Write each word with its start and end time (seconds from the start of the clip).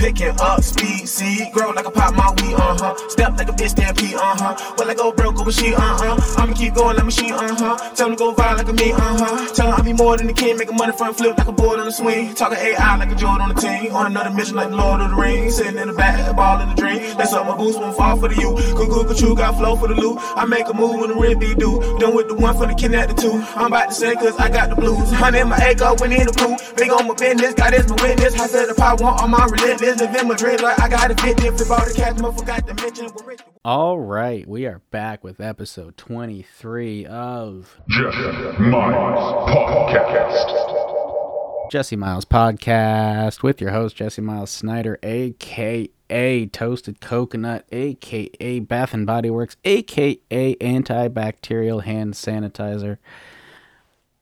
Picking 0.00 0.34
up 0.40 0.62
speed, 0.62 1.06
see, 1.06 1.50
grow 1.52 1.70
like 1.72 1.86
a 1.86 1.90
pop 1.90 2.14
my 2.14 2.30
weed, 2.40 2.54
uh 2.54 2.76
huh. 2.80 2.96
Step 3.10 3.36
like 3.36 3.50
a 3.50 3.52
bitch 3.52 3.70
stampede, 3.70 4.14
uh 4.14 4.34
huh. 4.34 4.74
Well, 4.78 4.90
I 4.90 4.94
go 4.94 5.12
broke 5.12 5.38
over 5.38 5.52
she, 5.52 5.74
uh 5.74 5.80
huh. 5.80 6.16
I'ma 6.38 6.54
keep 6.54 6.74
going 6.74 6.96
like 6.96 7.04
machine, 7.04 7.32
uh 7.32 7.54
huh. 7.54 7.76
Tell 7.94 8.08
them 8.08 8.16
to 8.16 8.18
go 8.18 8.34
viral 8.34 8.56
like 8.56 8.68
a 8.68 8.72
me, 8.72 8.92
uh 8.92 8.98
huh. 8.98 9.54
Tell 9.54 9.70
them 9.70 9.78
I 9.78 9.82
be 9.82 9.92
more 9.92 10.16
than 10.16 10.26
the 10.26 10.32
king, 10.32 10.56
making 10.56 10.74
a 10.74 10.78
money 10.78 10.92
front 10.92 11.18
flip 11.18 11.36
like 11.36 11.46
a 11.46 11.52
board 11.52 11.78
on 11.78 11.84
the 11.84 11.92
swing. 11.92 12.34
Talking 12.34 12.58
AI 12.58 12.96
like 12.96 13.12
a 13.12 13.14
Jordan 13.14 13.42
on 13.42 13.54
the 13.54 13.60
team. 13.60 13.92
On 13.94 14.06
another 14.06 14.30
mission 14.30 14.56
like 14.56 14.70
the 14.70 14.76
Lord 14.76 15.02
of 15.02 15.10
the 15.10 15.16
Rings. 15.16 15.56
Sitting 15.56 15.78
in 15.78 15.88
the 15.88 15.94
back, 15.94 16.34
ball 16.34 16.60
in 16.62 16.70
the 16.70 16.74
dream. 16.74 17.00
That's 17.18 17.34
up 17.34 17.46
my 17.46 17.56
boots, 17.56 17.76
won't 17.76 17.94
fall 17.94 18.16
for 18.16 18.28
the 18.28 18.36
you. 18.36 18.56
Cuckoo, 18.76 19.04
cuckoo, 19.04 19.34
got 19.36 19.56
flow 19.58 19.76
for 19.76 19.88
the 19.88 19.94
loot. 19.94 20.16
I 20.34 20.46
make 20.46 20.66
a 20.68 20.72
move 20.72 20.98
when 20.98 21.10
the 21.10 21.16
real 21.16 21.38
be 21.38 21.54
do. 21.54 21.78
Done 22.00 22.14
with 22.14 22.28
the 22.28 22.34
one 22.34 22.56
for 22.56 22.66
the 22.66 22.74
kidnap 22.74 23.08
the 23.08 23.14
two. 23.14 23.44
I'm 23.54 23.66
about 23.66 23.90
to 23.90 23.94
say 23.94 24.14
cause 24.14 24.36
I 24.38 24.48
got 24.48 24.70
the 24.70 24.76
blues. 24.76 25.12
Honey, 25.12 25.44
my 25.44 25.58
acre, 25.58 25.92
went 26.00 26.14
in 26.14 26.24
the 26.24 26.32
pool. 26.32 26.56
Big 26.76 26.90
on 26.90 27.06
my 27.06 27.14
business, 27.14 27.52
God 27.52 27.74
is 27.74 27.86
my 27.88 27.96
witness. 28.00 28.40
I 28.40 28.46
said 28.46 28.66
the 28.66 28.74
power 28.74 28.96
on 29.04 29.30
my 29.30 29.44
relentless. 29.44 29.89
Live 29.98 30.14
in 30.14 30.28
Madrid 30.28 30.60
like 30.62 30.78
I 30.78 30.88
got 30.88 31.10
a 31.10 31.16
fit. 31.16 31.40
Flip 31.40 31.70
all 31.70 31.84
the 31.84 31.92
cats, 31.92 32.20
forgot 32.20 32.64
to 32.68 32.74
mention. 32.74 33.08
we're 33.12 33.26
rich. 33.26 33.40
All 33.64 33.98
right, 33.98 34.46
we 34.46 34.64
are 34.64 34.80
back 34.92 35.24
with 35.24 35.40
episode 35.40 35.96
23 35.96 37.06
of 37.06 37.76
Jesse 37.88 38.60
Miles 38.60 39.50
Podcast. 39.50 41.70
Jesse 41.72 41.96
Miles 41.96 42.24
Podcast 42.24 43.42
with 43.42 43.60
your 43.60 43.72
host, 43.72 43.96
Jesse 43.96 44.22
Miles 44.22 44.50
Snyder, 44.50 44.96
aka 45.02 46.46
Toasted 46.46 47.00
Coconut, 47.00 47.64
aka 47.72 48.60
Bath 48.60 48.94
and 48.94 49.04
Body 49.06 49.30
Works, 49.30 49.56
aka 49.64 50.20
Antibacterial 50.30 51.82
Hand 51.82 52.14
Sanitizer. 52.14 52.98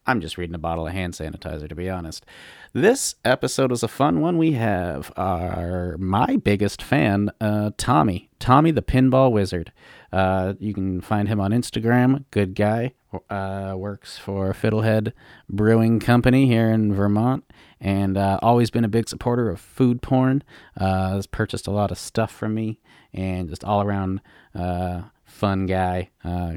I'm 0.08 0.22
just 0.22 0.38
reading 0.38 0.54
a 0.54 0.58
bottle 0.58 0.86
of 0.86 0.94
hand 0.94 1.12
sanitizer, 1.12 1.68
to 1.68 1.74
be 1.74 1.90
honest. 1.90 2.24
This 2.72 3.16
episode 3.26 3.70
is 3.72 3.82
a 3.82 3.88
fun 3.88 4.22
one. 4.22 4.38
We 4.38 4.52
have 4.52 5.12
our 5.18 5.98
my 5.98 6.36
biggest 6.36 6.82
fan, 6.82 7.30
uh, 7.42 7.72
Tommy, 7.76 8.30
Tommy 8.38 8.70
the 8.70 8.80
Pinball 8.80 9.30
Wizard. 9.30 9.70
Uh, 10.10 10.54
you 10.58 10.72
can 10.72 11.02
find 11.02 11.28
him 11.28 11.40
on 11.40 11.50
Instagram. 11.50 12.24
Good 12.30 12.54
guy. 12.54 12.94
Uh, 13.28 13.74
works 13.76 14.16
for 14.16 14.54
Fiddlehead 14.54 15.12
Brewing 15.46 16.00
Company 16.00 16.46
here 16.46 16.70
in 16.70 16.94
Vermont, 16.94 17.44
and 17.78 18.16
uh, 18.16 18.38
always 18.40 18.70
been 18.70 18.84
a 18.84 18.88
big 18.88 19.10
supporter 19.10 19.50
of 19.50 19.60
food 19.60 20.00
porn. 20.00 20.42
Uh, 20.74 21.16
has 21.16 21.26
purchased 21.26 21.66
a 21.66 21.70
lot 21.70 21.90
of 21.90 21.98
stuff 21.98 22.32
from 22.32 22.54
me, 22.54 22.80
and 23.12 23.50
just 23.50 23.62
all 23.62 23.82
around 23.82 24.22
uh, 24.54 25.02
fun 25.26 25.66
guy. 25.66 26.08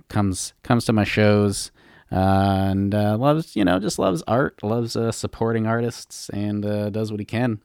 Comes 0.07 0.53
comes 0.63 0.85
to 0.85 0.93
my 0.93 1.03
shows 1.03 1.71
and 2.11 2.93
uh, 2.93 3.17
loves 3.17 3.55
you 3.55 3.65
know 3.65 3.79
just 3.79 3.97
loves 3.97 4.21
art 4.27 4.61
loves 4.61 4.95
uh, 4.95 5.11
supporting 5.11 5.65
artists 5.65 6.29
and 6.29 6.65
uh, 6.65 6.89
does 6.89 7.11
what 7.11 7.19
he 7.19 7.25
can. 7.25 7.61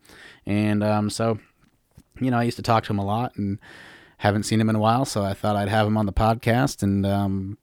And 0.47 0.83
um, 0.83 1.11
so 1.11 1.39
you 2.21 2.31
know 2.31 2.39
i 2.39 2.43
used 2.43 2.57
to 2.57 2.63
talk 2.63 2.85
to 2.85 2.93
him 2.93 2.99
a 2.99 3.05
lot 3.05 3.35
and 3.37 3.59
haven't 4.19 4.45
seen 4.45 4.61
him 4.61 4.69
in 4.69 4.77
a 4.77 4.81
while 4.81 5.05
so 5.05 5.23
i 5.23 5.35
thought 5.35 5.57
i'd 5.57 5.69
have 5.69 5.87
him 5.87 5.97
on 5.97 6.07
the 6.07 6.13
podcast 6.13 6.83
and 6.83 7.05
um, 7.05 7.59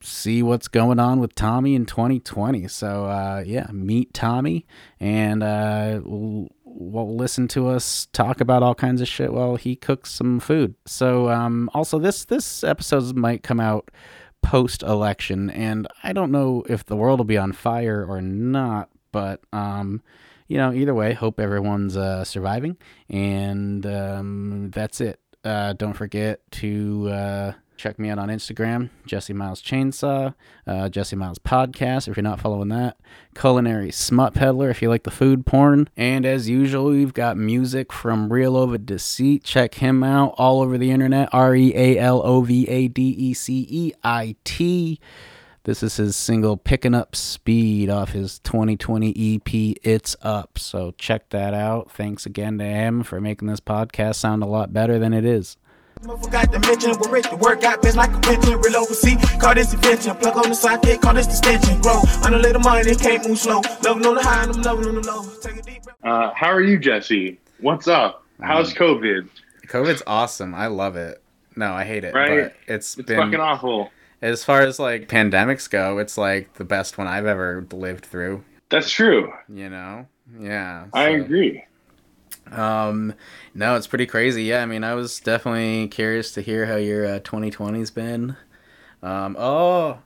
see 0.00 0.42
what's 0.42 0.68
going 0.68 0.98
on 0.98 1.20
with 1.20 1.34
tommy 1.34 1.74
in 1.74 1.86
2020 1.86 2.66
so 2.68 3.04
uh, 3.06 3.42
yeah 3.46 3.66
meet 3.72 4.12
tommy 4.12 4.66
and 4.98 5.42
uh, 5.42 6.00
we'll, 6.04 6.48
we'll 6.64 7.16
listen 7.16 7.46
to 7.48 7.68
us 7.68 8.08
talk 8.12 8.40
about 8.40 8.62
all 8.62 8.74
kinds 8.74 9.00
of 9.00 9.08
shit 9.08 9.32
while 9.32 9.56
he 9.56 9.76
cooks 9.76 10.10
some 10.10 10.40
food. 10.40 10.74
So 10.86 11.28
um, 11.28 11.68
also 11.74 11.98
this 11.98 12.24
this 12.24 12.64
episode 12.64 13.14
might 13.14 13.42
come 13.42 13.60
out 13.60 13.90
post 14.42 14.82
election, 14.82 15.50
and 15.50 15.86
I 16.02 16.12
don't 16.12 16.30
know 16.30 16.64
if 16.68 16.84
the 16.84 16.96
world 16.96 17.18
will 17.20 17.24
be 17.24 17.38
on 17.38 17.52
fire 17.52 18.04
or 18.06 18.20
not, 18.20 18.90
but 19.12 19.40
um, 19.52 20.02
you 20.48 20.58
know, 20.58 20.72
either 20.72 20.94
way, 20.94 21.14
hope 21.14 21.40
everyone's 21.40 21.96
uh, 21.96 22.24
surviving, 22.24 22.76
and 23.08 23.86
um, 23.86 24.70
that's 24.70 25.00
it. 25.00 25.18
Uh, 25.44 25.72
don't 25.72 25.94
forget 25.94 26.40
to 26.52 27.08
uh, 27.08 27.52
check 27.76 27.98
me 27.98 28.10
out 28.10 28.18
on 28.18 28.28
Instagram, 28.28 28.90
Jesse 29.06 29.32
Miles 29.32 29.62
Chainsaw, 29.62 30.34
uh, 30.66 30.88
Jesse 30.88 31.16
Miles 31.16 31.38
Podcast, 31.38 32.08
if 32.08 32.16
you're 32.16 32.22
not 32.22 32.40
following 32.40 32.68
that, 32.68 32.96
Culinary 33.34 33.90
Smut 33.90 34.34
Peddler, 34.34 34.70
if 34.70 34.82
you 34.82 34.88
like 34.88 35.02
the 35.02 35.10
food 35.10 35.44
porn. 35.46 35.88
And 35.96 36.24
as 36.24 36.48
usual, 36.48 36.86
we've 36.86 37.14
got 37.14 37.36
music 37.36 37.92
from 37.92 38.32
Real 38.32 38.56
Ova 38.56 38.78
Deceit. 38.78 39.44
Check 39.44 39.74
him 39.74 40.02
out 40.04 40.34
all 40.38 40.60
over 40.60 40.78
the 40.78 40.90
internet, 40.90 41.28
R 41.32 41.54
E 41.56 41.72
A 41.74 41.98
L 41.98 42.22
O 42.24 42.42
V 42.42 42.68
A 42.68 42.88
D 42.88 43.02
E 43.02 43.34
C 43.34 43.66
E 43.68 43.92
I 44.04 44.36
T. 44.44 45.00
This 45.64 45.84
is 45.84 45.96
his 45.96 46.16
single 46.16 46.56
Picking 46.56 46.92
Up 46.92 47.14
Speed 47.14 47.88
off 47.88 48.10
his 48.10 48.40
2020 48.40 49.36
EP, 49.36 49.78
It's 49.84 50.16
Up. 50.20 50.58
So 50.58 50.92
check 50.98 51.30
that 51.30 51.54
out. 51.54 51.88
Thanks 51.92 52.26
again 52.26 52.58
to 52.58 52.64
him 52.64 53.04
for 53.04 53.20
making 53.20 53.46
this 53.46 53.60
podcast 53.60 54.16
sound 54.16 54.42
a 54.42 54.46
lot 54.46 54.72
better 54.72 54.98
than 54.98 55.12
it 55.12 55.24
is. 55.24 55.56
Forgot 56.02 56.52
to 56.52 56.58
mention, 56.58 56.92
we're 57.00 57.10
rich 57.10 57.28
to 57.30 57.36
work 57.36 57.62
out, 57.62 57.80
bitch 57.80 57.94
like 57.94 58.12
a 58.12 58.18
pension. 58.20 58.60
Real 58.60 58.76
overseas, 58.76 59.16
call 59.40 59.54
this 59.54 59.72
invention. 59.72 60.16
Plug 60.16 60.36
on 60.36 60.48
the 60.48 60.54
socket, 60.54 61.00
call 61.00 61.14
this 61.14 61.28
extension. 61.28 61.80
Grow 61.80 62.02
on 62.24 62.34
a 62.34 62.38
little 62.38 62.60
money, 62.60 62.94
can't 62.96 63.26
move 63.28 63.38
slow. 63.38 63.60
Loving 63.84 64.06
on 64.06 64.16
the 64.16 64.22
high, 64.22 64.42
and 64.42 64.52
I'm 64.56 64.62
loving 64.62 64.88
on 64.88 64.94
the 64.96 65.06
low. 65.06 65.24
Take 65.40 65.58
a 65.58 65.62
deep 65.62 65.82
breath. 65.84 65.96
Uh, 66.02 66.32
how 66.34 66.48
are 66.48 66.60
you, 66.60 66.78
Jesse? 66.78 67.38
What's 67.60 67.86
up? 67.86 68.24
How's 68.40 68.74
COVID? 68.74 69.28
COVID's 69.68 70.02
awesome. 70.06 70.54
I 70.54 70.66
love 70.66 70.96
it. 70.96 71.22
No, 71.54 71.72
I 71.72 71.84
hate 71.84 72.02
it. 72.02 72.14
Right? 72.14 72.50
But 72.50 72.56
it's, 72.74 72.98
It's 72.98 73.06
been 73.06 73.18
fucking 73.18 73.38
awful. 73.40 73.90
as 74.20 74.42
far 74.42 74.62
as 74.62 74.80
like 74.80 75.06
pandemics 75.08 75.70
go, 75.70 75.98
it's 75.98 76.18
like 76.18 76.54
the 76.54 76.64
best 76.64 76.98
one 76.98 77.06
I've 77.06 77.26
ever 77.26 77.64
lived 77.72 78.06
through. 78.06 78.42
That's 78.70 78.90
true. 78.90 79.32
You 79.48 79.68
know? 79.70 80.06
Yeah. 80.40 80.86
I 80.92 81.10
agree. 81.10 81.64
Um, 82.52 83.14
no, 83.54 83.76
it's 83.76 83.86
pretty 83.86 84.06
crazy. 84.06 84.44
Yeah, 84.44 84.62
I 84.62 84.66
mean, 84.66 84.84
I 84.84 84.94
was 84.94 85.20
definitely 85.20 85.88
curious 85.88 86.32
to 86.32 86.42
hear 86.42 86.66
how 86.66 86.76
your 86.76 87.06
uh, 87.06 87.20
2020's 87.20 87.90
been. 87.90 88.36
Um, 89.02 89.36
oh, 89.38 89.98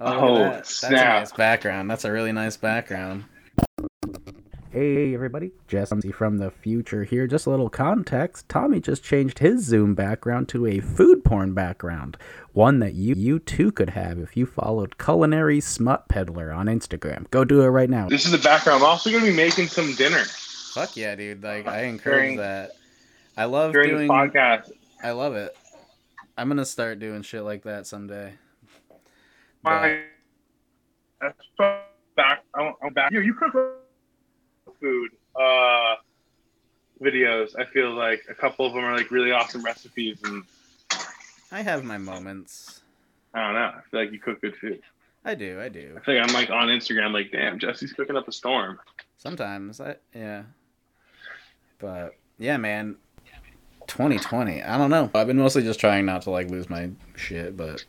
look 0.00 0.08
at 0.14 0.16
Oh, 0.22 0.38
that. 0.38 0.52
that's 0.64 0.82
a 0.82 0.90
nice 0.90 1.32
background. 1.32 1.90
That's 1.90 2.04
a 2.04 2.12
really 2.12 2.32
nice 2.32 2.56
background. 2.56 3.24
Hey 4.72 5.14
everybody, 5.14 5.50
Jesse 5.66 6.12
from 6.12 6.38
the 6.38 6.52
future 6.52 7.02
here. 7.02 7.26
Just 7.26 7.46
a 7.46 7.50
little 7.50 7.68
context. 7.68 8.48
Tommy 8.48 8.78
just 8.80 9.02
changed 9.02 9.40
his 9.40 9.64
Zoom 9.64 9.96
background 9.96 10.48
to 10.50 10.64
a 10.64 10.78
food 10.78 11.24
porn 11.24 11.54
background, 11.54 12.16
one 12.52 12.78
that 12.78 12.94
you 12.94 13.14
you 13.16 13.40
too 13.40 13.72
could 13.72 13.90
have 13.90 14.20
if 14.20 14.36
you 14.36 14.46
followed 14.46 14.96
Culinary 14.96 15.60
Smut 15.60 16.08
Peddler 16.08 16.52
on 16.52 16.66
Instagram. 16.66 17.28
Go 17.32 17.44
do 17.44 17.62
it 17.62 17.66
right 17.66 17.90
now. 17.90 18.08
This 18.08 18.24
is 18.26 18.30
the 18.30 18.38
background. 18.38 18.84
I'm 18.84 18.88
also 18.88 19.10
going 19.10 19.24
to 19.24 19.30
be 19.30 19.36
making 19.36 19.66
some 19.66 19.92
dinner 19.96 20.22
Fuck 20.72 20.96
yeah, 20.96 21.14
dude! 21.16 21.42
Like 21.42 21.66
I 21.66 21.82
encourage 21.82 22.20
During- 22.20 22.36
that. 22.38 22.72
I 23.36 23.44
love 23.44 23.72
doing. 23.72 24.06
the 24.06 24.12
podcast. 24.12 24.70
I 25.02 25.12
love 25.12 25.34
it. 25.34 25.56
I'm 26.36 26.48
gonna 26.48 26.64
start 26.64 26.98
doing 26.98 27.22
shit 27.22 27.42
like 27.42 27.62
that 27.64 27.86
someday. 27.86 28.34
My, 29.62 30.00
back. 32.16 32.44
I'm 32.54 32.74
I'm 32.82 32.92
back. 32.92 33.12
You, 33.12 33.20
you 33.20 33.34
cook 33.34 33.52
food 34.80 35.10
uh, 35.36 35.96
videos. 37.02 37.58
I 37.58 37.64
feel 37.66 37.92
like 37.92 38.24
a 38.28 38.34
couple 38.34 38.66
of 38.66 38.72
them 38.72 38.84
are 38.84 38.96
like 38.96 39.10
really 39.10 39.32
awesome 39.32 39.62
recipes, 39.62 40.18
and 40.24 40.42
I 41.52 41.62
have 41.62 41.84
my 41.84 41.98
moments. 41.98 42.82
I 43.34 43.44
don't 43.44 43.54
know. 43.54 43.60
I 43.60 43.80
feel 43.90 44.00
like 44.00 44.12
you 44.12 44.18
cook 44.18 44.40
good 44.40 44.56
food. 44.56 44.80
I 45.24 45.34
do. 45.34 45.60
I 45.60 45.68
do. 45.68 45.96
I 45.96 46.00
feel 46.04 46.16
like 46.16 46.28
I'm 46.28 46.34
like 46.34 46.50
on 46.50 46.68
Instagram, 46.68 47.12
like, 47.12 47.30
damn, 47.30 47.58
Jesse's 47.58 47.92
cooking 47.92 48.16
up 48.16 48.26
a 48.26 48.32
storm. 48.32 48.78
Sometimes. 49.18 49.80
I 49.80 49.96
yeah. 50.14 50.44
But 51.80 52.16
yeah, 52.38 52.56
man. 52.56 52.96
2020. 53.86 54.62
I 54.62 54.78
don't 54.78 54.90
know. 54.90 55.10
I've 55.14 55.26
been 55.26 55.36
mostly 55.36 55.62
just 55.62 55.80
trying 55.80 56.06
not 56.06 56.22
to 56.22 56.30
like 56.30 56.48
lose 56.48 56.70
my 56.70 56.90
shit, 57.16 57.56
but 57.56 57.84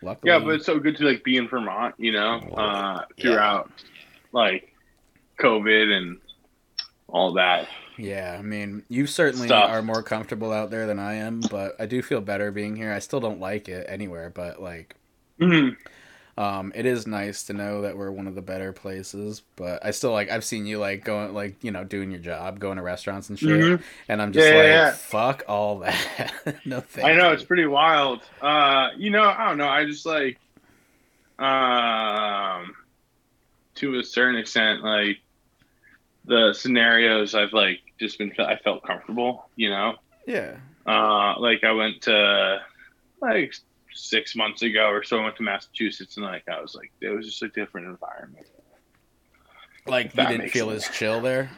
luckily. 0.00 0.30
Yeah, 0.30 0.38
but 0.38 0.54
it's 0.54 0.66
so 0.66 0.78
good 0.78 0.96
to 0.98 1.04
like 1.04 1.24
be 1.24 1.36
in 1.36 1.48
Vermont, 1.48 1.96
you 1.98 2.12
know, 2.12 2.38
uh, 2.56 3.04
throughout 3.20 3.70
like 4.32 4.72
COVID 5.40 5.90
and 5.90 6.18
all 7.08 7.32
that. 7.34 7.68
Yeah, 7.98 8.36
I 8.38 8.42
mean, 8.42 8.84
you 8.88 9.06
certainly 9.06 9.48
Stuff. 9.48 9.70
are 9.70 9.82
more 9.82 10.02
comfortable 10.02 10.52
out 10.52 10.70
there 10.70 10.86
than 10.86 10.98
I 10.98 11.14
am, 11.14 11.46
but 11.46 11.74
I 11.80 11.86
do 11.86 12.02
feel 12.02 12.20
better 12.20 12.52
being 12.52 12.76
here. 12.76 12.92
I 12.92 12.98
still 12.98 13.20
don't 13.20 13.40
like 13.40 13.68
it 13.68 13.86
anywhere, 13.88 14.30
but 14.30 14.62
like 14.62 14.94
hmm 15.40 15.70
Um, 16.38 16.70
it 16.74 16.84
is 16.86 17.06
nice 17.06 17.44
to 17.44 17.54
know 17.54 17.82
that 17.82 17.96
we're 17.96 18.10
one 18.10 18.26
of 18.26 18.34
the 18.34 18.42
better 18.42 18.72
places, 18.72 19.42
but 19.56 19.84
I 19.84 19.90
still 19.92 20.12
like 20.12 20.30
I've 20.30 20.44
seen 20.44 20.66
you 20.66 20.78
like 20.78 21.02
going 21.04 21.32
like 21.34 21.64
you 21.64 21.70
know 21.70 21.84
doing 21.84 22.10
your 22.10 22.20
job, 22.20 22.58
going 22.60 22.76
to 22.76 22.82
restaurants 22.82 23.30
and 23.30 23.38
shit, 23.38 23.70
Mhm. 23.70 23.84
and 24.08 24.20
I'm 24.20 24.32
just 24.32 24.50
Yeah, 24.50 24.52
like 24.52 24.84
yeah. 24.90 24.90
fuck 24.90 25.44
all 25.48 25.78
that. 25.80 26.32
no 26.64 26.80
thank 26.80 27.06
I 27.06 27.14
know 27.14 27.30
you. 27.30 27.32
it's 27.32 27.44
pretty 27.44 27.66
wild. 27.66 28.22
Uh, 28.40 28.90
you 28.96 29.10
know, 29.10 29.22
I 29.22 29.48
don't 29.48 29.58
know. 29.58 29.68
I 29.68 29.84
just 29.84 30.06
like, 30.06 30.40
um, 31.38 32.74
to 33.76 33.98
a 33.98 34.04
certain 34.04 34.36
extent, 34.36 34.82
like 34.82 35.18
the 36.24 36.52
scenarios 36.52 37.34
I've 37.34 37.52
like 37.52 37.80
just 38.00 38.18
been 38.18 38.32
I 38.38 38.56
felt 38.56 38.82
comfortable. 38.84 39.50
You 39.56 39.70
know, 39.70 39.94
yeah, 40.26 40.56
uh, 40.86 41.38
like 41.40 41.64
I 41.64 41.72
went 41.72 42.02
to 42.02 42.60
like 43.22 43.54
six 43.96 44.36
months 44.36 44.62
ago 44.62 44.88
or 44.88 45.02
so. 45.02 45.18
I 45.18 45.24
went 45.24 45.36
to 45.36 45.42
Massachusetts 45.42 46.16
and 46.16 46.26
like 46.26 46.44
I 46.48 46.60
was 46.60 46.74
like 46.74 46.92
it 47.00 47.08
was 47.08 47.26
just 47.26 47.42
a 47.42 47.48
different 47.48 47.88
environment. 47.88 48.46
like 49.86 50.14
you 50.16 50.26
didn't 50.26 50.50
feel 50.50 50.70
sense. 50.70 50.88
as 50.88 50.96
chill 50.96 51.20
there. 51.20 51.50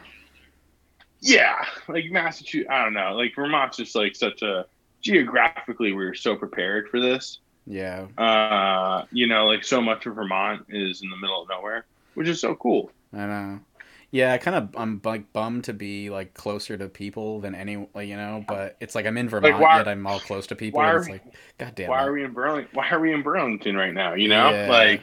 yeah, 1.21 1.65
like 1.89 2.11
Massachusetts. 2.11 2.71
I 2.71 2.85
don't 2.85 2.95
know. 2.95 3.15
Like 3.15 3.35
Vermont's 3.35 3.77
just 3.77 3.95
like 3.95 4.17
such 4.17 4.43
a 4.43 4.67
geographically, 5.01 5.93
we 5.93 6.05
were 6.05 6.15
so 6.15 6.37
prepared 6.37 6.89
for 6.89 7.01
this. 7.01 7.39
Yeah. 7.67 8.07
Uh, 8.17 9.05
you 9.13 9.27
know, 9.27 9.47
like 9.47 9.65
so 9.65 9.81
much 9.81 10.07
of 10.07 10.15
Vermont 10.15 10.67
is 10.69 11.03
in 11.03 11.11
the 11.11 11.17
middle 11.17 11.43
of 11.43 11.49
nowhere, 11.49 11.85
which 12.15 12.29
is 12.29 12.41
so 12.41 12.55
cool. 12.55 12.91
I 13.13 13.27
know. 13.27 13.61
Yeah, 14.11 14.33
I 14.33 14.39
kind 14.39 14.57
of 14.57 14.71
I'm 14.77 15.01
like 15.05 15.33
bummed 15.35 15.65
to 15.65 15.75
be 15.75 16.09
like 16.09 16.33
closer 16.35 16.79
to 16.79 16.89
people 16.89 17.41
than 17.41 17.55
any, 17.55 17.73
you 17.73 18.17
know. 18.17 18.43
But 18.49 18.77
it's 18.81 18.95
like 18.95 19.05
I'm 19.07 19.19
in 19.19 19.29
Vermont, 19.29 19.59
why- 19.61 19.77
yet 19.79 19.89
I'm 19.89 20.07
all 20.07 20.19
close 20.21 20.47
to 20.47 20.55
people. 20.57 20.79
why 20.79 20.91
are 20.93 21.03
we- 21.05 21.13
like, 21.13 21.25
god 21.59 21.75
damn 21.75 21.91
Why 21.91 22.01
it. 22.03 22.07
are 22.09 22.13
we 22.13 22.25
in 22.25 22.33
Burlington? 22.33 22.71
Why 22.73 22.89
are 22.89 23.01
we 23.01 23.13
in 23.13 23.23
Burlington 23.23 23.77
right 23.77 23.93
now? 23.93 24.15
You 24.15 24.29
know, 24.29 24.51
Yeah. 24.51 24.69
like 24.71 25.03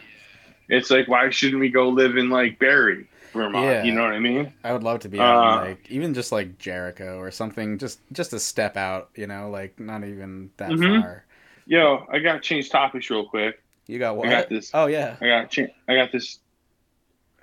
it's 0.70 0.90
like 0.90 1.08
why 1.08 1.30
shouldn't 1.30 1.60
we 1.60 1.70
go 1.70 1.90
live 1.90 2.18
in 2.18 2.30
like 2.32 2.58
Barre, 2.58 3.06
Vermont? 3.34 3.64
Yeah. 3.66 3.84
You 3.84 3.92
know 3.92 4.02
what 4.02 4.14
I 4.14 4.20
mean? 4.20 4.52
I 4.64 4.74
would 4.74 4.84
love 4.84 5.02
to 5.02 5.10
be 5.10 5.20
Uh, 5.20 5.58
like 5.58 5.86
even 5.92 6.16
just 6.16 6.32
like 6.32 6.58
Jericho 6.58 7.20
or 7.20 7.30
something, 7.30 7.78
just 7.78 8.00
just 8.12 8.34
a 8.34 8.40
step 8.40 8.76
out, 8.76 9.10
you 9.16 9.28
know, 9.28 9.52
like 9.52 9.80
not 9.80 10.04
even 10.04 10.50
that 10.58 10.72
Mhm. 10.72 11.02
far. 11.02 11.26
Yo, 11.68 12.08
I 12.12 12.18
gotta 12.20 12.40
change 12.40 12.70
topics 12.72 13.10
real 13.12 13.26
quick. 13.30 13.62
You 13.86 14.00
got 14.00 14.18
what? 14.18 14.28
I 14.28 14.32
got 14.32 14.50
this. 14.50 14.72
Oh 14.74 14.88
yeah. 14.88 15.16
I 15.22 15.28
got 15.28 15.52
cha- 15.52 15.68
I 15.88 15.94
got 15.94 16.12
this. 16.12 16.40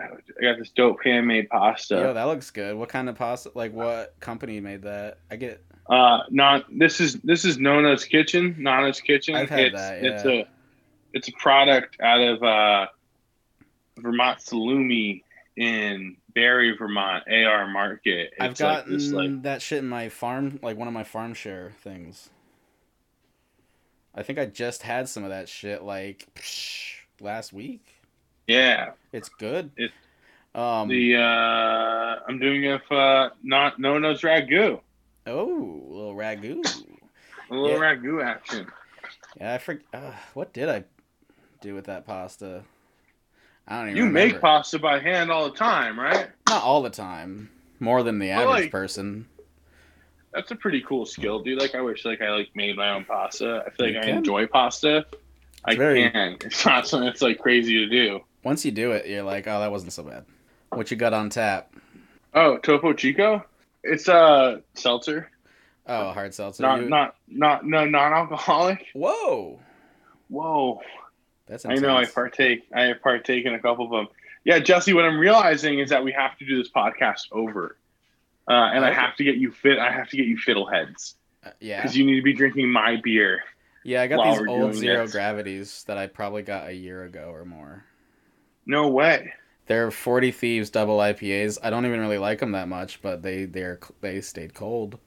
I 0.01 0.43
got 0.43 0.59
this 0.59 0.71
dope 0.71 0.99
handmade 1.05 1.49
pasta. 1.49 1.97
Yo, 1.97 2.15
that 2.15 2.25
looks 2.25 2.51
good. 2.51 2.77
What 2.77 2.89
kind 2.89 3.09
of 3.09 3.17
pasta? 3.17 3.53
Like, 3.55 3.73
what 3.73 4.19
company 4.21 4.61
made 4.61 4.83
that? 4.83 5.19
I 5.31 5.37
get. 5.37 5.65
Uh, 5.89 6.21
not 6.31 6.65
this 6.71 7.01
is 7.01 7.15
this 7.21 7.45
is 7.45 7.59
Nona's 7.59 8.05
Kitchen. 8.05 8.55
Nona's 8.59 9.01
Kitchen. 9.01 9.35
I've 9.35 9.51
had 9.51 9.61
it's, 9.61 9.77
that, 9.77 10.05
It's 10.05 10.25
a 10.25 10.49
it's 11.13 11.29
a 11.29 11.33
product 11.33 12.01
out 12.01 12.21
of 12.21 12.43
uh, 12.43 12.87
Vermont 13.99 14.39
Salumi 14.39 15.23
in 15.57 16.17
Barre, 16.35 16.77
Vermont, 16.77 17.25
AR 17.31 17.67
Market. 17.69 18.33
It's 18.33 18.41
I've 18.41 18.51
like 18.51 18.59
gotten 18.59 18.93
this 18.93 19.11
like 19.11 19.43
that 19.43 19.63
shit 19.63 19.79
in 19.79 19.89
my 19.89 20.09
farm, 20.09 20.59
like 20.63 20.77
one 20.77 20.89
of 20.89 20.95
my 20.95 21.05
farm 21.05 21.35
share 21.35 21.73
things. 21.83 22.31
I 24.15 24.23
think 24.23 24.39
I 24.39 24.47
just 24.47 24.83
had 24.83 25.09
some 25.09 25.25
of 25.25 25.31
that 25.31 25.49
shit 25.49 25.83
like 25.83 26.29
psh, 26.35 26.97
last 27.21 27.53
week. 27.53 27.92
Yeah. 28.53 28.91
It's 29.13 29.29
good. 29.29 29.71
It- 29.77 29.91
um. 30.55 30.89
The 30.89 31.17
uh, 31.17 32.17
I'm 32.29 32.39
doing 32.39 32.65
it 32.65 32.83
for 32.87 32.97
uh, 33.01 33.31
not 33.43 33.79
Nona's 33.79 34.21
ragu. 34.21 34.81
oh, 35.27 35.83
little 35.89 36.15
ragu. 36.15 36.63
A 37.51 37.55
little 37.55 37.71
Yeah. 37.71 37.77
ragu 37.95 38.23
action. 38.25 38.67
Yeah, 39.41 39.55
I 39.55 39.59
forget. 39.59 39.85
Uh, 39.95 40.13
what 40.35 40.53
did 40.53 40.69
I 40.69 40.85
do 41.63 41.75
with 41.75 41.87
that 41.87 42.07
pasta? 42.07 42.63
I 43.67 43.79
don't 43.79 43.87
even. 43.91 43.97
You 43.97 44.03
remember. 44.05 44.33
make 44.35 44.41
pasta 44.43 44.79
by 44.79 44.99
hand 44.99 45.31
all 45.31 45.49
the 45.51 45.57
time, 45.57 45.99
right? 45.99 46.29
Not 46.49 46.63
all 46.63 46.83
the 46.83 46.91
time. 46.91 47.49
More 47.81 48.03
than 48.03 48.19
the 48.19 48.31
average 48.31 48.65
like- 48.65 48.71
person. 48.71 49.27
That's 50.35 50.51
a 50.51 50.57
pretty 50.57 50.81
cool 50.83 51.05
skill, 51.05 51.43
dude. 51.43 51.59
Like 51.61 51.75
I 51.75 51.81
wish 51.83 52.05
like 52.07 52.23
I 52.23 52.31
like 52.31 52.49
made 52.55 52.77
my 52.77 52.91
own 52.91 53.05
pasta. 53.05 53.65
I 53.67 53.71
feel 53.71 53.87
like 53.87 53.95
You 53.95 54.01
I 54.01 54.05
can. 54.05 54.17
enjoy 54.19 54.47
pasta. 54.47 55.05
I 55.65 55.75
very- 55.77 56.11
can. 56.11 56.37
It's 56.45 56.65
not 56.67 56.87
something 56.89 57.07
that's 57.07 57.21
like 57.23 57.39
crazy 57.39 57.75
to 57.79 57.87
do. 57.89 58.21
Once 58.45 58.65
you 58.65 58.71
do 58.73 58.93
it, 58.93 59.07
you're 59.07 59.23
like, 59.23 59.47
oh, 59.47 59.61
that 59.61 59.71
wasn't 59.71 59.93
so 59.93 60.03
bad. 60.03 60.25
What 60.71 60.91
you 60.91 60.97
got 60.97 61.13
on 61.13 61.31
tap? 61.31 61.73
Oh, 62.35 62.59
Topo 62.59 62.93
Chico? 62.93 63.45
It's 63.85 64.09
a 64.09 64.15
uh, 64.15 64.59
seltzer. 64.75 65.31
Oh, 65.87 66.13
hard 66.13 66.33
seltzer. 66.35 66.63
not 66.63 66.81
You- 66.83 66.89
not 66.89 67.17
not 67.29 67.67
no 67.67 67.85
non-alcoholic. 67.85 68.87
Whoa, 68.95 69.59
Whoa. 70.29 70.81
that's 71.47 71.67
I 71.67 71.75
know 71.75 71.97
I 71.97 72.07
partake. 72.07 72.63
I 72.75 72.83
have 72.83 73.03
partaken 73.03 73.55
a 73.55 73.59
couple 73.61 73.85
of 73.87 73.91
them. 73.91 74.09
Yeah, 74.45 74.59
Jesse, 74.61 74.93
what 74.93 75.05
I'm 75.05 75.19
realizing 75.19 75.79
is 75.81 75.91
that 75.91 76.03
we 76.03 76.13
have 76.13 76.37
to 76.39 76.45
do 76.47 76.59
this 76.59 76.71
podcast 76.71 77.27
over. 77.33 77.77
Uh, 78.49 78.53
and 78.53 78.85
I 78.85 78.93
have 78.93 79.15
to 79.17 79.25
get 79.25 79.37
you 79.37 79.53
fit. 79.53 79.79
I 79.79 79.93
have 79.93 80.09
to 80.09 80.17
get 80.17 80.27
you 80.27 80.37
fiddleheads 80.37 81.15
Uh, 81.45 81.51
yeah, 81.61 81.81
because 81.81 81.97
you 81.97 82.05
need 82.05 82.17
to 82.17 82.23
be 82.23 82.33
drinking 82.33 82.71
my 82.71 82.97
beer. 83.03 83.41
yeah. 83.85 84.03
I 84.03 84.07
got 84.09 84.25
these 84.37 84.47
old 84.49 84.75
zero 84.75 85.03
this. 85.03 85.13
gravities 85.13 85.85
that 85.85 85.97
I 85.99 86.07
probably 86.09 86.43
got 86.43 86.67
a 86.69 86.73
year 86.73 87.05
ago 87.05 87.31
or 87.33 87.45
more. 87.45 87.85
No 88.67 88.89
way. 88.89 89.33
They're 89.67 89.91
Forty 89.91 90.31
Thieves 90.33 90.71
double 90.71 90.99
IPAs. 90.99 91.59
I 91.63 91.71
don't 91.71 91.87
even 91.87 92.01
really 92.01 92.19
like 92.19 92.41
them 92.41 92.53
that 92.53 92.69
much, 92.69 93.01
but 93.03 93.23
they 93.23 93.45
they're 93.45 93.79
they 94.01 94.21
stayed 94.21 94.55
cold. 94.55 94.99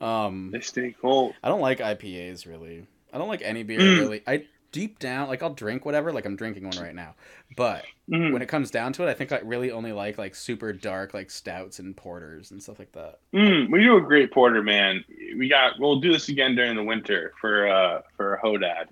Um, 0.00 0.50
They 0.52 0.60
stay 0.60 0.94
cold. 1.00 1.34
I 1.42 1.48
don't 1.48 1.60
like 1.60 1.78
IPAs 1.78 2.46
really. 2.46 2.86
I 3.12 3.18
don't 3.18 3.28
like 3.28 3.42
any 3.42 3.62
beer 3.62 3.80
Mm. 3.80 3.98
really. 3.98 4.22
I 4.26 4.46
deep 4.70 4.98
down 4.98 5.28
like 5.28 5.42
I'll 5.42 5.54
drink 5.54 5.84
whatever. 5.84 6.12
Like 6.12 6.24
I'm 6.26 6.36
drinking 6.36 6.64
one 6.64 6.78
right 6.78 6.94
now, 6.94 7.14
but 7.56 7.84
Mhm. 8.10 8.32
when 8.32 8.42
it 8.42 8.48
comes 8.48 8.70
down 8.70 8.92
to 8.94 9.02
it, 9.06 9.10
I 9.10 9.14
think 9.14 9.32
I 9.32 9.38
really 9.40 9.70
only 9.70 9.92
like 9.92 10.18
like 10.18 10.34
super 10.34 10.72
dark 10.72 11.14
like 11.14 11.30
stouts 11.30 11.78
and 11.78 11.96
porters 11.96 12.50
and 12.50 12.62
stuff 12.62 12.78
like 12.78 12.92
that. 12.92 13.18
Mm, 13.34 13.70
we 13.70 13.82
do 13.82 13.96
a 13.96 14.00
great 14.00 14.30
porter, 14.32 14.62
man. 14.62 15.04
We 15.36 15.48
got. 15.48 15.78
We'll 15.78 16.00
do 16.00 16.12
this 16.12 16.28
again 16.28 16.54
during 16.54 16.76
the 16.76 16.84
winter 16.84 17.32
for 17.40 17.68
uh 17.68 18.02
for 18.16 18.34
a 18.34 18.40
hodad. 18.42 18.86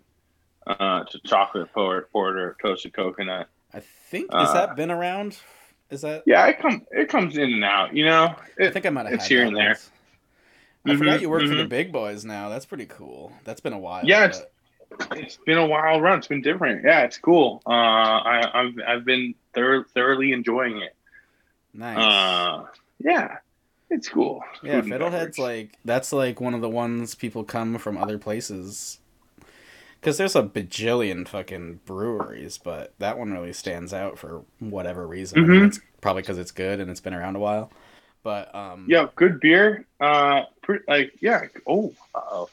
Uh, 0.67 1.05
it's 1.07 1.15
a 1.15 1.21
chocolate 1.21 1.73
por- 1.73 2.09
porter, 2.13 2.57
toasted 2.61 2.93
coconut. 2.93 3.49
I 3.77 3.81
think 4.11 4.29
Uh, 4.33 4.45
has 4.45 4.55
that 4.55 4.75
been 4.77 4.91
around? 4.91 5.39
Is 5.91 6.01
that? 6.01 6.23
Yeah, 6.27 6.47
it 6.47 6.59
come 6.59 6.87
it 6.91 7.09
comes 7.09 7.37
in 7.37 7.53
and 7.53 7.65
out. 7.65 7.95
You 7.95 8.07
know, 8.07 8.35
I 8.59 8.71
think 8.71 8.87
I 8.87 8.91
might 8.91 9.05
have 9.07 9.15
it's 9.15 9.27
here 9.27 9.45
and 9.45 9.55
there. 9.57 9.69
once. 9.69 9.91
I 10.87 10.97
forgot 10.97 11.19
Mhm, 11.19 11.23
you 11.23 11.31
work 11.31 11.43
for 11.43 11.49
the 11.55 11.65
mhm. 11.65 11.69
big 11.69 11.93
boys 11.93 12.25
now. 12.25 12.49
That's 12.49 12.65
pretty 12.65 12.87
cool. 12.87 13.33
That's 13.45 13.61
been 13.61 13.73
a 13.73 13.79
while. 13.79 14.05
Yeah, 14.05 14.25
it's- 14.27 14.43
it's 15.13 15.37
been 15.45 15.59
a 15.59 15.67
wild 15.67 16.03
run. 16.03 16.19
It's 16.19 16.29
been 16.29 16.43
different. 16.43 16.85
Yeah, 16.85 17.03
it's 17.03 17.19
cool. 17.19 17.61
Uh, 17.67 17.71
I, 17.71 18.51
I've 18.63 18.75
I've 18.87 19.05
been 19.05 19.35
thor- 19.53 19.85
thoroughly 19.95 20.33
enjoying 20.33 20.81
it. 20.81 20.95
nice. 21.75 21.99
Uh, 21.99 22.67
yeah, 23.01 23.39
it's 23.91 24.09
cool. 24.09 24.43
yeah, 24.63 24.81
Fiddlehead's 24.81 25.39
like 25.39 25.77
that's 25.85 26.13
like 26.13 26.41
one 26.41 26.55
of 26.55 26.61
the 26.63 26.71
ones 26.71 27.15
people 27.15 27.45
come 27.45 27.79
from 27.79 27.99
other 27.99 28.17
places. 28.19 29.01
Because 30.07 30.19
there's 30.19 30.37
a 30.37 30.43
bajillion 30.45 31.27
fucking 31.27 31.81
breweries, 31.85 32.59
but 32.59 32.95
that 33.01 33.19
one 33.19 33.33
really 33.33 33.53
stands 33.53 33.93
out 33.93 34.21
for 34.21 34.45
whatever 34.61 35.05
reason. 35.05 35.41
I 35.41 35.43
mean, 35.43 35.61
Mhm. 35.63 35.67
it's 35.67 35.81
probably 36.01 36.23
because 36.23 36.39
it's 36.39 36.53
good 36.53 36.79
and 36.79 36.89
it's 36.89 37.01
been 37.01 37.13
around 37.13 37.35
a 37.35 37.41
while. 37.41 37.73
But 38.23 38.55
um, 38.55 38.87
yeah, 38.89 39.09
good 39.17 39.41
beer. 39.41 39.85
Uh, 39.99 40.45
pre- 40.63 40.79
like 40.87 41.15
yeah. 41.21 41.47
Oh, 41.67 41.93
uh-oh. 42.15 42.49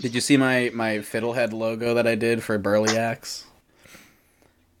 Did 0.00 0.14
you 0.14 0.22
see 0.22 0.38
my 0.38 0.70
my 0.72 1.00
Fiddlehead 1.00 1.52
logo 1.52 1.92
that 1.92 2.06
I 2.06 2.14
did 2.14 2.42
for 2.42 2.56
Burley 2.56 2.96
Axe? 2.96 3.44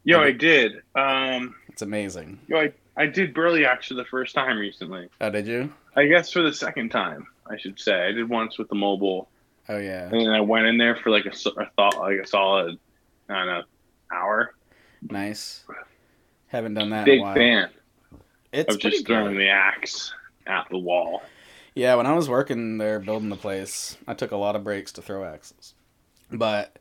yo, 0.04 0.18
I 0.22 0.32
did. 0.32 0.80
Um, 0.94 1.54
It's 1.68 1.82
amazing. 1.82 2.38
yo, 2.48 2.60
I 2.60 2.72
I 2.96 3.04
did 3.08 3.34
Burley 3.34 3.66
Axe 3.66 3.88
for 3.88 3.94
the 3.94 4.06
first 4.06 4.34
time 4.34 4.56
recently. 4.56 5.10
Oh, 5.20 5.28
did 5.28 5.46
you? 5.46 5.70
I 5.94 6.06
guess 6.06 6.32
for 6.32 6.40
the 6.40 6.54
second 6.54 6.88
time, 6.88 7.26
I 7.46 7.58
should 7.58 7.78
say. 7.78 8.06
I 8.08 8.12
did 8.12 8.26
once 8.30 8.56
with 8.56 8.70
the 8.70 8.74
mobile, 8.74 9.28
Oh 9.68 9.78
yeah. 9.78 10.04
and 10.04 10.12
then 10.20 10.28
I 10.30 10.40
went 10.40 10.66
in 10.66 10.78
there 10.78 10.96
for 10.96 11.10
like 11.10 11.26
a, 11.26 11.30
a 11.30 11.66
thought 11.76 11.98
like 11.98 12.18
a 12.22 12.26
solid, 12.26 12.78
I 13.28 13.34
don't 13.34 13.46
know, 13.46 13.62
hour. 14.12 14.54
Nice. 15.02 15.64
Haven't 16.48 16.74
done 16.74 16.90
that 16.90 17.00
in 17.00 17.04
Big 17.06 17.18
a 17.20 17.22
while. 17.22 17.34
fan 17.34 17.68
It's 18.52 18.74
of 18.74 18.80
just 18.80 19.06
throwing 19.06 19.32
good. 19.32 19.40
the 19.40 19.48
axe 19.48 20.12
at 20.46 20.66
the 20.70 20.78
wall. 20.78 21.22
Yeah, 21.74 21.96
when 21.96 22.06
I 22.06 22.14
was 22.14 22.28
working 22.28 22.78
there 22.78 22.98
building 23.00 23.28
the 23.28 23.36
place, 23.36 23.98
I 24.06 24.14
took 24.14 24.30
a 24.30 24.36
lot 24.36 24.56
of 24.56 24.64
breaks 24.64 24.92
to 24.92 25.02
throw 25.02 25.24
axes. 25.24 25.74
But 26.32 26.78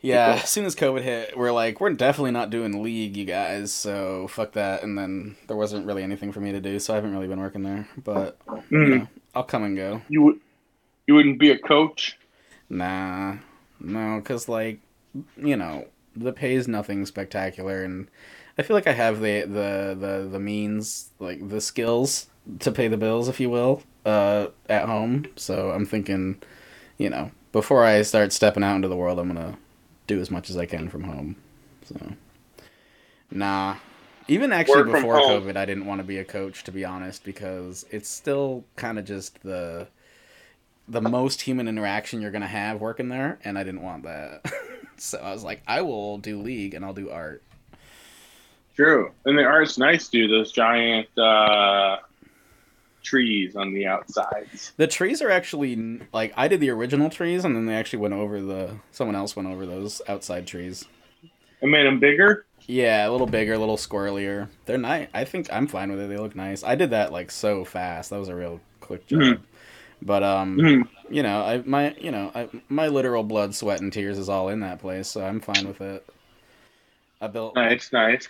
yeah, 0.00 0.40
as 0.42 0.48
soon 0.48 0.64
as 0.64 0.74
COVID 0.76 1.02
hit, 1.02 1.36
we're 1.36 1.52
like, 1.52 1.80
we're 1.80 1.92
definitely 1.92 2.30
not 2.30 2.48
doing 2.50 2.82
league, 2.82 3.16
you 3.16 3.24
guys. 3.24 3.72
So 3.72 4.28
fuck 4.28 4.52
that. 4.52 4.82
And 4.82 4.96
then 4.96 5.36
there 5.48 5.56
wasn't 5.56 5.86
really 5.86 6.02
anything 6.02 6.32
for 6.32 6.40
me 6.40 6.52
to 6.52 6.60
do, 6.60 6.78
so 6.78 6.94
I 6.94 6.96
haven't 6.96 7.12
really 7.12 7.26
been 7.28 7.40
working 7.40 7.62
there. 7.62 7.88
But 8.02 8.38
you 8.70 8.78
Mm. 8.78 8.98
know, 9.00 9.08
I'll 9.34 9.42
come 9.44 9.64
and 9.64 9.76
go. 9.76 10.00
You 10.08 10.22
would, 10.22 10.40
you 11.06 11.14
wouldn't 11.14 11.38
be 11.38 11.50
a 11.50 11.58
coach. 11.58 12.18
Nah, 12.68 13.36
no, 13.80 14.16
because 14.18 14.48
like, 14.48 14.80
you 15.36 15.56
know, 15.56 15.86
the 16.14 16.32
pay's 16.32 16.66
nothing 16.66 17.06
spectacular, 17.06 17.84
and 17.84 18.08
I 18.58 18.62
feel 18.62 18.74
like 18.74 18.86
I 18.86 18.92
have 18.92 19.20
the 19.20 19.42
the 19.42 19.96
the 19.98 20.28
the 20.30 20.40
means, 20.40 21.10
like 21.18 21.48
the 21.48 21.60
skills 21.60 22.28
to 22.60 22.72
pay 22.72 22.88
the 22.88 22.96
bills, 22.96 23.28
if 23.28 23.40
you 23.40 23.50
will, 23.50 23.82
uh, 24.04 24.48
at 24.68 24.86
home. 24.86 25.26
So 25.36 25.70
I'm 25.70 25.86
thinking, 25.86 26.42
you 26.98 27.10
know, 27.10 27.30
before 27.52 27.84
I 27.84 28.02
start 28.02 28.32
stepping 28.32 28.62
out 28.62 28.76
into 28.76 28.88
the 28.88 28.96
world, 28.96 29.18
I'm 29.18 29.28
gonna 29.28 29.58
do 30.06 30.20
as 30.20 30.30
much 30.30 30.50
as 30.50 30.56
I 30.56 30.66
can 30.66 30.88
from 30.88 31.04
home. 31.04 31.36
So, 31.84 32.12
nah. 33.30 33.76
Even 34.28 34.52
actually 34.52 34.82
Work 34.82 34.92
before. 34.92 35.20
COVID, 35.20 35.56
I 35.56 35.64
didn't 35.64 35.86
want 35.86 36.00
to 36.00 36.04
be 36.04 36.18
a 36.18 36.24
coach, 36.24 36.64
to 36.64 36.72
be 36.72 36.84
honest, 36.84 37.22
because 37.22 37.86
it's 37.92 38.08
still 38.08 38.64
kind 38.74 38.98
of 38.98 39.04
just 39.04 39.40
the 39.44 39.86
the 40.88 41.00
most 41.00 41.42
human 41.42 41.68
interaction 41.68 42.20
you're 42.20 42.30
gonna 42.30 42.46
have 42.46 42.80
working 42.80 43.08
there, 43.08 43.38
and 43.44 43.58
I 43.58 43.64
didn't 43.64 43.82
want 43.82 44.04
that. 44.04 44.42
so 44.96 45.18
I 45.18 45.32
was 45.32 45.44
like, 45.44 45.62
I 45.66 45.82
will 45.82 46.18
do 46.18 46.40
league 46.40 46.74
and 46.74 46.84
I'll 46.84 46.94
do 46.94 47.10
art. 47.10 47.42
True, 48.74 49.10
and 49.24 49.38
the 49.38 49.42
art's 49.44 49.78
nice, 49.78 50.08
dude. 50.08 50.30
Those 50.30 50.52
giant 50.52 51.08
uh, 51.18 51.96
trees 53.02 53.56
on 53.56 53.72
the 53.72 53.86
outsides. 53.86 54.72
The 54.76 54.86
trees 54.86 55.22
are 55.22 55.30
actually 55.30 56.00
like 56.12 56.34
I 56.36 56.46
did 56.48 56.60
the 56.60 56.70
original 56.70 57.08
trees, 57.08 57.44
and 57.44 57.56
then 57.56 57.66
they 57.66 57.74
actually 57.74 58.00
went 58.00 58.14
over 58.14 58.40
the 58.40 58.76
someone 58.92 59.16
else 59.16 59.34
went 59.34 59.48
over 59.48 59.64
those 59.64 60.02
outside 60.08 60.46
trees. 60.46 60.84
It 61.62 61.66
made 61.68 61.86
them 61.86 61.98
bigger. 62.00 62.44
Yeah, 62.66 63.08
a 63.08 63.10
little 63.10 63.26
bigger, 63.26 63.54
a 63.54 63.58
little 63.58 63.76
squirrelier. 63.76 64.48
They're 64.66 64.76
nice. 64.76 65.08
I 65.14 65.24
think 65.24 65.50
I'm 65.52 65.66
fine 65.68 65.90
with 65.90 66.00
it. 66.00 66.08
They 66.08 66.18
look 66.18 66.36
nice. 66.36 66.62
I 66.62 66.74
did 66.74 66.90
that 66.90 67.12
like 67.12 67.30
so 67.30 67.64
fast. 67.64 68.10
That 68.10 68.18
was 68.18 68.28
a 68.28 68.34
real 68.34 68.60
quick 68.80 69.06
job. 69.06 69.20
Mhm. 69.20 69.40
But 70.02 70.22
um, 70.22 70.58
Mhm. 70.58 70.88
you 71.10 71.22
know, 71.22 71.40
I 71.40 71.62
my 71.64 71.94
you 71.94 72.10
know 72.10 72.30
I, 72.34 72.48
my 72.68 72.88
literal 72.88 73.22
blood, 73.22 73.54
sweat, 73.54 73.80
and 73.80 73.92
tears 73.92 74.18
is 74.18 74.28
all 74.28 74.48
in 74.48 74.60
that 74.60 74.78
place, 74.80 75.08
so 75.08 75.24
I'm 75.24 75.40
fine 75.40 75.66
with 75.66 75.80
it. 75.80 76.06
I 77.20 77.28
built. 77.28 77.54
Nice, 77.54 77.92
nice. 77.92 78.28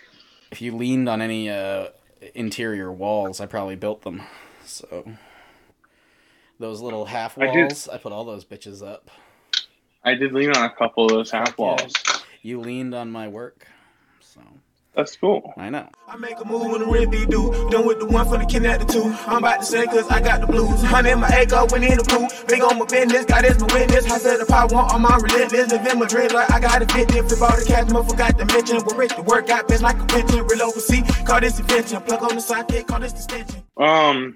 If 0.51 0.61
you 0.61 0.75
leaned 0.75 1.09
on 1.09 1.21
any 1.21 1.49
uh, 1.49 1.87
interior 2.33 2.91
walls, 2.91 3.41
I 3.41 3.45
probably 3.45 3.75
built 3.75 4.03
them. 4.03 4.21
So 4.65 5.05
those 6.59 6.81
little 6.81 7.05
half 7.05 7.37
walls, 7.37 7.87
I, 7.87 7.97
put 7.97 8.11
all 8.11 8.25
those 8.25 8.45
bitches 8.45 8.85
up. 8.85 9.09
I 10.03 10.13
did 10.13 10.33
lean 10.33 10.51
on 10.51 10.63
a 10.65 10.69
couple 10.69 11.05
of 11.05 11.11
those 11.11 11.31
half 11.31 11.55
yeah. 11.57 11.65
walls. 11.65 11.93
You 12.41 12.59
leaned 12.59 12.95
on 12.95 13.11
my 13.11 13.27
work, 13.27 13.67
That's 14.97 15.15
cool. 15.15 15.53
I 15.57 15.69
know. 15.69 15.87
I 16.07 16.17
make 16.17 16.39
a 16.39 16.45
move 16.45 16.71
when 16.71 16.81
the 16.81 16.87
real 16.87 17.07
be 17.07 17.23
do. 17.27 17.53
Done 17.69 17.85
with 17.85 17.99
the 17.99 18.07
one 18.07 18.27
for 18.27 18.39
the 18.39 18.45
kidnap 18.47 18.79
the 18.79 18.85
two. 18.85 19.03
I'm 19.27 19.37
about 19.37 19.59
to 19.59 19.65
say 19.65 19.85
cause 19.85 20.09
I 20.09 20.19
got 20.19 20.41
the 20.41 20.47
blues. 20.47 20.81
Honey 20.81 21.11
in 21.11 21.19
my 21.19 21.29
acre, 21.29 21.63
went 21.69 21.83
in 21.83 21.97
the 21.99 22.03
pool. 22.03 22.27
Big 22.47 22.63
on 22.63 22.79
my 22.79 22.85
business, 22.85 23.25
God 23.25 23.45
is 23.45 23.59
my 23.61 23.67
witness. 23.71 24.09
I 24.09 24.17
said 24.17 24.37
the 24.37 24.47
power 24.47 24.67
want 24.73 24.91
all 24.91 24.97
my 24.97 25.15
relentless. 25.21 25.71
Live 25.71 25.85
in 25.85 25.99
Madrid 25.99 26.33
like 26.33 26.49
I 26.49 26.59
got 26.59 26.81
a 26.81 26.87
fit. 26.87 27.13
If 27.13 27.31
about 27.31 27.59
the 27.59 27.65
cash, 27.67 27.91
I 27.93 28.07
forgot 28.09 28.39
to 28.39 28.45
mention. 28.45 28.81
We're 28.87 28.97
rich, 28.97 29.15
the 29.15 29.21
work 29.21 29.45
got 29.45 29.67
bitch 29.67 29.81
like 29.83 30.01
a 30.01 30.05
pension. 30.05 30.47
Real 30.47 30.63
overseas, 30.63 31.05
call 31.27 31.41
this 31.41 31.59
invention. 31.59 32.01
Plug 32.01 32.23
on 32.23 32.33
the 32.33 32.41
socket, 32.41 32.87
call 32.87 32.99
this 32.99 33.13
extension. 33.13 33.61
Um, 33.77 34.35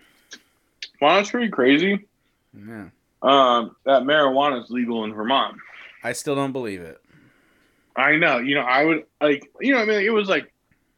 well, 1.02 1.16
that's 1.16 1.32
pretty 1.32 1.50
crazy. 1.50 2.06
Yeah. 2.54 2.90
Um, 3.24 3.76
that 3.86 4.04
marijuana 4.04 4.62
is 4.62 4.70
legal 4.70 5.06
in 5.06 5.14
Vermont. 5.16 5.58
I 6.04 6.14
still 6.14 6.36
don't 6.36 6.52
believe 6.52 6.82
it. 6.82 7.01
I 7.96 8.16
know. 8.16 8.38
You 8.38 8.56
know, 8.56 8.62
I 8.62 8.86
would 8.86 9.06
like. 9.22 9.50
You 9.60 9.74
know, 9.74 9.82
I 9.82 9.86
mean, 9.86 10.02
it 10.04 10.14
was 10.14 10.30
like 10.30 10.52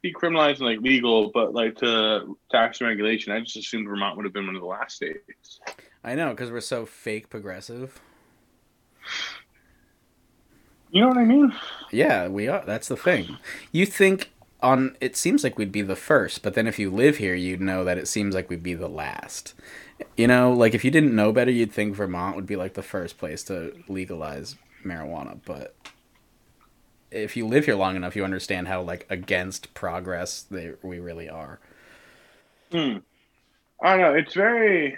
decriminalized 0.04 0.58
and 0.58 0.68
like 0.68 0.80
legal, 0.82 1.32
but 1.34 1.54
like 1.54 1.78
to 1.78 2.38
tax 2.52 2.82
and 2.82 2.90
regulation, 2.90 3.32
I 3.32 3.40
just 3.40 3.58
assumed 3.58 3.88
Vermont 3.88 4.18
would 4.18 4.26
have 4.26 4.34
been 4.34 4.46
one 4.46 4.56
of 4.56 4.62
the 4.62 4.68
last 4.68 4.98
states. 4.98 5.60
I 6.04 6.16
know 6.16 6.32
because 6.32 6.52
we're 6.52 6.62
so 6.62 6.86
fake 6.86 7.30
progressive. 7.30 8.02
You 10.92 11.02
know 11.02 11.08
what 11.08 11.18
I 11.18 11.26
mean? 11.26 11.54
Yeah, 11.92 12.28
we 12.28 12.48
are. 12.48 12.64
That's 12.66 12.88
the 12.88 12.98
thing. 12.98 13.38
You 13.72 13.86
think 13.86 14.32
on 14.62 14.96
it 15.02 15.18
seems 15.18 15.44
like 15.44 15.58
we'd 15.58 15.72
be 15.72 15.82
the 15.82 15.96
first, 15.96 16.44
but 16.44 16.54
then 16.54 16.68
if 16.68 16.78
you 16.78 16.92
live 16.92 17.18
here, 17.18 17.34
you'd 17.34 17.62
know 17.62 17.84
that 17.84 17.98
it 17.98 18.08
seems 18.08 18.36
like 18.36 18.50
we'd 18.50 18.62
be 18.62 18.76
the 18.76 18.88
last. 18.88 19.54
You 20.18 20.28
know, 20.28 20.54
like 20.54 20.74
if 20.74 20.86
you 20.86 20.92
didn't 20.92 21.16
know 21.16 21.32
better, 21.32 21.52
you'd 21.52 21.72
think 21.72 21.96
Vermont 21.96 22.36
would 22.36 22.46
be 22.46 22.56
like 22.56 22.74
the 22.74 22.84
first 22.84 23.18
place 23.18 23.44
to 23.44 23.74
legalize 23.88 24.56
marijuana, 24.86 25.40
but 25.46 25.76
if 27.14 27.38
you 27.38 27.46
live 27.48 27.66
here 27.66 27.76
long 27.76 27.96
enough, 27.96 28.16
you 28.16 28.24
understand 28.24 28.68
how 28.68 28.82
like 28.82 29.06
against 29.10 29.74
progress 29.74 30.42
they 30.42 30.74
we 30.82 31.00
really 31.00 31.30
are. 31.30 31.60
Hmm. 32.72 32.98
I 33.82 33.92
don't 33.98 34.02
know. 34.02 34.14
It's 34.16 34.34
very. 34.34 34.98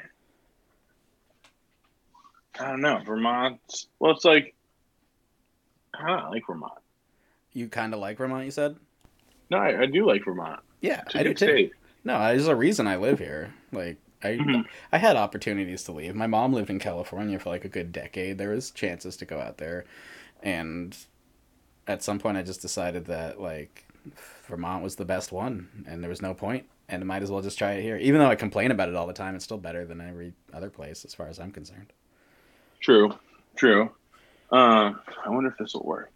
I 2.59 2.69
don't 2.69 2.81
know. 2.81 3.01
Vermont. 3.05 3.59
Well, 3.99 4.11
it's 4.13 4.25
like. 4.25 4.53
I 5.97 6.07
don't 6.07 6.31
like 6.31 6.43
Vermont. 6.47 6.73
You 7.53 7.67
kind 7.69 7.93
of 7.93 7.99
like 7.99 8.17
Vermont, 8.17 8.45
you 8.45 8.51
said? 8.51 8.75
No, 9.49 9.57
I, 9.57 9.81
I 9.81 9.85
do 9.85 10.05
like 10.05 10.25
Vermont. 10.25 10.59
Yeah, 10.81 11.03
I 11.13 11.23
do 11.23 11.33
too. 11.33 11.45
state. 11.47 11.71
No, 12.03 12.19
there's 12.19 12.47
a 12.47 12.55
reason 12.55 12.85
I 12.87 12.97
live 12.97 13.19
here. 13.19 13.53
Like 13.71 13.97
I, 14.23 14.33
Mhm. 14.37 14.65
I 14.91 14.97
had 14.97 15.15
opportunities 15.15 15.83
to 15.83 15.91
leave. 15.93 16.15
My 16.15 16.27
mom 16.27 16.53
lived 16.53 16.69
in 16.69 16.79
California 16.79 17.39
for 17.39 17.49
like 17.49 17.63
a 17.65 17.69
good 17.69 17.91
decade. 17.91 18.37
There 18.37 18.49
was 18.49 18.71
chances 18.71 19.15
to 19.17 19.25
go 19.25 19.39
out 19.39 19.57
there, 19.57 19.85
and 20.43 20.95
at 21.87 22.03
some 22.03 22.19
point, 22.19 22.37
I 22.37 22.43
just 22.43 22.61
decided 22.61 23.05
that 23.05 23.39
like 23.39 23.85
Vermont 24.47 24.83
was 24.83 24.95
the 24.95 25.05
best 25.05 25.31
one, 25.31 25.85
and 25.87 26.03
there 26.03 26.09
was 26.09 26.21
no 26.21 26.33
point, 26.33 26.65
and 26.89 27.03
I 27.03 27.05
might 27.05 27.23
as 27.23 27.31
well 27.31 27.41
just 27.41 27.57
try 27.57 27.73
it 27.73 27.81
here. 27.81 27.97
Even 27.97 28.19
though 28.19 28.29
I 28.29 28.35
complain 28.35 28.71
about 28.71 28.89
it 28.89 28.95
all 28.95 29.07
the 29.07 29.13
time, 29.13 29.35
it's 29.35 29.45
still 29.45 29.57
better 29.57 29.85
than 29.85 30.01
every 30.01 30.33
other 30.53 30.69
place 30.69 31.05
as 31.05 31.13
far 31.13 31.27
as 31.27 31.39
I'm 31.39 31.51
concerned. 31.51 31.93
True. 32.79 33.15
True. 33.55 33.91
Uh, 34.51 34.93
I 35.25 35.29
wonder 35.29 35.49
if 35.49 35.57
this 35.57 35.73
will 35.73 35.85
work. 35.85 36.11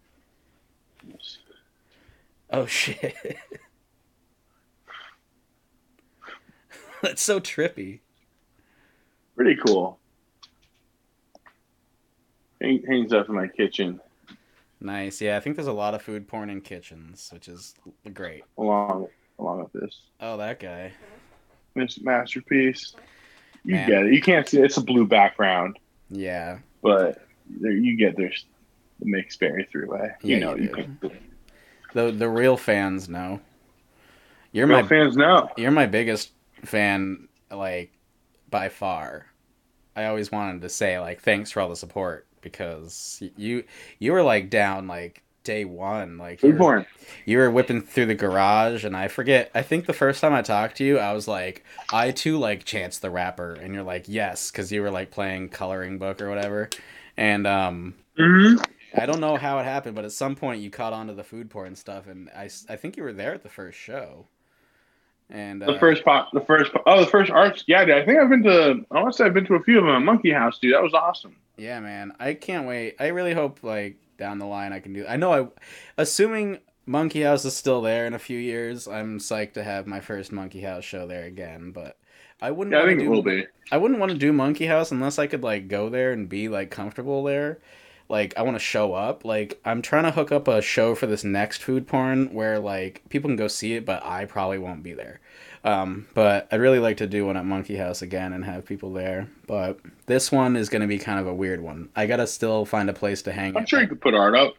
Oh 2.50 2.66
shit. 2.66 3.14
That's 7.02 7.22
so 7.22 7.40
trippy. 7.40 8.00
Pretty 9.36 9.56
cool. 9.66 9.98
Hang, 12.60 12.82
hangs 12.86 13.12
up 13.12 13.28
in 13.28 13.34
my 13.34 13.46
kitchen 13.48 14.00
Nice. 14.80 15.20
Yeah, 15.20 15.36
I 15.36 15.40
think 15.40 15.56
there's 15.56 15.68
a 15.68 15.72
lot 15.72 15.94
of 15.94 16.02
food 16.02 16.26
porn 16.26 16.48
in 16.50 16.60
kitchens, 16.60 17.28
which 17.32 17.48
is 17.48 17.74
great. 18.14 18.44
along 18.58 19.08
along 19.38 19.60
with 19.62 19.72
this. 19.82 20.00
Oh, 20.20 20.36
that 20.36 20.58
guy. 20.60 20.92
This 21.74 22.00
masterpiece. 22.00 22.94
You 23.64 23.74
Man. 23.74 23.88
get 23.88 24.02
it. 24.06 24.14
You 24.14 24.20
can't 24.22 24.48
see 24.48 24.58
it. 24.58 24.64
It's 24.64 24.76
a 24.78 24.82
blue 24.82 25.06
background, 25.06 25.78
Yeah. 26.08 26.58
but 26.82 27.26
there, 27.48 27.72
you 27.72 27.96
get 27.96 28.16
there's 28.16 28.46
the 29.00 29.06
mixed 29.06 29.38
berry 29.40 29.66
three-way. 29.70 30.10
Yeah, 30.22 30.34
you 30.36 30.40
know, 30.40 30.56
you 30.56 30.74
you. 31.02 31.10
The 31.92 32.10
the 32.12 32.28
real 32.28 32.56
fans 32.56 33.08
know. 33.08 33.40
You're 34.52 34.66
Real 34.66 34.82
my 34.82 34.88
fans 34.88 35.16
know. 35.16 35.48
you're 35.56 35.70
my 35.70 35.86
biggest 35.86 36.32
fan 36.64 37.28
like 37.50 37.92
by 38.50 38.68
far. 38.68 39.26
I 39.96 40.06
always 40.06 40.32
wanted 40.32 40.62
to 40.62 40.68
say 40.68 40.98
like 40.98 41.20
thanks 41.20 41.50
for 41.50 41.60
all 41.60 41.68
the 41.68 41.76
support 41.76 42.26
because 42.42 43.22
you 43.36 43.64
you 43.98 44.12
were 44.12 44.22
like 44.22 44.50
down 44.50 44.86
like 44.86 45.22
day 45.42 45.64
one 45.64 46.18
like 46.18 46.42
you 46.42 46.50
Food 46.50 46.52
were, 46.52 46.58
porn. 46.58 46.86
you 47.24 47.38
were 47.38 47.50
whipping 47.50 47.80
through 47.80 48.06
the 48.06 48.14
garage 48.14 48.84
and 48.84 48.94
I 48.96 49.08
forget 49.08 49.50
I 49.54 49.62
think 49.62 49.86
the 49.86 49.92
first 49.94 50.20
time 50.20 50.34
I 50.34 50.42
talked 50.42 50.76
to 50.76 50.84
you 50.84 50.98
I 50.98 51.12
was 51.14 51.26
like 51.26 51.64
I 51.92 52.10
too 52.10 52.38
like 52.38 52.64
Chance 52.64 52.98
the 52.98 53.10
Rapper 53.10 53.54
and 53.54 53.72
you're 53.74 53.82
like 53.82 54.04
yes 54.06 54.50
cuz 54.50 54.70
you 54.70 54.82
were 54.82 54.90
like 54.90 55.10
playing 55.10 55.48
coloring 55.48 55.98
book 55.98 56.20
or 56.20 56.28
whatever 56.28 56.68
and 57.16 57.46
um 57.46 57.94
Mm-hmm. 58.18 58.62
I 59.00 59.06
don't 59.06 59.20
know 59.20 59.36
how 59.36 59.58
it 59.60 59.64
happened, 59.64 59.94
but 59.94 60.04
at 60.04 60.12
some 60.12 60.34
point 60.34 60.60
you 60.60 60.68
caught 60.68 60.92
on 60.92 61.06
to 61.06 61.14
the 61.14 61.24
food 61.24 61.48
porn 61.48 61.74
stuff, 61.76 62.06
and 62.08 62.28
i 62.36 62.50
i 62.68 62.76
think 62.76 62.96
you 62.96 63.02
were 63.04 63.12
there 63.12 63.32
at 63.32 63.42
the 63.42 63.48
first 63.48 63.78
show. 63.78 64.26
And 65.30 65.62
The 65.62 65.72
uh, 65.72 65.78
first 65.78 66.04
pop, 66.04 66.28
the 66.32 66.40
first, 66.40 66.72
oh, 66.86 67.00
the 67.00 67.06
first 67.06 67.30
arts. 67.30 67.62
Yeah, 67.68 67.84
dude, 67.84 67.94
I 67.94 68.04
think 68.04 68.18
I've 68.18 68.28
been 68.28 68.42
to. 68.42 68.84
I 68.90 69.00
want 69.00 69.12
to 69.12 69.16
say 69.16 69.24
I've 69.26 69.34
been 69.34 69.46
to 69.46 69.54
a 69.54 69.62
few 69.62 69.78
of 69.78 69.84
them. 69.86 70.04
Monkey 70.04 70.32
House, 70.32 70.58
dude. 70.58 70.74
That 70.74 70.82
was 70.82 70.92
awesome. 70.92 71.36
Yeah, 71.60 71.78
man, 71.80 72.14
I 72.18 72.34
can't 72.34 72.66
wait. 72.66 72.96
I 72.98 73.08
really 73.08 73.34
hope 73.34 73.62
like 73.62 73.96
down 74.16 74.38
the 74.38 74.46
line 74.46 74.72
I 74.72 74.80
can 74.80 74.92
do. 74.92 75.04
I 75.06 75.16
know 75.16 75.32
I, 75.32 75.48
assuming 75.98 76.58
Monkey 76.86 77.22
House 77.22 77.44
is 77.44 77.54
still 77.54 77.82
there 77.82 78.06
in 78.06 78.14
a 78.14 78.18
few 78.18 78.38
years, 78.38 78.88
I'm 78.88 79.18
psyched 79.18 79.52
to 79.54 79.62
have 79.62 79.86
my 79.86 80.00
first 80.00 80.32
Monkey 80.32 80.62
House 80.62 80.84
show 80.84 81.06
there 81.06 81.24
again. 81.24 81.70
But 81.72 81.98
I 82.40 82.50
wouldn't. 82.50 82.74
Yeah, 82.74 82.82
I 82.82 82.86
think 82.86 83.02
it 83.02 83.08
will 83.08 83.22
be. 83.22 83.46
I 83.70 83.76
wouldn't 83.76 84.00
want 84.00 84.10
to 84.10 84.18
do 84.18 84.32
Monkey 84.32 84.66
House 84.66 84.90
unless 84.90 85.18
I 85.18 85.26
could 85.26 85.42
like 85.42 85.68
go 85.68 85.90
there 85.90 86.12
and 86.12 86.28
be 86.28 86.48
like 86.48 86.70
comfortable 86.70 87.22
there. 87.24 87.58
Like 88.08 88.36
I 88.38 88.42
want 88.42 88.56
to 88.56 88.60
show 88.60 88.94
up. 88.94 89.26
Like 89.26 89.60
I'm 89.64 89.82
trying 89.82 90.04
to 90.04 90.10
hook 90.12 90.32
up 90.32 90.48
a 90.48 90.62
show 90.62 90.94
for 90.94 91.06
this 91.06 91.24
next 91.24 91.62
food 91.62 91.86
porn 91.86 92.32
where 92.32 92.58
like 92.58 93.02
people 93.10 93.28
can 93.28 93.36
go 93.36 93.48
see 93.48 93.74
it, 93.74 93.84
but 93.84 94.02
I 94.04 94.24
probably 94.24 94.58
won't 94.58 94.82
be 94.82 94.94
there. 94.94 95.20
Um, 95.62 96.06
but 96.14 96.48
I'd 96.50 96.60
really 96.60 96.78
like 96.78 96.98
to 96.98 97.06
do 97.06 97.26
one 97.26 97.36
at 97.36 97.44
Monkey 97.44 97.76
House 97.76 98.00
again 98.02 98.32
and 98.32 98.44
have 98.44 98.64
people 98.64 98.92
there. 98.92 99.28
But 99.46 99.78
this 100.06 100.32
one 100.32 100.56
is 100.56 100.68
going 100.68 100.82
to 100.82 100.88
be 100.88 100.98
kind 100.98 101.20
of 101.20 101.26
a 101.26 101.34
weird 101.34 101.60
one. 101.60 101.90
I 101.94 102.06
gotta 102.06 102.26
still 102.26 102.64
find 102.64 102.88
a 102.88 102.94
place 102.94 103.22
to 103.22 103.32
hang. 103.32 103.56
I'm 103.56 103.66
sure 103.66 103.80
you 103.80 103.88
could 103.88 104.00
put 104.00 104.14
art 104.14 104.34
up. 104.34 104.54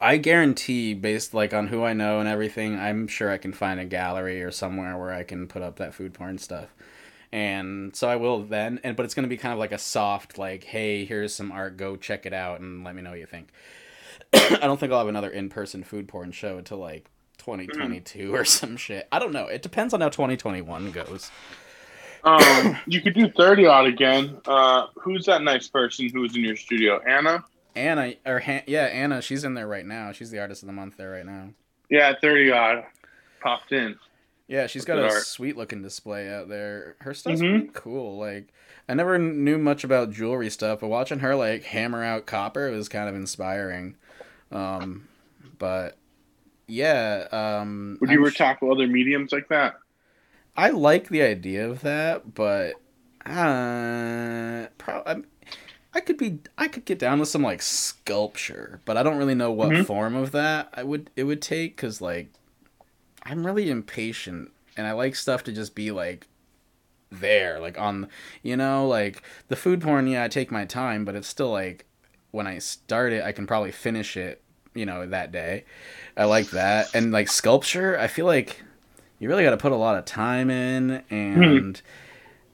I 0.00 0.16
guarantee, 0.16 0.94
based 0.94 1.34
like 1.34 1.52
on 1.54 1.68
who 1.68 1.84
I 1.84 1.92
know 1.92 2.20
and 2.20 2.28
everything, 2.28 2.78
I'm 2.78 3.06
sure 3.06 3.30
I 3.30 3.38
can 3.38 3.52
find 3.52 3.78
a 3.78 3.84
gallery 3.84 4.42
or 4.42 4.50
somewhere 4.50 4.96
where 4.96 5.12
I 5.12 5.24
can 5.24 5.46
put 5.46 5.62
up 5.62 5.76
that 5.76 5.94
food 5.94 6.14
porn 6.14 6.38
stuff. 6.38 6.74
And 7.30 7.94
so 7.94 8.08
I 8.08 8.16
will 8.16 8.44
then, 8.44 8.80
and 8.82 8.96
but 8.96 9.04
it's 9.04 9.14
gonna 9.14 9.28
be 9.28 9.36
kind 9.36 9.52
of 9.52 9.58
like 9.58 9.72
a 9.72 9.78
soft, 9.78 10.38
like, 10.38 10.64
hey, 10.64 11.04
here's 11.04 11.34
some 11.34 11.52
art, 11.52 11.76
go 11.76 11.96
check 11.96 12.26
it 12.26 12.32
out 12.32 12.60
and 12.60 12.82
let 12.82 12.94
me 12.94 13.02
know 13.02 13.10
what 13.10 13.18
you 13.18 13.26
think. 13.26 13.50
I 14.34 14.60
don't 14.62 14.80
think 14.80 14.92
I'll 14.92 14.98
have 14.98 15.08
another 15.08 15.30
in-person 15.30 15.84
food 15.84 16.08
porn 16.08 16.32
show 16.32 16.56
until 16.58 16.78
like 16.78 17.10
2022 17.44 18.34
or 18.34 18.44
some 18.44 18.76
shit. 18.76 19.06
I 19.12 19.18
don't 19.18 19.32
know. 19.32 19.46
It 19.46 19.62
depends 19.62 19.94
on 19.94 20.00
how 20.00 20.08
2021 20.08 20.90
goes. 20.92 21.30
Um, 22.24 22.76
you 22.86 23.02
could 23.02 23.12
do 23.14 23.28
thirty 23.30 23.66
odd 23.66 23.86
again. 23.86 24.38
Uh, 24.46 24.86
who's 24.94 25.26
that 25.26 25.42
nice 25.42 25.68
person 25.68 26.08
who 26.08 26.20
was 26.22 26.34
in 26.34 26.42
your 26.42 26.56
studio? 26.56 27.00
Anna. 27.06 27.44
Anna 27.76 28.14
or 28.24 28.42
yeah, 28.66 28.84
Anna, 28.84 29.20
she's 29.20 29.44
in 29.44 29.52
there 29.54 29.66
right 29.68 29.84
now. 29.84 30.10
She's 30.12 30.30
the 30.30 30.38
artist 30.38 30.62
of 30.62 30.68
the 30.68 30.72
month 30.72 30.96
there 30.96 31.10
right 31.10 31.26
now. 31.26 31.50
Yeah, 31.90 32.14
thirty 32.18 32.50
odd. 32.50 32.84
Popped 33.40 33.72
in. 33.72 33.96
Yeah, 34.48 34.66
she's 34.68 34.86
got 34.86 34.98
a 34.98 35.04
art. 35.04 35.22
sweet 35.24 35.56
looking 35.58 35.82
display 35.82 36.32
out 36.32 36.48
there. 36.48 36.96
Her 37.00 37.12
stuff's 37.12 37.42
Mhm. 37.42 37.50
pretty 37.58 37.70
cool. 37.74 38.16
Like 38.18 38.48
I 38.88 38.94
never 38.94 39.18
knew 39.18 39.58
much 39.58 39.84
about 39.84 40.10
jewelry 40.10 40.48
stuff, 40.48 40.80
but 40.80 40.88
watching 40.88 41.18
her 41.18 41.34
like 41.34 41.64
hammer 41.64 42.02
out 42.02 42.24
copper 42.24 42.70
was 42.70 42.88
kind 42.88 43.06
of 43.08 43.14
inspiring. 43.14 43.96
Um, 44.50 45.08
but 45.58 45.96
yeah, 46.66 47.28
um, 47.32 48.00
Would 48.00 48.10
you 48.10 48.20
I'm 48.20 48.24
ever 48.24 48.30
sh- 48.30 48.30
tackle 48.30 48.70
other 48.70 48.86
mediums 48.86 49.32
like 49.32 49.48
that? 49.48 49.74
I 50.56 50.70
like 50.70 51.08
the 51.08 51.22
idea 51.22 51.68
of 51.68 51.80
that, 51.82 52.34
but 52.34 52.80
uh, 53.26 54.66
pro- 54.78 55.02
I'm, 55.06 55.26
I 55.94 56.00
could 56.00 56.18
be 56.18 56.40
I 56.58 56.68
could 56.68 56.84
get 56.84 56.98
down 56.98 57.20
with 57.20 57.28
some 57.28 57.42
like 57.42 57.62
sculpture, 57.62 58.80
but 58.84 58.96
I 58.96 59.02
don't 59.02 59.18
really 59.18 59.34
know 59.34 59.52
what 59.52 59.76
Mhm. 59.76 59.84
form 59.84 60.14
of 60.16 60.32
that 60.32 60.70
I 60.74 60.82
would 60.84 61.10
it 61.16 61.24
would 61.24 61.42
take 61.42 61.76
because 61.76 62.00
like 62.00 62.30
I'm 63.24 63.46
really 63.46 63.70
impatient 63.70 64.52
and 64.76 64.86
I 64.86 64.92
like 64.92 65.16
stuff 65.16 65.44
to 65.44 65.52
just 65.52 65.74
be 65.74 65.90
like 65.92 66.28
there, 67.10 67.60
like 67.60 67.78
on, 67.78 68.08
you 68.42 68.56
know, 68.56 68.88
like 68.88 69.22
the 69.48 69.56
food 69.56 69.82
porn. 69.82 70.06
Yeah, 70.08 70.24
I 70.24 70.28
take 70.28 70.52
my 70.52 70.64
time, 70.66 71.04
but 71.06 71.16
it's 71.16 71.28
still 71.28 71.50
like 71.52 71.86
when 72.32 72.46
I 72.48 72.58
start 72.58 73.12
it, 73.14 73.24
I 73.24 73.32
can 73.32 73.46
probably 73.48 73.72
finish 73.72 74.16
it, 74.18 74.42
you 74.74 74.86
know, 74.86 75.06
that 75.06 75.32
day. 75.32 75.64
I 76.16 76.24
like 76.24 76.50
that, 76.50 76.94
and 76.94 77.12
like 77.12 77.28
sculpture, 77.28 77.98
I 77.98 78.06
feel 78.06 78.26
like 78.26 78.62
you 79.18 79.28
really 79.28 79.44
got 79.44 79.50
to 79.50 79.56
put 79.56 79.72
a 79.72 79.76
lot 79.76 79.96
of 79.96 80.04
time 80.04 80.50
in, 80.50 81.02
and 81.10 81.80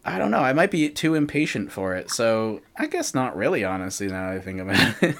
I 0.04 0.18
don't 0.18 0.30
know, 0.30 0.38
I 0.38 0.52
might 0.52 0.70
be 0.70 0.88
too 0.88 1.14
impatient 1.14 1.72
for 1.72 1.94
it. 1.94 2.10
So 2.10 2.60
I 2.76 2.86
guess 2.86 3.14
not 3.14 3.36
really, 3.36 3.64
honestly. 3.64 4.06
Now 4.06 4.30
that 4.30 4.36
I 4.36 4.38
think 4.40 4.60
about 4.60 5.02
it. 5.02 5.16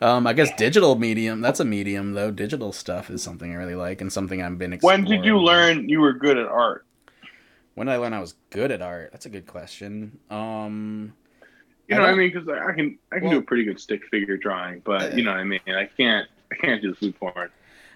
Um, 0.00 0.26
I 0.26 0.32
guess 0.32 0.54
digital 0.56 0.94
medium. 0.96 1.40
That's 1.40 1.60
a 1.60 1.64
medium 1.64 2.12
though. 2.12 2.30
Digital 2.30 2.72
stuff 2.72 3.10
is 3.10 3.22
something 3.22 3.52
I 3.52 3.56
really 3.56 3.74
like 3.74 4.00
and 4.00 4.12
something 4.12 4.42
I've 4.42 4.58
been. 4.58 4.72
Exploring. 4.72 5.02
When 5.02 5.10
did 5.10 5.24
you 5.24 5.38
learn 5.38 5.88
you 5.88 6.00
were 6.00 6.12
good 6.12 6.38
at 6.38 6.46
art? 6.46 6.86
When 7.74 7.86
did 7.86 7.94
I 7.94 7.96
learn 7.96 8.12
I 8.12 8.20
was 8.20 8.34
good 8.50 8.70
at 8.70 8.82
art? 8.82 9.10
That's 9.12 9.26
a 9.26 9.30
good 9.30 9.46
question. 9.46 10.18
Um, 10.30 11.14
You 11.88 11.96
I 11.96 11.98
know 11.98 12.04
what 12.04 12.12
I 12.12 12.16
mean? 12.16 12.32
Because 12.32 12.48
I 12.48 12.72
can 12.74 12.98
I 13.10 13.16
can 13.16 13.24
Well- 13.24 13.32
do 13.32 13.38
a 13.38 13.42
pretty 13.42 13.64
good 13.64 13.80
stick 13.80 14.04
figure 14.10 14.36
drawing, 14.36 14.80
but 14.80 15.16
you 15.16 15.24
know 15.24 15.30
what 15.32 15.40
I 15.40 15.44
mean. 15.44 15.60
I 15.68 15.86
can't 15.86 16.28
I 16.52 16.54
can't 16.56 16.80
do 16.82 16.90
the 16.90 16.96
food 16.96 17.18
porn. 17.18 17.50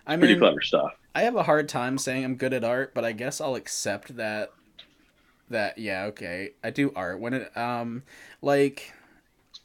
I 0.07 0.17
Pretty 0.17 0.37
clever 0.37 0.61
stuff. 0.63 0.95
I 1.15 1.23
have 1.23 1.37
a 1.37 1.43
hard 1.45 1.69
time 1.69 1.97
saying 1.99 2.25
I'm 2.25 2.35
good 2.37 2.53
at 2.55 2.65
art, 2.65 2.93
but 2.95 3.05
I 3.05 3.13
guess 3.13 3.41
I'll 3.41 3.55
accept 3.55 4.17
that. 4.17 4.51
That 5.51 5.77
yeah, 5.77 6.05
okay, 6.07 6.53
I 6.65 6.71
do 6.71 6.91
art 6.97 7.21
when 7.21 7.35
it 7.35 7.55
um, 7.57 8.03
like, 8.41 8.91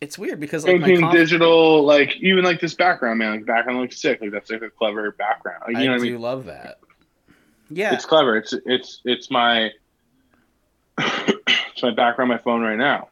it's 0.01 0.17
weird 0.19 0.37
because 0.41 0.65
like 0.65 0.81
my 0.81 0.87
Painting 0.87 1.09
digital, 1.11 1.85
like 1.85 2.17
even 2.17 2.43
like 2.43 2.59
this 2.59 2.73
background, 2.73 3.19
man. 3.19 3.31
Like 3.31 3.45
background 3.45 3.79
looks 3.79 3.97
sick. 4.01 4.19
Like 4.19 4.31
that's 4.31 4.51
like 4.51 4.61
a 4.61 4.69
clever 4.69 5.11
background. 5.11 5.63
Like, 5.65 5.77
you 5.77 5.83
I 5.83 5.85
know 5.85 5.91
what 5.93 6.01
I 6.01 6.03
do 6.05 6.11
mean? 6.11 6.21
love 6.21 6.45
that. 6.45 6.79
Yeah, 7.69 7.93
It's 7.93 8.05
clever. 8.05 8.35
It's 8.35 8.53
it's 8.65 9.01
it's 9.05 9.31
my 9.31 9.71
it's 10.97 11.81
my 11.83 11.91
background 11.91 12.29
my 12.29 12.37
phone 12.37 12.61
right 12.61 12.77
now. 12.77 13.09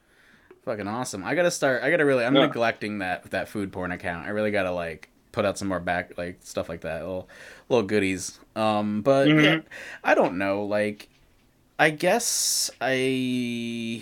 Fucking 0.65 0.87
awesome. 0.87 1.23
I 1.23 1.35
gotta 1.35 1.51
start. 1.51 1.83
I 1.83 1.91
gotta 1.91 2.05
really. 2.05 2.25
I'm 2.25 2.35
Yeah. 2.35 2.47
neglecting 2.47 2.99
that 2.99 3.29
that 3.31 3.47
food 3.47 3.71
porn 3.71 3.91
account. 3.91 4.25
I 4.25 4.29
really 4.31 4.51
gotta 4.51 4.71
like 4.71 5.09
put 5.31 5.45
out 5.45 5.57
some 5.57 5.67
more 5.67 5.79
back 5.79 6.17
like 6.17 6.37
stuff 6.41 6.69
like 6.69 6.81
that. 6.81 7.01
Little 7.01 7.29
little 7.69 7.85
goodies. 7.85 8.39
Um, 8.55 9.01
but 9.01 9.27
Mhm. 9.27 9.43
yeah, 9.43 9.59
I 10.03 10.15
don't 10.15 10.37
know. 10.37 10.63
Like, 10.65 11.07
I 11.77 11.89
guess 11.91 12.71
I 12.81 14.01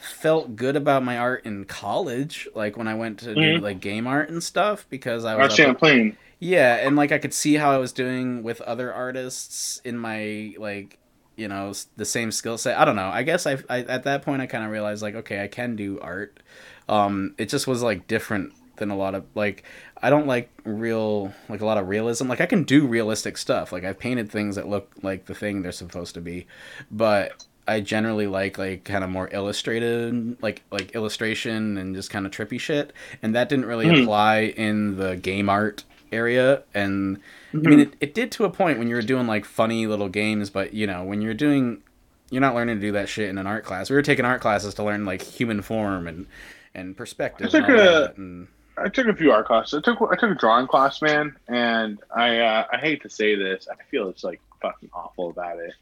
felt 0.00 0.56
good 0.56 0.76
about 0.76 1.02
my 1.04 1.16
art 1.18 1.44
in 1.46 1.64
college. 1.64 2.48
Like 2.54 2.76
when 2.76 2.88
I 2.88 2.94
went 2.94 3.18
to 3.20 3.34
do 3.34 3.40
Mhm. 3.40 3.60
like 3.62 3.80
game 3.80 4.06
art 4.06 4.28
and 4.28 4.42
stuff 4.42 4.86
because 4.90 5.24
I 5.24 5.34
Art 5.34 5.42
was 5.44 5.52
at- 5.52 5.56
Champlain. 5.56 6.16
yeah, 6.38 6.74
and 6.76 6.96
like 6.96 7.12
I 7.12 7.18
could 7.18 7.32
see 7.32 7.54
how 7.54 7.70
I 7.70 7.78
was 7.78 7.92
doing 7.92 8.42
with 8.42 8.60
other 8.62 8.92
artists 8.92 9.80
in 9.84 9.96
my 9.96 10.54
like 10.58 10.97
you 11.38 11.48
know 11.48 11.72
the 11.96 12.04
same 12.04 12.30
skill 12.32 12.58
set. 12.58 12.78
I 12.78 12.84
don't 12.84 12.96
know. 12.96 13.08
I 13.08 13.22
guess 13.22 13.46
I, 13.46 13.58
I 13.70 13.78
at 13.80 14.04
that 14.04 14.22
point 14.22 14.42
I 14.42 14.46
kind 14.46 14.64
of 14.64 14.70
realized 14.70 15.02
like 15.02 15.14
okay, 15.14 15.42
I 15.42 15.48
can 15.48 15.76
do 15.76 15.98
art. 16.00 16.40
Um 16.88 17.34
it 17.38 17.48
just 17.48 17.66
was 17.66 17.82
like 17.82 18.06
different 18.06 18.52
than 18.76 18.90
a 18.90 18.96
lot 18.96 19.14
of 19.14 19.24
like 19.34 19.64
I 20.00 20.10
don't 20.10 20.26
like 20.26 20.50
real 20.64 21.32
like 21.48 21.60
a 21.60 21.66
lot 21.66 21.78
of 21.78 21.88
realism. 21.88 22.28
Like 22.28 22.40
I 22.40 22.46
can 22.46 22.64
do 22.64 22.86
realistic 22.86 23.36
stuff. 23.38 23.72
Like 23.72 23.84
I've 23.84 23.98
painted 23.98 24.30
things 24.30 24.56
that 24.56 24.68
look 24.68 24.90
like 25.02 25.26
the 25.26 25.34
thing 25.34 25.62
they're 25.62 25.72
supposed 25.72 26.14
to 26.14 26.20
be. 26.20 26.46
But 26.90 27.44
I 27.66 27.80
generally 27.80 28.26
like 28.26 28.56
like 28.58 28.84
kind 28.84 29.04
of 29.04 29.10
more 29.10 29.28
illustrated 29.32 30.40
like 30.42 30.62
like 30.70 30.92
illustration 30.94 31.76
and 31.76 31.94
just 31.94 32.10
kind 32.10 32.24
of 32.26 32.32
trippy 32.32 32.58
shit 32.58 32.92
and 33.22 33.34
that 33.34 33.48
didn't 33.48 33.66
really 33.66 33.86
Mhm. 33.86 34.02
apply 34.04 34.40
in 34.56 34.96
the 34.96 35.16
game 35.16 35.48
art 35.50 35.84
area 36.12 36.62
and 36.74 37.18
I 37.64 37.68
Mm-hmm. 37.68 37.70
mean 37.70 37.80
it, 37.80 37.96
it 38.00 38.14
did 38.14 38.32
to 38.32 38.44
a 38.44 38.50
point 38.50 38.78
when 38.78 38.88
you 38.88 38.94
were 38.94 39.02
doing 39.02 39.26
like 39.26 39.44
funny 39.44 39.86
little 39.86 40.08
games 40.08 40.50
but 40.50 40.74
you 40.74 40.86
know 40.86 41.04
when 41.04 41.22
you're 41.22 41.34
doing 41.34 41.82
you're 42.30 42.40
not 42.40 42.54
learning 42.54 42.76
to 42.76 42.80
do 42.80 42.92
that 42.92 43.08
shit 43.08 43.28
in 43.28 43.38
an 43.38 43.46
art 43.46 43.64
class 43.64 43.90
we 43.90 43.96
were 43.96 44.02
taking 44.02 44.24
art 44.24 44.40
classes 44.40 44.74
to 44.74 44.84
learn 44.84 45.04
like 45.04 45.22
human 45.22 45.62
form 45.62 46.06
and 46.06 46.26
and 46.74 46.96
perspective 46.96 47.42
I 47.42 47.48
took 47.48 47.68
a- 47.68 48.14
and 48.16 48.48
I 48.78 48.88
took 48.90 49.08
a 49.08 49.14
few 49.16 49.32
art 49.32 49.46
classes. 49.46 49.74
I 49.78 49.82
took 49.82 50.00
I 50.02 50.16
took 50.16 50.30
a 50.32 50.34
drawing 50.34 50.66
class, 50.68 51.02
man, 51.02 51.36
and 51.48 52.00
I 52.14 52.38
uh, 52.40 52.66
I 52.72 52.78
hate 52.78 53.02
to 53.02 53.10
say 53.10 53.36
this, 53.36 53.68
I 53.70 53.82
feel 53.90 54.08
it's 54.10 54.24
like 54.24 54.42
fucking 54.62 54.90
awful 54.94 55.30
about 55.30 55.58
it. 55.60 55.74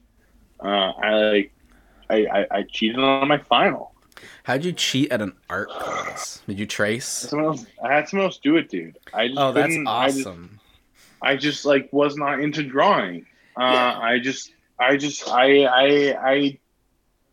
Uh, 0.64 0.68
I 0.92 1.14
like 1.32 1.54
I, 2.10 2.26
I 2.26 2.46
I 2.60 2.64
cheated 2.70 3.00
on 3.00 3.28
my 3.28 3.38
final. 3.40 3.95
How'd 4.44 4.64
you 4.64 4.72
cheat 4.72 5.10
at 5.12 5.20
an 5.22 5.32
art 5.50 5.68
class 5.70 6.42
did 6.46 6.58
you 6.58 6.66
trace 6.66 7.32
else, 7.32 7.66
I 7.82 7.92
had 7.94 8.08
someone 8.08 8.26
else 8.26 8.38
do 8.38 8.56
it, 8.56 8.68
dude. 8.68 8.98
I 9.12 9.28
just 9.28 9.38
oh 9.38 9.52
that's 9.52 9.68
couldn't- 9.68 9.86
I 9.88 10.06
just, 10.08 10.18
awesome 10.26 10.60
I 11.22 11.36
just 11.36 11.64
like 11.64 11.88
was 11.92 12.16
not 12.16 12.40
into 12.40 12.62
drawing. 12.62 13.26
Uh, 13.56 13.62
Yeah. 13.72 13.98
I 13.98 14.18
just 14.18 14.52
I 14.78 14.96
just 14.96 15.28
I 15.28 15.64
I 15.64 16.30
I 16.32 16.58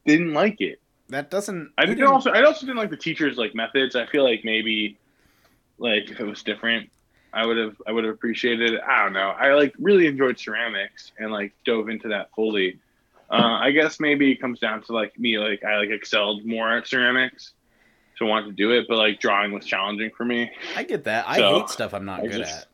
didn't 0.06 0.34
like 0.34 0.62
it. 0.62 0.80
that 1.10 1.30
doesn't 1.30 1.72
I 1.78 1.82
you 1.84 1.96
didn't 1.96 2.06
also 2.08 2.32
I 2.32 2.44
also 2.44 2.66
didn't 2.66 2.78
like 2.78 2.90
the 2.90 2.98
teachers 2.98 3.38
like 3.38 3.54
methods. 3.54 3.96
I 3.96 4.06
feel 4.06 4.24
like 4.24 4.44
maybe 4.46 4.98
like 5.78 6.10
if 6.10 6.20
it 6.20 6.26
was 6.26 6.44
different, 6.44 6.90
I 7.34 7.46
would 7.46 7.58
have 7.58 7.76
I 7.86 7.92
would 7.92 8.06
have 8.06 8.14
appreciated 8.14 8.74
it. 8.74 8.82
I 8.88 9.04
don't 9.04 9.14
know. 9.14 9.30
I 9.38 9.54
like 9.54 9.74
really 9.80 10.08
enjoyed 10.08 10.40
ceramics 10.40 11.12
and 11.20 11.32
like 11.32 11.54
dove 11.66 11.90
into 11.90 12.08
that 12.08 12.30
fully. 12.34 12.80
Uh, 13.30 13.58
I 13.62 13.72
guess 13.72 14.00
maybe 14.00 14.32
it 14.32 14.40
comes 14.42 14.60
down 14.60 14.84
to 14.84 14.94
like 14.94 15.18
me 15.20 15.38
like 15.40 15.64
I 15.64 15.78
like 15.78 15.90
excelled 15.90 16.46
more 16.46 16.78
at 16.78 16.88
ceramics, 16.88 17.54
so 18.18 18.26
I 18.26 18.30
wanted 18.30 18.48
to 18.48 18.52
do 18.54 18.72
it. 18.72 18.86
But 18.88 18.98
like 18.98 19.20
drawing 19.20 19.52
was 19.52 19.66
challenging 19.66 20.12
for 20.16 20.26
me. 20.26 20.52
I 20.76 20.84
get 20.84 21.04
that 21.06 21.26
I 21.28 21.38
So, 21.38 21.60
hate 21.60 21.70
stuff 21.70 21.94
I'm 21.94 22.06
not 22.06 22.20
I 22.20 22.28
good 22.28 22.38
just- 22.40 22.54
at 22.62 22.68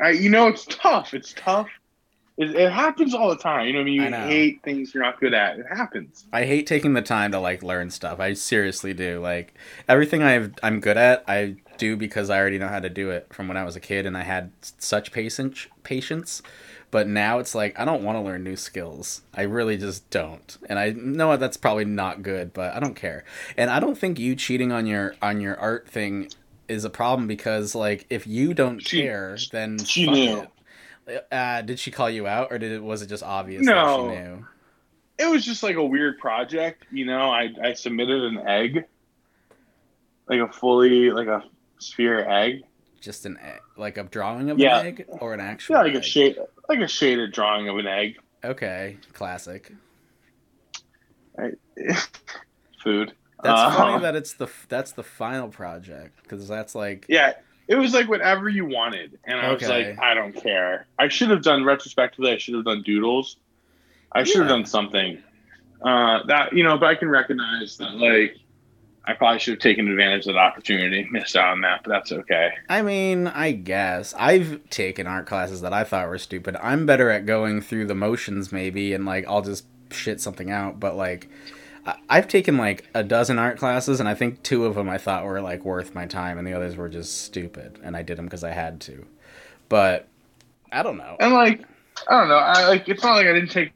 I, 0.00 0.10
you 0.12 0.30
know, 0.30 0.46
it's 0.48 0.64
tough. 0.64 1.12
It's 1.12 1.34
tough. 1.34 1.68
It, 2.38 2.54
it 2.56 2.72
happens 2.72 3.12
all 3.14 3.28
the 3.28 3.36
time. 3.36 3.66
You 3.66 3.74
know, 3.74 3.80
what 3.80 3.82
I 3.82 3.84
mean, 3.84 4.00
you 4.00 4.06
I 4.16 4.26
hate 4.26 4.62
things 4.62 4.94
you're 4.94 5.02
not 5.02 5.20
good 5.20 5.34
at. 5.34 5.58
It 5.58 5.66
happens. 5.70 6.24
I 6.32 6.44
hate 6.46 6.66
taking 6.66 6.94
the 6.94 7.02
time 7.02 7.32
to 7.32 7.38
like 7.38 7.62
learn 7.62 7.90
stuff. 7.90 8.18
I 8.18 8.32
seriously 8.32 8.94
do. 8.94 9.20
Like 9.20 9.52
everything 9.88 10.22
I've 10.22 10.54
I'm 10.62 10.80
good 10.80 10.96
at, 10.96 11.22
I 11.28 11.56
do 11.76 11.98
because 11.98 12.30
I 12.30 12.38
already 12.38 12.56
know 12.58 12.68
how 12.68 12.80
to 12.80 12.88
do 12.88 13.10
it 13.10 13.26
from 13.30 13.46
when 13.46 13.58
I 13.58 13.64
was 13.64 13.76
a 13.76 13.80
kid 13.80 14.06
and 14.06 14.16
I 14.16 14.22
had 14.22 14.52
such 14.78 15.12
patience 15.12 15.66
patience. 15.82 16.40
But 16.90 17.06
now 17.06 17.38
it's 17.38 17.54
like 17.54 17.78
I 17.78 17.84
don't 17.84 18.02
want 18.02 18.16
to 18.18 18.22
learn 18.22 18.42
new 18.42 18.56
skills. 18.56 19.22
I 19.32 19.42
really 19.42 19.76
just 19.76 20.10
don't. 20.10 20.58
And 20.68 20.78
I 20.78 20.90
know 20.90 21.36
that's 21.36 21.56
probably 21.56 21.84
not 21.84 22.22
good, 22.22 22.52
but 22.52 22.74
I 22.74 22.80
don't 22.80 22.96
care. 22.96 23.24
And 23.56 23.70
I 23.70 23.78
don't 23.78 23.96
think 23.96 24.18
you 24.18 24.34
cheating 24.34 24.72
on 24.72 24.86
your 24.86 25.14
on 25.22 25.40
your 25.40 25.56
art 25.58 25.88
thing 25.88 26.30
is 26.68 26.84
a 26.84 26.90
problem 26.90 27.26
because 27.28 27.74
like 27.74 28.06
if 28.10 28.26
you 28.26 28.54
don't 28.54 28.80
She- 28.80 29.02
care, 29.02 29.36
then 29.52 29.78
she 29.78 30.06
knew. 30.10 30.46
Uh, 31.32 31.62
did 31.62 31.78
she 31.80 31.90
call 31.90 32.08
you 32.08 32.26
out, 32.28 32.48
or 32.52 32.58
did 32.58 32.70
it 32.72 32.82
was 32.82 33.02
it 33.02 33.06
just 33.08 33.22
obvious 33.22 33.64
No. 33.64 34.08
that 34.08 34.14
she 34.14 34.20
knew? 34.22 34.46
It 35.18 35.26
was 35.30 35.44
just 35.44 35.62
like 35.62 35.76
a 35.76 35.84
weird 35.84 36.18
project. 36.18 36.86
You 36.90 37.04
know, 37.06 37.30
I 37.30 37.50
I 37.62 37.72
submitted 37.74 38.22
an 38.24 38.38
egg, 38.48 38.84
like 40.28 40.40
a 40.40 40.48
fully 40.52 41.10
like 41.10 41.26
a 41.28 41.42
sphere 41.78 42.28
egg. 42.28 42.62
Just 43.00 43.26
an 43.26 43.38
egg, 43.42 43.60
like 43.76 43.96
a 43.96 44.04
drawing 44.04 44.50
of 44.50 44.58
Yeah. 44.58 44.80
an 44.80 44.86
egg 44.86 45.04
or 45.08 45.34
an 45.34 45.40
actual. 45.40 45.76
Yeah, 45.76 45.82
like 45.82 45.94
a 45.94 46.18
egg? 46.20 46.36
Like 46.70 46.80
a 46.80 46.88
shaded 46.88 47.32
drawing 47.32 47.68
of 47.68 47.76
an 47.78 47.86
egg. 47.86 48.18
Okay, 48.44 48.96
classic. 49.12 49.72
Food. 52.82 53.12
That's 53.42 53.60
Uh, 53.60 53.70
funny 53.76 53.98
that 54.02 54.16
it's 54.16 54.34
the 54.34 54.48
that's 54.68 54.92
the 54.92 55.02
final 55.02 55.48
project 55.48 56.22
because 56.22 56.46
that's 56.48 56.74
like 56.74 57.06
Yeah, 57.08 57.34
it 57.68 57.74
was 57.76 57.94
like 57.94 58.08
whatever 58.08 58.48
you 58.48 58.64
wanted, 58.66 59.18
and 59.24 59.38
I 59.40 59.52
was 59.52 59.62
like, 59.62 59.98
I 59.98 60.14
don't 60.14 60.34
care. 60.34 60.86
I 60.98 61.08
should 61.08 61.30
have 61.30 61.42
done 61.42 61.64
retrospectively. 61.64 62.32
I 62.32 62.38
should 62.38 62.54
have 62.54 62.64
done 62.64 62.82
doodles. 62.82 63.36
I 64.12 64.24
should 64.24 64.40
have 64.40 64.48
done 64.48 64.66
something. 64.66 65.22
Uh, 65.82 66.24
that 66.26 66.52
you 66.52 66.62
know, 66.64 66.76
but 66.78 66.86
I 66.86 66.94
can 66.94 67.08
recognize 67.08 67.76
that 67.78 67.94
like 67.94 68.36
I 69.04 69.14
probably 69.14 69.38
should 69.38 69.54
have 69.54 69.60
taken 69.60 69.88
advantage 69.88 70.26
of 70.26 70.34
that 70.34 70.40
opportunity, 70.40 71.08
missed 71.10 71.34
out 71.34 71.52
on 71.52 71.62
that, 71.62 71.82
but 71.82 71.90
that's 71.90 72.12
okay. 72.12 72.50
I 72.68 72.82
mean, 72.82 73.26
I 73.26 73.52
guess 73.52 74.14
I've 74.16 74.68
taken 74.70 75.06
art 75.06 75.26
classes 75.26 75.62
that 75.62 75.72
I 75.72 75.84
thought 75.84 76.08
were 76.08 76.18
stupid. 76.18 76.56
I'm 76.62 76.86
better 76.86 77.10
at 77.10 77.26
going 77.26 77.60
through 77.60 77.86
the 77.86 77.94
motions 77.94 78.52
maybe 78.52 78.92
and 78.92 79.06
like 79.06 79.24
I'll 79.26 79.42
just 79.42 79.64
shit 79.90 80.20
something 80.20 80.50
out, 80.50 80.78
but 80.78 80.96
like 80.96 81.28
I've 82.08 82.28
taken 82.28 82.56
like 82.56 82.88
a 82.94 83.02
dozen 83.02 83.38
art 83.38 83.58
classes 83.58 84.00
and 84.00 84.08
I 84.08 84.14
think 84.14 84.42
two 84.42 84.66
of 84.66 84.74
them 84.74 84.88
I 84.88 84.98
thought 84.98 85.24
were 85.24 85.40
like 85.40 85.64
worth 85.64 85.94
my 85.94 86.06
time 86.06 86.38
and 86.38 86.46
the 86.46 86.52
others 86.52 86.76
were 86.76 86.88
just 86.88 87.22
stupid 87.22 87.78
and 87.82 87.96
I 87.96 88.02
did 88.02 88.18
them 88.18 88.26
because 88.26 88.44
I 88.44 88.50
had 88.50 88.80
to. 88.82 89.06
But 89.68 90.06
I 90.70 90.82
don't 90.82 90.98
know. 90.98 91.16
And 91.18 91.32
like, 91.32 91.64
I 92.08 92.18
don't 92.18 92.28
know. 92.28 92.36
I 92.36 92.68
like. 92.68 92.88
It's 92.88 93.02
not 93.02 93.14
like 93.14 93.26
I 93.26 93.32
didn't 93.32 93.50
take 93.50 93.72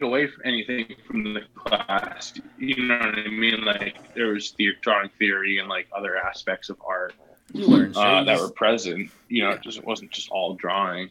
away 0.00 0.26
from 0.26 0.42
anything 0.44 0.94
from 1.06 1.34
the 1.34 1.42
class. 1.54 2.34
You 2.58 2.86
know 2.86 2.98
what 2.98 3.18
I 3.18 3.28
mean? 3.28 3.64
Like 3.64 4.14
there 4.14 4.28
was 4.28 4.52
the 4.52 4.70
drawing 4.80 5.10
theory 5.18 5.58
and 5.58 5.68
like 5.68 5.88
other 5.96 6.16
aspects 6.16 6.68
of 6.68 6.80
art 6.86 7.14
uh, 7.54 8.24
that 8.24 8.40
were 8.40 8.50
present. 8.50 9.10
You 9.28 9.44
know, 9.44 9.50
it 9.50 9.62
just 9.62 9.78
it 9.78 9.84
wasn't 9.84 10.10
just 10.10 10.30
all 10.30 10.54
drawing. 10.54 11.10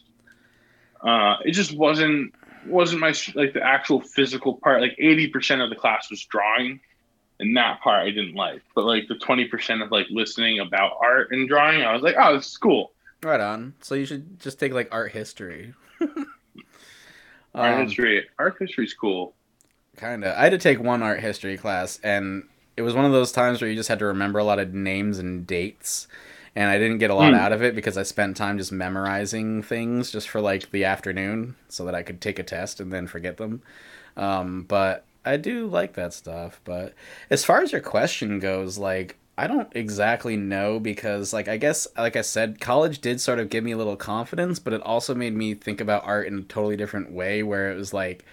Uh, 1.01 1.37
it 1.43 1.51
just 1.51 1.75
wasn't 1.75 2.33
wasn't 2.65 3.01
my 3.01 3.13
like 3.35 3.53
the 3.53 3.61
actual 3.63 4.01
physical 4.01 4.55
part. 4.55 4.81
Like 4.81 4.95
eighty 4.97 5.27
percent 5.27 5.61
of 5.61 5.69
the 5.69 5.75
class 5.75 6.09
was 6.09 6.23
drawing, 6.25 6.79
and 7.39 7.55
that 7.57 7.81
part 7.81 8.05
I 8.05 8.09
didn't 8.09 8.35
like. 8.35 8.61
But 8.75 8.85
like 8.85 9.07
the 9.07 9.15
twenty 9.15 9.45
percent 9.45 9.81
of 9.81 9.91
like 9.91 10.07
listening 10.09 10.59
about 10.59 10.93
art 11.01 11.31
and 11.31 11.47
drawing, 11.47 11.83
I 11.83 11.93
was 11.93 12.01
like, 12.01 12.15
oh, 12.17 12.35
this 12.37 12.47
is 12.47 12.57
cool. 12.57 12.91
Right 13.21 13.39
on. 13.39 13.73
So 13.81 13.95
you 13.95 14.05
should 14.05 14.39
just 14.39 14.59
take 14.59 14.73
like 14.73 14.89
art 14.91 15.11
history. 15.11 15.73
Art 17.57 17.77
Um, 17.77 17.79
history. 17.79 18.29
Art 18.37 18.57
history's 18.59 18.93
cool. 18.93 19.35
Kinda. 19.97 20.37
I 20.37 20.43
had 20.45 20.51
to 20.51 20.57
take 20.57 20.79
one 20.79 21.03
art 21.03 21.19
history 21.19 21.57
class, 21.57 21.99
and 22.03 22.43
it 22.75 22.81
was 22.81 22.95
one 22.95 23.05
of 23.05 23.11
those 23.11 23.31
times 23.31 23.61
where 23.61 23.69
you 23.69 23.75
just 23.75 23.89
had 23.89 23.99
to 23.99 24.05
remember 24.05 24.39
a 24.39 24.43
lot 24.43 24.59
of 24.59 24.73
names 24.73 25.19
and 25.19 25.45
dates. 25.45 26.07
And 26.55 26.69
I 26.69 26.77
didn't 26.77 26.99
get 26.99 27.09
a 27.09 27.15
lot 27.15 27.33
Hmm. 27.33 27.33
out 27.33 27.51
of 27.51 27.63
it 27.63 27.73
because 27.75 27.97
I 27.97 28.03
spent 28.03 28.37
time 28.37 28.57
just 28.59 28.71
memorizing 28.71 29.63
things 29.63 30.11
just 30.11 30.29
for 30.29 30.39
like 30.41 30.69
the 30.71 30.85
afternoon 30.85 31.55
so 31.67 31.83
that 31.85 31.95
I 31.95 32.03
could 32.03 32.21
take 32.21 32.37
a 32.39 32.43
test 32.43 32.79
and 32.79 32.91
then 32.93 33.07
forget 33.07 33.37
them. 33.37 33.61
Um, 34.17 34.63
but 34.63 35.05
I 35.25 35.37
do 35.37 35.67
like 35.67 35.93
that 35.93 36.13
stuff. 36.13 36.61
But 36.63 36.93
as 37.31 37.45
far 37.45 37.61
as 37.61 37.71
your 37.71 37.81
question 37.81 38.39
goes, 38.39 38.77
like, 38.77 39.17
I 39.37 39.47
don't 39.47 39.71
exactly 39.75 40.37
know 40.37 40.79
because, 40.79 41.33
like, 41.33 41.47
I 41.47 41.57
guess, 41.57 41.87
like 41.97 42.15
I 42.15 42.21
said, 42.21 42.59
college 42.61 42.99
did 42.99 43.19
sort 43.19 43.39
of 43.39 43.49
give 43.49 43.63
me 43.63 43.71
a 43.71 43.77
little 43.77 43.95
confidence, 43.95 44.59
but 44.59 44.73
it 44.73 44.81
also 44.83 45.15
made 45.15 45.33
me 45.35 45.55
think 45.55 45.81
about 45.81 46.03
art 46.05 46.27
in 46.27 46.39
a 46.39 46.41
totally 46.43 46.77
different 46.77 47.11
way 47.11 47.41
where 47.41 47.71
it 47.71 47.75
was 47.75 47.93
like, 47.93 48.25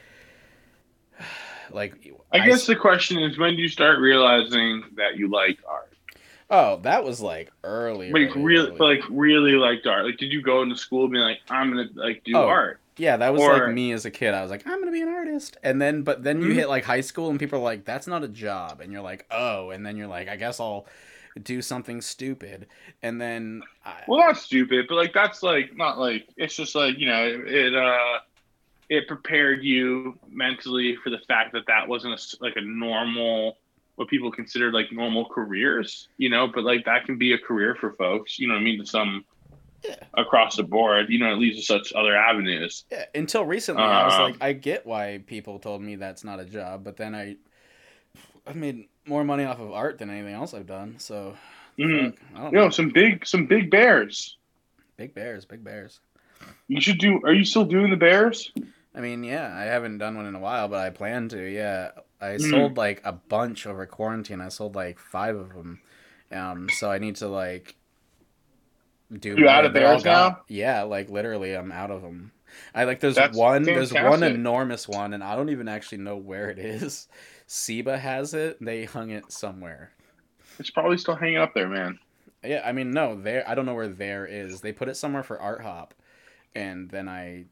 like 1.71 1.95
I 2.33 2.41
I 2.41 2.47
guess 2.47 2.67
the 2.67 2.77
question 2.77 3.19
is 3.23 3.39
when 3.39 3.57
do 3.57 3.63
you 3.63 3.69
start 3.69 3.99
realizing 3.99 4.83
that 4.97 5.17
you 5.17 5.29
like 5.31 5.59
art? 5.69 5.93
Oh, 6.51 6.79
that 6.83 7.05
was 7.05 7.21
like 7.21 7.51
early. 7.65 8.11
Like 8.13 8.35
really, 8.35 8.77
like 8.79 9.01
really 9.09 9.53
liked 9.53 9.87
art. 9.87 10.05
Like, 10.05 10.19
did 10.19 10.33
you 10.33 10.43
go 10.43 10.63
into 10.63 10.77
school 10.77 11.05
and 11.05 11.13
be 11.13 11.19
like, 11.19 11.39
I'm 11.49 11.71
gonna 11.71 11.89
like 11.95 12.25
do 12.25 12.33
Oh, 12.33 12.47
art? 12.47 12.81
Yeah, 13.01 13.17
that 13.17 13.33
was 13.33 13.43
or- 13.43 13.67
like 13.67 13.75
me 13.75 13.93
as 13.93 14.05
a 14.05 14.11
kid. 14.11 14.35
I 14.35 14.43
was 14.43 14.51
like, 14.51 14.67
I'm 14.67 14.79
gonna 14.79 14.93
be 14.93 15.01
an 15.03 15.09
artist, 15.09 15.57
and 15.63 15.81
then 15.81 16.03
but 16.03 16.23
then 16.23 16.41
you 16.43 16.51
Mhm. 16.51 16.55
hit 16.55 16.69
like 16.69 16.85
high 16.85 17.01
school, 17.01 17.31
and 17.31 17.39
people 17.39 17.59
are 17.59 17.63
like, 17.63 17.85
that's 17.85 18.07
not 18.07 18.23
a 18.23 18.29
job, 18.29 18.81
and 18.81 18.93
you're 18.93 19.03
like, 19.03 19.27
oh, 19.31 19.71
and 19.71 19.85
then 19.85 19.97
you're 19.97 20.07
like, 20.09 20.29
I 20.29 20.37
guess 20.37 20.61
I'll 20.61 20.87
do 21.43 21.63
something 21.63 22.01
stupid, 22.01 22.67
and 23.03 23.21
then 23.21 23.63
I, 23.85 24.03
Well, 24.07 24.19
not 24.21 24.37
stupid, 24.37 24.87
but 24.89 24.97
like 24.97 25.13
that's 25.15 25.43
like 25.43 25.77
not 25.77 25.99
like 25.99 26.29
it's 26.37 26.55
just 26.57 26.75
like 26.75 26.99
you 26.99 27.07
know 27.07 27.25
it, 27.27 27.49
it 27.49 27.75
uh 27.75 28.19
it 28.89 29.07
prepared 29.07 29.63
you 29.63 30.19
mentally 30.29 30.97
for 31.03 31.11
the 31.11 31.21
fact 31.29 31.53
that 31.53 31.67
that 31.69 31.87
wasn't 31.89 32.15
a 32.15 32.37
like 32.45 32.57
a 32.57 32.61
normal 32.61 33.57
what 33.97 34.09
people 34.09 34.33
consider 34.33 34.73
like 34.73 34.91
normal 34.93 35.27
careers, 35.27 36.09
you 36.19 36.29
know. 36.29 36.47
But 36.49 36.65
like 36.65 36.85
that 36.87 37.05
can 37.07 37.17
be 37.19 37.33
a 37.33 37.39
career 37.39 37.77
for 37.81 37.93
folks, 37.93 38.39
you 38.39 38.49
know. 38.49 38.55
what 38.55 38.61
I 38.61 38.65
mean, 38.65 38.81
to 38.81 38.87
some 38.87 39.25
Yeah. 39.85 39.97
across 40.15 40.57
the 40.57 40.63
board, 40.63 41.07
you 41.09 41.19
know, 41.19 41.33
it 41.33 41.39
leads 41.39 41.57
to 41.59 41.63
such 41.63 41.93
other 41.95 42.17
avenues. 42.17 42.85
yeah, 42.91 43.05
until 43.15 43.45
recently, 43.45 43.83
I 43.83 44.05
was 44.05 44.15
Uh, 44.15 44.25
like, 44.25 44.37
I 44.41 44.53
get 44.53 44.85
why 44.87 45.23
people 45.27 45.59
told 45.59 45.83
me 45.83 45.97
that's 45.97 46.25
not 46.25 46.41
a 46.41 46.45
job, 46.45 46.85
but 46.85 46.97
then 46.97 47.15
I, 47.15 47.37
I 48.47 48.53
made 48.53 48.89
more 49.07 49.25
money 49.25 49.45
off 49.45 49.61
of 49.61 49.73
art 49.73 49.99
than 49.99 50.11
anything 50.11 50.35
else 50.35 50.55
I've 50.55 50.67
done, 50.67 50.99
so 50.99 51.37
Mhm. 51.79 52.17
I 52.35 52.39
don't 52.43 52.53
You 52.53 52.59
know, 52.59 52.65
know. 52.65 52.71
some 52.71 52.91
big 52.91 53.27
some 53.27 53.47
big 53.47 53.71
bears. 53.71 54.37
Big 54.97 55.15
bears, 55.15 55.45
big 55.45 55.65
bears. 55.65 56.01
You 56.69 56.81
should 56.81 56.99
do. 56.99 57.21
Are 57.25 57.33
you 57.33 57.45
still 57.45 57.65
doing 57.65 57.91
the 57.91 57.97
bears? 57.97 58.53
I 58.95 59.01
mean, 59.01 59.25
yeah, 59.25 59.55
I 59.57 59.65
haven't 59.65 59.99
done 59.99 60.17
one 60.17 60.27
in 60.27 60.35
a 60.35 60.41
while, 60.41 60.69
but 60.69 60.81
I 60.81 60.91
plan 60.91 61.29
to. 61.31 61.43
Yeah, 61.51 61.93
I 62.21 62.39
Mhm. 62.39 62.51
sold 62.51 62.77
like 62.77 63.01
a 63.05 63.13
bunch 63.13 63.67
over 63.67 63.87
quarantine. 63.87 64.41
I 64.41 64.49
sold 64.49 64.75
like 64.75 64.99
five 64.99 65.37
of 65.37 65.55
them. 65.55 65.81
Um, 66.33 66.69
so 66.69 66.91
I 66.91 66.99
need 66.99 67.17
to 67.17 67.29
like 67.29 67.77
do. 69.19 69.35
You 69.37 69.49
out 69.49 69.65
of 69.65 69.73
They're 69.73 69.87
all 69.87 69.93
bears 69.95 70.05
gone. 70.05 70.33
now? 70.33 70.41
Yeah, 70.49 70.83
like 70.83 71.11
literally, 71.11 71.55
I'm 71.55 71.73
out 71.73 71.91
of 71.91 72.03
them. 72.03 72.33
I 72.75 72.85
like 72.85 73.01
there's 73.01 73.15
That's 73.15 73.37
one 73.37 73.63
there's 73.63 73.93
one 73.93 74.23
enormous 74.23 74.89
one, 74.89 75.15
and 75.15 75.23
I 75.23 75.37
don't 75.37 75.51
even 75.51 75.69
actually 75.69 75.99
know 75.99 76.17
where 76.17 76.51
it 76.51 76.59
is. 76.59 77.09
SEABA 77.49 77.99
has 77.99 78.35
it. 78.35 78.59
They 78.61 78.85
hung 78.85 79.11
it 79.11 79.33
somewhere. 79.33 79.93
It's 80.59 80.71
probably 80.71 80.99
still 80.99 81.17
hanging 81.17 81.39
up 81.39 81.55
there, 81.55 81.69
man. 81.69 81.99
Yeah, 82.45 82.63
I 82.65 82.73
mean, 82.73 82.91
no, 82.91 83.21
there. 83.21 83.49
I 83.49 83.55
don't 83.55 83.67
know 83.67 83.75
where 83.75 83.89
there 83.89 84.27
is. 84.27 84.61
They 84.61 84.73
put 84.73 84.89
it 84.89 84.97
somewhere 84.97 85.23
for 85.23 85.39
Art 85.41 85.63
Hop, 85.63 85.95
and 86.55 86.89
then 86.91 87.09
I 87.09 87.45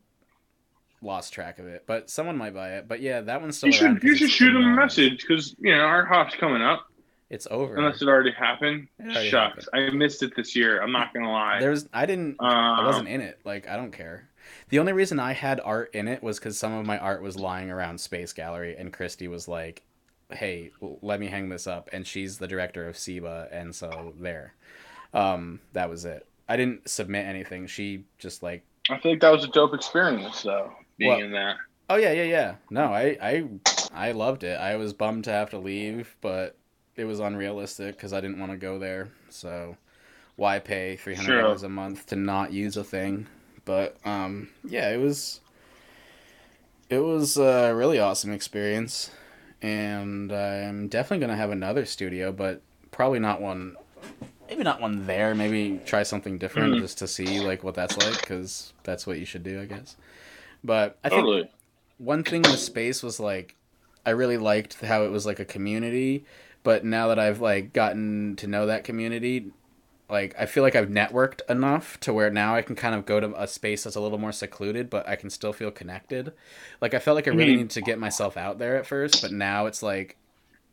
lost 1.03 1.33
track 1.33 1.59
of 1.59 1.67
it. 1.67 1.85
But 1.87 2.11
someone 2.11 2.37
might 2.37 2.55
buy 2.55 2.75
it. 2.75 2.89
But 2.89 3.01
yeah, 3.01 3.21
that 3.23 3.41
one's 3.41 3.57
still 3.57 3.69
You 3.69 3.73
should 3.73 4.03
you 4.03 4.17
should 4.17 4.31
shoot 4.31 4.53
them 4.53 4.65
a 4.65 4.75
message 4.75 5.21
because 5.27 5.55
you 5.59 5.75
know 5.75 5.83
Art 5.83 6.09
hop's 6.09 6.35
coming 6.37 6.63
up. 6.63 6.87
It's 7.31 7.47
over. 7.51 7.77
Unless 7.77 8.01
it 8.01 8.09
already 8.09 8.33
happened. 8.33 8.89
It 8.99 9.11
already 9.11 9.29
Shucks, 9.29 9.69
I 9.75 9.91
missed 9.91 10.23
it 10.23 10.35
this 10.35 10.57
year. 10.57 10.81
I'm 10.83 10.93
not 10.93 11.13
gonna 11.13 11.31
lie. 11.31 11.61
There's 11.61 11.87
I 11.93 12.07
didn't. 12.07 12.37
uh, 12.41 12.45
I 12.47 12.87
wasn't 12.87 13.09
in 13.09 13.21
it. 13.21 13.39
Like 13.45 13.69
I 13.69 13.77
don't 13.77 13.93
care. 13.93 14.29
The 14.71 14.79
only 14.79 14.95
reason 14.95 15.21
I 15.21 15.33
had 15.33 15.61
art 15.61 15.95
in 15.95 16.09
it 16.09 16.23
was 16.23 16.39
because 16.39 16.59
some 16.59 16.73
of 16.73 16.87
my 16.87 16.99
art 16.99 17.23
was 17.23 17.37
lying 17.37 17.71
around 17.71 18.01
Space 18.01 18.33
Gallery, 18.33 18.77
and 18.79 18.93
Christy 18.93 19.29
was 19.29 19.47
like, 19.47 19.83
"Hey, 20.31 20.71
let 20.81 21.21
me 21.21 21.27
hang 21.27 21.51
this 21.51 21.67
up," 21.67 21.91
and 21.93 22.07
she's 22.07 22.39
the 22.39 22.47
director 22.49 22.89
of 22.89 22.97
SEABA, 22.97 23.49
and 23.53 23.75
so 23.75 24.15
there. 24.19 24.55
Um, 25.13 25.61
that 25.75 25.91
was 25.91 26.07
it. 26.07 26.27
I 26.49 26.57
didn't 26.57 26.89
submit 26.89 27.27
anything. 27.27 27.67
She 27.67 28.05
just 28.19 28.43
like 28.43 28.65
I 28.89 28.99
like 29.05 29.21
that 29.21 29.31
was 29.31 29.45
a 29.45 29.49
dope 29.49 29.75
experience 29.75 30.43
though, 30.43 30.73
being 30.97 31.11
What? 31.11 31.23
in 31.23 31.33
that. 31.33 31.57
Oh 31.91 31.97
yeah, 31.97 32.13
yeah, 32.13 32.23
yeah. 32.25 32.55
No, 32.71 32.85
I, 32.87 33.17
I, 33.21 33.49
I 33.93 34.13
loved 34.13 34.45
it. 34.45 34.59
I 34.59 34.77
was 34.77 34.93
bummed 34.93 35.25
to 35.25 35.31
have 35.31 35.51
to 35.51 35.59
leave, 35.59 36.17
but 36.21 36.57
it 36.99 37.05
was 37.05 37.21
unrealistic 37.21 37.97
because 37.97 38.13
I 38.13 38.21
didn't 38.21 38.39
want 38.41 38.53
to 38.53 38.59
go 38.59 38.79
there. 38.79 39.09
So, 39.31 39.77
why 40.37 40.59
pay 40.59 40.97
three 40.97 41.15
hundred 41.15 41.41
dollars 41.41 41.63
a 41.63 41.69
month 41.69 42.07
to 42.07 42.17
not 42.17 42.53
use 42.53 42.77
a 42.77 42.85
thing? 42.85 43.27
But 43.65 43.97
um, 44.05 44.49
yeah, 44.65 44.91
it 44.91 44.99
was. 44.99 45.41
It 46.91 46.99
was 47.01 47.37
a 47.37 47.75
really 47.75 47.99
awesome 47.99 48.33
experience, 48.33 49.11
and 49.61 50.33
I'm 50.33 50.89
definitely 50.89 51.21
gonna 51.27 51.37
have 51.37 51.51
another 51.51 51.85
studio, 51.85 52.33
but 52.33 52.63
probably 52.91 53.19
not 53.19 53.41
one. 53.41 53.77
Maybe 54.49 54.63
not 54.63 54.81
one 54.81 55.07
there. 55.07 55.35
Maybe 55.35 55.81
try 55.85 56.03
something 56.03 56.39
different 56.39 56.77
Mhm. 56.77 56.81
just 56.81 56.97
to 56.99 57.07
see 57.07 57.41
like 57.41 57.63
what 57.63 57.75
that's 57.75 57.99
like, 57.99 58.19
because 58.23 58.73
that's 58.83 59.07
what 59.07 59.19
you 59.19 59.27
should 59.27 59.43
do, 59.43 59.61
I 59.61 59.67
guess. 59.67 59.97
But 60.65 60.99
I 61.05 61.11
think 61.11 61.21
Totally. 61.21 61.51
one 61.99 62.25
thing 62.25 62.41
with 62.43 62.59
space 62.59 63.03
was 63.03 63.21
like 63.21 63.55
I 64.07 64.11
really 64.11 64.39
liked 64.39 64.81
how 64.81 65.03
it 65.05 65.11
was 65.11 65.27
like 65.27 65.39
a 65.41 65.45
community, 65.45 66.25
but 66.63 66.85
now 66.85 67.09
that 67.09 67.19
I've 67.19 67.41
like 67.41 67.73
gotten 67.73 68.37
to 68.37 68.47
know 68.47 68.67
that 68.67 68.85
community, 68.85 69.53
like 70.11 70.35
I 70.39 70.47
feel 70.47 70.63
like 70.63 70.77
I've 70.77 70.89
networked 70.89 71.41
enough 71.51 71.99
to 72.01 72.13
where 72.13 72.31
now 72.31 72.55
I 72.57 72.63
can 72.63 72.77
kind 72.77 72.95
of 72.95 73.07
go 73.07 73.21
to 73.21 73.41
a 73.43 73.47
space 73.49 73.85
that's 73.85 73.97
a 73.97 74.01
little 74.01 74.19
more 74.19 74.33
secluded, 74.33 74.91
but 74.91 75.09
I 75.09 75.17
can 75.17 75.31
still 75.31 75.53
feel 75.53 75.71
connected. 75.71 76.33
Like 76.81 76.95
I 76.95 76.99
felt 77.01 77.17
like 77.17 77.29
I 77.29 77.33
really 77.33 77.53
Mhm. 77.53 77.57
needed 77.57 77.71
to 77.73 77.83
get 77.83 77.99
myself 77.99 78.37
out 78.37 78.59
there 78.59 78.77
at 78.77 78.87
first, 78.87 79.21
but 79.21 79.33
now 79.33 79.67
it's 79.67 79.83
like 79.83 80.19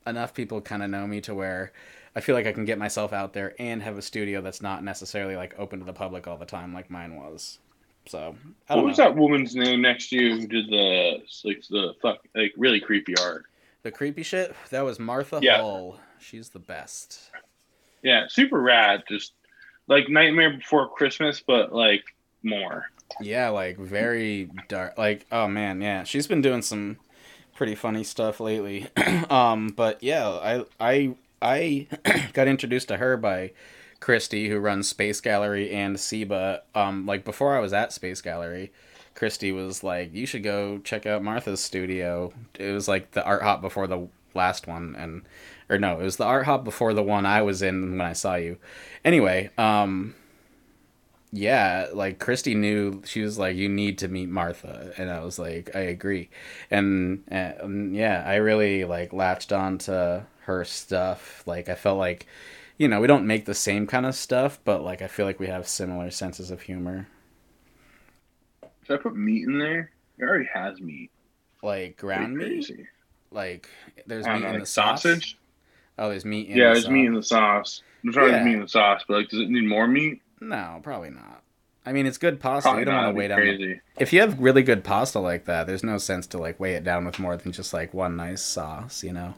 enough 0.07 0.33
people 0.33 0.61
kind 0.61 0.83
of 0.83 0.89
know 0.89 1.07
me 1.07 1.21
to 1.21 1.35
where 1.35 1.73
I 2.15 2.21
feel 2.21 2.35
like 2.35 2.47
I 2.47 2.53
can 2.53 2.65
get 2.65 2.77
myself 2.79 3.13
out 3.13 3.33
there 3.33 3.55
and 3.59 3.83
have 3.83 3.97
a 3.97 4.01
studio 4.01 4.41
that's 4.41 4.61
not 4.61 4.83
necessarily 4.83 5.35
like 5.35 5.55
open 5.59 5.79
to 5.79 5.85
the 5.85 5.93
public 5.93 6.27
all 6.27 6.37
the 6.37 6.45
time 6.45 6.73
like 6.73 6.89
mine 6.89 7.15
was. 7.15 7.59
So 8.07 8.37
I 8.69 8.75
What 8.75 8.83
don't 8.83 8.85
was 8.85 8.97
know. 8.97 8.97
that 8.97 9.15
woman's 9.15 9.55
name 9.55 9.81
next 9.81 10.09
to 10.09 10.17
you 10.17 10.35
who 10.41 10.47
did 10.47 10.69
the 10.69 11.17
like 11.43 11.63
the 11.69 11.93
fuck 12.01 12.19
like 12.35 12.53
really 12.57 12.79
creepy 12.79 13.15
art? 13.17 13.45
The 13.85 13.91
creepy 13.91 14.23
shit? 14.23 14.55
That 14.71 14.83
was 14.83 14.97
Martha 14.97 15.37
Yeah. 15.43 15.57
Hull. 15.57 15.99
She's 16.17 16.49
the 16.49 16.57
best. 16.57 17.29
Yeah, 18.01 18.25
super 18.27 18.59
rad. 18.59 19.03
Just 19.07 19.33
like 19.85 20.09
Nightmare 20.09 20.57
Before 20.57 20.89
Christmas, 20.89 21.39
but 21.45 21.71
like 21.71 22.03
more. 22.41 22.89
Yeah, 23.21 23.49
like 23.49 23.77
very 23.77 24.49
dark. 24.69 24.97
Like, 24.97 25.27
oh 25.31 25.47
man, 25.47 25.81
yeah. 25.81 26.03
She's 26.03 26.25
been 26.25 26.41
doing 26.41 26.63
some 26.63 26.97
pretty 27.53 27.75
funny 27.75 28.03
stuff 28.03 28.39
lately. 28.39 28.87
um, 29.29 29.67
but 29.67 30.01
yeah, 30.01 30.29
I 30.29 30.65
I 30.79 31.15
I 31.39 31.87
got 32.33 32.47
introduced 32.47 32.87
to 32.87 32.97
her 32.97 33.17
by 33.17 33.51
Christy, 33.99 34.49
who 34.49 34.57
runs 34.57 34.89
Space 34.89 35.21
Gallery 35.21 35.69
and 35.69 35.97
SEABA. 35.97 36.61
Um, 36.73 37.05
like 37.05 37.23
before 37.23 37.55
I 37.55 37.59
was 37.59 37.71
at 37.71 37.93
Space 37.93 38.21
Gallery, 38.21 38.71
Christy 39.15 39.51
was 39.51 39.83
like, 39.83 40.13
"You 40.13 40.25
should 40.25 40.43
go 40.43 40.79
check 40.79 41.05
out 41.05 41.23
Martha's 41.23 41.61
studio." 41.61 42.33
It 42.59 42.71
was 42.71 42.87
like 42.87 43.11
the 43.11 43.23
art 43.23 43.41
hop 43.41 43.61
before 43.61 43.87
the 43.87 44.07
last 44.33 44.67
one, 44.67 44.95
and 44.97 45.23
or 45.69 45.79
no, 45.79 45.99
it 45.99 46.03
was 46.03 46.17
the 46.17 46.25
art 46.25 46.45
hop 46.45 46.63
before 46.63 46.93
the 46.93 47.03
one 47.03 47.25
I 47.25 47.41
was 47.41 47.61
in 47.61 47.91
when 47.91 48.01
I 48.01 48.13
saw 48.13 48.35
you. 48.35 48.57
Anyway, 49.03 49.49
um, 49.57 50.15
yeah, 51.31 51.87
like 51.93 52.19
Christy 52.19 52.55
knew 52.55 53.01
she 53.05 53.21
was 53.21 53.37
like, 53.37 53.55
you 53.55 53.67
need 53.69 53.97
to 53.99 54.07
meet 54.07 54.29
Martha, 54.29 54.93
and 54.97 55.09
I 55.09 55.21
was 55.23 55.39
like, 55.39 55.75
I 55.75 55.79
agree, 55.79 56.29
and, 56.69 57.23
and 57.27 57.95
yeah, 57.95 58.23
I 58.25 58.35
really 58.35 58.83
like 58.85 59.13
latched 59.13 59.51
on 59.51 59.77
to 59.79 60.25
her 60.41 60.63
stuff. 60.65 61.43
Like 61.45 61.69
I 61.69 61.75
felt 61.75 61.97
like, 61.97 62.27
you 62.77 62.87
know, 62.87 63.01
we 63.01 63.07
don't 63.07 63.27
make 63.27 63.45
the 63.45 63.53
same 63.53 63.87
kind 63.87 64.05
of 64.05 64.15
stuff, 64.15 64.59
but 64.63 64.83
like 64.83 65.01
I 65.01 65.07
feel 65.07 65.25
like 65.25 65.39
we 65.39 65.47
have 65.47 65.67
similar 65.67 66.11
senses 66.11 66.51
of 66.51 66.61
humor. 66.61 67.07
Should 68.85 68.99
I 68.99 69.01
put 69.03 69.15
meat 69.15 69.43
in 69.47 69.57
there? 69.57 69.91
It 70.17 70.23
already 70.23 70.47
has 70.53 70.79
meat. 70.79 71.11
Like 71.63 71.97
ground 71.97 72.37
meat, 72.37 72.45
crazy. 72.45 72.87
like 73.31 73.69
there's 74.05 74.25
meat 74.25 74.31
know, 74.41 74.47
in 74.47 74.51
like 74.53 74.59
the 74.61 74.65
sauce. 74.65 75.01
sausage. 75.03 75.37
Oh, 75.97 76.09
there's 76.09 76.25
meat 76.25 76.49
in 76.49 76.57
Yeah, 76.57 76.67
the 76.69 76.73
there's 76.73 76.83
sauce. 76.83 76.91
meat 76.91 77.05
in 77.05 77.13
the 77.15 77.23
sauce. 77.23 77.81
I'm 78.03 78.13
sorry, 78.13 78.27
Yeah. 78.27 78.31
there's 78.33 78.45
meat 78.45 78.53
in 78.55 78.61
the 78.61 78.67
sauce, 78.67 79.01
but 79.07 79.17
like, 79.17 79.29
does 79.29 79.39
it 79.39 79.49
need 79.49 79.65
more 79.67 79.87
meat? 79.87 80.21
No, 80.41 80.79
probably 80.83 81.09
not. 81.09 81.41
I 81.87 81.93
mean, 81.93 82.05
it's 82.05 82.17
good 82.17 82.39
pasta. 82.39 82.67
Probably 82.67 82.81
you 82.81 82.85
don't 82.85 82.95
want 82.95 83.07
to 83.15 83.17
weigh 83.17 83.27
down. 83.27 83.37
crazy. 83.37 83.79
If 83.97 84.11
you 84.13 84.21
have 84.21 84.39
really 84.39 84.63
good 84.63 84.83
pasta 84.83 85.19
like 85.19 85.45
that, 85.45 85.67
there's 85.67 85.83
no 85.83 85.97
sense 85.97 86.27
to 86.27 86.37
like 86.37 86.59
weigh 86.59 86.73
it 86.75 86.83
down 86.83 87.05
with 87.05 87.19
more 87.19 87.37
than 87.37 87.51
just 87.51 87.73
like 87.73 87.93
one 87.93 88.15
nice 88.15 88.41
sauce. 88.41 89.03
You 89.03 89.13
know. 89.13 89.33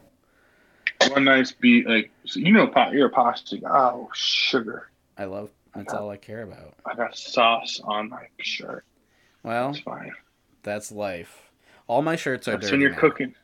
One 1.10 1.24
nice 1.26 1.52
beat, 1.52 1.88
like 1.88 2.10
so 2.26 2.40
you 2.40 2.52
know, 2.52 2.72
you're 2.92 3.08
a 3.08 3.10
pasta. 3.10 3.60
Oh, 3.66 4.10
sugar. 4.14 4.90
I 5.18 5.26
love 5.26 5.50
That's 5.76 5.94
all 5.94 6.10
I 6.10 6.18
care 6.18 6.42
about. 6.44 6.74
I 6.86 6.96
got 6.96 7.16
sauce 7.18 7.80
on 7.84 8.10
my 8.10 8.28
shirt. 8.40 8.84
Well, 9.44 9.70
It's 9.72 9.80
fine. 9.80 10.12
that's 10.64 10.92
life. 10.92 11.44
All 11.88 12.02
my 12.02 12.16
shirts 12.16 12.48
are 12.48 12.52
That's 12.52 12.66
dirty. 12.66 12.74
when 12.74 12.82
you're 12.82 12.92
now. 12.92 13.00
cooking. 13.00 13.36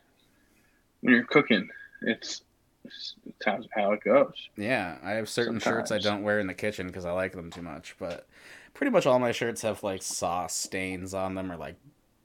When 1.00 1.14
you're 1.14 1.24
cooking, 1.24 1.68
it's 2.02 2.42
it's, 2.84 3.14
it's 3.24 3.46
how, 3.74 3.92
it 3.92 4.04
goes. 4.04 4.48
Yeah, 4.56 4.98
I 5.02 5.12
have 5.12 5.28
certain 5.28 5.58
shirts 5.58 5.90
I 5.90 5.98
don't 5.98 6.22
wear 6.22 6.38
in 6.38 6.46
the 6.46 6.52
kitchen 6.54 6.86
because 6.86 7.06
I 7.06 7.12
like 7.12 7.32
them 7.32 7.50
too 7.50 7.62
much. 7.62 7.96
But 7.98 8.26
pretty 8.74 8.90
much 8.90 9.06
all 9.06 9.18
my 9.18 9.32
shirts 9.32 9.62
have 9.62 9.82
like 9.82 10.02
sauce 10.02 10.54
stains 10.54 11.14
on 11.14 11.34
them 11.34 11.50
or 11.50 11.56
like 11.56 11.76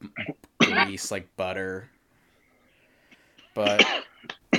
grease, 0.60 1.12
like 1.12 1.34
butter. 1.38 1.89
But 3.53 3.86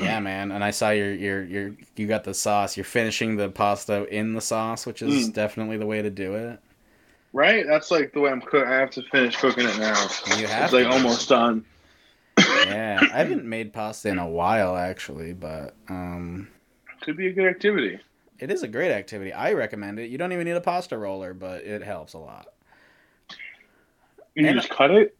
yeah, 0.01 0.21
man. 0.21 0.53
And 0.53 0.65
I 0.65 0.71
saw 0.71 0.91
your 0.91 1.13
your 1.13 1.45
your 1.45 1.77
you 1.97 2.07
got 2.07 2.25
the 2.25 2.33
sauce. 2.35 2.77
You're 2.79 2.85
finishing 2.85 3.37
the 3.37 3.51
pasta 3.51 4.07
in 4.07 4.33
the 4.33 4.41
sauce, 4.41 4.87
which 4.87 5.03
is 5.03 5.29
Mm. 5.29 5.35
definitely 5.35 5.77
the 5.77 5.87
way 5.87 6.01
to 6.01 6.11
do 6.11 6.35
it. 6.35 6.61
Right? 7.33 7.65
That's 7.67 7.91
like 7.91 8.13
the 8.13 8.21
way 8.21 8.31
I'm 8.31 8.41
cooking. 8.41 8.67
I 8.69 8.75
have 8.79 8.91
to 8.91 9.03
finish 9.05 9.37
cooking 9.37 9.67
it 9.69 9.79
now. 9.79 10.07
You 10.39 10.47
have 10.49 10.65
It's 10.65 10.73
like 10.73 10.87
almost 10.87 11.29
done. 11.29 11.65
Yeah, 12.39 12.99
I 13.03 13.19
haven't 13.19 13.45
made 13.45 13.73
pasta 13.73 14.09
in 14.09 14.19
a 14.19 14.29
while 14.29 14.77
actually, 14.77 15.33
but 15.35 15.75
um, 15.89 16.49
Could 17.03 17.17
be 17.17 17.29
a 17.29 17.33
good 17.33 17.47
activity. 17.47 17.99
it 18.39 18.51
is 18.51 18.63
a 18.63 18.69
great 18.69 18.91
activity. 18.91 19.33
I 19.33 19.53
recommend 19.53 19.99
it. 20.01 20.11
You 20.11 20.19
don't 20.19 20.33
even 20.33 20.45
need 20.47 20.57
a 20.57 20.61
pasta 20.61 20.97
roller, 20.99 21.35
but 21.35 21.63
it 21.63 21.83
helps 21.83 22.15
a 22.15 22.19
lot. 22.19 22.47
You 24.35 24.47
And- 24.47 24.57
just 24.61 24.71
cut 24.71 24.91
it. 24.91 25.15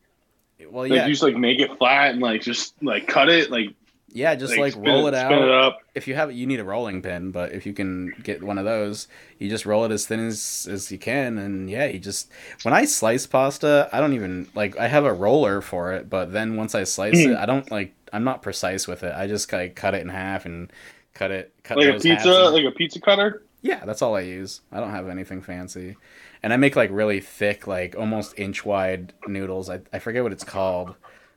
Well, 0.71 0.83
Like 0.83 0.93
yeah, 0.93 1.07
you 1.07 1.13
just 1.13 1.23
like 1.23 1.37
make 1.37 1.59
it 1.59 1.71
flat 1.79 2.11
and 2.13 2.21
like 2.21 2.43
just 2.43 2.75
like 2.83 3.07
cut 3.07 3.29
it. 3.31 3.51
Like 3.51 3.71
yeah, 4.13 4.35
just 4.35 4.57
like, 4.59 4.73
spin 4.73 4.85
roll 4.85 5.07
it 5.07 5.15
out. 5.15 5.31
Spin 5.31 5.43
it 5.45 5.51
up. 5.51 5.79
if 5.95 6.09
you 6.09 6.15
have 6.15 6.31
it, 6.31 6.35
you 6.35 6.47
need 6.47 6.61
a 6.61 6.65
rolling 6.65 7.01
pin 7.03 7.31
but 7.31 7.53
if 7.53 7.65
you 7.67 7.73
can 7.73 8.13
get 8.23 8.43
one 8.43 8.59
of 8.59 8.65
those 8.65 9.07
you 9.39 9.49
just 9.49 9.65
roll 9.67 9.85
it 9.85 9.91
as 9.93 10.07
thin 10.07 10.21
as 10.27 10.67
as 10.71 10.91
you 10.91 10.99
can 10.99 11.39
and 11.39 11.71
yeah 11.71 11.85
you 11.87 11.99
just 11.99 12.31
when 12.63 12.73
i 12.75 12.85
slice 12.85 13.27
pasta 13.27 13.89
i 13.93 14.01
don't 14.01 14.13
even 14.15 14.49
like 14.55 14.77
i 14.79 14.87
have 14.89 15.05
a 15.05 15.13
roller 15.13 15.61
for 15.61 15.93
it 15.93 16.09
but 16.11 16.33
then 16.33 16.57
once 16.57 16.75
i 16.75 16.85
slice 16.85 17.23
Hmm. 17.25 17.33
it 17.33 17.37
i 17.39 17.47
don't 17.47 17.71
like 17.71 17.93
i'm 18.13 18.25
not 18.25 18.43
precise 18.43 18.87
with 18.89 19.03
it 19.03 19.15
i 19.15 19.27
just 19.27 19.53
like 19.53 19.75
cut 19.77 19.95
it 19.95 20.01
in 20.03 20.09
half 20.09 20.45
and 20.47 20.73
cut 21.15 21.31
it 21.31 21.53
cut 21.65 21.77
Like 21.79 21.97
a 21.97 21.99
pizza, 22.01 22.51
like 22.51 22.65
a 22.65 22.71
pizza 22.71 23.01
cutter. 23.01 23.43
yeah 23.63 23.85
that's 23.85 24.03
all 24.03 24.17
i 24.17 24.21
use 24.21 24.61
i 24.73 24.79
don't 24.81 24.91
have 24.91 25.09
anything 25.09 25.43
fancy 25.43 25.97
and 26.43 26.53
i 26.53 26.57
make 26.57 26.77
like 26.77 26.91
really 26.93 27.21
thick 27.21 27.67
like 27.67 27.95
almost 27.97 28.39
inch 28.39 28.65
wide 28.65 29.13
noodles 29.27 29.69
i, 29.71 29.81
I 29.93 29.99
forget 29.99 30.23
what 30.23 30.33
it's 30.33 30.45
called 30.45 30.95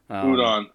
um, 0.10 0.34
Udon. 0.36 0.66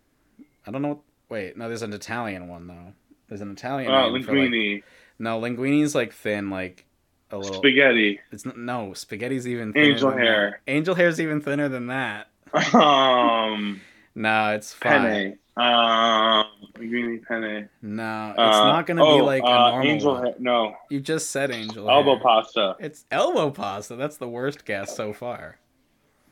i 0.67 0.71
don't 0.71 0.83
know 0.83 0.89
what, 0.89 0.99
wait 1.29 1.57
no 1.57 1.69
there's 1.69 1.83
an 1.83 1.93
italian 1.93 2.49
one 2.49 2.67
though 2.67 2.93
there's 3.29 3.41
an 3.41 3.51
italian 3.51 3.91
Oh, 3.93 4.07
for, 4.11 4.19
like, 4.19 4.27
linguine. 4.27 4.83
no, 5.19 5.39
linguine's 5.39 5.95
like 5.95 6.15
thin, 6.15 6.49
like 6.49 6.87
a 7.31 7.37
little. 7.37 7.57
Spaghetti. 7.57 8.21
It's 8.33 8.47
n- 8.47 8.55
no 8.65 8.93
spaghetti's 8.95 9.47
even 9.47 9.75
thinner 9.75 9.85
Angel 9.93 10.09
than 10.09 10.19
that. 10.19 10.25
hair. 10.25 10.61
Angel 10.67 10.95
hair's 10.95 11.21
even 11.21 11.43
thinner 11.43 11.69
than 11.69 11.89
that. 11.89 12.29
Um, 12.75 13.83
No, 14.15 14.55
it's 14.55 14.73
fine. 14.73 15.03
penne. 15.03 15.39
Um, 15.59 16.47
linguine 16.79 17.23
penne. 17.27 17.69
No, 17.83 18.31
it's 18.31 18.39
Uh, 18.39 18.65
not 18.65 18.87
gonna 18.87 19.03
be 19.03 19.07
oh, 19.09 19.17
like 19.19 19.43
a 19.43 19.47
uh, 19.47 19.71
normal. 19.73 19.87
angel 19.91 20.15
one. 20.15 20.25
hair. 20.25 20.35
No, 20.39 20.75
You 20.89 21.01
just 21.01 21.29
said 21.31 21.51
angel 21.51 21.91
elbow 21.91 22.15
hair. 22.15 22.23
pasta. 22.23 22.77
It's 22.81 23.05
elbow 23.11 23.51
pasta. 23.51 23.95
That's 23.97 24.17
the 24.17 24.29
worst 24.29 24.65
guess 24.65 24.97
so 24.97 25.13
far. 25.13 25.59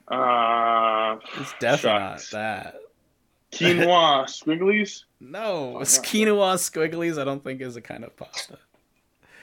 Uh, 0.08 1.16
It's 1.40 1.52
definitely 1.60 2.00
shucks. 2.00 2.32
not 2.32 2.38
that. 2.38 2.76
Quinoa 3.52 4.24
squigglies. 4.26 5.04
No, 5.20 5.72
Fuck 5.74 5.82
it's 5.82 5.98
quinoa 5.98 6.54
squigglies. 6.56 7.18
I 7.20 7.24
don't 7.24 7.42
think 7.42 7.60
is 7.60 7.76
a 7.76 7.80
kind 7.80 8.04
of 8.04 8.16
pasta. 8.16 8.58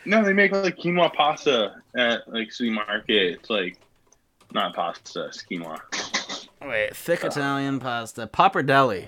No, 0.06 0.24
they 0.24 0.34
make 0.34 0.52
like 0.52 0.78
quinoa 0.78 1.13
pasta 1.13 1.76
at 1.96 2.28
like 2.32 2.52
city 2.52 2.70
market. 2.70 3.39
It's 3.39 3.50
like 3.50 3.78
not 4.54 4.76
pasta, 4.76 5.26
it's 5.26 5.44
quinoa. 5.44 5.80
Wait, 6.62 6.96
thick 6.96 7.24
Italian 7.24 7.80
pasta, 7.80 8.28
pappardelle. 8.28 9.08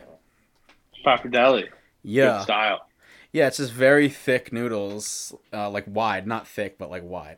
Pappardelle. 1.05 1.61
Good 1.61 1.69
Yeah, 2.03 2.41
style. 2.41 2.87
yeah. 3.31 3.47
It's 3.47 3.57
just 3.57 3.71
very 3.71 4.09
thick 4.09 4.51
noodles, 4.51 5.33
uh, 5.53 5.69
like 5.69 5.85
wide, 5.87 6.27
not 6.27 6.47
thick, 6.47 6.77
but 6.77 6.89
like 6.89 7.03
wide. 7.03 7.37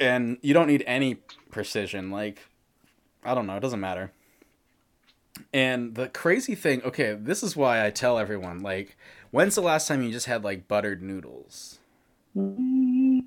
And 0.00 0.38
you 0.42 0.54
don't 0.54 0.66
need 0.66 0.82
any 0.86 1.16
precision. 1.50 2.10
Like, 2.10 2.40
I 3.22 3.34
don't 3.34 3.46
know. 3.46 3.56
It 3.56 3.60
doesn't 3.60 3.80
matter. 3.80 4.12
And 5.52 5.94
the 5.94 6.08
crazy 6.08 6.54
thing, 6.54 6.82
okay, 6.82 7.16
this 7.18 7.42
is 7.42 7.56
why 7.56 7.84
I 7.84 7.90
tell 7.90 8.18
everyone, 8.18 8.60
like, 8.60 8.96
when's 9.30 9.54
the 9.54 9.60
last 9.60 9.88
time 9.88 10.02
you 10.02 10.10
just 10.10 10.26
had 10.26 10.44
like 10.44 10.68
buttered 10.68 11.02
noodles? 11.02 11.78
Mm, 12.36 13.22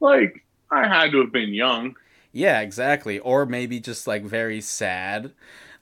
like 0.00 0.44
I 0.70 0.86
had 0.86 1.12
to 1.12 1.20
have 1.20 1.32
been 1.32 1.54
young. 1.54 1.96
Yeah, 2.32 2.60
exactly. 2.60 3.18
Or 3.18 3.46
maybe 3.46 3.80
just 3.80 4.06
like 4.06 4.24
very 4.24 4.60
sad. 4.60 5.32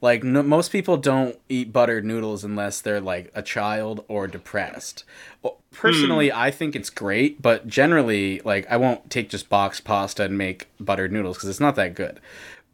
Like 0.01 0.25
no, 0.25 0.43
most 0.43 0.73
people 0.73 0.97
don't 0.97 1.39
eat 1.49 1.73
buttered 1.73 2.05
noodles 2.05 2.45
unless 2.45 2.81
they're 2.81 3.01
like 3.01 3.31
a 3.35 3.43
child 3.43 4.05
or 4.09 4.27
depressed. 4.27 5.05
Well, 5.43 5.61
Personally, 5.73 6.31
hmm. 6.31 6.37
I 6.37 6.51
think 6.51 6.75
it's 6.75 6.91
great, 6.91 7.41
but 7.41 7.67
generally, 7.67 8.41
like 8.45 8.67
I 8.69 8.77
won't 8.77 9.09
take 9.09 9.31
just 9.31 9.49
boxed 9.49 9.85
pasta 9.85 10.25
and 10.25 10.37
make 10.37 10.69
buttered 10.81 11.13
noodles 11.13 11.37
because 11.37 11.49
it's 11.49 11.61
not 11.61 11.77
that 11.77 11.95
good. 11.95 12.21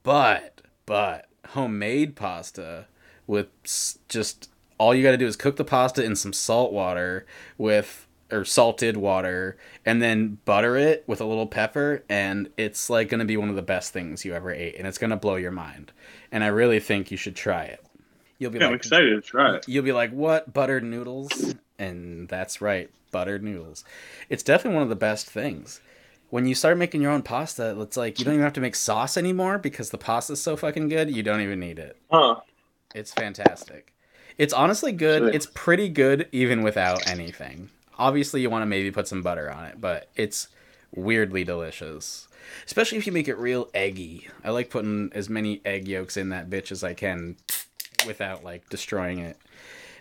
But 0.02 0.55
but 0.86 1.26
homemade 1.48 2.16
pasta 2.16 2.86
with 3.26 3.48
just 4.08 4.50
all 4.78 4.94
you 4.94 5.02
got 5.02 5.12
to 5.12 5.16
do 5.16 5.26
is 5.26 5.36
cook 5.36 5.56
the 5.56 5.64
pasta 5.64 6.02
in 6.02 6.16
some 6.16 6.32
salt 6.32 6.72
water 6.72 7.26
with 7.58 8.06
or 8.30 8.44
salted 8.44 8.96
water 8.96 9.56
and 9.84 10.02
then 10.02 10.38
butter 10.44 10.76
it 10.76 11.04
with 11.06 11.20
a 11.20 11.24
little 11.24 11.46
pepper 11.46 12.02
and 12.08 12.48
it's 12.56 12.90
like 12.90 13.08
going 13.08 13.20
to 13.20 13.24
be 13.24 13.36
one 13.36 13.48
of 13.48 13.56
the 13.56 13.62
best 13.62 13.92
things 13.92 14.24
you 14.24 14.34
ever 14.34 14.50
ate 14.50 14.74
and 14.76 14.86
it's 14.86 14.98
going 14.98 15.10
to 15.10 15.16
blow 15.16 15.36
your 15.36 15.52
mind. 15.52 15.92
And 16.32 16.42
i 16.42 16.48
really 16.48 16.80
think 16.80 17.10
you 17.10 17.16
should 17.16 17.36
try 17.36 17.64
it. 17.64 17.84
You'll 18.38 18.50
be 18.50 18.58
Yeah, 18.58 18.68
I'm 18.68 18.74
excited 18.74 19.14
to 19.14 19.20
try 19.20 19.56
it. 19.56 19.68
you'll 19.68 19.84
be 19.84 19.92
like 19.92 20.10
what? 20.10 20.52
Buttered 20.52 20.84
noodles? 20.84 21.54
And 21.78 22.28
that's 22.28 22.60
right 22.60 22.90
buttered 23.16 23.42
noodles. 23.42 23.82
It's 24.28 24.42
definitely 24.42 24.74
one 24.74 24.82
of 24.82 24.90
the 24.90 24.96
best 24.96 25.26
things 25.26 25.80
when 26.30 26.46
you 26.46 26.54
start 26.54 26.76
making 26.76 27.00
your 27.02 27.12
own 27.12 27.22
pasta 27.22 27.80
it's 27.80 27.96
like 27.96 28.18
you 28.18 28.24
don't 28.24 28.34
even 28.34 28.44
have 28.44 28.52
to 28.52 28.60
make 28.60 28.74
sauce 28.74 29.16
anymore 29.16 29.58
because 29.58 29.90
the 29.90 29.98
pasta's 29.98 30.40
so 30.40 30.56
fucking 30.56 30.88
good 30.88 31.14
you 31.14 31.22
don't 31.22 31.40
even 31.40 31.60
need 31.60 31.78
it 31.78 31.96
Huh. 32.10 32.36
it's 32.94 33.12
fantastic. 33.12 33.92
It's 34.38 34.52
honestly 34.52 34.92
good. 34.92 35.22
It's 35.34 35.46
pretty 35.54 35.88
good 35.88 36.28
even 36.30 36.62
without 36.62 37.08
anything. 37.08 37.70
Obviously, 37.98 38.42
you 38.42 38.50
want 38.50 38.60
to 38.62 38.66
maybe 38.66 38.90
put 38.90 39.08
some 39.08 39.22
butter 39.22 39.50
on 39.50 39.64
it, 39.64 39.80
but 39.80 40.10
it's 40.14 40.48
weirdly 40.94 41.42
delicious. 41.42 42.28
Especially 42.66 42.98
if 42.98 43.06
you 43.06 43.12
make 43.14 43.28
it 43.28 43.38
real 43.38 43.70
eggy. 43.72 44.28
I 44.44 44.50
like 44.50 44.68
putting 44.68 45.10
as 45.14 45.30
many 45.30 45.62
egg 45.64 45.88
yolks 45.88 46.18
in 46.18 46.28
that 46.28 46.50
bitch 46.50 46.70
as 46.70 46.84
I 46.84 46.92
can 46.92 47.36
without 48.06 48.44
like 48.44 48.68
destroying 48.68 49.20
it. 49.20 49.38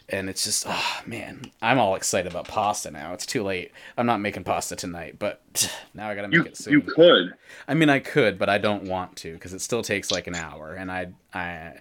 And 0.10 0.30
it's 0.30 0.44
just, 0.44 0.66
oh 0.68 1.02
man, 1.08 1.52
I'm 1.64 1.80
all 1.80 1.96
excited 1.96 2.32
about 2.32 2.48
pasta 2.48 2.92
now. 2.92 3.14
It's 3.14 3.26
too 3.26 3.42
late. 3.44 3.72
I'm 3.98 4.06
not 4.06 4.20
making 4.22 4.44
pasta 4.44 4.76
tonight, 4.76 5.16
but 5.18 5.42
now 5.96 6.10
I 6.10 6.16
gotta 6.16 6.28
make 6.28 6.36
You 6.36 6.44
it 6.46 6.58
soon. 6.58 6.74
you 6.74 6.82
could. 6.82 7.34
I 7.68 7.74
mean, 7.74 7.90
I 7.90 8.00
could, 8.00 8.38
but 8.38 8.48
I 8.48 8.60
don't 8.60 8.84
want 8.84 9.16
to 9.18 9.34
because 9.34 9.54
it 9.54 9.62
still 9.62 9.82
takes 9.82 10.12
like 10.12 10.28
an 10.28 10.36
hour. 10.36 10.74
And 10.76 10.92
I, 10.92 11.08
I, 11.34 11.74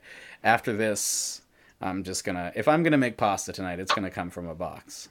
after 0.43 0.73
this, 0.75 1.43
I'm 1.83 2.03
just 2.03 2.25
gonna. 2.25 2.51
If 2.55 2.67
I'm 2.67 2.83
gonna 2.83 2.97
make 2.97 3.19
pasta 3.19 3.53
tonight, 3.53 3.79
it's 3.79 3.93
gonna 3.93 4.11
come 4.11 4.31
from 4.31 4.49
a 4.49 4.55
box. 4.55 5.09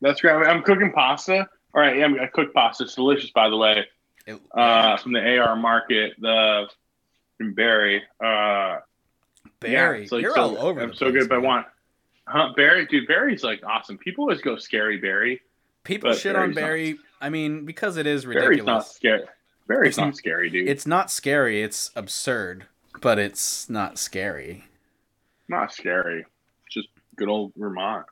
That's 0.00 0.20
great. 0.22 0.34
I'm 0.34 0.62
cooking 0.62 0.92
pasta. 0.92 1.46
All 1.74 1.80
right, 1.82 1.96
yeah, 1.98 2.08
I 2.22 2.26
cooked 2.26 2.54
pasta. 2.54 2.84
It's 2.84 2.94
delicious, 2.94 3.30
by 3.30 3.48
the 3.50 3.56
way. 3.56 3.84
It- 4.26 4.40
Uh, 4.52 4.96
from 4.96 5.12
the 5.12 5.38
AR 5.38 5.56
market, 5.56 6.14
the 6.20 6.68
Barre. 7.38 8.00
Uh, 8.18 8.78
Barre, 9.60 10.02
yeah, 10.02 10.08
like 10.10 10.22
you're 10.22 10.34
so- 10.34 10.56
all 10.56 10.58
over. 10.58 10.80
I'm 10.80 10.94
so 10.94 11.10
place, 11.10 11.20
good, 11.24 11.28
but 11.28 11.34
I 11.34 11.38
want. 11.38 11.66
Huh, 12.26 12.50
Barre, 12.56 12.86
dude, 12.86 13.06
Barre's 13.06 13.42
like 13.44 13.62
awesome. 13.66 13.98
People 13.98 14.24
always 14.24 14.40
go 14.40 14.56
scary 14.56 14.96
Barre. 14.98 15.40
People 15.84 16.12
shit 16.14 16.34
on 16.36 16.52
Barre's 16.52 16.56
not- 16.56 16.60
Barre. 16.62 16.94
I 17.20 17.28
mean, 17.30 17.64
because 17.64 17.96
it 17.96 18.06
is 18.06 18.26
ridiculous. 18.26 18.56
Barre's 18.56 18.66
not 18.66 18.86
scary. 18.86 19.22
Barry's 19.66 19.88
It's 19.90 19.98
not 19.98 20.06
not- 20.06 20.16
scary, 20.16 20.50
dude. 20.50 20.68
It's 20.68 20.86
not 20.86 21.10
scary. 21.10 21.62
It's 21.62 21.90
absurd, 21.96 22.66
but 23.00 23.18
it's 23.18 23.68
not 23.70 23.98
scary. 23.98 24.64
not 25.48 25.72
scary. 25.72 26.24
It's 26.66 26.74
just 26.74 26.88
good 27.16 27.28
old 27.28 27.52
Vermont. 27.56 28.06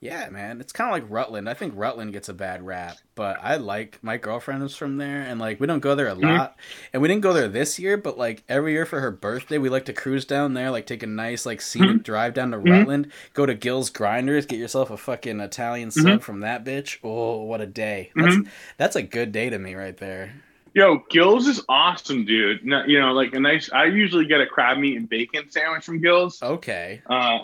Yeah, 0.00 0.28
man, 0.30 0.60
it's 0.60 0.72
kind 0.72 0.88
of 0.88 0.92
like 0.92 1.10
Rutland. 1.10 1.48
I 1.48 1.54
think 1.54 1.72
Rutland 1.76 2.12
gets 2.12 2.28
a 2.28 2.34
bad 2.34 2.64
rap, 2.64 2.98
but 3.16 3.38
I 3.42 3.56
like 3.56 3.98
my 4.00 4.16
girlfriend 4.16 4.62
is 4.62 4.76
from 4.76 4.96
there, 4.96 5.22
and 5.22 5.40
like 5.40 5.58
we 5.58 5.66
don't 5.66 5.80
go 5.80 5.96
there 5.96 6.06
a 6.06 6.14
mm-hmm. 6.14 6.38
lot, 6.38 6.56
and 6.92 7.02
we 7.02 7.08
didn't 7.08 7.22
go 7.22 7.32
there 7.32 7.48
this 7.48 7.80
year, 7.80 7.96
but 7.96 8.16
like 8.16 8.44
every 8.48 8.72
year 8.72 8.86
for 8.86 9.00
her 9.00 9.10
birthday, 9.10 9.58
we 9.58 9.68
like 9.68 9.86
to 9.86 9.92
cruise 9.92 10.24
down 10.24 10.54
there, 10.54 10.70
like 10.70 10.86
take 10.86 11.02
a 11.02 11.08
nice 11.08 11.44
like 11.44 11.60
scenic 11.60 11.90
mm-hmm. 11.90 12.02
drive 12.02 12.32
down 12.32 12.52
to 12.52 12.58
mm-hmm. 12.58 12.70
Rutland, 12.70 13.12
go 13.34 13.44
to 13.44 13.54
Gill's 13.54 13.90
Grinders, 13.90 14.46
get 14.46 14.60
yourself 14.60 14.90
a 14.90 14.96
fucking 14.96 15.40
Italian 15.40 15.90
sub 15.90 16.22
from 16.22 16.40
that 16.40 16.64
bitch. 16.64 16.98
Oh, 17.02 17.42
what 17.42 17.60
a 17.60 17.66
day! 17.66 18.12
That's 18.14 18.36
that's 18.76 18.96
a 18.96 19.02
good 19.02 19.32
day 19.32 19.50
to 19.50 19.58
me 19.58 19.74
right 19.74 19.96
there. 19.96 20.32
Yo, 20.74 21.02
Gills 21.10 21.48
is 21.48 21.60
awesome, 21.68 22.24
dude. 22.24 22.64
No, 22.64 22.84
you 22.84 23.00
know, 23.00 23.12
like 23.12 23.34
a 23.34 23.40
nice. 23.40 23.68
I 23.72 23.86
usually 23.86 24.26
get 24.26 24.40
a 24.40 24.46
crab 24.46 24.78
meat 24.78 24.96
and 24.96 25.08
bacon 25.08 25.50
sandwich 25.50 25.84
from 25.84 26.00
Gills. 26.00 26.40
Okay, 26.40 27.02
Uh, 27.10 27.38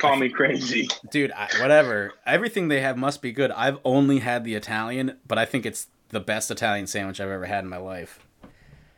call 0.00 0.16
me 0.16 0.28
crazy. 0.28 0.88
dude, 1.10 1.30
I, 1.32 1.48
whatever. 1.60 2.12
Everything 2.26 2.68
they 2.68 2.80
have 2.80 2.96
must 2.96 3.22
be 3.22 3.32
good. 3.32 3.50
I've 3.52 3.78
only 3.84 4.18
had 4.18 4.44
the 4.44 4.54
Italian, 4.54 5.18
but 5.26 5.38
I 5.38 5.44
think 5.44 5.64
it's 5.66 5.86
the 6.08 6.20
best 6.20 6.50
Italian 6.50 6.86
sandwich 6.86 7.20
I've 7.20 7.28
ever 7.30 7.46
had 7.46 7.62
in 7.64 7.70
my 7.70 7.76
life. 7.76 8.26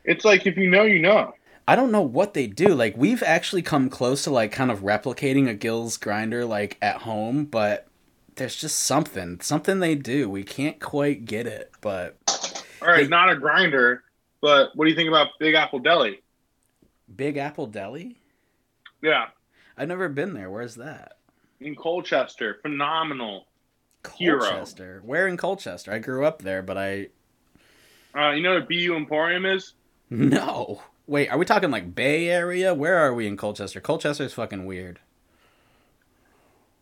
It's 0.04 0.24
like 0.24 0.46
if 0.46 0.56
you 0.56 0.70
know, 0.70 0.82
you 0.84 0.98
know. 0.98 1.34
I 1.68 1.76
don't 1.76 1.92
know 1.92 2.02
what 2.02 2.34
they 2.34 2.46
do. 2.46 2.68
Like 2.74 2.96
we've 2.96 3.22
actually 3.22 3.62
come 3.62 3.88
close 3.88 4.24
to 4.24 4.30
like 4.30 4.50
kind 4.52 4.70
of 4.70 4.80
replicating 4.80 5.48
a 5.48 5.54
Gills 5.54 5.96
grinder 5.96 6.44
like 6.44 6.76
at 6.82 7.02
home, 7.02 7.44
but 7.44 7.86
there's 8.36 8.56
just 8.56 8.80
something, 8.80 9.40
something 9.40 9.78
they 9.80 9.94
do. 9.94 10.28
We 10.28 10.42
can't 10.42 10.80
quite 10.80 11.24
get 11.24 11.46
it, 11.46 11.70
but 11.80 12.16
All 12.80 12.88
right, 12.88 13.02
Hey. 13.02 13.08
not 13.08 13.30
a 13.30 13.36
grinder, 13.36 14.02
but 14.40 14.70
what 14.74 14.86
do 14.86 14.90
you 14.90 14.96
think 14.96 15.08
about 15.08 15.28
Big 15.38 15.54
Apple 15.54 15.78
Deli? 15.78 16.20
Big 17.14 17.36
Apple 17.36 17.66
Deli? 17.66 18.16
Yeah, 19.02 19.26
I've 19.76 19.88
never 19.88 20.08
been 20.08 20.34
there. 20.34 20.50
Where's 20.50 20.74
that? 20.76 21.18
in 21.60 21.76
Colchester, 21.76 22.58
phenomenal. 22.62 23.46
Hero. 24.16 24.40
Colchester. 24.40 25.00
Where 25.04 25.28
in 25.28 25.36
Colchester? 25.36 25.92
I 25.92 25.98
grew 26.00 26.24
up 26.24 26.42
there, 26.42 26.62
but 26.62 26.76
I 26.76 27.08
Uh, 28.16 28.30
you 28.30 28.42
know 28.42 28.54
what 28.54 28.68
BU 28.68 28.94
Emporium 28.96 29.46
is? 29.46 29.74
no. 30.10 30.82
Wait, 31.06 31.28
are 31.28 31.38
we 31.38 31.44
talking 31.44 31.70
like 31.70 31.94
Bay 31.94 32.28
Area? 32.28 32.74
Where 32.74 32.98
are 32.98 33.14
we 33.14 33.26
in 33.26 33.36
Colchester? 33.36 33.80
Colchester's 33.80 34.34
fucking 34.34 34.64
weird. 34.66 34.98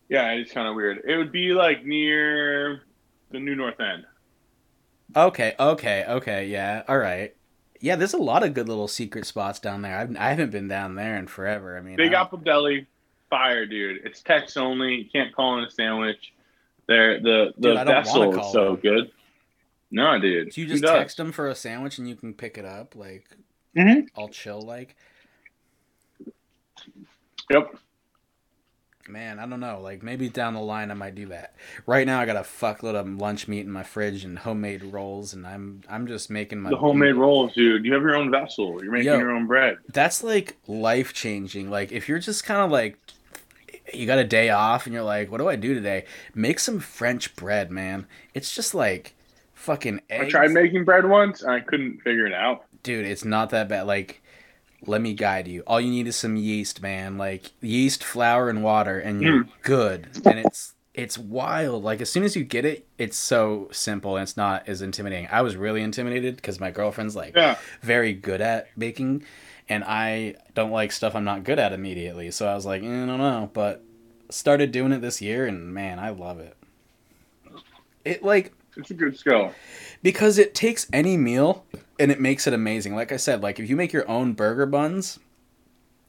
Yeah, 0.09 0.31
it's 0.31 0.51
kind 0.51 0.67
of 0.67 0.75
weird. 0.75 1.01
It 1.05 1.15
would 1.17 1.31
be 1.31 1.53
like 1.53 1.85
near 1.85 2.81
the 3.31 3.39
New 3.39 3.55
North 3.55 3.79
End. 3.79 4.05
Okay, 5.15 5.55
okay, 5.59 6.05
okay, 6.07 6.47
yeah, 6.47 6.83
all 6.87 6.97
right. 6.97 7.35
Yeah, 7.81 7.95
there's 7.95 8.13
a 8.13 8.17
lot 8.17 8.43
of 8.43 8.53
good 8.53 8.69
little 8.69 8.87
secret 8.87 9.25
spots 9.25 9.59
down 9.59 9.81
there. 9.81 9.97
I've, 9.97 10.15
I 10.15 10.29
haven't 10.29 10.51
been 10.51 10.67
down 10.67 10.95
there 10.95 11.17
in 11.17 11.27
forever. 11.27 11.77
I 11.77 11.81
mean, 11.81 11.95
Big 11.97 12.13
I- 12.13 12.21
Apple 12.21 12.37
Deli, 12.37 12.85
fire, 13.29 13.65
dude. 13.65 14.05
It's 14.05 14.21
text 14.21 14.57
only. 14.57 14.95
You 14.95 15.05
can't 15.11 15.35
call 15.35 15.57
in 15.57 15.65
a 15.65 15.69
sandwich. 15.71 16.31
There, 16.87 17.19
the 17.19 17.53
the 17.57 17.69
Dude, 17.69 17.77
I 17.77 17.83
don't 17.83 17.93
wanna 17.93 18.03
vessel 18.03 18.39
is 18.39 18.51
so 18.51 18.73
in. 18.75 18.79
good. 18.81 19.11
No, 19.91 20.19
dude. 20.19 20.51
Do 20.51 20.61
you 20.61 20.67
just 20.67 20.83
text 20.83 21.17
them 21.17 21.31
for 21.31 21.47
a 21.47 21.55
sandwich 21.55 21.97
and 21.97 22.07
you 22.07 22.15
can 22.15 22.33
pick 22.33 22.57
it 22.57 22.65
up, 22.65 22.95
like 22.95 23.25
Mhm. 23.77 24.07
all 24.15 24.29
chill, 24.29 24.61
like? 24.61 24.95
Yep. 27.49 27.77
Man, 29.11 29.39
I 29.39 29.45
don't 29.45 29.59
know. 29.59 29.81
Like 29.81 30.01
maybe 30.01 30.29
down 30.29 30.53
the 30.53 30.61
line 30.61 30.89
I 30.89 30.93
might 30.93 31.15
do 31.15 31.25
that. 31.27 31.53
Right 31.85 32.07
now 32.07 32.19
I 32.19 32.25
got 32.25 32.37
a 32.37 32.41
fuckload 32.41 32.95
of 32.95 33.07
lunch 33.19 33.47
meat 33.47 33.61
in 33.61 33.71
my 33.71 33.83
fridge 33.83 34.23
and 34.23 34.39
homemade 34.39 34.83
rolls, 34.83 35.33
and 35.33 35.45
I'm 35.45 35.81
I'm 35.89 36.07
just 36.07 36.29
making 36.29 36.61
my 36.61 36.69
The 36.69 36.77
homemade 36.77 37.15
rolls, 37.15 37.53
dude. 37.53 37.83
You 37.83 37.93
have 37.93 38.01
your 38.01 38.15
own 38.15 38.31
vessel. 38.31 38.81
You're 38.81 38.93
making 38.93 39.07
Yo. 39.07 39.19
your 39.19 39.31
own 39.31 39.47
bread. 39.47 39.79
That's 39.89 40.23
like 40.23 40.57
life 40.65 41.13
changing. 41.13 41.69
Like 41.69 41.91
if 41.91 42.07
you're 42.07 42.19
just 42.19 42.45
kind 42.45 42.61
of 42.61 42.71
like 42.71 42.97
you 43.93 44.05
got 44.05 44.19
a 44.19 44.23
day 44.23 44.49
off 44.49 44.85
and 44.85 44.93
you're 44.93 45.03
like, 45.03 45.29
what 45.29 45.39
do 45.39 45.49
I 45.49 45.57
do 45.57 45.73
today? 45.73 46.05
Make 46.33 46.59
some 46.59 46.79
French 46.79 47.35
bread, 47.35 47.69
man. 47.69 48.07
It's 48.33 48.55
just 48.55 48.73
like 48.73 49.13
fucking 49.53 50.01
eggs. 50.09 50.27
I 50.27 50.29
tried 50.29 50.51
making 50.51 50.85
bread 50.85 51.05
once. 51.05 51.41
And 51.41 51.51
I 51.51 51.59
couldn't 51.59 52.01
figure 52.01 52.25
it 52.25 52.33
out. 52.33 52.65
dude 52.83 53.05
it's 53.05 53.25
not 53.25 53.49
that 53.49 53.67
bad 53.67 53.85
like 53.85 54.20
let 54.85 55.01
me 55.01 55.13
guide 55.13 55.47
you. 55.47 55.61
All 55.67 55.79
you 55.79 55.91
need 55.91 56.07
is 56.07 56.15
some 56.15 56.35
yeast 56.35 56.81
man. 56.81 57.17
Like 57.17 57.51
yeast 57.61 58.03
flour 58.03 58.49
and 58.49 58.63
water 58.63 58.99
and 58.99 59.21
you're 59.21 59.45
good. 59.61 60.07
And 60.25 60.39
it's 60.39 60.73
it's 60.93 61.17
wild. 61.17 61.83
Like 61.83 62.01
as 62.01 62.09
soon 62.09 62.23
as 62.23 62.35
you 62.35 62.43
get 62.43 62.65
it 62.65 62.85
it's 62.97 63.17
so 63.17 63.69
simple 63.71 64.15
and 64.17 64.23
it's 64.23 64.35
not 64.37 64.67
as 64.67 64.81
intimidating. 64.81 65.27
I 65.31 65.41
was 65.41 65.55
really 65.55 65.81
intimidated 65.81 66.35
because 66.35 66.59
my 66.59 66.71
girlfriend's 66.71 67.15
like 67.15 67.35
Yeah. 67.35 67.57
very 67.81 68.13
good 68.13 68.41
at 68.41 68.67
baking 68.77 69.23
and 69.69 69.83
i 69.85 70.35
don't 70.55 70.71
like 70.71 70.91
stuff 70.91 71.15
i'm 71.15 71.23
not 71.23 71.43
good 71.43 71.59
at 71.59 71.71
immediately. 71.71 72.29
So 72.31 72.47
i 72.47 72.55
was 72.55 72.65
like 72.65 72.81
eh, 72.83 72.85
i 73.03 73.05
don't 73.05 73.19
know. 73.19 73.49
But 73.53 73.83
started 74.29 74.71
doing 74.71 74.91
it 74.91 74.99
this 75.01 75.21
year 75.21 75.45
and 75.45 75.73
man 75.73 75.99
i 75.99 76.09
love 76.09 76.39
it. 76.39 76.57
It 78.03 78.23
like 78.23 78.51
It's 78.75 78.91
a 78.91 78.93
good 78.95 79.17
skill. 79.17 79.53
because 80.01 80.37
it 80.37 80.55
takes 80.55 80.87
any 80.91 81.17
meal 81.17 81.65
and 82.01 82.11
it 82.11 82.19
makes 82.19 82.47
it 82.47 82.53
amazing. 82.53 82.95
Like 82.95 83.11
I 83.11 83.17
said, 83.17 83.43
like 83.43 83.59
if 83.59 83.69
you 83.69 83.75
make 83.75 83.93
your 83.93 84.09
own 84.09 84.33
burger 84.33 84.65
buns, 84.65 85.19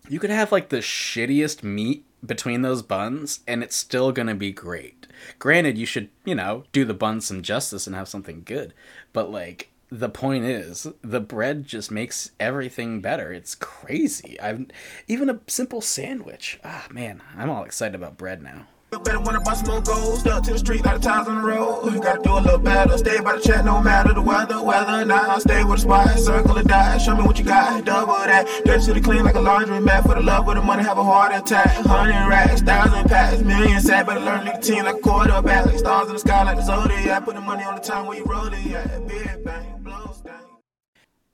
you 0.08 0.18
could 0.18 0.30
have 0.30 0.50
like 0.50 0.70
the 0.70 0.78
shittiest 0.78 1.62
meat 1.62 2.04
between 2.24 2.62
those 2.62 2.82
buns 2.82 3.40
and 3.46 3.62
it's 3.62 3.76
still 3.76 4.10
going 4.10 4.28
to 4.28 4.34
be 4.34 4.52
great. 4.52 5.06
Granted, 5.38 5.76
you 5.76 5.84
should, 5.84 6.08
you 6.24 6.34
know, 6.34 6.64
do 6.72 6.84
the 6.86 6.94
buns 6.94 7.26
some 7.26 7.42
justice 7.42 7.86
and 7.86 7.94
have 7.94 8.08
something 8.08 8.42
good. 8.44 8.72
But 9.12 9.30
like 9.30 9.70
the 9.90 10.08
point 10.08 10.44
is, 10.44 10.86
the 11.02 11.20
bread 11.20 11.66
just 11.66 11.90
makes 11.90 12.30
everything 12.40 13.02
better. 13.02 13.30
It's 13.30 13.54
crazy. 13.54 14.40
I've 14.40 14.66
even 15.06 15.28
a 15.28 15.40
simple 15.46 15.82
sandwich. 15.82 16.58
Ah, 16.64 16.86
man, 16.90 17.20
I'm 17.36 17.50
all 17.50 17.64
excited 17.64 17.94
about 17.94 18.16
bread 18.16 18.42
now. 18.42 18.66
Better 18.98 19.20
wanna 19.20 19.40
bust 19.40 19.66
more 19.66 19.80
goals, 19.80 20.20
stuck 20.20 20.42
to 20.44 20.52
the 20.52 20.58
street, 20.58 20.84
lot 20.84 20.96
of 20.96 21.00
times 21.00 21.26
on 21.26 21.36
the 21.36 21.48
road. 21.48 21.94
You 21.94 22.00
Gotta 22.00 22.22
do 22.22 22.32
a 22.34 22.40
little 22.40 22.58
better, 22.58 22.98
stay 22.98 23.20
by 23.20 23.36
the 23.36 23.40
chat, 23.40 23.64
no 23.64 23.82
matter 23.82 24.12
the 24.12 24.20
weather, 24.20 24.62
weather. 24.62 25.04
Now 25.06 25.38
stay 25.38 25.64
with 25.64 25.76
the 25.76 25.82
spot, 25.82 26.18
circle 26.18 26.58
or 26.58 26.62
die. 26.62 26.98
Show 26.98 27.16
me 27.16 27.22
what 27.22 27.38
you 27.38 27.44
got, 27.44 27.86
double 27.86 28.12
that. 28.12 28.46
Dirty 28.66 28.82
city 28.82 29.00
clean 29.00 29.24
like 29.24 29.34
a 29.34 29.40
laundry 29.40 29.80
mat 29.80 30.02
for 30.02 30.14
the 30.14 30.20
love 30.20 30.46
of 30.46 30.56
the 30.56 30.62
money, 30.62 30.82
have 30.82 30.98
a 30.98 31.04
heart 31.04 31.32
attack. 31.34 31.68
Hundred 31.86 32.28
racks, 32.28 32.60
thousand 32.60 33.08
packs, 33.08 33.40
million 33.40 33.80
sad, 33.80 34.06
better 34.06 34.20
learn 34.20 34.44
nicotine 34.44 34.84
like 34.84 34.96
a 34.96 35.00
quarterback, 35.00 35.64
like 35.64 35.78
stars 35.78 36.08
in 36.08 36.12
the 36.14 36.20
sky 36.20 36.44
like 36.44 36.56
the 36.56 36.62
zodiac. 36.62 37.24
Put 37.24 37.34
the 37.34 37.40
money 37.40 37.64
on 37.64 37.76
the 37.76 37.80
time 37.80 38.06
where 38.06 38.18
you 38.18 38.24
roll 38.24 38.46
it, 38.46 38.60
yeah. 38.60 38.98
Big 39.08 39.42
bang, 39.42 39.78
blow 39.82 40.12
stain. 40.12 40.34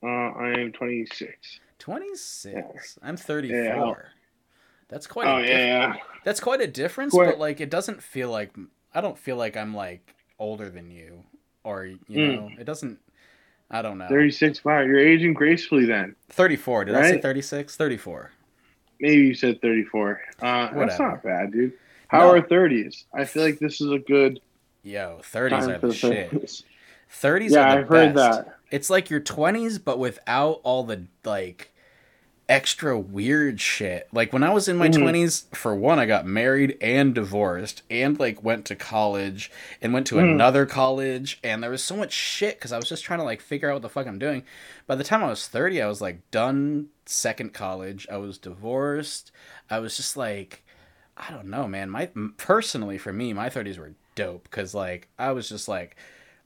Uh, 0.01 0.07
I 0.07 0.61
am 0.61 0.71
26. 0.71 1.59
26. 1.81 2.99
I'm 3.03 3.16
34. 3.16 3.57
Yeah. 3.57 3.94
That's 4.88 5.07
quite 5.07 5.27
Oh 5.27 5.37
a 5.38 5.42
difference. 5.42 5.62
yeah. 5.64 5.94
That's 6.24 6.40
quite 6.40 6.61
a 6.61 6.66
difference, 6.66 7.12
Quite- 7.12 7.27
but 7.31 7.38
like 7.38 7.61
it 7.61 7.70
doesn't 7.70 8.03
feel 8.03 8.31
like 8.31 8.55
I 8.94 9.01
don't 9.01 9.18
feel 9.18 9.37
like 9.37 9.57
I'm 9.57 9.74
like 9.74 10.14
older 10.38 10.68
than 10.70 10.90
you 10.90 11.24
or 11.64 11.85
you 11.87 11.98
Mm. 12.09 12.35
know, 12.35 12.51
it 12.59 12.64
doesn't 12.64 12.98
I 13.70 13.83
don't 13.83 13.98
know. 13.98 14.09
36. 14.09 14.64
Wow, 14.64 14.81
you're 14.81 14.98
aging 14.98 15.35
gracefully 15.35 15.85
then. 15.85 16.16
34. 16.31 16.87
Did 16.87 16.94
I 16.94 17.03
say 17.11 17.20
36? 17.20 17.77
34. 17.77 18.31
Maybe 18.98 19.27
you 19.27 19.35
said 19.35 19.61
34. 19.61 20.20
Uh, 20.40 20.72
that's 20.72 20.98
not 20.98 21.22
bad, 21.22 21.53
dude. 21.53 21.74
How 22.09 22.20
No. 22.20 22.31
are 22.33 22.40
30s? 22.40 23.05
I 23.12 23.27
feel 23.27 23.42
like 23.44 23.59
this 23.59 23.81
is 23.83 23.90
a 23.92 23.98
good 23.98 24.40
Yo, 24.83 25.18
30s 25.22 25.68
are 25.68 25.79
the 25.79 25.92
shit. 25.92 26.31
30s. 26.31 26.64
30s 27.11 27.53
Yeah, 27.53 27.61
are 27.61 27.74
the 27.74 27.81
I've 27.81 27.88
heard 27.88 28.14
that. 28.16 28.59
It's 28.70 28.88
like 28.88 29.11
your 29.11 29.20
20s 29.20 29.79
but 29.79 29.98
without 29.98 30.61
all 30.62 30.85
the 30.85 31.05
like 31.24 31.74
extra 32.49 32.99
weird 32.99 33.61
shit. 33.61 34.09
Like 34.13 34.33
when 34.33 34.43
I 34.43 34.51
was 34.51 34.69
in 34.69 34.77
my 34.79 34.89
Mhm. 34.89 34.95
20s, 35.03 35.45
for 35.53 35.75
one 35.75 35.99
I 35.99 36.07
got 36.07 36.25
married 36.27 36.79
and 36.81 37.15
divorced 37.15 37.83
and 37.91 38.19
like 38.19 38.43
went 38.43 38.65
to 38.67 38.75
college 38.75 39.51
and 39.83 39.93
went 39.93 40.07
to 40.07 40.15
Mhm. 40.17 40.33
another 40.33 40.65
college 40.65 41.39
and 41.45 41.63
there 41.63 41.71
was 41.71 41.85
so 41.85 41.95
much 41.97 42.13
shit 42.13 42.59
cuz 42.61 42.73
I 42.73 42.77
was 42.79 42.89
just 42.89 43.05
trying 43.05 43.19
to 43.19 43.25
like 43.25 43.43
figure 43.43 43.69
out 43.71 43.75
what 43.75 43.83
the 43.83 43.89
fuck 43.91 44.07
I'm 44.07 44.19
doing. 44.19 44.45
By 44.87 44.95
the 44.95 45.05
time 45.05 45.23
I 45.23 45.29
was 45.29 45.47
30, 45.47 45.83
I 45.83 45.87
was 45.89 46.01
like 46.01 46.29
done 46.31 46.89
second 47.05 47.53
college. 47.53 48.07
I 48.11 48.17
was 48.17 48.39
divorced. 48.39 49.31
I 49.69 49.79
was 49.79 49.97
just 49.97 50.17
like 50.17 50.65
I 51.19 51.31
don't 51.33 51.49
know, 51.49 51.67
man. 51.69 51.91
My 51.91 52.09
personally 52.39 52.97
for 52.97 53.13
me, 53.13 53.33
my 53.33 53.51
30s 53.51 53.77
were 53.79 53.93
dope 54.15 54.49
cuz 54.51 54.75
like 54.75 55.09
I 55.19 55.33
was 55.33 55.49
just 55.51 55.69
like 55.69 55.97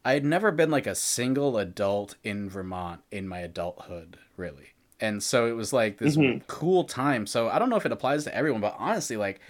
I 0.04 0.14
had 0.14 0.24
never 0.24 0.50
been 0.50 0.70
like 0.72 0.88
a 0.88 0.96
single 0.96 1.56
adult 1.58 2.16
in 2.24 2.50
Vermont 2.50 3.02
in 3.12 3.28
my 3.28 3.38
adulthood, 3.38 4.18
really. 4.36 4.71
And 5.02 5.22
so 5.22 5.46
it 5.46 5.52
was 5.52 5.72
like 5.72 5.98
this 5.98 6.16
Mhm. 6.16 6.42
cool 6.46 6.84
time. 6.84 7.26
So 7.26 7.48
I 7.48 7.58
don't 7.58 7.68
know 7.70 7.76
if 7.76 7.86
it 7.86 7.92
applies 7.92 8.24
to 8.24 8.34
everyone, 8.34 8.60
but 8.62 8.76
honestly, 8.78 9.16
like 9.16 9.40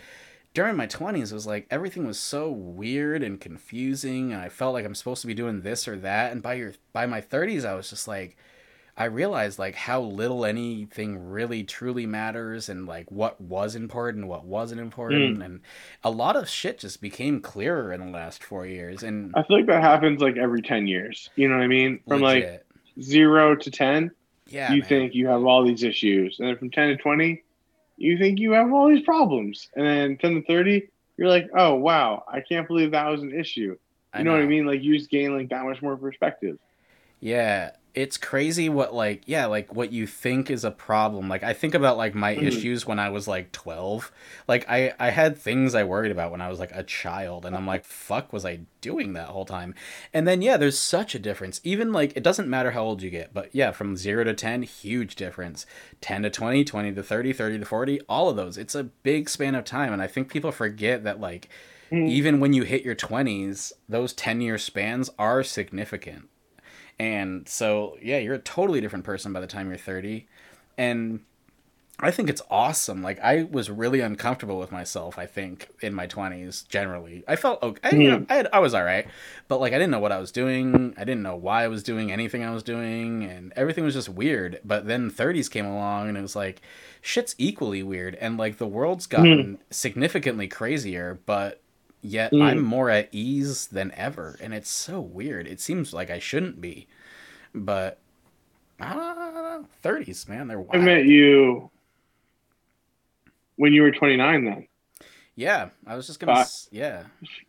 during 0.54 0.76
my 0.76 0.86
20s, 0.86 1.32
it 1.32 1.34
was 1.34 1.46
like 1.46 1.66
everything 1.70 2.06
was 2.06 2.18
so 2.18 2.50
weird 2.50 3.22
and 3.22 3.40
confusing. 3.40 4.32
And 4.32 4.42
I 4.42 4.48
felt 4.48 4.74
like 4.74 4.84
I'm 4.84 4.94
supposed 4.94 5.20
to 5.22 5.26
be 5.26 5.34
doing 5.34 5.62
this 5.62 5.88
or 5.88 5.96
that. 5.98 6.32
And 6.32 6.42
by 6.42 6.54
your 6.54 6.72
by 6.92 7.06
my 7.06 7.20
30s, 7.20 7.64
I 7.64 7.74
was 7.74 7.90
just 7.90 8.08
like, 8.08 8.36
I 8.96 9.04
realized 9.06 9.58
like 9.58 9.74
how 9.74 10.00
little 10.02 10.44
anything 10.44 11.30
really 11.30 11.64
truly 11.64 12.06
matters 12.06 12.68
and 12.68 12.86
like 12.86 13.10
what 13.10 13.40
was 13.40 13.74
important, 13.74 14.26
what 14.26 14.44
wasn't 14.44 14.80
important. 14.80 15.42
And 15.42 15.60
a 16.04 16.10
lot 16.10 16.36
of 16.36 16.48
shit 16.48 16.78
just 16.78 17.00
became 17.00 17.40
clearer 17.40 17.92
in 17.92 18.00
the 18.00 18.10
last 18.12 18.42
four 18.44 18.66
years. 18.66 19.02
And 19.02 19.32
I 19.34 19.42
feel 19.44 19.56
like 19.58 19.66
that 19.66 19.82
happens 19.82 20.20
like 20.20 20.36
every 20.36 20.62
10 20.62 20.86
years. 20.86 21.30
You 21.36 21.48
know 21.48 21.56
what 21.56 21.64
I 21.64 21.68
mean? 21.68 22.00
From 22.06 22.20
like 22.20 22.64
zero 23.00 23.56
to 23.56 23.70
10, 23.70 24.10
yeah, 24.52 24.72
you 24.72 24.80
man. 24.80 24.88
think 24.88 25.14
you 25.14 25.28
have 25.28 25.44
all 25.44 25.64
these 25.64 25.82
issues. 25.82 26.38
And 26.38 26.48
then 26.48 26.56
from 26.56 26.70
10 26.70 26.88
to 26.88 26.96
20, 26.96 27.42
you 27.96 28.18
think 28.18 28.38
you 28.38 28.52
have 28.52 28.72
all 28.72 28.88
these 28.88 29.04
problems. 29.04 29.68
And 29.74 29.86
then 29.86 30.18
10 30.18 30.34
to 30.34 30.42
30, 30.42 30.88
you're 31.16 31.28
like, 31.28 31.48
oh, 31.56 31.74
wow, 31.74 32.24
I 32.28 32.40
can't 32.40 32.66
believe 32.66 32.92
that 32.92 33.08
was 33.08 33.22
an 33.22 33.38
issue. 33.38 33.76
You 34.16 34.24
know. 34.24 34.32
what 34.32 34.42
I 34.42 34.46
mean? 34.46 34.66
Like 34.66 34.82
you 34.82 34.96
just 34.96 35.10
gain 35.10 35.36
like 35.36 35.48
that 35.48 35.64
much 35.64 35.80
more 35.80 35.96
perspective. 35.96 36.58
Yeah, 37.20 37.70
it's 37.94 38.16
crazy 38.16 38.70
what 38.70 38.94
like 38.94 39.22
yeah, 39.26 39.44
like 39.46 39.74
what 39.74 39.92
you 39.92 40.06
think 40.06 40.50
is 40.50 40.64
a 40.64 40.70
problem. 40.70 41.28
Like 41.28 41.42
I 41.42 41.52
think 41.52 41.74
about 41.74 41.98
like 41.98 42.14
my 42.14 42.34
Mhm. 42.34 42.46
issues 42.46 42.86
when 42.86 42.98
I 42.98 43.10
was 43.10 43.28
like 43.28 43.52
12. 43.52 44.10
Like 44.48 44.64
I 44.68 44.94
I 44.98 45.10
had 45.10 45.36
things 45.36 45.74
I 45.74 45.84
worried 45.84 46.10
about 46.10 46.30
when 46.30 46.40
I 46.40 46.48
was 46.48 46.58
like 46.58 46.72
a 46.72 46.82
child 46.82 47.44
and 47.44 47.54
I'm 47.54 47.66
like 47.66 47.84
fuck 47.84 48.32
was 48.32 48.46
I 48.46 48.60
doing 48.80 49.12
that 49.12 49.28
whole 49.28 49.44
time? 49.44 49.74
And 50.14 50.26
then 50.26 50.40
yeah, 50.40 50.56
there's 50.56 50.78
such 50.78 51.14
a 51.14 51.18
difference. 51.18 51.60
Even 51.64 51.92
like 51.92 52.16
it 52.16 52.22
doesn't 52.22 52.48
matter 52.48 52.70
how 52.70 52.82
old 52.82 53.02
you 53.02 53.10
get, 53.10 53.34
but 53.34 53.54
yeah, 53.54 53.72
from 53.72 53.96
0 53.96 54.24
to 54.24 54.34
10, 54.34 54.62
huge 54.62 55.14
difference. 55.14 55.66
10 56.00 56.22
to 56.22 56.30
20, 56.30 56.64
20 56.64 56.92
to 56.94 57.02
30, 57.02 57.32
30 57.34 57.58
to 57.58 57.64
40, 57.66 58.00
all 58.08 58.28
of 58.30 58.36
those. 58.36 58.56
It's 58.56 58.74
a 58.74 58.84
big 58.84 59.28
span 59.28 59.54
of 59.54 59.64
time 59.64 59.92
and 59.92 60.00
I 60.00 60.06
think 60.06 60.30
people 60.30 60.50
forget 60.52 61.04
that 61.04 61.20
like 61.20 61.48
Mhm. 61.90 62.08
even 62.08 62.40
when 62.40 62.52
you 62.52 62.62
hit 62.64 62.84
your 62.84 62.94
20s, 62.94 63.72
those 63.88 64.12
10 64.14 64.40
year 64.40 64.56
spans 64.58 65.10
are 65.18 65.42
significant 65.42 66.28
And 67.02 67.48
so, 67.48 67.98
yeah, 68.00 68.18
you're 68.18 68.36
a 68.36 68.38
totally 68.38 68.80
different 68.80 69.04
person 69.04 69.32
by 69.32 69.40
the 69.40 69.48
time 69.48 69.66
you're 69.66 69.76
30. 69.76 70.28
And 70.78 71.18
I 71.98 72.12
think 72.12 72.30
it's 72.30 72.42
awesome. 72.48 73.02
Like 73.02 73.18
I 73.18 73.42
was 73.50 73.70
really 73.70 73.98
uncomfortable 73.98 74.56
with 74.56 74.70
myself. 74.70 75.18
I 75.18 75.26
think 75.26 75.68
in 75.80 75.94
my 75.94 76.06
twenties, 76.06 76.62
generally, 76.68 77.24
I 77.26 77.34
felt 77.34 77.60
okay. 77.60 77.80
I, 77.82 77.96
you 77.96 78.10
know, 78.10 78.26
I, 78.28 78.34
had, 78.34 78.48
I 78.52 78.60
was 78.60 78.72
all 78.72 78.84
right, 78.84 79.06
but 79.48 79.60
like 79.60 79.72
I 79.72 79.78
didn't 79.78 79.90
know 79.90 80.00
what 80.00 80.12
I 80.12 80.18
was 80.18 80.30
doing. 80.30 80.94
I 80.96 81.04
didn't 81.04 81.22
know 81.22 81.36
why 81.36 81.64
I 81.64 81.68
was 81.68 81.82
doing 81.82 82.10
anything 82.10 82.44
I 82.44 82.50
was 82.50 82.62
doing, 82.62 83.24
and 83.24 83.52
everything 83.56 83.84
was 83.84 83.94
just 83.94 84.08
weird. 84.08 84.60
But 84.64 84.86
then 84.86 85.10
thirties 85.10 85.48
came 85.48 85.66
along, 85.66 86.08
and 86.08 86.18
it 86.18 86.22
was 86.22 86.36
like 86.36 86.62
shit's 87.00 87.34
equally 87.36 87.82
weird, 87.82 88.16
and 88.16 88.36
like 88.36 88.58
the 88.58 88.66
world's 88.66 89.06
mm-hmm. 89.06 89.22
gotten 89.24 89.58
significantly 89.70 90.48
crazier, 90.48 91.20
but 91.26 91.61
yet 92.02 92.32
Mm. 92.32 92.42
I'm 92.42 92.62
more 92.62 92.90
at 92.90 93.08
ease 93.12 93.66
than 93.68 93.92
ever, 93.96 94.36
and 94.40 94.52
it's 94.52 94.68
so 94.70 95.00
weird. 95.00 95.46
It 95.46 95.60
seems 95.60 95.94
like 95.94 96.10
I 96.10 96.18
shouldn't 96.18 96.60
be, 96.60 96.88
but 97.54 97.98
I 98.80 98.92
don't 98.94 99.04
know. 99.34 99.66
Thirties, 99.82 100.28
man, 100.28 100.48
they're 100.48 100.64
I 100.72 100.78
met 100.78 101.04
you 101.06 101.70
when 103.56 103.72
you 103.72 103.82
were 103.82 103.90
29. 103.92 104.44
Then 104.44 104.66
Yeah, 105.36 105.70
I 105.86 105.94
was 105.96 106.06
just 106.06 106.18
gonna. 106.20 106.34
Five. 106.34 106.42
s- 106.46 106.68
yeah, 106.72 107.04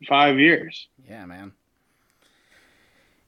five 0.07 0.39
years. 0.39 0.87
yeah, 1.09 1.25
man. 1.25 1.53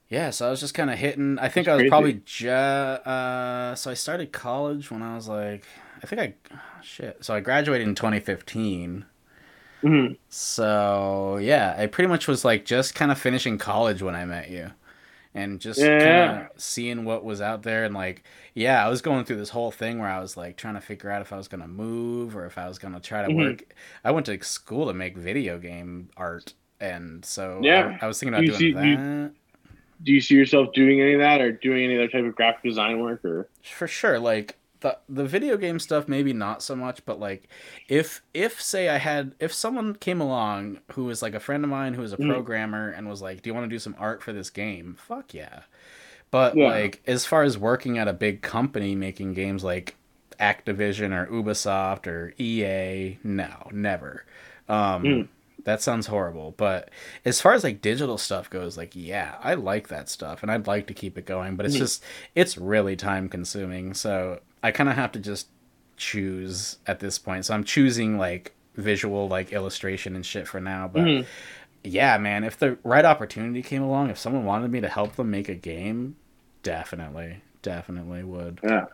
Yeah, 0.07 0.29
so 0.29 0.47
I 0.47 0.51
was 0.51 0.59
just 0.59 0.75
kind 0.75 0.91
of 0.91 0.99
hitting. 0.99 1.39
I 1.39 1.49
think 1.49 1.65
That's 1.65 1.73
I 1.73 1.75
was 1.75 1.81
crazy. 1.81 1.89
probably 1.89 2.21
ju- 2.25 2.49
uh 2.49 3.73
So 3.75 3.89
I 3.89 3.95
started 3.95 4.31
college 4.31 4.91
when 4.91 5.01
I 5.01 5.15
was 5.15 5.27
like, 5.27 5.65
I 6.03 6.05
think 6.05 6.21
I, 6.21 6.33
oh, 6.53 6.59
shit. 6.83 7.25
So 7.25 7.33
I 7.33 7.39
graduated 7.39 7.87
in 7.87 7.95
2015. 7.95 9.05
Hmm 9.85 10.13
So 10.29 11.37
yeah, 11.41 11.75
I 11.77 11.87
pretty 11.87 12.07
much 12.07 12.27
was 12.27 12.43
like 12.45 12.65
just 12.65 12.95
kind 12.95 13.11
of 13.11 13.19
finishing 13.19 13.57
college 13.57 14.01
when 14.01 14.15
I 14.15 14.25
met 14.25 14.49
you, 14.49 14.71
and 15.33 15.59
just 15.59 15.79
Yeah. 15.79 15.99
kind 16.27 16.41
of 16.53 16.61
seeing 16.61 17.05
what 17.05 17.23
was 17.23 17.41
out 17.41 17.63
there. 17.63 17.83
And 17.83 17.93
like, 17.93 18.23
yeah, 18.53 18.85
I 18.85 18.89
was 18.89 19.01
going 19.01 19.25
through 19.25 19.37
this 19.37 19.49
whole 19.49 19.71
thing 19.71 19.99
where 19.99 20.09
I 20.09 20.19
was 20.19 20.35
like 20.37 20.57
trying 20.57 20.75
to 20.75 20.81
figure 20.81 21.11
out 21.11 21.21
if 21.21 21.31
I 21.33 21.37
was 21.37 21.47
gonna 21.47 21.67
move 21.67 22.35
or 22.35 22.45
if 22.45 22.57
I 22.57 22.67
was 22.67 22.79
gonna 22.79 22.99
try 22.99 23.21
to 23.21 23.27
Mhm. 23.29 23.35
work. 23.37 23.63
I 24.03 24.11
went 24.11 24.25
to 24.27 24.41
school 24.43 24.87
to 24.87 24.93
make 24.93 25.15
video 25.17 25.57
game 25.59 26.09
art, 26.17 26.53
and 26.79 27.23
so 27.23 27.59
Yeah. 27.63 27.97
I, 28.01 28.05
I 28.05 28.07
was 28.07 28.19
thinking 28.19 28.33
about 28.33 28.45
doing 28.45 28.57
see- 28.59 28.73
that. 28.73 28.85
you- 28.85 29.31
Do 30.03 30.11
you 30.11 30.19
see 30.19 30.35
yourself 30.35 30.73
doing 30.73 30.99
any 31.01 31.13
of 31.13 31.21
that, 31.21 31.39
or 31.39 31.53
doing 31.53 31.85
any 31.85 31.95
other 31.95 32.09
type 32.09 32.25
of 32.25 32.35
graphic 32.35 32.63
design 32.63 32.99
work, 32.99 33.23
or? 33.23 33.47
for 33.63 33.87
sure 33.87 34.19
like 34.19 34.57
the 34.81 34.97
the 35.09 35.25
video 35.25 35.57
game 35.57 35.79
stuff 35.79 36.07
maybe 36.07 36.33
not 36.33 36.61
so 36.61 36.75
much 36.75 37.05
but 37.05 37.19
like 37.19 37.47
if 37.87 38.21
if 38.33 38.61
say 38.61 38.89
i 38.89 38.97
had 38.97 39.33
if 39.39 39.53
someone 39.53 39.95
came 39.95 40.19
along 40.21 40.79
who 40.93 41.05
was 41.05 41.21
like 41.21 41.33
a 41.33 41.39
friend 41.39 41.63
of 41.63 41.69
mine 41.69 41.93
who 41.93 42.01
was 42.01 42.13
a 42.13 42.17
Mhm. 42.17 42.27
programmer 42.29 42.89
and 42.89 43.07
was 43.07 43.21
like 43.21 43.41
do 43.41 43.49
you 43.49 43.53
want 43.53 43.63
to 43.65 43.69
do 43.75 43.79
some 43.79 43.95
art 43.97 44.21
for 44.21 44.33
this 44.33 44.49
game 44.49 44.95
fuck 44.99 45.33
yeah 45.33 45.61
but 46.31 46.55
Yeah. 46.55 46.67
like 46.67 47.01
as 47.07 47.25
far 47.25 47.43
as 47.43 47.57
working 47.57 47.97
at 47.97 48.07
a 48.07 48.13
big 48.13 48.41
company 48.41 48.95
making 48.95 49.33
games 49.33 49.63
like 49.63 49.95
activision 50.39 51.11
or 51.13 51.31
ubisoft 51.31 52.07
or 52.07 52.33
ea 52.39 53.17
no 53.23 53.69
never 53.71 54.25
um 54.67 55.03
Mm. 55.03 55.27
that 55.63 55.81
sounds 55.81 56.07
horrible 56.07 56.53
but 56.57 56.89
as 57.23 57.39
far 57.41 57.53
as 57.53 57.63
like 57.63 57.81
digital 57.81 58.17
stuff 58.17 58.49
goes 58.49 58.77
like 58.77 58.91
yeah 58.95 59.35
i 59.41 59.53
like 59.53 59.87
that 59.87 60.09
stuff 60.09 60.41
and 60.43 60.51
i'd 60.51 60.67
like 60.67 60.87
to 60.87 60.93
keep 60.93 61.17
it 61.17 61.25
going 61.25 61.55
but 61.55 61.65
it's 61.65 61.75
Mhm. 61.75 61.79
just 61.79 62.03
it's 62.35 62.57
really 62.57 62.95
time 62.97 63.29
consuming 63.29 63.93
so 63.93 64.41
i 64.65 64.71
kind 64.71 64.89
of 64.89 64.95
have 64.95 65.11
to 65.11 65.19
just 65.19 65.47
choose 65.97 66.77
at 66.87 66.99
this 66.99 67.17
point 67.17 67.45
so 67.45 67.53
i'm 67.53 67.63
choosing 67.63 68.17
like 68.17 68.53
visual 68.75 69.27
like 69.27 69.51
illustration 69.53 70.15
and 70.15 70.25
shit 70.25 70.47
for 70.47 70.59
now 70.59 70.87
but 70.91 71.03
Mhm. 71.03 71.25
yeah 71.83 72.17
man 72.17 72.43
if 72.43 72.57
the 72.57 72.77
right 72.83 73.05
opportunity 73.05 73.61
came 73.61 73.81
along 73.81 74.09
if 74.09 74.17
someone 74.17 74.43
wanted 74.43 74.71
me 74.71 74.81
to 74.81 74.89
help 74.89 75.15
them 75.15 75.31
make 75.31 75.47
a 75.47 75.55
game 75.55 76.15
definitely 76.63 77.41
definitely 77.61 78.23
would 78.23 78.59
Yeah. 78.63 78.85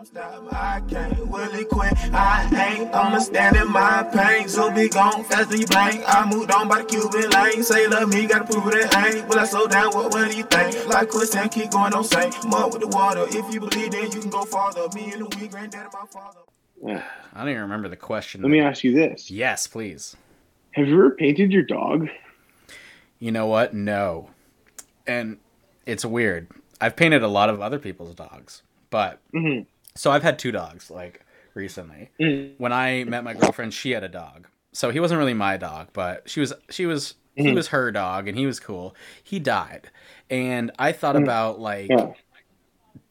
Tell 0.00 0.32
'em 0.34 0.48
stop, 0.48 0.52
I 0.54 0.80
can't 0.88 1.18
really 1.30 1.64
quit. 1.66 1.92
I 2.14 2.78
ain't 2.78 2.94
I'ma 2.94 3.18
stand 3.18 3.56
in 3.56 3.70
my 3.70 4.02
pain. 4.14 4.48
So 4.48 4.70
be 4.74 4.88
gone 4.88 5.24
faster 5.24 5.44
than 5.50 5.60
you 5.60 5.66
blink. 5.66 6.02
I 6.06 6.24
moved 6.26 6.50
on 6.50 6.68
by 6.68 6.78
the 6.82 6.84
Cuban 6.84 7.28
lane. 7.30 7.62
Say 7.62 7.86
love 7.86 8.08
me, 8.08 8.26
gotta 8.26 8.44
prove 8.50 8.72
it 8.72 8.96
ain't. 8.96 9.28
Will 9.28 9.38
I 9.38 9.44
slow 9.44 9.66
down? 9.66 9.92
What, 9.92 10.10
what 10.12 10.30
do 10.30 10.36
you 10.36 10.44
think? 10.44 10.86
Like 10.86 11.10
quicksand, 11.10 11.50
keep 11.52 11.70
going, 11.70 11.90
don't 11.92 12.04
sink. 12.04 12.32
Mud 12.46 12.72
with 12.72 12.80
the 12.80 12.88
water. 12.88 13.26
If 13.28 13.52
you 13.52 13.60
believe, 13.60 13.90
then 13.90 14.10
you 14.10 14.20
can 14.20 14.30
go 14.30 14.44
farther. 14.44 14.88
Me 14.94 15.12
and 15.12 15.26
the 15.26 15.36
weed, 15.36 15.50
granddad 15.50 15.82
and 15.82 15.92
my 15.92 16.06
father. 16.10 16.40
i 17.34 17.38
don't 17.38 17.50
even 17.50 17.60
remember 17.60 17.88
the 17.90 17.96
question 17.96 18.40
Let 18.40 18.48
me 18.50 18.60
ask 18.60 18.82
you 18.82 18.94
this: 18.94 19.30
yes 19.30 19.66
please 19.66 20.16
Have 20.72 20.88
you 20.88 20.94
ever 20.94 21.10
painted 21.10 21.52
your 21.52 21.62
dog? 21.64 22.08
You 23.18 23.32
know 23.32 23.46
what? 23.46 23.74
No. 23.74 24.30
And 25.06 25.36
it's 25.84 26.06
weird. 26.06 26.48
I've 26.80 26.96
painted 26.96 27.22
a 27.22 27.28
lot 27.28 27.50
of 27.50 27.60
other 27.60 27.78
people's 27.78 28.14
dogs, 28.14 28.62
but 28.88 29.18
Mhm. 29.34 29.66
So 29.94 30.10
I've 30.10 30.22
had 30.22 30.38
two 30.38 30.52
dogs 30.52 30.90
like 30.90 31.24
recently. 31.54 32.10
Mhm. 32.20 32.54
When 32.58 32.72
I 32.72 33.04
met 33.04 33.24
my 33.24 33.34
girlfriend, 33.34 33.74
she 33.74 33.90
had 33.90 34.04
a 34.04 34.08
dog. 34.08 34.46
So 34.72 34.90
he 34.90 35.00
wasn't 35.00 35.18
really 35.18 35.34
my 35.34 35.56
dog, 35.56 35.88
but 35.92 36.28
she 36.28 36.40
was 36.40 36.52
she 36.70 36.86
was 36.86 37.14
he 37.36 37.46
Mhm. 37.48 37.54
was 37.54 37.68
her 37.68 37.90
dog 37.90 38.28
and 38.28 38.36
he 38.36 38.46
was 38.46 38.60
cool. 38.60 38.94
He 39.22 39.38
died. 39.38 39.88
And 40.28 40.70
I 40.78 40.92
thought 40.92 41.16
Mhm. 41.16 41.22
about 41.24 41.58
like 41.60 41.88
Yeah. 41.90 42.12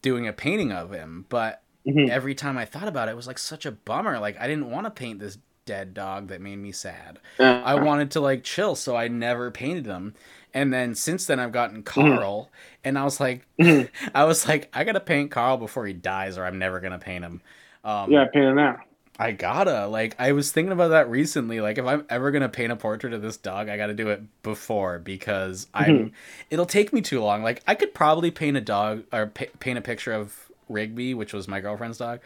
doing 0.02 0.28
a 0.28 0.34
painting 0.34 0.72
of 0.72 0.92
him, 0.92 1.26
but 1.30 1.64
Mhm. 1.88 2.10
every 2.10 2.36
time 2.36 2.58
I 2.58 2.66
thought 2.66 2.88
about 2.88 3.08
it, 3.08 3.12
it 3.12 3.16
was 3.16 3.28
like 3.28 3.38
such 3.38 3.66
a 3.66 3.72
bummer. 3.72 4.20
Like 4.20 4.40
I 4.40 4.48
didn't 4.48 4.70
want 4.70 4.86
to 4.86 4.92
paint 4.92 5.20
this 5.20 5.38
dead 5.66 5.94
dog 5.94 6.28
that 6.30 6.42
made 6.42 6.58
me 6.58 6.72
sad. 6.72 7.20
I 7.40 7.76
wanted 7.76 8.12
to 8.12 8.20
like 8.22 8.44
chill, 8.44 8.76
so 8.76 8.96
I 8.96 9.08
never 9.08 9.52
painted 9.52 9.86
him. 9.86 10.16
And 10.54 10.74
then 10.74 10.96
since 10.96 11.26
then, 11.26 11.40
I've 11.40 11.52
gotten 11.52 11.84
Carl, 11.84 12.50
and 12.84 12.98
I 12.98 13.04
was 13.04 13.20
like, 13.20 13.46
Mhm. 13.60 13.90
I 14.16 14.24
was 14.26 14.48
like, 14.48 14.70
I 14.74 14.84
gotta 14.84 15.00
paint 15.00 15.32
Carl 15.32 15.58
before 15.58 15.86
he 15.86 15.94
dies, 15.94 16.38
or 16.38 16.46
I'm 16.46 16.58
never 16.60 16.80
gonna 16.80 17.00
paint 17.00 17.24
him. 17.24 17.42
Um, 17.84 18.12
yeah, 18.12 18.26
paint 18.34 18.46
it 18.46 18.54
now. 18.56 18.78
I 19.22 19.34
gotta 19.34 19.86
like. 19.88 20.16
I 20.18 20.32
was 20.32 20.52
thinking 20.52 20.72
about 20.72 20.90
that 20.90 21.10
recently. 21.10 21.60
Like, 21.60 21.78
if 21.78 21.86
I'm 21.86 22.06
ever 22.10 22.32
gonna 22.32 22.48
paint 22.50 22.72
a 22.72 22.76
portrait 22.78 23.12
of 23.14 23.22
this 23.22 23.36
dog, 23.38 23.68
I 23.70 23.76
gotta 23.78 23.94
do 23.94 24.10
it 24.10 24.22
before 24.44 24.98
because 25.00 25.68
I'm. 25.74 26.14
It'll 26.50 26.66
take 26.66 26.94
me 26.94 27.02
too 27.02 27.20
long. 27.22 27.44
Like, 27.44 27.62
I 27.68 27.76
could 27.76 27.94
probably 27.94 28.32
paint 28.32 28.56
a 28.58 28.62
dog 28.62 29.04
or 29.12 29.28
pa- 29.28 29.46
paint 29.60 29.78
a 29.78 29.82
picture 29.82 30.14
of 30.14 30.50
Rigby, 30.70 31.14
which 31.14 31.34
was 31.34 31.48
my 31.50 31.60
girlfriend's 31.60 31.98
dog. 31.98 32.22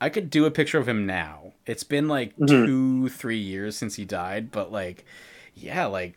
I 0.00 0.08
could 0.08 0.30
do 0.30 0.46
a 0.46 0.50
picture 0.50 0.78
of 0.78 0.88
him 0.88 1.04
now. 1.04 1.52
It's 1.66 1.84
been 1.84 2.08
like 2.08 2.34
Mhm. 2.38 2.64
two, 2.64 3.08
three 3.10 3.36
years 3.38 3.76
since 3.76 3.96
he 3.96 4.06
died, 4.06 4.50
but 4.50 4.72
like, 4.72 5.04
yeah, 5.54 5.84
like 5.86 6.14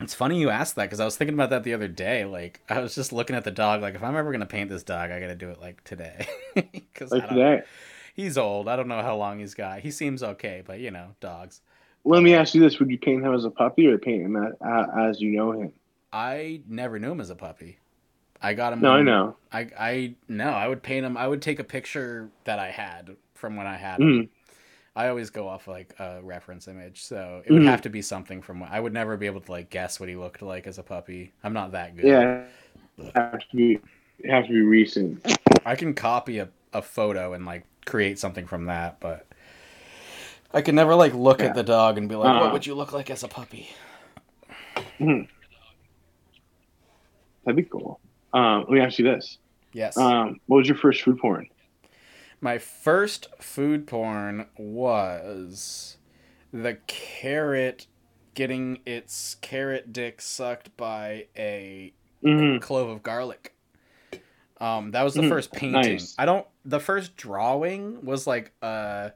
it's 0.00 0.14
funny 0.14 0.38
you 0.40 0.50
asked 0.50 0.76
that 0.76 0.84
because 0.84 1.00
I 1.00 1.04
was 1.04 1.16
thinking 1.16 1.34
about 1.34 1.50
that 1.50 1.62
the 1.64 1.74
other 1.74 1.88
day. 1.88 2.24
Like, 2.24 2.60
I 2.68 2.80
was 2.80 2.94
just 2.94 3.12
looking 3.12 3.36
at 3.36 3.44
the 3.44 3.50
dog. 3.50 3.80
Like, 3.82 3.94
if 3.94 4.02
I'm 4.02 4.16
ever 4.16 4.32
gonna 4.32 4.46
paint 4.46 4.70
this 4.70 4.82
dog, 4.82 5.10
I 5.10 5.20
gotta 5.20 5.34
do 5.36 5.50
it 5.50 5.60
like 5.60 5.82
today 5.84 6.26
because 6.54 7.10
Like 7.12 7.28
today. 7.28 7.62
he's 8.14 8.36
old. 8.38 8.68
I 8.68 8.76
don't 8.76 8.88
know 8.88 9.02
how 9.02 9.16
long 9.16 9.38
he's 9.38 9.54
got. 9.54 9.80
He 9.80 9.90
seems 9.90 10.22
okay, 10.22 10.62
but 10.66 10.80
you 10.80 10.90
know, 10.90 11.08
dogs. 11.20 11.60
Let 12.04 12.22
me 12.22 12.34
ask 12.34 12.54
you 12.54 12.60
this: 12.60 12.78
Would 12.78 12.90
you 12.90 12.98
paint 12.98 13.24
him 13.24 13.32
as 13.34 13.44
a 13.44 13.50
puppy, 13.50 13.86
or 13.86 13.96
paint 13.98 14.22
him 14.24 14.36
as, 14.36 14.52
as 14.98 15.20
you 15.20 15.30
know 15.30 15.52
him? 15.52 15.72
I 16.12 16.60
never 16.68 16.98
knew 16.98 17.12
him 17.12 17.20
as 17.20 17.30
a 17.30 17.34
puppy. 17.36 17.78
I 18.42 18.52
got 18.52 18.74
him. 18.74 18.80
No, 18.82 18.92
I 18.92 19.02
know. 19.02 19.36
I 19.52 19.70
I 19.78 20.14
no. 20.28 20.50
I 20.50 20.68
would 20.68 20.82
paint 20.82 21.06
him. 21.06 21.16
I 21.16 21.26
would 21.26 21.40
take 21.40 21.60
a 21.60 21.64
picture 21.64 22.28
that 22.44 22.58
I 22.58 22.70
had 22.70 23.16
from 23.34 23.56
when 23.56 23.66
I 23.66 23.76
had 23.76 24.00
him. 24.00 24.06
Mhm. 24.06 24.28
I 24.96 25.08
always 25.08 25.30
go 25.30 25.48
off 25.48 25.66
like 25.66 25.92
a 25.98 26.20
reference 26.22 26.68
image, 26.68 27.02
so 27.02 27.42
it 27.44 27.52
would 27.52 27.62
Mhm. 27.62 27.66
have 27.66 27.82
to 27.82 27.90
be 27.90 28.00
something 28.00 28.40
from. 28.40 28.62
I 28.62 28.78
would 28.78 28.92
never 28.92 29.16
be 29.16 29.26
able 29.26 29.40
to 29.40 29.50
like 29.50 29.68
guess 29.70 29.98
what 29.98 30.08
he 30.08 30.14
looked 30.14 30.40
like 30.40 30.68
as 30.68 30.78
a 30.78 30.84
puppy. 30.84 31.32
I'm 31.42 31.52
not 31.52 31.72
that 31.72 31.96
good. 31.96 32.04
Yeah, 32.04 32.44
have 33.16 33.40
to 33.40 33.56
be 33.56 33.80
to 34.24 34.42
be 34.48 34.60
recent. 34.60 35.26
I 35.66 35.74
can 35.74 35.94
copy 35.94 36.38
a, 36.38 36.48
a 36.72 36.80
photo 36.80 37.32
and 37.32 37.44
like 37.44 37.64
create 37.86 38.20
something 38.20 38.46
from 38.46 38.66
that, 38.66 39.00
but 39.00 39.26
I 40.52 40.62
can 40.62 40.76
never 40.76 40.94
like 40.94 41.12
look 41.12 41.40
Yeah. 41.40 41.46
at 41.46 41.54
the 41.54 41.64
dog 41.64 41.98
and 41.98 42.08
be 42.08 42.14
like, 42.14 42.28
Uh-uh. 42.28 42.40
"What 42.42 42.52
would 42.52 42.66
you 42.66 42.76
look 42.76 42.92
like 42.92 43.10
as 43.10 43.24
a 43.24 43.28
puppy?" 43.28 43.70
That'd 45.00 45.26
be 47.56 47.64
cool. 47.64 48.00
Um, 48.32 48.60
let 48.60 48.70
me 48.70 48.80
ask 48.80 48.98
you 49.00 49.04
this: 49.04 49.38
Yes. 49.72 49.96
um, 49.98 50.40
What 50.46 50.58
was 50.58 50.68
your 50.68 50.78
first 50.78 51.02
food 51.02 51.18
porn? 51.18 51.48
My 52.44 52.58
first 52.58 53.28
food 53.40 53.86
porn 53.86 54.48
was 54.58 55.96
the 56.52 56.76
carrot 56.86 57.86
getting 58.34 58.80
its 58.84 59.36
carrot 59.36 59.94
dick 59.94 60.20
sucked 60.20 60.76
by 60.76 61.28
a 61.34 61.94
Mm-hmm. 62.22 62.58
clove 62.58 62.90
of 62.90 63.02
garlic. 63.02 63.54
Um, 64.60 64.90
that 64.90 65.04
was 65.04 65.14
the 65.14 65.22
Mhm. 65.22 65.28
first 65.30 65.52
painting. 65.52 65.72
Nice. 65.94 66.14
I 66.18 66.26
don't. 66.26 66.46
The 66.66 66.80
first 66.80 67.16
drawing 67.16 68.04
was 68.04 68.26
like 68.26 68.52
uh, 68.60 69.10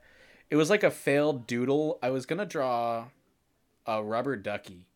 it 0.48 0.56
was 0.56 0.70
like 0.70 0.82
a 0.82 0.90
failed 0.90 1.46
doodle. 1.46 1.98
I 2.02 2.08
was 2.08 2.24
gonna 2.24 2.46
draw 2.46 3.08
a 3.86 4.02
rubber 4.02 4.36
ducky. 4.36 4.86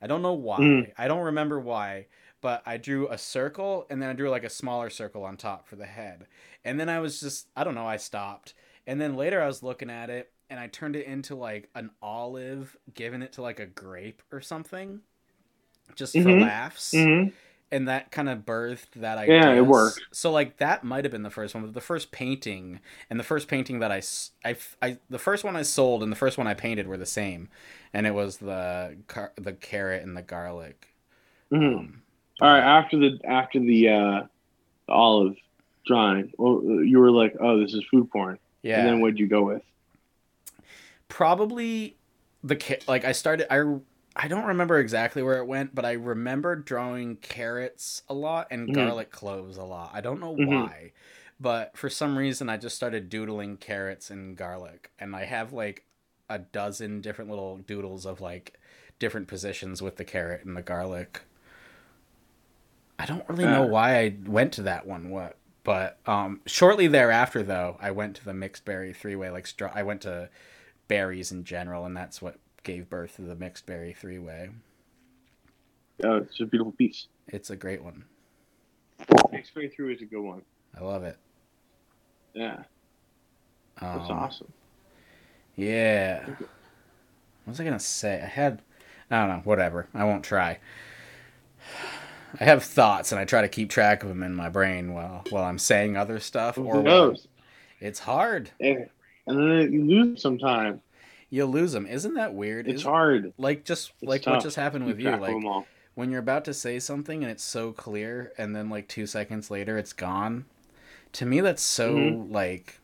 I 0.00 0.06
don't 0.06 0.22
know 0.22 0.32
why. 0.32 0.60
Mm. 0.60 0.92
I 0.96 1.08
don't 1.08 1.24
remember 1.24 1.60
why, 1.60 2.06
but 2.40 2.62
I 2.66 2.78
drew 2.78 3.08
a 3.08 3.18
circle 3.18 3.86
and 3.90 4.00
then 4.02 4.08
I 4.08 4.14
drew 4.14 4.30
like 4.30 4.44
a 4.44 4.50
smaller 4.50 4.88
circle 4.90 5.24
on 5.24 5.36
top 5.36 5.68
for 5.68 5.76
the 5.76 5.86
head. 5.86 6.26
And 6.64 6.78
then 6.78 6.88
I 6.88 7.00
was 7.00 7.20
just 7.20 7.48
I 7.56 7.64
don't 7.64 7.74
know. 7.74 7.86
I 7.86 7.96
stopped. 7.96 8.54
And 8.86 9.00
then 9.00 9.16
later 9.16 9.40
I 9.42 9.46
was 9.46 9.62
looking 9.62 9.90
at 9.90 10.10
it 10.10 10.32
and 10.50 10.58
I 10.60 10.66
turned 10.68 10.96
it 10.96 11.06
into 11.06 11.34
like 11.34 11.68
an 11.74 11.90
olive, 12.02 12.76
giving 12.94 13.22
it 13.22 13.32
to 13.34 13.42
like 13.42 13.60
a 13.60 13.66
grape 13.66 14.22
or 14.32 14.40
something, 14.40 15.00
just 15.94 16.18
for 16.18 16.30
Mhm. 16.30 16.40
laughs 16.40 16.94
Mm-hmm. 16.94 17.30
and 17.72 17.88
that 17.88 18.10
kind 18.12 18.28
of 18.28 18.40
birthed 18.40 18.92
that 18.96 19.18
I 19.18 19.24
Yeah, 19.26 19.52
it 19.54 19.66
worked. 19.66 20.00
So 20.12 20.30
like 20.32 20.58
that 20.58 20.84
might 20.84 21.04
have 21.04 21.12
been 21.12 21.22
the 21.22 21.30
first 21.30 21.54
one, 21.54 21.64
but 21.64 21.74
the 21.74 21.80
first 21.80 22.12
painting 22.12 22.80
and 23.10 23.18
the 23.20 23.24
first 23.24 23.48
painting 23.48 23.80
that 23.80 23.92
I 23.92 24.02
I 24.82 24.98
the 25.10 25.18
first 25.18 25.44
one 25.44 25.56
I 25.56 25.62
sold 25.62 26.02
and 26.02 26.12
the 26.12 26.16
first 26.16 26.38
one 26.38 26.46
I 26.46 26.54
painted 26.54 26.86
were 26.86 26.96
the 26.98 27.06
same, 27.06 27.48
and 27.92 28.06
it 28.06 28.14
was 28.14 28.38
the 28.38 28.96
car- 29.08 29.32
the 29.36 29.52
carrot 29.54 30.02
and 30.02 30.16
the 30.16 30.22
garlic. 30.22 30.88
Mhm. 31.52 31.78
Um, 31.78 32.02
All 32.40 32.48
right, 32.48 32.60
after 32.62 32.98
the 32.98 33.20
after 33.24 33.60
the 33.60 33.88
uh, 33.88 34.22
the 34.86 34.92
olive 34.92 35.36
drawing, 35.86 36.32
well, 36.38 36.62
you 36.84 36.98
were 36.98 37.10
like, 37.10 37.34
"Oh, 37.40 37.60
this 37.60 37.74
is 37.74 37.84
food 37.90 38.10
porn," 38.10 38.38
yeah. 38.62 38.78
and 38.78 38.86
then 38.86 39.00
what'd 39.00 39.18
you 39.18 39.28
go 39.28 39.42
with? 39.44 39.62
probably 41.08 41.96
the 42.42 42.80
like 42.88 43.04
I 43.04 43.12
started 43.12 43.52
I 43.52 43.78
I 44.14 44.28
don't 44.28 44.44
remember 44.44 44.78
exactly 44.78 45.22
where 45.22 45.38
it 45.38 45.46
went, 45.46 45.74
but 45.74 45.84
I 45.84 45.92
remember 45.92 46.54
drawing 46.56 47.16
carrots 47.16 48.02
a 48.08 48.14
lot 48.14 48.48
and 48.50 48.68
Mhm. 48.68 48.74
garlic 48.74 49.10
cloves 49.10 49.56
a 49.56 49.64
lot. 49.64 49.90
I 49.94 50.00
don't 50.02 50.20
know 50.20 50.32
Mhm. 50.36 50.42
why, 50.44 50.92
but 51.40 51.76
for 51.76 51.88
some 51.88 52.18
reason 52.18 52.48
I 52.48 52.56
just 52.58 52.76
started 52.76 53.08
doodling 53.08 53.56
carrots 53.56 54.10
and 54.10 54.36
garlic, 54.36 54.90
and 54.98 55.16
I 55.16 55.24
have 55.24 55.52
like 55.52 55.84
a 56.28 56.38
dozen 56.38 57.00
different 57.00 57.30
little 57.30 57.58
doodles 57.58 58.04
of 58.06 58.20
like 58.20 58.58
different 58.98 59.28
positions 59.28 59.80
with 59.82 59.96
the 59.96 60.04
carrot 60.04 60.44
and 60.44 60.56
the 60.56 60.62
garlic. 60.62 61.22
I 62.98 63.04
don't 63.06 63.28
really 63.28 63.46
know 63.46 63.62
Uh. 63.62 63.66
why 63.66 63.98
I 63.98 64.16
went 64.24 64.52
to 64.54 64.62
that 64.62 64.86
one. 64.86 65.10
What? 65.10 65.36
But 65.64 65.98
um, 66.06 66.40
shortly 66.46 66.88
thereafter, 66.88 67.42
though, 67.42 67.76
I 67.80 67.90
went 67.92 68.16
to 68.16 68.24
the 68.24 68.34
mixed 68.34 68.64
berry 68.64 68.92
three 68.92 69.14
way. 69.16 69.30
Like, 69.30 69.46
stra- 69.46 69.72
I 69.74 69.82
went 69.84 70.00
to 70.02 70.28
berries 70.88 71.30
in 71.30 71.44
general, 71.44 71.84
and 71.86 71.96
that's 71.96 72.20
what 72.20 72.36
gave 72.64 72.90
birth 72.90 73.16
to 73.16 73.22
the 73.22 73.36
mixed 73.36 73.66
berry 73.66 73.92
three 73.92 74.18
way. 74.18 74.50
Oh, 76.04 76.16
it's 76.16 76.40
a 76.40 76.46
beautiful 76.46 76.72
piece. 76.72 77.06
It's 77.28 77.50
a 77.50 77.56
great 77.56 77.82
one. 77.82 78.04
Next 79.32 79.54
way 79.54 79.68
three 79.68 79.94
is 79.94 80.02
a 80.02 80.04
good 80.04 80.20
one. 80.22 80.42
I 80.78 80.82
love 80.82 81.04
it. 81.04 81.16
Yeah, 82.34 82.64
that's 83.80 84.10
Um, 84.10 84.16
awesome. 84.18 84.52
Yeah. 85.54 86.26
What 86.26 86.48
was 87.46 87.60
I 87.60 87.64
gonna 87.64 87.78
say? 87.78 88.20
I 88.22 88.26
had, 88.26 88.62
I 89.10 89.20
don't 89.20 89.28
know. 89.28 89.42
Whatever. 89.44 89.88
I 89.94 90.04
won't 90.04 90.24
try. 90.24 90.58
I 92.40 92.44
have 92.44 92.64
thoughts, 92.64 93.12
and 93.12 93.20
I 93.20 93.24
try 93.24 93.42
to 93.42 93.48
keep 93.48 93.70
track 93.70 94.02
of 94.02 94.08
them 94.08 94.22
in 94.22 94.34
my 94.34 94.48
brain 94.48 94.92
while 94.94 95.24
while 95.30 95.44
I'm 95.44 95.58
saying 95.58 95.96
other 95.96 96.18
stuff. 96.18 96.56
Who 96.56 96.62
while- 96.62 96.82
knows? 96.82 97.28
it's 97.80 97.98
hard. 97.98 98.50
And, 98.60 98.88
and 99.26 99.38
then 99.38 99.72
you 99.72 99.84
lose 99.84 100.22
sometime. 100.22 100.80
You 101.30 101.46
lose 101.46 101.72
them. 101.72 101.86
Isn't 101.86 102.14
that 102.14 102.34
weird? 102.34 102.68
It's 102.68 102.80
Is- 102.80 102.86
hard. 102.86 103.32
Like 103.38 103.64
just 103.64 103.92
It's 104.00 104.08
like 104.08 104.26
what 104.26 104.42
just 104.42 104.56
happened 104.56 104.86
with 104.86 105.00
you. 105.00 105.16
Like 105.16 105.66
when 105.94 106.10
you're 106.10 106.20
about 106.20 106.44
to 106.46 106.54
say 106.54 106.78
something 106.78 107.22
and 107.22 107.30
it's 107.30 107.44
so 107.44 107.72
clear 107.72 108.32
and 108.38 108.54
then 108.56 108.68
like 108.70 108.88
two 108.88 109.06
seconds 109.06 109.50
later 109.50 109.76
it's 109.76 109.92
gone 109.92 110.44
to 111.12 111.26
me 111.26 111.40
that's 111.40 111.62
so 111.62 111.94
mm-hmm. 111.94 112.32
like 112.32 112.80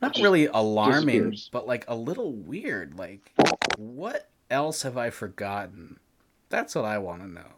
not 0.00 0.16
really 0.16 0.46
alarming 0.46 1.30
disappears. 1.30 1.50
but 1.52 1.66
like 1.66 1.84
a 1.88 1.94
little 1.94 2.32
weird 2.32 2.98
like 2.98 3.32
what 3.76 4.28
else 4.50 4.82
have 4.82 4.96
i 4.96 5.10
forgotten 5.10 5.98
that's 6.48 6.74
what 6.74 6.84
i 6.84 6.98
want 6.98 7.20
to 7.20 7.28
know 7.28 7.52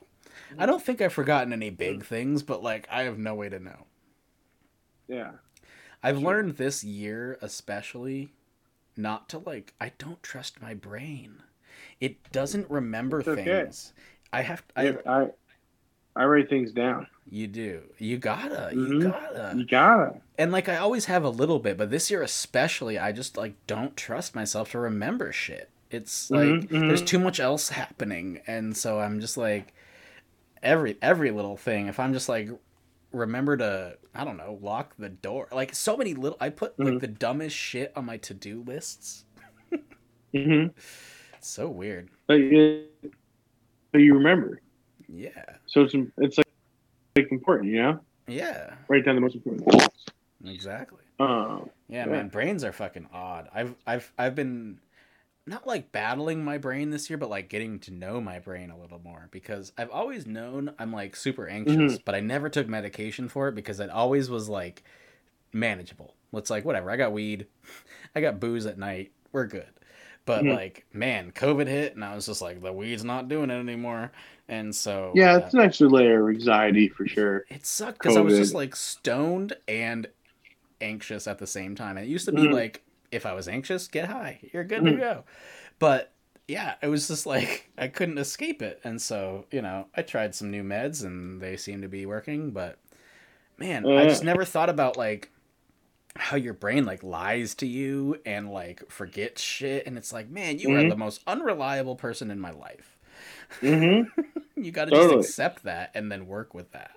i 0.59 0.67
don't 0.67 0.83
think 0.83 1.01
i've 1.01 1.13
forgotten 1.13 1.53
any 1.53 1.71
big 1.71 2.05
things 2.05 2.43
but 2.43 2.63
like 2.63 2.87
i 2.91 3.03
have 3.03 3.19
no 3.19 3.35
way 3.35 3.49
to 3.49 3.59
know 3.59 3.87
Yeah. 5.09 5.33
i've 6.03 6.19
learned 6.19 6.57
this 6.57 6.83
year 6.85 7.39
especially 7.41 8.33
not 8.97 9.29
to 9.31 9.39
like 9.39 9.75
i 9.81 9.93
don't 9.99 10.23
trust 10.23 10.61
my 10.63 10.75
brain 10.75 11.43
it 12.01 12.31
doesn't 12.33 12.71
remember 12.71 13.21
okay. 13.21 13.45
things 13.45 13.93
i 14.33 14.43
have 14.43 14.63
I, 14.75 14.89
I, 15.07 15.23
I 15.23 15.27
I 16.19 16.25
write 16.25 16.49
things 16.49 16.73
down. 16.73 17.09
You 17.31 17.47
do. 17.47 17.83
You 17.99 18.17
gotta. 18.17 18.71
Mhm. 18.75 18.89
You 19.03 19.03
gotta. 19.11 19.55
You 19.55 19.67
gotta. 19.67 20.15
And 20.39 20.51
like 20.51 20.67
I 20.67 20.79
always 20.79 21.05
have 21.05 21.25
a 21.25 21.29
little 21.29 21.59
bit, 21.59 21.77
but 21.77 21.91
this 21.91 22.11
year 22.11 22.23
especially, 22.23 22.99
I 22.99 23.13
just 23.13 23.37
like 23.37 23.55
don't 23.67 23.95
trust 23.99 24.35
myself 24.35 24.71
to 24.71 24.79
remember 24.79 25.31
shit. 25.31 25.69
It's 25.91 26.31
like 26.31 26.41
Mhm, 26.49 26.69
mhm. 26.69 26.89
there's 26.89 27.03
too 27.03 27.19
much 27.19 27.39
else 27.39 27.69
happening, 27.69 28.41
and 28.47 28.75
so 28.75 28.99
I'm 29.01 29.21
just 29.21 29.37
like 29.37 29.75
every 30.63 30.97
every 31.03 31.31
little 31.31 31.57
thing. 31.57 31.87
If 31.89 31.99
I'm 32.01 32.13
just 32.13 32.29
like 32.29 32.49
remember 33.13 33.57
to 33.57 33.97
I 34.15 34.25
don't 34.25 34.37
know 34.37 34.59
lock 34.61 34.95
the 34.99 35.09
door, 35.09 35.49
like 35.53 35.75
so 35.75 35.97
many 35.97 36.15
little. 36.15 36.37
I 36.41 36.51
put 36.51 36.79
like 36.79 36.95
Mhm. 36.95 37.01
the 37.01 37.07
dumbest 37.09 37.57
shit 37.57 37.93
on 37.97 38.05
my 38.07 38.17
to 38.19 38.35
do 38.35 38.63
lists. 38.67 39.25
Mm-hmm. 40.35 40.69
It's 41.39 41.49
so 41.49 41.69
weird. 41.69 42.11
But, 42.27 42.35
you- 42.35 42.87
but 43.93 43.99
you 43.99 44.15
remember, 44.15 44.61
Yeah. 45.09 45.57
so 45.67 45.83
it's 45.83 45.95
it's 46.19 46.37
like, 46.39 46.47
like 47.17 47.33
important, 47.33 47.71
you 47.71 47.81
know. 47.83 48.01
Yeah. 48.27 48.75
Write 48.89 49.05
down 49.05 49.15
the 49.15 49.21
most 49.21 49.37
important 49.37 49.71
things. 49.71 49.89
Exactly. 50.45 51.03
Um, 51.21 51.71
Yeah, 51.89 52.05
Yeah. 52.05 52.11
man, 52.13 52.29
brains 52.29 52.65
are 52.65 52.73
fucking 52.73 53.09
odd. 53.13 53.49
I've 53.55 53.75
I've 53.87 54.13
I've 54.19 54.35
been 54.35 54.79
not 55.47 55.67
like 55.67 55.93
battling 55.93 56.45
my 56.45 56.59
brain 56.59 56.91
this 56.91 57.09
year, 57.09 57.17
but 57.19 57.31
like 57.31 57.49
getting 57.49 57.79
to 57.81 57.93
know 57.93 58.21
my 58.21 58.39
brain 58.41 58.71
a 58.71 58.79
little 58.79 58.99
more 58.99 59.29
because 59.31 59.73
I've 59.79 59.91
always 59.91 60.27
known 60.27 60.75
I'm 60.79 60.93
like 60.93 61.15
super 61.17 61.47
anxious, 61.49 61.99
but 61.99 62.15
I 62.15 62.21
never 62.21 62.49
took 62.49 62.69
medication 62.69 63.29
for 63.29 63.49
it 63.49 63.55
because 63.55 63.79
it 63.81 63.91
always 63.91 64.29
was 64.31 64.49
like 64.49 64.83
manageable. 65.53 66.15
It's 66.33 66.51
like 66.51 66.65
whatever. 66.65 66.91
I 66.91 66.97
got 66.97 67.13
weed, 67.13 67.47
I 68.17 68.21
got 68.21 68.41
booze 68.41 68.67
at 68.67 68.79
night. 68.79 69.13
We're 69.33 69.47
good. 69.47 69.69
But 70.25 70.47
Mhm. 70.47 70.49
like, 70.49 70.87
man, 70.93 71.31
COVID 71.33 71.69
hit, 71.69 71.95
and 71.95 72.05
I 72.05 72.15
was 72.15 72.27
just 72.27 72.43
like, 72.43 72.61
the 72.63 72.73
weed's 72.73 73.05
not 73.05 73.29
doing 73.29 73.51
it 73.51 73.55
anymore, 73.55 74.11
and 74.49 74.75
so 74.75 75.23
yeah, 75.23 75.37
uh, 75.37 75.39
it's 75.45 75.55
an 75.55 75.61
extra 75.61 75.89
layer 75.89 76.29
of 76.29 76.35
anxiety 76.35 76.89
for 76.89 77.07
sure. 77.07 77.45
it 77.49 77.65
sucked 77.67 77.99
because 77.99 78.17
I 78.17 78.21
was 78.21 78.37
just 78.37 78.55
like 78.55 78.75
stoned 78.75 79.55
and 79.69 80.09
anxious 80.81 81.29
at 81.29 81.39
the 81.39 81.49
same 81.49 81.77
time. 81.77 81.99
And 81.99 82.07
it 82.07 82.11
used 82.11 82.27
to 82.27 82.33
be 82.33 82.49
Mhm. 82.49 82.49
like, 82.49 82.86
if 83.17 83.27
I 83.27 83.33
was 83.35 83.49
anxious, 83.49 83.89
get 83.89 84.09
high, 84.09 84.39
you're 84.53 84.65
good 84.65 84.85
to 84.85 84.93
go. 84.93 85.25
But 85.79 86.13
yeah, 86.49 86.75
it 86.83 86.89
was 86.89 87.09
just 87.09 87.27
like 87.27 87.71
I 87.79 87.89
couldn't 87.89 88.19
escape 88.19 88.63
it, 88.63 88.81
and 88.85 89.01
so 89.03 89.47
you 89.51 89.63
know, 89.63 89.87
I 89.97 90.03
tried 90.03 90.35
some 90.35 90.51
new 90.51 90.63
meds 90.63 91.05
and 91.05 91.41
they 91.41 91.57
seem 91.57 91.83
to 91.83 91.89
be 91.89 92.07
working. 92.07 92.51
But 92.53 92.79
man, 93.59 93.85
I 93.87 94.05
just 94.05 94.25
never 94.25 94.45
thought 94.45 94.69
about 94.71 94.97
like 94.97 95.31
how 96.19 96.37
your 96.37 96.55
brain 96.55 96.87
like 96.87 97.03
lies 97.03 97.55
to 97.57 97.67
you 97.67 98.19
and 98.25 98.51
like 98.51 98.91
forgets 98.91 99.43
shit, 99.43 99.87
and 99.87 99.99
it's 99.99 100.13
like, 100.13 100.31
man, 100.31 100.59
you 100.59 100.71
are 100.75 100.83
Mhm. 100.83 100.89
the 100.91 100.97
most 100.97 101.23
unreliable 101.27 101.97
person 101.97 102.31
in 102.31 102.39
my 102.41 102.53
life. 102.53 102.97
Mm-hmm. 103.61 104.21
You 104.59 104.71
got 104.73 104.87
to 104.87 104.93
Totally. 104.93 105.17
just 105.19 105.29
accept 105.29 105.65
that 105.65 105.91
and 105.95 106.11
then 106.11 106.27
work 106.27 106.55
with 106.55 106.73
that. 106.73 106.93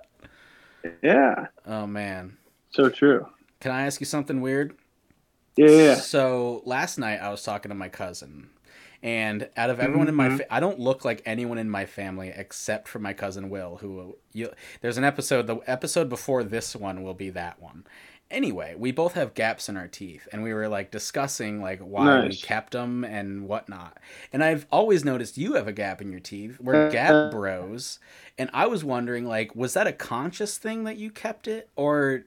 Yeah, 1.04 1.48
Oh 1.66 1.86
man. 1.86 2.38
so 2.70 2.88
true. 2.90 3.28
Can 3.60 3.72
I 3.74 3.86
ask 3.86 4.00
you 4.00 4.06
something 4.06 4.40
weird? 4.40 4.78
Yeah. 5.68 5.96
So 5.96 6.62
last 6.66 6.98
night 6.98 7.20
I 7.22 7.30
was 7.30 7.44
talking 7.44 7.70
to 7.70 7.76
my 7.76 7.90
cousin, 7.90 8.50
and 9.04 9.50
out 9.58 9.70
of 9.70 9.80
everyone 9.80 10.08
in 10.08 10.16
my, 10.16 10.30
Mhm. 10.30 10.38
fa- 10.38 10.54
I 10.54 10.60
don't 10.60 10.80
look 10.80 11.04
like 11.06 11.22
anyone 11.26 11.58
in 11.58 11.70
my 11.70 11.86
family 11.86 12.32
except 12.36 12.88
for 12.88 13.00
my 13.00 13.14
cousin 13.14 13.50
Will. 13.50 13.78
Who 13.82 14.18
you? 14.34 14.52
There's 14.82 14.98
an 14.98 15.04
episode. 15.04 15.48
The 15.48 15.58
episode 15.68 16.10
before 16.10 16.44
this 16.44 16.76
one 16.76 17.04
will 17.04 17.14
be 17.14 17.30
that 17.32 17.62
one. 17.62 17.86
Anyway, 18.32 18.76
we 18.78 18.92
both 18.92 19.14
have 19.14 19.34
gaps 19.34 19.70
in 19.70 19.76
our 19.76 19.88
teeth, 19.88 20.28
and 20.32 20.44
we 20.44 20.54
were 20.54 20.68
like 20.68 20.92
discussing 20.92 21.62
like 21.62 21.80
why 21.80 22.04
we 22.28 22.36
kept 22.36 22.74
them 22.74 23.04
and 23.04 23.48
whatnot. 23.48 23.98
And 24.32 24.44
I've 24.44 24.68
always 24.72 25.04
noticed 25.04 25.36
you 25.38 25.54
have 25.54 25.68
a 25.68 25.72
gap 25.74 26.00
in 26.00 26.12
your 26.12 26.20
teeth. 26.20 26.60
We're 26.60 26.92
gap 26.92 27.32
bros, 27.32 28.00
and 28.38 28.50
I 28.54 28.68
was 28.68 28.84
wondering 28.84 29.26
like, 29.26 29.56
was 29.56 29.74
that 29.74 29.88
a 29.88 29.92
conscious 29.94 30.58
thing 30.60 30.84
that 30.84 30.98
you 30.98 31.10
kept 31.10 31.48
it, 31.48 31.70
or 31.76 32.24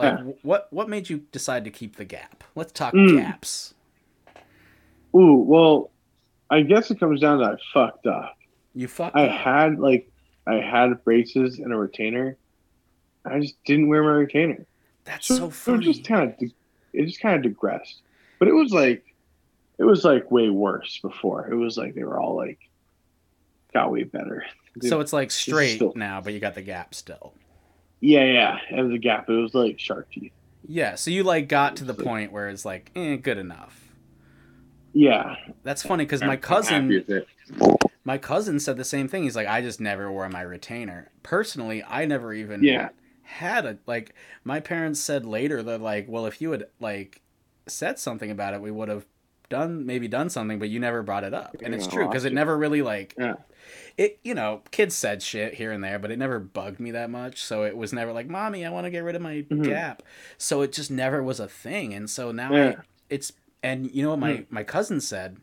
like 0.00 0.18
Yeah. 0.18 0.32
what 0.42 0.68
what 0.72 0.88
made 0.88 1.08
you 1.10 1.18
decide 1.32 1.64
to 1.64 1.70
keep 1.70 1.96
the 1.96 2.04
gap? 2.04 2.42
Let's 2.54 2.72
talk 2.72 2.94
Mm. 2.94 3.16
gaps. 3.18 3.74
Ooh, 5.14 5.34
well, 5.46 5.90
I 6.50 6.62
guess 6.62 6.90
it 6.90 7.00
comes 7.00 7.20
down 7.20 7.38
to 7.38 7.44
I 7.44 7.56
fucked 7.72 8.06
up. 8.06 8.36
You 8.74 8.88
fucked 8.88 9.16
I 9.16 9.26
up. 9.26 9.40
had 9.40 9.78
like 9.78 10.10
I 10.46 10.54
had 10.56 11.02
braces 11.04 11.58
and 11.58 11.72
a 11.72 11.76
retainer. 11.76 12.36
I 13.24 13.40
just 13.40 13.62
didn't 13.64 13.88
wear 13.88 14.02
my 14.02 14.10
retainer. 14.12 14.66
That's 15.04 15.26
So, 15.26 15.36
so 15.36 15.44
it 15.46 15.52
funny. 15.54 15.84
just 15.84 16.04
kind 16.06 16.30
of 16.30 16.50
it 16.92 17.06
just 17.06 17.20
kind 17.20 17.36
of 17.36 17.42
digressed. 17.42 18.02
But 18.38 18.48
it 18.48 18.54
was 18.54 18.72
like 18.72 19.04
it 19.78 19.84
was 19.84 20.04
like 20.04 20.30
way 20.30 20.50
worse 20.50 20.98
before. 20.98 21.48
It 21.50 21.54
was 21.56 21.76
like 21.76 21.94
they 21.94 22.04
were 22.04 22.18
all 22.20 22.36
like 22.36 22.58
got 23.72 23.90
way 23.92 24.04
better. 24.04 24.44
so 24.82 25.00
it's 25.00 25.12
like 25.12 25.30
straight 25.30 25.76
still- 25.76 25.92
now, 25.96 26.20
but 26.20 26.32
you 26.32 26.40
got 26.40 26.54
the 26.54 26.62
gap 26.62 26.94
still. 26.94 27.34
Yeah, 28.00 28.24
yeah. 28.24 28.58
It 28.70 28.82
was 28.82 28.92
a 28.94 28.98
gap. 28.98 29.28
It 29.28 29.32
was 29.32 29.54
like 29.54 29.78
shark 29.78 30.10
teeth. 30.10 30.32
Yeah, 30.66 30.94
so 30.94 31.10
you 31.10 31.22
like 31.24 31.48
got 31.48 31.76
to 31.76 31.84
the 31.84 31.92
like- 31.92 32.04
point 32.04 32.32
where 32.32 32.48
it's 32.48 32.64
like, 32.64 32.90
eh, 32.96 33.16
good 33.16 33.38
enough. 33.38 33.76
Yeah. 34.92 35.36
That's 35.62 35.82
funny 35.82 36.04
because 36.04 36.22
my 36.22 36.36
cousin, 36.36 37.04
my 38.04 38.18
cousin 38.18 38.58
said 38.58 38.76
the 38.76 38.84
same 38.84 39.06
thing. 39.08 39.22
He's 39.22 39.36
like, 39.36 39.46
I 39.46 39.60
just 39.62 39.80
never 39.80 40.10
wore 40.10 40.28
my 40.28 40.42
retainer. 40.42 41.10
Personally, 41.22 41.82
I 41.86 42.06
never 42.06 42.32
even 42.32 42.64
Yeah. 42.64 42.88
had 43.22 43.66
a 43.66 43.78
like. 43.86 44.14
My 44.42 44.58
parents 44.60 45.00
said 45.00 45.24
later 45.24 45.62
that 45.62 45.80
like, 45.80 46.06
well, 46.08 46.26
if 46.26 46.40
you 46.42 46.50
had 46.50 46.66
like 46.80 47.20
said 47.68 47.98
something 48.00 48.30
about 48.30 48.54
it, 48.54 48.60
we 48.60 48.70
would 48.72 48.88
have 48.88 49.06
done 49.48 49.86
maybe 49.86 50.08
done 50.08 50.28
something, 50.28 50.58
but 50.58 50.68
you 50.68 50.80
never 50.80 51.02
brought 51.02 51.24
it 51.24 51.34
up, 51.34 51.56
and 51.62 51.74
it's 51.74 51.86
true 51.86 52.06
because 52.08 52.24
it 52.24 52.32
it. 52.32 52.34
never 52.34 52.56
really 52.58 52.82
like 52.82 53.14
Yeah. 53.18 53.34
It. 53.96 54.18
You 54.22 54.34
know, 54.34 54.62
kids 54.70 54.94
said 54.94 55.22
shit 55.22 55.54
here 55.54 55.72
and 55.72 55.82
there, 55.82 55.98
but 55.98 56.10
it 56.10 56.18
never 56.18 56.38
bugged 56.38 56.80
me 56.80 56.90
that 56.92 57.10
much. 57.10 57.42
So 57.42 57.64
it 57.64 57.76
was 57.76 57.92
never 57.92 58.12
like, 58.12 58.28
"Mommy, 58.28 58.64
I 58.66 58.70
want 58.70 58.84
to 58.86 58.90
get 58.90 59.04
rid 59.04 59.16
of 59.16 59.22
my 59.22 59.44
Mhm. 59.50 59.64
gap." 59.64 60.02
So 60.38 60.62
it 60.62 60.72
just 60.72 60.90
never 60.90 61.22
was 61.22 61.40
a 61.40 61.48
thing, 61.48 61.92
and 61.94 62.08
so 62.08 62.32
now 62.32 62.54
Yeah. 62.54 62.68
I, 62.68 62.82
it's 63.08 63.32
and 63.62 63.90
you 63.94 64.02
know 64.02 64.10
what 64.10 64.18
my 64.18 64.32
Mm. 64.38 64.46
my 64.50 64.64
cousin 64.64 65.00
said. 65.00 65.36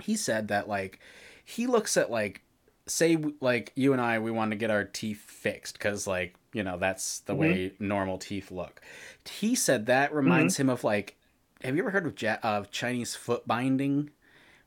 He 0.00 0.16
said 0.16 0.48
that 0.48 0.68
like 0.68 0.98
he 1.44 1.66
looks 1.66 1.96
at 1.96 2.10
like 2.10 2.40
say 2.86 3.16
like 3.40 3.72
you 3.76 3.92
and 3.92 4.00
I 4.00 4.18
we 4.18 4.30
want 4.30 4.50
to 4.52 4.56
get 4.56 4.70
our 4.70 4.84
teeth 4.84 5.20
fixed 5.28 5.74
because 5.74 6.06
like 6.06 6.34
you 6.52 6.62
know 6.62 6.76
that's 6.78 7.20
the 7.20 7.34
Mhm. 7.34 7.38
way 7.38 7.72
normal 7.78 8.18
teeth 8.18 8.50
look. 8.50 8.80
He 9.28 9.54
said 9.54 9.86
that 9.86 10.12
reminds 10.14 10.54
Mm-hmm. 10.54 10.62
him 10.62 10.68
of 10.70 10.84
like 10.84 11.16
have 11.62 11.76
you 11.76 11.82
ever 11.82 11.90
heard 11.90 12.06
of 12.06 12.20
ja- 12.20 12.38
of 12.42 12.70
Chinese 12.72 13.14
foot 13.14 13.46
binding, 13.46 14.10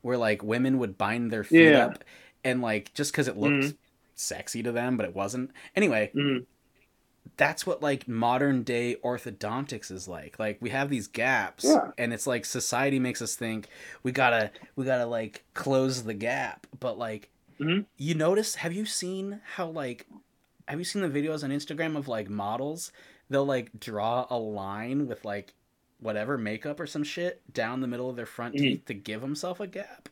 where 0.01 0.17
like 0.17 0.41
women 0.43 0.77
would 0.79 0.97
bind 0.97 1.29
their 1.31 1.43
feet 1.43 1.71
Yeah. 1.71 1.86
up 1.88 2.03
and 2.45 2.61
like 2.61 2.93
just 2.93 3.11
because 3.11 3.27
it 3.27 3.35
looked 3.37 3.65
Mhm. 3.65 3.77
sexy 4.15 4.63
to 4.63 4.71
them, 4.71 4.95
but 4.95 5.05
it 5.05 5.13
wasn't. 5.15 5.51
Anyway, 5.75 6.11
Mhm. 6.15 6.45
that's 7.37 7.65
what 7.65 7.81
like 7.81 8.07
modern 8.07 8.63
day 8.63 8.95
orthodontics 9.03 9.91
is 9.91 10.07
like 10.07 10.37
like 10.39 10.57
we 10.61 10.69
have 10.69 10.89
these 10.89 11.07
gaps 11.07 11.65
Yeah. 11.65 11.91
and 11.97 12.13
it's 12.13 12.27
like 12.27 12.45
society 12.45 12.99
makes 12.99 13.21
us 13.21 13.35
think 13.35 13.67
we 14.03 14.11
gotta 14.11 14.51
we 14.75 14.85
gotta 14.85 15.07
like 15.07 15.43
close 15.55 16.03
the 16.03 16.13
gap 16.13 16.67
but 16.79 16.97
like 16.99 17.29
Mhm. 17.59 17.85
you 17.97 18.13
notice 18.13 18.55
have 18.55 18.73
you 18.73 18.85
seen 18.85 19.41
how 19.55 19.67
like 19.67 20.05
have 20.67 20.77
you 20.79 20.85
seen 20.85 21.01
the 21.01 21.09
videos 21.09 21.43
on 21.43 21.49
instagram 21.49 21.97
of 21.97 22.07
like 22.07 22.29
models 22.29 22.91
they'll 23.29 23.43
like 23.45 23.79
draw 23.79 24.27
a 24.29 24.37
line 24.37 25.07
with 25.07 25.25
like 25.25 25.53
whatever 25.99 26.37
makeup 26.37 26.79
or 26.79 26.85
some 26.85 27.03
shit 27.03 27.41
down 27.51 27.81
the 27.81 27.87
middle 27.87 28.09
of 28.09 28.15
their 28.15 28.25
front 28.27 28.53
Mhm. 28.55 28.59
teeth 28.59 28.85
to 28.85 28.93
give 28.93 29.21
themselves 29.21 29.59
a 29.59 29.67
gap 29.67 30.09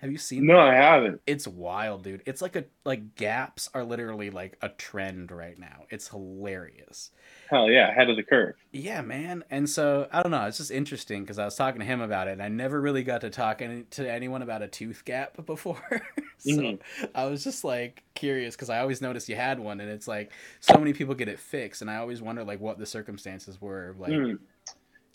have 0.00 0.10
you 0.10 0.18
seen 0.18 0.46
No, 0.46 0.58
I 0.58 0.74
haven't. 0.74 1.20
it's 1.26 1.46
wild, 1.48 2.02
dude. 2.04 2.22
It's 2.26 2.42
like 2.42 2.56
a 2.56 2.64
like 2.84 3.14
gaps 3.14 3.70
are 3.74 3.84
literally 3.84 4.30
like 4.30 4.56
a 4.60 4.68
trend 4.68 5.30
right 5.30 5.58
now. 5.58 5.84
It's 5.90 6.08
hilarious. 6.08 7.10
Hell 7.48 7.70
yeah, 7.70 7.90
ahead 7.90 8.10
of 8.10 8.16
the 8.16 8.22
curve. 8.22 8.54
Yeah, 8.72 9.00
man. 9.02 9.44
And 9.50 9.68
so 9.68 10.08
I 10.12 10.22
don't 10.22 10.30
know. 10.32 10.44
It's 10.46 10.58
just 10.58 10.70
interesting 10.70 11.22
because 11.22 11.38
I 11.38 11.44
was 11.44 11.56
talking 11.56 11.80
to 11.80 11.86
him 11.86 12.00
about 12.00 12.28
it, 12.28 12.32
and 12.32 12.42
I 12.42 12.48
never 12.48 12.80
really 12.80 13.02
got 13.02 13.20
to 13.22 13.30
talk 13.30 13.62
any, 13.62 13.82
to 13.92 14.10
anyone 14.10 14.42
about 14.42 14.62
a 14.62 14.68
tooth 14.68 15.04
gap 15.04 15.36
before. 15.46 15.82
so 16.38 16.50
Mhm. 16.50 16.80
I 17.14 17.26
was 17.26 17.42
just 17.44 17.64
like 17.64 18.02
curious 18.14 18.56
because 18.56 18.70
I 18.70 18.80
always 18.80 19.00
noticed 19.00 19.28
you 19.28 19.36
had 19.36 19.58
one, 19.58 19.80
and 19.80 19.90
it's 19.90 20.08
like 20.08 20.32
so 20.60 20.76
many 20.78 20.92
people 20.92 21.14
get 21.14 21.28
it 21.28 21.38
fixed, 21.38 21.80
and 21.82 21.90
I 21.90 21.96
always 21.96 22.20
wonder 22.20 22.44
like 22.44 22.60
what 22.60 22.78
the 22.78 22.86
circumstances 22.86 23.60
were. 23.60 23.94
Like, 23.98 24.10
Mm. 24.12 24.38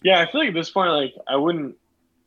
Yeah, 0.01 0.21
I 0.21 0.31
feel 0.31 0.39
like 0.41 0.49
at 0.49 0.53
this 0.55 0.71
point, 0.71 0.91
like 0.91 1.13
I 1.27 1.35
wouldn't 1.35 1.75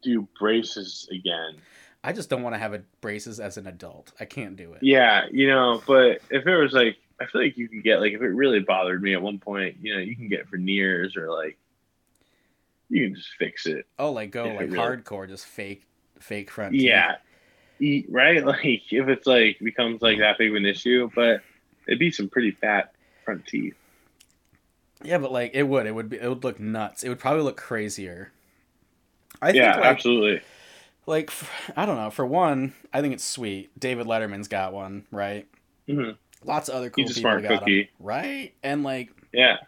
do 0.02 0.28
braces 0.38 1.08
again. 1.10 1.56
I 2.04 2.12
just 2.12 2.28
don't 2.28 2.42
want 2.42 2.54
to 2.54 2.58
have 2.58 2.74
a 2.74 2.82
braces 3.00 3.38
as 3.38 3.56
an 3.56 3.66
adult. 3.66 4.12
I 4.18 4.24
can't 4.24 4.56
do 4.56 4.72
it. 4.72 4.82
Yeah, 4.82 5.26
you 5.30 5.48
know, 5.48 5.82
but 5.86 6.20
if 6.30 6.46
it 6.46 6.56
was 6.56 6.72
like, 6.72 6.96
I 7.20 7.26
feel 7.26 7.42
like 7.42 7.56
you 7.56 7.68
could 7.68 7.84
get 7.84 8.00
like 8.00 8.12
if 8.12 8.20
it 8.20 8.28
really 8.28 8.60
bothered 8.60 9.02
me 9.02 9.14
at 9.14 9.22
one 9.22 9.38
point, 9.38 9.76
you 9.80 9.94
know, 9.94 10.00
you 10.00 10.16
can 10.16 10.28
get 10.28 10.48
veneers 10.48 11.16
or 11.16 11.30
like 11.30 11.56
you 12.88 13.06
can 13.06 13.14
just 13.14 13.28
fix 13.38 13.66
it. 13.66 13.86
Oh, 13.98 14.10
like 14.12 14.30
go 14.32 14.46
like 14.46 14.60
really- 14.60 14.78
hardcore, 14.78 15.28
just 15.28 15.46
fake, 15.46 15.84
fake 16.18 16.50
front. 16.50 16.72
teeth. 16.72 16.82
Yeah, 16.82 17.16
right. 18.10 18.44
Like 18.44 18.64
if 18.64 19.08
it's 19.08 19.26
like 19.26 19.58
becomes 19.60 20.02
like 20.02 20.18
that 20.18 20.38
big 20.38 20.50
of 20.50 20.56
an 20.56 20.66
issue, 20.66 21.08
but 21.14 21.42
it'd 21.86 22.00
be 22.00 22.10
some 22.10 22.28
pretty 22.28 22.50
fat 22.50 22.92
front 23.24 23.46
teeth. 23.46 23.76
Yeah, 25.04 25.18
but 25.18 25.30
like 25.32 25.52
it 25.54 25.62
would, 25.64 25.86
it 25.86 25.94
would 25.94 26.08
be, 26.08 26.18
it 26.18 26.28
would 26.28 26.42
look 26.42 26.58
nuts. 26.58 27.04
It 27.04 27.08
would 27.08 27.18
probably 27.18 27.42
look 27.42 27.56
crazier. 27.56 28.32
I 29.40 29.50
yeah, 29.50 29.72
think 29.72 29.84
like, 29.84 29.94
absolutely. 29.94 30.40
Like 31.06 31.30
I 31.76 31.86
don't 31.86 31.96
know. 31.96 32.10
For 32.10 32.24
one, 32.26 32.74
I 32.92 33.00
think 33.00 33.14
it's 33.14 33.24
sweet. 33.24 33.78
David 33.78 34.06
Letterman's 34.06 34.48
got 34.48 34.72
one, 34.72 35.06
right? 35.10 35.46
Mhm. 35.88 36.16
Lots 36.44 36.68
of 36.68 36.74
other 36.76 36.90
cool 36.90 37.04
He's 37.04 37.12
a 37.16 37.20
people 37.20 37.40
got 37.42 37.52
'em, 37.52 37.58
cookie. 37.60 37.90
right? 37.98 38.52
And 38.62 38.82
like 38.82 39.10
Yeah, 39.32 39.58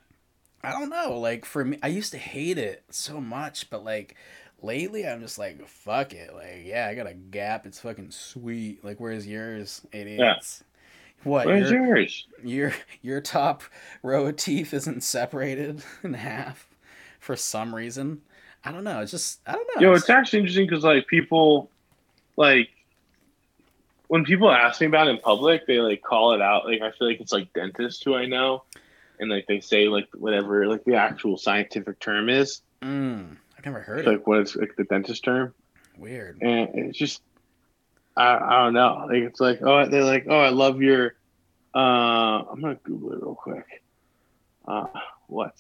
I 0.63 0.73
don't 0.73 0.91
know. 0.91 1.19
Like 1.19 1.45
for 1.45 1.65
me, 1.65 1.79
I 1.83 1.89
used 1.89 2.13
to 2.13 2.19
hate 2.19 2.59
it 2.59 2.85
so 2.91 3.21
much, 3.21 3.71
but 3.71 3.85
like 3.85 4.17
lately, 4.63 5.07
I'm 5.07 5.21
just 5.21 5.39
like 5.39 5.67
fuck 5.69 6.13
it. 6.13 6.35
Like 6.35 6.63
yeah, 6.65 6.89
I 6.91 6.95
got 6.95 7.07
a 7.07 7.15
gap. 7.15 7.67
It's 7.67 7.81
fucking 7.81 8.11
sweet. 8.11 8.85
Like 8.85 8.99
where's 9.01 9.27
yours, 9.27 9.83
idiots? 9.93 10.65
What 11.23 11.47
where's 11.47 11.71
your, 11.71 11.87
yours? 11.87 12.27
your 12.43 12.73
your 13.03 13.21
top 13.21 13.63
row 14.03 14.27
of 14.27 14.37
teeth 14.37 14.75
isn't 14.75 15.03
separated 15.03 15.83
in 16.03 16.15
half 16.15 16.69
for 17.19 17.35
some 17.37 17.75
reason? 17.75 18.21
I 18.65 18.73
don't 18.73 18.85
know. 18.85 19.01
It's 19.01 19.11
just 19.11 19.41
I 19.47 19.53
don't 19.53 19.69
know. 19.77 19.81
Yo, 19.83 19.89
It's- 19.91 20.03
it's 20.03 20.11
actually 20.11 20.41
interesting 20.41 20.67
because 20.67 20.85
like 20.85 21.07
people, 21.07 21.71
like 22.37 22.69
when 24.09 24.25
people 24.25 24.51
ask 24.51 24.81
me 24.81 24.87
about 24.87 25.07
it 25.09 25.11
in 25.11 25.19
public, 25.19 25.67
they 25.67 25.79
like 25.81 26.03
call 26.03 26.33
it 26.35 26.41
out. 26.43 26.67
Like 26.67 26.81
I 26.83 26.91
feel 26.93 27.09
like 27.09 27.21
it's 27.21 27.33
like 27.33 27.53
dentists 27.53 28.03
who 28.03 28.15
I 28.15 28.27
know, 28.27 28.63
and 29.19 29.31
like 29.31 29.47
they 29.47 29.61
say 29.61 29.89
like 29.89 30.09
whatever 30.15 30.67
like 30.67 30.85
the 30.85 30.95
actual 30.97 31.37
scientific 31.37 31.99
term 32.01 32.29
is, 32.29 32.63
Mm, 32.83 33.37
I've 33.59 33.65
never 33.65 33.81
heard 33.81 34.01
it. 34.01 34.07
like 34.07 34.27
what 34.27 34.41
is 34.41 34.57
like 34.57 34.77
the 34.77 34.85
dentist 34.85 35.25
term, 35.25 35.55
Weird. 35.99 36.39
and 36.43 36.69
it's 36.75 36.99
just 36.99 37.23
I, 38.17 38.37
I 38.37 38.65
don't 38.65 38.75
know. 38.75 39.07
Like 39.09 39.23
it's 39.25 39.41
like 39.41 39.61
oh 39.63 39.87
they're 39.89 40.05
like 40.05 40.27
oh 40.29 40.39
I 40.41 40.51
love 40.51 40.81
your. 40.81 41.15
Uh, 41.75 42.45
I'm 42.51 42.61
gonna 42.61 42.77
Google 42.85 43.13
it 43.15 43.23
real 43.23 43.35
quick. 43.35 43.83
Uh, 44.67 44.87
what? 45.27 45.57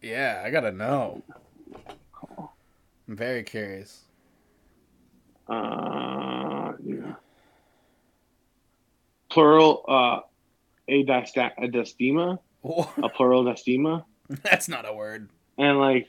Yeah, 0.00 0.40
I 0.44 0.50
gotta 0.50 0.70
know. 0.70 1.22
I'm 3.08 3.16
very 3.16 3.42
curious. 3.42 4.02
Uh, 5.48 6.72
yeah. 6.84 7.14
Plural, 9.30 9.84
uh, 9.88 10.20
a 10.88 11.04
distema, 11.04 12.38
a 12.64 13.08
plural 13.08 13.44
distema, 13.44 14.04
That's 14.42 14.68
not 14.68 14.86
a 14.88 14.92
word. 14.92 15.30
and 15.56 15.78
like, 15.78 16.06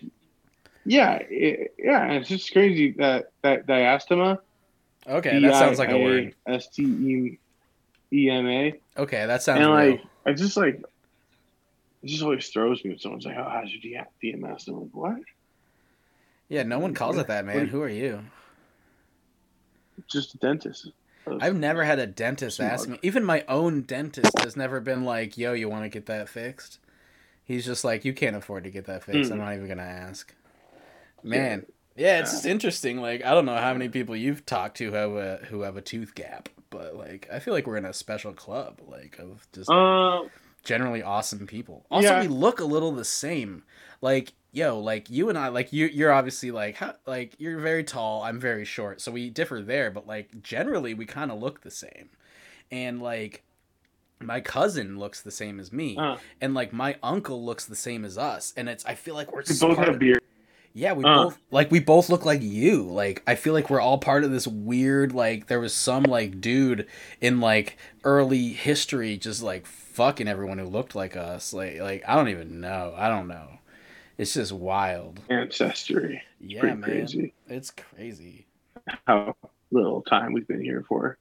yeah, 0.86 1.20
it, 1.30 1.74
yeah, 1.78 2.12
it's 2.14 2.28
just 2.28 2.52
crazy 2.52 2.96
that 2.98 3.32
that 3.44 3.66
diastema. 3.66 4.40
Okay, 5.08 5.40
that 5.40 5.54
sounds 5.56 5.80
like 5.80 5.90
a 5.90 5.98
word. 5.98 6.36
S 6.48 6.68
T 6.70 6.84
E 6.84 7.40
E 8.12 8.30
M 8.30 8.48
A, 8.48 8.74
Okay, 8.98 9.26
that 9.26 9.42
sounds 9.42 9.62
and 9.66 9.74
real. 9.74 9.92
like, 9.92 10.02
I 10.26 10.34
just 10.34 10.58
like, 10.58 10.82
it 12.02 12.08
just 12.08 12.24
always 12.24 12.48
throws 12.50 12.84
me 12.84 12.92
when 12.92 13.00
someone's 13.00 13.26
like, 13.26 13.38
"Oh, 13.38 13.50
how's 13.50 13.70
your 13.72 14.04
DMS?" 14.24 14.68
I'm 14.68 14.82
like, 14.82 14.90
"What?" 14.92 15.20
Yeah, 16.50 16.64
no 16.64 16.80
one 16.80 16.94
calls 16.94 17.18
it 17.18 17.28
that, 17.28 17.46
man. 17.46 17.68
Who 17.68 17.82
are 17.82 17.90
you? 17.90 18.26
Just 20.08 20.34
a 20.34 20.38
dentist. 20.38 20.90
I've 21.40 21.56
never 21.56 21.84
had 21.84 22.00
a 22.00 22.08
dentist 22.08 22.58
Smug. 22.58 22.72
ask 22.72 22.90
me. 22.90 22.98
Even 23.04 23.24
my 23.24 23.44
own 23.48 23.82
dentist 23.84 24.40
has 24.40 24.58
never 24.58 24.80
been 24.80 25.04
like, 25.04 25.38
"Yo, 25.38 25.54
you 25.54 25.70
want 25.70 25.84
to 25.84 25.90
get 25.90 26.08
that 26.08 26.28
fixed?" 26.28 26.80
He's 27.44 27.66
just 27.66 27.84
like, 27.84 28.04
"You 28.04 28.14
can't 28.14 28.36
afford 28.36 28.64
to 28.64 28.72
get 28.72 28.86
that 28.86 29.04
fixed. 29.04 29.32
I'm 29.32 29.38
Mm. 29.38 29.42
not 29.42 29.54
even 29.54 29.68
gonna 29.68 29.84
ask." 29.84 30.34
Man, 31.22 31.66
yeah, 31.96 32.20
it's 32.20 32.32
just 32.32 32.46
interesting. 32.46 33.00
Like, 33.00 33.24
I 33.24 33.32
don't 33.32 33.46
know 33.46 33.58
how 33.58 33.74
many 33.74 33.90
people 33.90 34.16
you've 34.16 34.46
talked 34.46 34.78
to 34.78 34.90
who 34.90 34.96
have 34.96 35.12
a 35.12 35.38
who 35.50 35.62
have 35.62 35.78
a 35.78 35.82
tooth 35.82 36.16
gap, 36.16 36.50
but 36.72 36.96
like, 36.96 37.28
I 37.32 37.38
feel 37.40 37.54
like 37.54 37.68
we're 37.68 37.78
in 37.78 37.86
a 37.86 37.94
special 37.94 38.34
club, 38.34 38.82
like 38.88 39.20
of 39.20 39.46
just 39.54 39.70
Uh, 39.70 40.24
generally 40.64 41.04
awesome 41.04 41.46
people. 41.46 41.86
Also, 41.92 42.08
Yeah. 42.08 42.22
we 42.22 42.28
look 42.28 42.60
a 42.60 42.66
little 42.66 42.92
the 42.92 43.06
same. 43.06 43.64
Like, 44.02 44.34
yo, 44.52 44.80
like 44.80 45.10
you 45.10 45.30
and 45.30 45.38
I, 45.38 45.50
like 45.50 45.72
you, 45.74 45.86
you're 45.88 46.12
obviously 46.12 46.52
like, 46.52 46.76
how, 46.76 46.96
like 47.06 47.36
you're 47.38 47.60
very 47.60 47.84
tall. 47.84 48.24
I'm 48.24 48.40
very 48.40 48.66
short, 48.66 49.02
so 49.02 49.12
we 49.12 49.30
differ 49.30 49.62
there. 49.62 49.92
But 49.92 50.08
like 50.08 50.42
generally, 50.42 50.94
we 50.94 51.06
kind 51.06 51.32
of 51.32 51.40
look 51.40 51.62
the 51.62 51.72
same. 51.72 52.10
And 52.72 53.02
like, 53.02 53.44
my 54.22 54.42
cousin 54.42 55.00
looks 55.00 55.22
the 55.22 55.32
same 55.32 55.60
as 55.60 55.72
me, 55.72 55.96
uh, 55.98 56.18
and 56.42 56.54
like 56.54 56.74
my 56.74 56.98
uncle 57.02 57.44
looks 57.46 57.66
the 57.66 57.76
same 57.76 58.04
as 58.04 58.18
us. 58.18 58.54
And 58.58 58.68
it's, 58.68 58.86
I 58.86 58.96
feel 58.96 59.16
like 59.16 59.32
we're 59.32 59.44
we 59.48 59.56
both 59.60 59.78
have 59.78 59.90
of- 59.90 60.00
beard. 60.00 60.22
yeah, 60.74 60.92
we 60.94 61.04
Uh. 61.06 61.24
both 61.24 61.38
like 61.52 61.72
we 61.72 61.80
both 61.80 62.10
look 62.10 62.26
like 62.26 62.42
you. 62.42 62.84
Like 62.84 63.24
I 63.26 63.36
feel 63.36 63.54
like 63.54 63.70
we're 63.70 63.80
all 63.80 63.98
part 63.98 64.24
of 64.26 64.32
this 64.32 64.46
weird 64.46 65.14
like 65.14 65.48
there 65.48 65.60
was 65.62 65.74
some 65.74 66.04
like 66.04 66.42
dude 66.42 66.86
in 67.22 67.40
like 67.40 67.78
early 68.04 68.50
history 68.50 69.16
just 69.18 69.42
like 69.42 69.66
fucking 69.66 70.28
everyone 70.28 70.58
who 70.58 70.66
looked 70.66 70.96
like 70.96 71.16
us. 71.16 71.54
Like 71.54 71.80
like 71.80 72.04
I 72.08 72.16
don't 72.16 72.28
even 72.30 72.60
know. 72.60 72.94
I 72.98 73.08
don't 73.08 73.28
know. 73.30 73.59
It's 74.20 74.34
just 74.34 74.52
wild. 74.52 75.22
ancestry. 75.30 76.22
Yeah, 76.42 76.62
man. 76.64 76.82
crazy. 76.84 77.34
It's 77.48 77.72
crazy. 77.72 78.46
How 79.08 79.34
little 79.72 80.02
time 80.02 80.34
we've 80.34 80.48
been 80.48 80.62
here 80.62 80.84
for. 80.88 81.18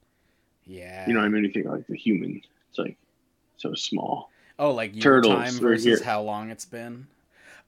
Yeah. 0.67 1.07
You 1.07 1.15
know, 1.15 1.21
what 1.21 1.27
I 1.27 1.29
mean, 1.29 1.45
you 1.45 1.53
think 1.53 1.67
like 1.67 1.87
the 1.87 1.97
human, 1.97 2.43
it's 2.69 2.79
like 2.79 2.97
so 3.57 3.73
small. 3.75 4.31
oh, 4.59 4.73
like 4.73 5.01
turtles 5.01 5.33
time 5.35 5.55
versus 5.61 5.85
here. 5.85 6.03
how 6.05 6.23
long 6.23 6.51
it's 6.51 6.65
been. 6.65 7.07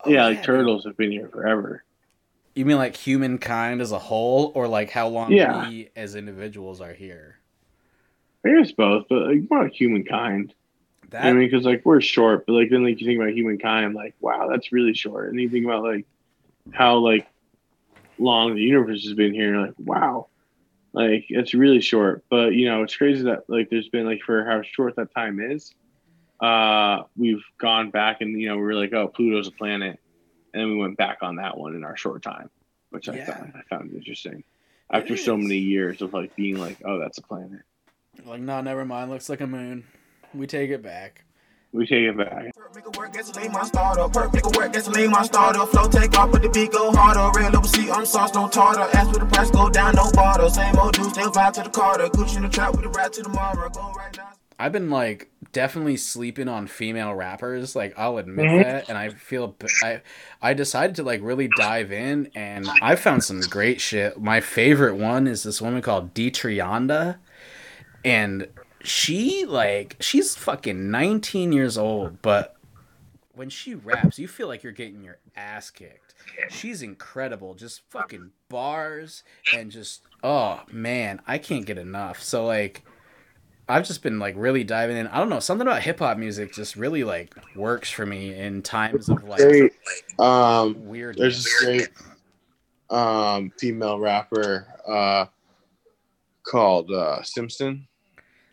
Oh, 0.05 0.11
yeah, 0.11 0.25
like 0.25 0.43
turtles 0.43 0.85
have 0.85 0.97
been 0.97 1.13
here 1.13 1.29
forever. 1.29 1.85
You 2.57 2.65
mean 2.65 2.79
like 2.79 2.97
humankind 2.97 3.81
as 3.81 3.93
a 3.93 3.99
whole, 4.01 4.51
or 4.57 4.67
like 4.67 4.91
how 4.91 5.07
long 5.09 5.31
Yeah. 5.31 5.69
we 5.69 5.91
as 5.95 6.17
individuals 6.17 6.81
are 6.81 6.93
here? 6.93 7.37
I 8.45 8.49
guess 8.51 8.73
both, 8.73 9.07
but 9.09 9.29
like 9.29 9.49
more 9.49 9.63
like 9.65 9.75
humankind. 9.75 10.55
That 11.11 11.25
I 11.27 11.33
mean, 11.33 11.49
because 11.49 11.65
like 11.65 11.83
we're 11.85 12.01
short, 12.01 12.47
but 12.47 12.53
like 12.53 12.71
then 12.71 12.85
like 12.85 13.01
you 13.01 13.07
think 13.07 13.21
about 13.21 13.33
humankind, 13.33 13.95
like, 13.95 14.15
wow, 14.21 14.49
that's 14.49 14.73
really 14.73 14.95
short. 14.95 15.31
And 15.31 15.41
you 15.41 15.49
think 15.49 15.65
about 15.65 15.83
like 15.83 16.07
how 16.73 16.99
like 16.99 17.27
long 18.19 18.55
the 18.55 18.63
universe 18.63 19.05
has 19.05 19.15
been 19.15 19.35
here. 19.35 19.55
and 19.55 19.63
Like, 19.63 19.75
wow, 19.79 20.29
like 20.93 21.27
it's 21.29 21.55
really 21.55 21.81
short. 21.81 22.25
But 22.31 22.55
you 22.55 22.67
know, 22.69 22.83
it's 22.83 22.97
crazy 22.97 23.25
that 23.25 23.45
like 23.49 23.71
there's 23.71 23.89
been 23.89 24.07
like 24.07 24.21
for 24.25 24.45
how 24.45 24.63
short 24.63 24.97
that 24.97 25.15
time 25.15 25.41
is. 25.41 25.73
Uh, 26.41 27.03
we've 27.17 27.43
gone 27.59 27.91
back 27.91 28.21
and 28.21 28.41
you 28.41 28.49
know 28.49 28.57
we 28.57 28.63
were 28.63 28.75
like, 28.75 28.93
oh, 28.93 29.09
Pluto's 29.09 29.49
a 29.49 29.53
planet, 29.53 29.99
and 30.55 30.61
then 30.63 30.71
we 30.71 30.77
went 30.77 30.97
back 30.97 31.19
on 31.23 31.37
that 31.37 31.59
one 31.59 31.75
in 31.75 31.85
our 31.85 31.97
short 31.97 32.23
time, 32.23 32.51
which 32.91 33.09
I 33.09 33.17
Yeah. 33.17 33.27
found 33.27 33.53
I 33.57 33.63
found 33.69 33.93
interesting. 33.93 34.45
After 34.93 35.17
so 35.17 35.37
many 35.37 35.59
years 35.59 36.03
of 36.03 36.13
like 36.13 36.35
being 36.35 36.57
like, 36.59 36.79
oh, 36.85 36.99
that's 36.99 37.19
a 37.19 37.23
planet, 37.23 37.63
Like, 38.25 38.41
no, 38.41 38.61
never 38.61 38.85
mind. 38.85 39.11
Looks 39.11 39.29
like 39.29 39.41
a 39.41 39.47
moon. 39.47 39.85
We 40.35 40.47
take 40.47 40.71
it 40.71 40.83
back. 40.83 41.25
we 41.73 41.87
take 41.87 42.03
it 42.05 42.17
back. 42.17 42.51
Make 42.75 42.85
it 42.87 42.97
work, 42.97 43.13
gasoline, 43.13 43.53
my 43.53 43.65
starter. 43.65 44.09
Perk, 44.09 44.33
make 44.35 44.45
it 44.47 44.57
work, 44.57 44.73
gasoline, 44.73 45.11
my 45.11 45.23
starter. 45.25 45.67
Flow 45.67 45.89
take 45.89 46.17
off, 46.19 46.31
but 46.33 46.43
the 46.43 46.49
beat 46.49 46.73
go 46.73 46.93
harder. 46.93 47.39
Real 47.39 47.57
overseas, 47.57 47.91
I'm 47.91 48.05
sauce, 48.07 48.35
no 48.35 48.49
tartar. 48.49 48.89
Ask 48.97 49.13
for 49.13 49.19
the 49.21 49.27
price, 49.27 49.51
go 49.51 49.69
down, 49.71 49.95
no 49.95 50.11
barter. 50.13 50.49
Same 50.49 50.77
old 50.79 50.95
dude, 50.95 51.11
still 51.11 51.31
vibe 51.31 51.53
to 51.55 51.63
the 51.63 51.71
Carter. 51.71 52.07
Gucci 52.09 52.37
in 52.37 52.43
the 52.43 52.49
trap 52.49 52.73
with 52.73 52.83
the 52.83 52.89
rap 52.89 53.13
to 53.13 53.23
tomorrow. 53.23 53.69
Go 53.71 53.93
right 53.93 54.17
now. 54.17 54.31
I've 54.59 54.73
been 54.73 54.91
like 54.91 55.31
definitely 55.53 55.97
sleeping 55.97 56.47
on 56.47 56.67
female 56.67 57.15
rappers. 57.15 57.75
Like 57.75 57.95
I'll 57.97 58.19
admit 58.19 58.45
Mhm. 58.47 58.63
that, 58.63 58.89
and 58.91 58.99
I 58.99 59.09
feel 59.09 59.57
I 59.83 60.03
I 60.43 60.53
decided 60.55 60.97
to 60.97 61.03
like 61.03 61.21
really 61.23 61.49
dive 61.57 61.91
in, 61.93 62.31
and 62.35 62.69
I 62.83 62.95
found 62.97 63.25
some 63.25 63.41
great 63.41 63.81
shit. 63.81 64.21
My 64.21 64.41
favorite 64.41 64.97
one 64.97 65.27
is 65.27 65.45
this 65.45 65.63
woman 65.63 65.81
called 65.81 66.13
Detrianda, 66.15 67.17
and 68.05 68.49
she 68.83 69.45
like 69.45 69.97
she's 70.01 70.37
fucking 70.37 70.91
19 70.91 71.53
years 71.53 71.77
old, 71.77 72.23
but 72.23 72.57
when 73.35 73.49
she 73.49 73.75
raps, 73.75 74.19
you 74.19 74.29
feel 74.29 74.49
like 74.49 74.63
you're 74.63 74.73
getting 74.73 75.03
your 75.03 75.19
ass 75.37 75.71
kicked. 75.71 76.15
She's 76.51 76.83
incredible, 76.83 77.55
just 77.55 77.83
fucking 77.91 78.31
bars 78.49 79.23
and 79.55 79.71
just 79.71 80.03
oh 80.23 80.61
man, 80.71 81.21
I 81.27 81.39
can't 81.39 81.67
get 81.67 81.79
enough. 81.79 82.23
So 82.23 82.47
like 82.47 82.83
I've 83.69 83.87
just 83.87 84.03
been 84.03 84.19
like 84.19 84.35
really 84.37 84.65
diving 84.65 84.97
in. 84.97 85.07
I 85.07 85.19
don't 85.19 85.29
know, 85.29 85.41
something 85.41 85.67
about 85.67 85.83
hip 85.83 86.01
hop 86.01 86.19
music 86.19 86.53
just 86.53 86.75
really 86.77 87.05
like 87.05 87.35
works 87.55 87.89
for 87.89 88.05
me 88.05 88.35
in 88.35 88.63
times 88.63 89.09
of 89.09 89.23
like. 89.25 89.73
Um, 90.19 90.87
weird. 90.87 91.17
there's 91.17 91.45
this 91.45 91.65
great 91.65 91.89
um 92.91 93.53
female 93.57 94.01
rapper 94.01 94.67
uh 94.89 95.27
called 96.43 96.91
uh 96.91 97.23
Simpson. 97.23 97.87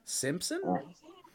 Simpson? 0.07 0.61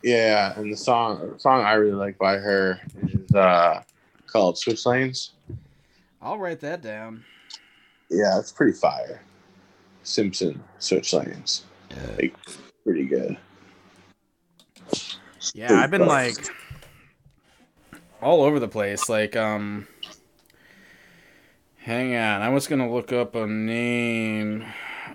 Yeah, 0.03 0.59
and 0.59 0.73
the 0.73 0.77
song 0.77 1.39
song 1.39 1.63
I 1.63 1.75
really 1.75 1.95
like 1.95 2.19
by 2.19 2.37
her 2.37 2.81
is 3.03 3.35
uh 3.35 3.83
called 4.27 4.59
Switch 4.59 4.85
Lanes. 4.87 5.33
I'll 6.21 6.39
write 6.39 6.61
that 6.61 6.83
down. 6.83 7.23
Yeah, 8.11 8.39
it's 8.39 8.51
pretty 8.51 8.73
fire. 8.73 9.23
Simpson 10.03 10.63
Switch 10.79 11.13
Lanes. 11.13 11.65
Like 12.19 12.35
pretty 12.85 13.05
good. 13.05 13.37
Yeah, 15.55 15.75
I've 15.75 15.91
been 15.91 16.07
like 16.07 16.37
all 18.23 18.43
over 18.43 18.59
the 18.59 18.69
place. 18.69 19.09
Like, 19.09 19.37
um, 19.37 19.87
hang 21.77 22.17
on, 22.17 22.41
I 22.41 22.49
was 22.49 22.67
gonna 22.67 22.91
look 22.91 23.13
up 23.13 23.35
a 23.35 23.47
name. 23.47 24.65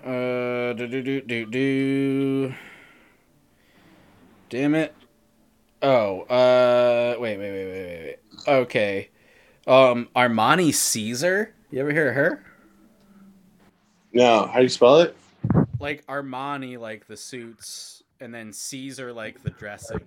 Uh, 0.04 0.74
do 0.74 0.86
do 0.86 1.02
do 1.02 1.20
do 1.22 1.46
do. 1.46 2.54
Damn 4.48 4.74
it. 4.74 4.94
Oh, 5.82 6.22
uh, 6.22 7.16
wait, 7.20 7.38
wait, 7.38 7.50
wait, 7.52 7.66
wait, 7.66 7.86
wait, 7.86 8.18
wait. 8.46 8.52
Okay. 8.52 9.10
Um, 9.66 10.08
Armani 10.16 10.72
Caesar. 10.74 11.54
You 11.70 11.80
ever 11.80 11.92
hear 11.92 12.08
of 12.08 12.14
her? 12.14 12.44
No, 14.12 14.46
how 14.46 14.56
do 14.56 14.62
you 14.62 14.68
spell 14.68 15.00
it? 15.00 15.16
Like 15.78 16.04
Armani, 16.06 16.78
like 16.78 17.06
the 17.06 17.16
suits, 17.16 18.02
and 18.20 18.34
then 18.34 18.52
Caesar, 18.52 19.12
like 19.12 19.42
the 19.42 19.50
dressing. 19.50 20.00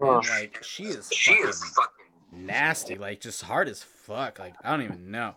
Huh. 0.00 0.18
And, 0.18 0.28
like 0.28 0.58
she 0.62 0.84
is 0.84 1.08
fucking 1.08 2.46
nasty, 2.46 2.96
like 2.96 3.20
just 3.20 3.42
hard 3.42 3.68
as 3.68 3.82
fuck. 3.82 4.38
Like 4.38 4.54
I 4.64 4.70
don't 4.70 4.82
even 4.82 5.10
know. 5.10 5.34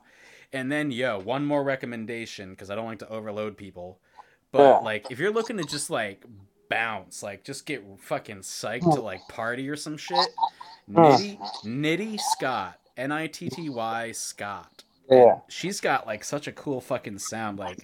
And 0.52 0.72
then 0.72 0.92
yo, 0.92 1.20
one 1.20 1.46
more 1.46 1.64
recommendation 1.64 2.52
because 2.52 2.70
I 2.70 2.76
don't 2.76 2.88
like 2.88 3.00
to 3.00 3.10
overload 3.10 3.58
people. 3.58 4.00
But 4.52 4.62
Yeah. 4.62 4.78
like 4.80 5.12
if 5.12 5.20
you're 5.20 5.32
looking 5.32 5.58
to 5.58 5.64
just 5.64 5.90
like 5.90 6.26
bounce, 6.70 7.24
like 7.24 7.44
just 7.44 7.66
get 7.66 7.84
fucking 8.00 8.40
psyched 8.40 8.94
to 8.94 9.02
like 9.02 9.22
party 9.30 9.70
or 9.70 9.76
some 9.76 9.98
shit, 9.98 10.28
Nitty 10.92 11.38
Nitty 11.64 12.20
Scott, 12.20 12.80
N 12.98 13.12
I 13.12 13.28
T 13.28 13.50
T 13.50 13.70
Y 13.70 14.12
Scott. 14.12 14.84
Yeah. 15.10 15.40
She's 15.48 15.82
got 15.82 16.06
like 16.06 16.24
such 16.24 16.48
a 16.48 16.52
cool 16.52 16.82
fucking 16.82 17.20
sound. 17.20 17.60
Like 17.60 17.80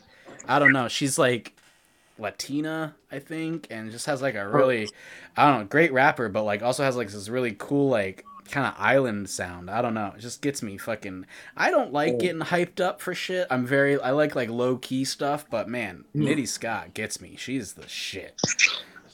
I 0.48 0.60
don't 0.60 0.74
know, 0.74 0.88
she's 0.88 1.18
like 1.18 1.54
Latina, 2.18 2.96
I 3.12 3.20
think, 3.20 3.68
and 3.70 3.92
just 3.92 4.06
has 4.06 4.22
like 4.22 4.36
a 4.36 4.48
really, 4.48 4.90
I 5.36 5.50
don't 5.50 5.62
know, 5.62 5.66
great 5.66 5.92
rapper, 5.92 6.30
but 6.30 6.44
like 6.44 6.62
also 6.62 6.84
has 6.84 6.96
like 6.96 7.10
this 7.10 7.30
really 7.30 7.56
cool 7.58 7.90
like 7.90 8.24
kind 8.50 8.68
of 8.68 8.74
island 8.78 9.30
sound. 9.30 9.70
I 9.70 9.82
don't 9.82 9.94
know, 9.94 10.14
it 10.16 10.22
just 10.22 10.42
gets 10.42 10.62
me 10.62 10.78
fucking. 10.78 11.26
I 11.56 11.72
don't 11.72 11.94
like 11.94 12.14
oh. 12.16 12.18
getting 12.18 12.42
hyped 12.42 12.80
up 12.80 13.02
for 13.02 13.14
shit. 13.14 13.48
I'm 13.50 13.66
very, 13.66 14.00
I 14.00 14.12
like 14.12 14.36
like 14.36 14.50
low 14.50 14.78
key 14.78 15.06
stuff, 15.06 15.46
but 15.50 15.68
man, 15.68 16.06
hmm. 16.14 16.24
Nitty 16.24 16.48
Scott 16.48 16.94
gets 16.94 17.20
me. 17.22 17.36
She's 17.38 17.74
the 17.74 17.88
shit. 17.88 18.40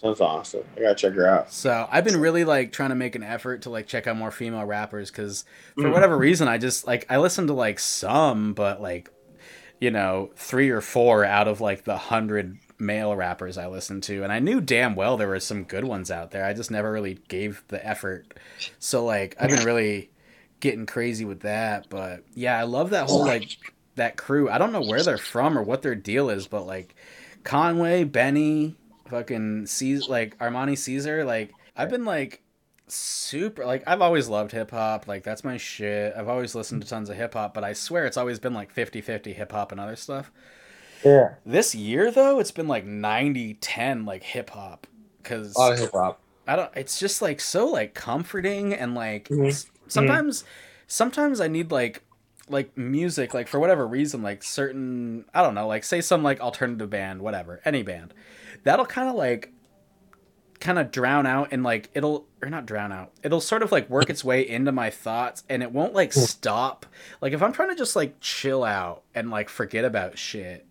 Sounds 0.02 0.20
awesome. 0.20 0.64
I 0.76 0.82
gotta 0.82 0.96
check 0.96 1.14
her 1.14 1.28
out. 1.28 1.52
So 1.52 1.88
I've 1.92 2.04
been 2.04 2.20
really 2.20 2.44
like 2.44 2.72
trying 2.72 2.90
to 2.90 2.96
make 2.96 3.16
an 3.16 3.24
effort 3.24 3.64
to 3.64 3.70
like 3.70 3.86
check 3.86 4.08
out 4.08 4.18
more 4.18 4.32
female 4.32 4.66
rappers 4.66 5.12
because 5.12 5.46
for 5.76 5.88
hmm. 5.88 5.92
whatever 5.92 6.18
reason 6.18 6.48
I 6.48 6.58
just 6.58 6.88
like 6.88 7.06
I 7.10 7.18
listen 7.18 7.48
to 7.48 7.54
like 7.54 7.80
some, 7.80 8.54
but 8.54 8.82
like 8.82 9.12
you 9.80 9.92
know 9.92 10.32
three 10.36 10.70
or 10.70 10.82
four 10.82 11.24
out 11.24 11.48
of 11.48 11.62
like 11.62 11.84
the 11.84 11.98
hundred 11.98 12.58
male 12.82 13.16
rappers 13.16 13.58
I 13.58 13.68
listened 13.68 14.04
to, 14.04 14.24
and 14.24 14.34
I 14.34 14.40
knew 14.40 14.60
damn 14.60 14.96
well 14.96 15.16
there 15.16 15.28
were 15.28 15.40
some 15.40 15.64
good 15.64 15.86
ones 15.86 16.12
out 16.12 16.32
there. 16.32 16.44
I 16.44 16.54
just 16.54 16.72
never 16.72 16.92
really 16.92 17.20
gave 17.28 17.64
the 17.70 17.86
effort. 17.86 18.34
So 18.80 19.06
like 19.06 19.36
I've 19.40 19.50
been 19.50 19.66
really 19.66 20.10
getting 20.60 20.86
crazy 20.86 21.24
with 21.24 21.42
that, 21.42 21.88
but 21.90 22.24
yeah, 22.34 22.60
I 22.60 22.64
love 22.64 22.90
that 22.90 23.10
whole 23.10 23.26
like 23.26 23.58
that 23.96 24.18
crew. 24.18 24.50
I 24.50 24.58
don't 24.58 24.74
know 24.74 24.82
where 24.82 25.04
they're 25.04 25.18
from 25.18 25.58
or 25.58 25.64
what 25.64 25.82
their 25.82 25.96
deal 25.96 26.30
is, 26.30 26.48
but 26.48 26.66
like 26.66 26.96
Conway, 27.44 28.04
Benny, 28.04 28.76
fucking 29.10 29.68
Caesar, 29.68 30.10
like 30.10 30.38
Armani 30.40 30.78
Caesar, 30.78 31.24
like 31.24 31.54
I've 31.76 31.90
been 31.90 32.06
like 32.06 32.42
super 32.88 33.66
like 33.66 33.84
I've 33.88 34.02
always 34.02 34.28
loved 34.28 34.52
hip 34.52 34.72
hop, 34.72 35.08
like 35.08 35.24
that's 35.24 35.44
my 35.44 35.58
shit. 35.58 36.14
I've 36.16 36.28
always 36.30 36.56
listened 36.56 36.82
to 36.82 36.88
tons 36.88 37.10
of 37.10 37.16
hip 37.16 37.34
hop, 37.34 37.54
but 37.54 37.64
I 37.64 37.74
swear 37.74 38.06
it's 38.06 38.18
always 38.18 38.40
been 38.40 38.54
like 38.54 38.74
50-50 38.74 39.34
hip 39.36 39.52
hop 39.52 39.72
and 39.72 39.80
other 39.80 39.96
stuff. 39.96 40.32
Yeah. 41.04 41.36
This 41.46 41.74
year 41.76 42.12
though, 42.12 42.40
it's 42.40 42.52
been 42.52 42.68
like 42.68 42.86
90-10 42.86 44.06
like 44.06 44.24
hip 44.24 44.50
hop 44.52 44.88
cuz 45.24 45.56
A 45.56 45.60
lot 45.60 45.74
of 45.74 45.80
hip 45.80 45.92
hop. 45.92 46.20
I 46.48 46.56
don't 46.56 46.72
it's 46.76 47.00
just 47.00 47.22
like 47.22 47.40
so 47.40 47.68
like 47.68 47.94
comforting 47.94 48.74
and 48.74 48.96
like 48.96 49.28
Mhm. 49.30 49.48
s- 49.50 49.66
sometimes 49.88 50.44
sometimes 50.88 51.40
I 51.40 51.48
need 51.48 51.72
like 51.72 52.04
like 52.50 52.76
music 52.78 53.34
like 53.34 53.48
for 53.48 53.60
whatever 53.60 53.88
reason 53.88 54.22
like 54.22 54.44
certain 54.44 55.26
I 55.34 55.42
don't 55.42 55.56
know 55.56 55.68
like 55.68 55.84
say 55.84 56.02
some 56.02 56.24
like 56.24 56.42
alternative 56.42 56.90
band 56.90 57.22
whatever 57.22 57.62
any 57.64 57.82
band 57.84 58.14
that'll 58.64 58.86
kind 58.86 59.08
of 59.08 59.16
like 59.16 59.54
kind 60.60 60.78
of 60.78 60.92
drown 60.92 61.26
out 61.26 61.48
and 61.52 61.64
like 61.64 61.90
it'll 61.94 62.28
or 62.42 62.50
not 62.50 62.66
drown 62.66 62.92
out 62.92 63.12
it'll 63.24 63.42
sort 63.42 63.64
of 63.64 63.72
like 63.72 63.90
work 63.90 64.10
its 64.10 64.24
way 64.24 64.48
into 64.48 64.72
my 64.72 64.90
thoughts 64.90 65.44
and 65.50 65.64
it 65.64 65.72
won't 65.72 65.94
like 65.94 66.14
stop 66.14 66.86
like 67.22 67.34
if 67.34 67.42
i'm 67.42 67.52
trying 67.54 67.70
to 67.70 67.76
just 67.76 67.96
like 67.96 68.16
chill 68.20 68.64
out 68.64 69.02
and 69.16 69.32
like 69.32 69.50
forget 69.50 69.84
about 69.86 70.18
shit 70.20 70.68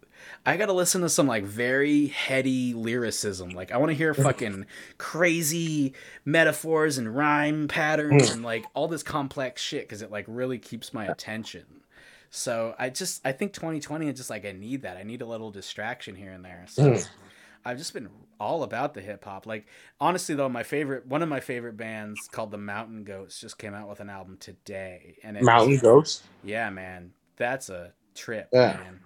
i 0.47 0.57
gotta 0.57 0.73
listen 0.73 1.01
to 1.03 1.09
some 1.09 1.27
like 1.27 1.45
very 1.45 2.07
heady 2.09 2.73
lyricism 2.75 3.51
like 3.51 3.71
i 3.73 3.77
want 3.77 3.91
to 3.91 3.95
hear 3.97 4.15
fucking 4.15 4.65
crazy 4.99 5.93
metaphors 6.25 6.99
and 6.99 7.15
rhyme 7.17 7.69
patterns 7.69 8.31
and 8.31 8.43
like 8.43 8.65
all 8.75 8.89
this 8.89 9.03
complex 9.03 9.61
shit 9.61 9.83
because 9.83 10.03
it 10.03 10.11
like 10.11 10.25
really 10.29 10.59
keeps 10.59 10.95
my 10.95 11.07
attention 11.07 11.65
so 12.31 12.75
i 12.79 12.89
just 12.89 13.21
i 13.27 13.33
think 13.33 13.53
2020 13.53 14.09
is 14.09 14.17
just 14.17 14.31
like 14.31 14.45
i 14.47 14.53
need 14.53 14.83
that 14.83 14.97
i 14.97 15.03
need 15.03 15.21
a 15.23 15.27
little 15.27 15.51
distraction 15.51 16.15
here 16.15 16.33
and 16.33 16.45
there 16.45 16.65
so 16.69 16.83
Mm. 16.91 17.09
I've 17.63 17.77
just 17.77 17.93
been 17.93 18.09
all 18.41 18.63
about 18.63 18.95
the 18.95 19.03
hip 19.03 19.23
hop. 19.23 19.45
Like 19.45 19.67
honestly 20.01 20.35
though, 20.35 20.49
my 20.49 20.63
favorite 20.63 21.07
one 21.07 21.23
of 21.23 21.29
my 21.29 21.41
favorite 21.41 21.77
bands 21.77 22.27
called 22.33 22.51
the 22.51 22.57
Mountain 22.57 23.05
Goats 23.05 23.39
just 23.39 23.59
came 23.59 23.75
out 23.75 23.87
with 23.87 24.01
an 24.01 24.09
album 24.09 24.39
today. 24.41 25.19
And 25.23 25.37
it 25.37 25.43
Mountain 25.43 25.77
Goats? 25.77 26.23
Yeah, 26.43 26.71
man. 26.71 27.13
That's 27.37 27.69
a 27.69 27.93
trip, 28.15 28.49
Yeah. 28.51 28.79
man. 28.83 29.01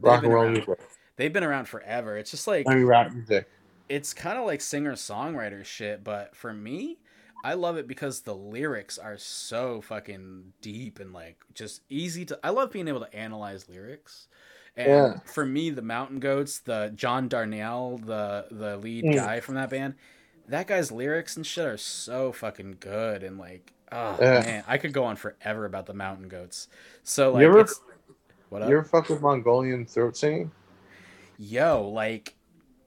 Rock 0.00 0.22
and 0.24 0.32
roll 0.32 0.48
music. 0.48 0.78
they've 1.16 1.32
been 1.32 1.44
around 1.44 1.66
forever. 1.68 2.16
It's 2.16 2.30
just 2.30 2.46
like 2.46 2.66
I 2.68 2.74
mean 2.74 2.84
rap 2.86 3.12
music. 3.12 3.48
it's 3.88 4.12
kind 4.14 4.38
of 4.38 4.44
like 4.46 4.60
singer 4.60 4.92
songwriter 4.94 5.64
shit, 5.64 6.02
but 6.04 6.34
for 6.36 6.52
me, 6.52 6.98
I 7.44 7.54
love 7.54 7.76
it 7.76 7.86
because 7.86 8.20
the 8.22 8.34
lyrics 8.34 8.98
are 8.98 9.16
so 9.18 9.80
fucking 9.80 10.52
deep 10.60 10.98
and 11.00 11.12
like 11.12 11.38
just 11.54 11.82
easy 11.88 12.24
to. 12.26 12.38
I 12.42 12.50
love 12.50 12.70
being 12.72 12.88
able 12.88 13.00
to 13.00 13.14
analyze 13.14 13.68
lyrics. 13.68 14.28
And 14.76 14.88
Yeah. 14.88 15.18
for 15.24 15.46
me, 15.46 15.70
the 15.70 15.80
Mountain 15.82 16.20
Goats, 16.20 16.58
the 16.58 16.92
John 16.94 17.28
Darnielle, 17.28 18.04
the 18.04 18.46
the 18.50 18.76
lead 18.76 19.04
Mm. 19.04 19.14
guy 19.14 19.40
from 19.40 19.54
that 19.54 19.70
band, 19.70 19.94
that 20.48 20.66
guy's 20.66 20.92
lyrics 20.92 21.36
and 21.36 21.46
shit 21.46 21.64
are 21.66 21.76
so 21.78 22.30
fucking 22.32 22.76
good 22.80 23.22
and 23.22 23.38
like, 23.38 23.72
oh 23.92 24.18
Yeah. 24.20 24.40
man, 24.40 24.64
I 24.66 24.76
could 24.78 24.92
go 24.92 25.04
on 25.04 25.16
forever 25.16 25.64
about 25.64 25.86
the 25.86 25.94
Mountain 25.94 26.28
Goats. 26.28 26.68
So 27.04 27.32
like, 27.32 27.40
You 27.42 27.48
ever- 27.58 27.68
What 28.48 28.62
up? 28.62 28.68
You 28.70 28.78
ever 28.78 28.84
fuck 28.84 29.08
with 29.08 29.20
Mongolian 29.20 29.86
throat 29.86 30.16
singing? 30.16 30.50
Yo, 31.38 31.88
like 31.88 32.34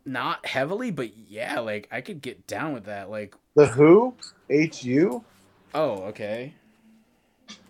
not 0.06 0.46
heavily, 0.46 0.92
but 0.92 1.16
yeah, 1.16 1.60
like 1.60 1.88
I 1.92 2.02
could 2.02 2.22
get 2.22 2.48
down 2.48 2.74
with 2.74 2.86
that. 2.86 3.10
Like, 3.10 3.36
The 3.56 3.68
HU, 3.68 4.14
H 4.50 4.84
U. 4.84 5.24
oh, 5.74 6.04
okay. 6.04 6.54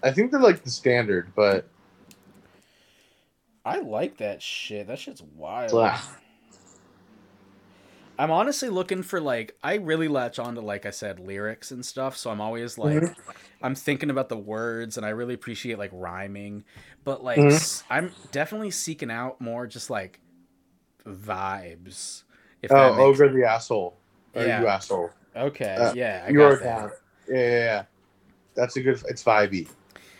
I 0.04 0.12
think 0.12 0.32
they're 0.32 0.40
like 0.40 0.64
the 0.64 0.70
standard, 0.70 1.32
but 1.36 1.68
I 3.66 3.80
like 3.80 4.18
that 4.18 4.42
shit. 4.42 4.88
That 4.88 5.00
shit's 5.00 5.22
wild. 5.22 5.72
I'm 8.20 8.32
honestly 8.32 8.68
looking 8.70 9.02
for 9.02 9.22
like 9.22 9.56
I 9.64 9.76
really 9.76 10.10
latch 10.10 10.38
on 10.40 10.56
to 10.56 10.62
like 10.62 10.86
I 10.86 10.90
said 10.92 11.20
lyrics 11.22 11.72
and 11.72 11.86
stuff, 11.86 12.18
so 12.18 12.30
I'm 12.30 12.42
always 12.42 12.78
like 12.78 13.02
Mhm. 13.02 13.16
I'm 13.64 13.76
thinking 13.76 14.10
about 14.10 14.28
the 14.28 14.38
words 14.38 14.98
and 14.98 15.06
I 15.06 15.10
really 15.10 15.34
appreciate 15.34 15.80
like 15.80 15.92
rhyming, 15.94 16.66
but 17.06 17.24
like 17.24 17.40
Mhm. 17.40 17.54
s- 17.54 17.84
I'm 17.90 18.12
definitely 18.32 18.72
seeking 18.72 19.10
out 19.10 19.40
more 19.40 19.66
just 19.68 19.90
like 19.90 20.20
vibes. 21.06 22.24
If 22.62 22.72
oh, 22.72 22.90
makes- 22.92 23.00
Ogre 23.00 23.30
the 23.30 23.46
asshole. 23.46 23.96
Or 24.36 24.44
Yeah. 24.44 24.62
you 24.62 24.68
asshole. 24.68 25.12
Okay, 25.36 25.76
Uh, 25.76 25.94
yeah, 25.94 26.26
I 26.28 26.32
that. 26.64 26.92
Yeah, 27.28 27.36
yeah, 27.36 27.50
yeah. 27.50 27.84
That's 28.56 28.76
a 28.76 28.82
good. 28.82 29.02
It's 29.08 29.24
vibey. 29.24 29.70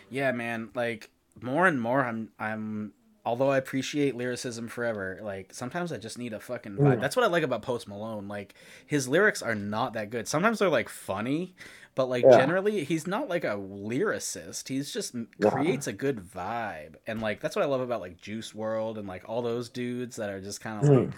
Yeah, 0.10 0.32
man, 0.32 0.70
like 0.74 1.10
more 1.42 1.68
and 1.68 1.82
more 1.82 2.04
I'm 2.06 2.30
I'm 2.40 2.94
although 3.30 3.52
I 3.52 3.58
appreciate 3.58 4.16
lyricism 4.16 4.68
forever, 4.68 5.20
like 5.22 5.54
sometimes 5.54 5.92
I 5.92 5.98
just 5.98 6.18
need 6.18 6.34
a 6.34 6.40
fucking 6.40 6.78
vibe. 6.78 6.96
Mm. 6.98 7.02
That's 7.02 7.16
what 7.16 7.24
I 7.24 7.28
like 7.30 7.44
about 7.44 7.62
Post 7.62 7.88
Malone. 7.88 8.28
Like 8.28 8.56
his 8.88 9.08
lyrics 9.08 9.42
are 9.42 9.56
not 9.56 9.94
that 9.94 10.10
good. 10.10 10.28
Sometimes 10.28 10.58
they're 10.60 10.70
like 10.70 10.90
funny, 10.90 11.54
but 11.94 12.10
like 12.10 12.24
Yeah. 12.24 12.38
generally 12.38 12.84
he's 12.84 13.06
not 13.06 13.30
like 13.30 13.44
a 13.44 13.56
lyricist. 13.56 14.68
He's 14.68 14.92
just 14.92 15.14
Yeah. 15.38 15.50
creates 15.52 15.86
a 15.88 15.94
good 15.94 16.18
vibe. 16.18 16.96
And 17.06 17.22
like 17.22 17.40
that's 17.40 17.56
what 17.56 17.64
I 17.64 17.68
love 17.68 17.82
about 17.82 18.02
like 18.02 18.20
Juice 18.20 18.54
WRLD 18.54 18.98
and 18.98 19.08
like 19.08 19.30
all 19.30 19.42
those 19.44 19.70
dudes 19.70 20.16
that 20.16 20.30
are 20.32 20.42
just 20.42 20.60
kind 20.62 20.84
of 20.84 20.90
Mm. 20.90 21.06
like 21.06 21.16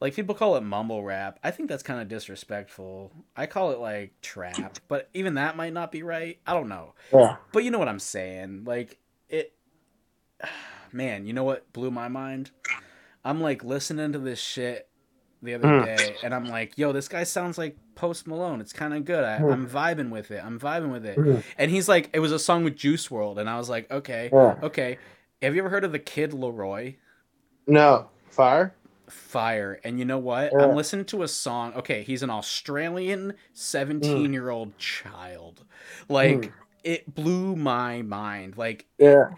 like 0.00 0.14
people 0.14 0.34
call 0.34 0.56
it 0.56 0.62
mumble 0.62 1.02
rap. 1.04 1.38
I 1.44 1.50
think 1.52 1.68
that's 1.68 1.82
kind 1.82 2.00
of 2.00 2.08
disrespectful. 2.08 3.12
I 3.36 3.46
call 3.46 3.70
it 3.72 3.78
like 3.78 4.12
trap, 4.20 4.78
but 4.88 5.08
even 5.14 5.34
that 5.34 5.56
might 5.56 5.72
not 5.72 5.90
be 5.92 6.02
right. 6.02 6.38
I 6.46 6.54
don't 6.54 6.68
know. 6.68 6.94
Yeah. 7.12 7.36
But 7.52 7.64
you 7.64 7.70
know 7.72 7.78
what 7.78 7.88
I'm 7.88 7.98
saying. 8.00 8.62
Like 8.64 8.98
it 9.28 9.52
man, 10.92 11.26
you 11.26 11.32
know 11.32 11.44
what 11.44 11.72
blew 11.72 11.90
my 11.90 12.08
mind? 12.08 12.50
I'm 13.24 13.40
like 13.40 13.62
listening 13.64 14.12
to 14.12 14.18
this 14.18 14.40
shit 14.40 14.88
the 15.42 15.54
other 15.54 15.66
Mm. 15.68 15.84
day 15.96 16.16
and 16.22 16.34
I'm 16.34 16.46
like, 16.46 16.76
yo, 16.78 16.92
this 16.92 17.08
guy 17.08 17.24
sounds 17.24 17.58
like 17.58 17.76
Post 17.94 18.26
Malone. 18.26 18.60
It's 18.60 18.72
kind 18.72 18.94
of 18.94 19.04
good. 19.04 19.24
I, 19.24 19.38
Mm. 19.38 19.52
I'm 19.52 19.68
vibing 19.68 20.10
with 20.10 20.30
it. 20.30 20.42
I'm 20.44 20.58
vibing 20.58 20.92
with 20.92 21.04
it. 21.04 21.16
Mm. 21.18 21.42
And 21.58 21.70
he's 21.70 21.88
like, 21.88 22.10
it 22.12 22.20
was 22.20 22.32
a 22.32 22.38
song 22.38 22.64
with 22.64 22.76
Juice 22.76 23.08
WRLD 23.08 23.38
and 23.38 23.50
I 23.50 23.58
was 23.58 23.68
like, 23.68 23.90
okay. 23.90 24.30
Yeah. 24.32 24.56
Okay. 24.62 24.98
Have 25.40 25.54
you 25.54 25.60
ever 25.62 25.68
heard 25.70 25.84
of 25.84 25.92
the 25.92 25.98
Kid 25.98 26.30
LAROI? 26.32 26.96
No 27.66 28.08
fire. 28.30 28.74
Fire. 29.08 29.80
And 29.84 29.98
you 29.98 30.04
know 30.04 30.18
what? 30.18 30.52
Yeah. 30.52 30.64
I'm 30.66 30.76
listening 30.76 31.04
to 31.06 31.22
a 31.22 31.28
song. 31.28 31.74
Okay, 31.74 32.02
he's 32.02 32.22
an 32.22 32.30
Australian 32.30 33.34
17 33.52 34.32
year 34.32 34.50
old 34.50 34.76
child. 34.78 35.64
Like, 36.08 36.42
Mm. 36.42 36.52
it 36.84 37.14
blew 37.14 37.56
my 37.56 38.02
mind. 38.02 38.56
Like, 38.56 38.86
Yeah. 38.98 39.30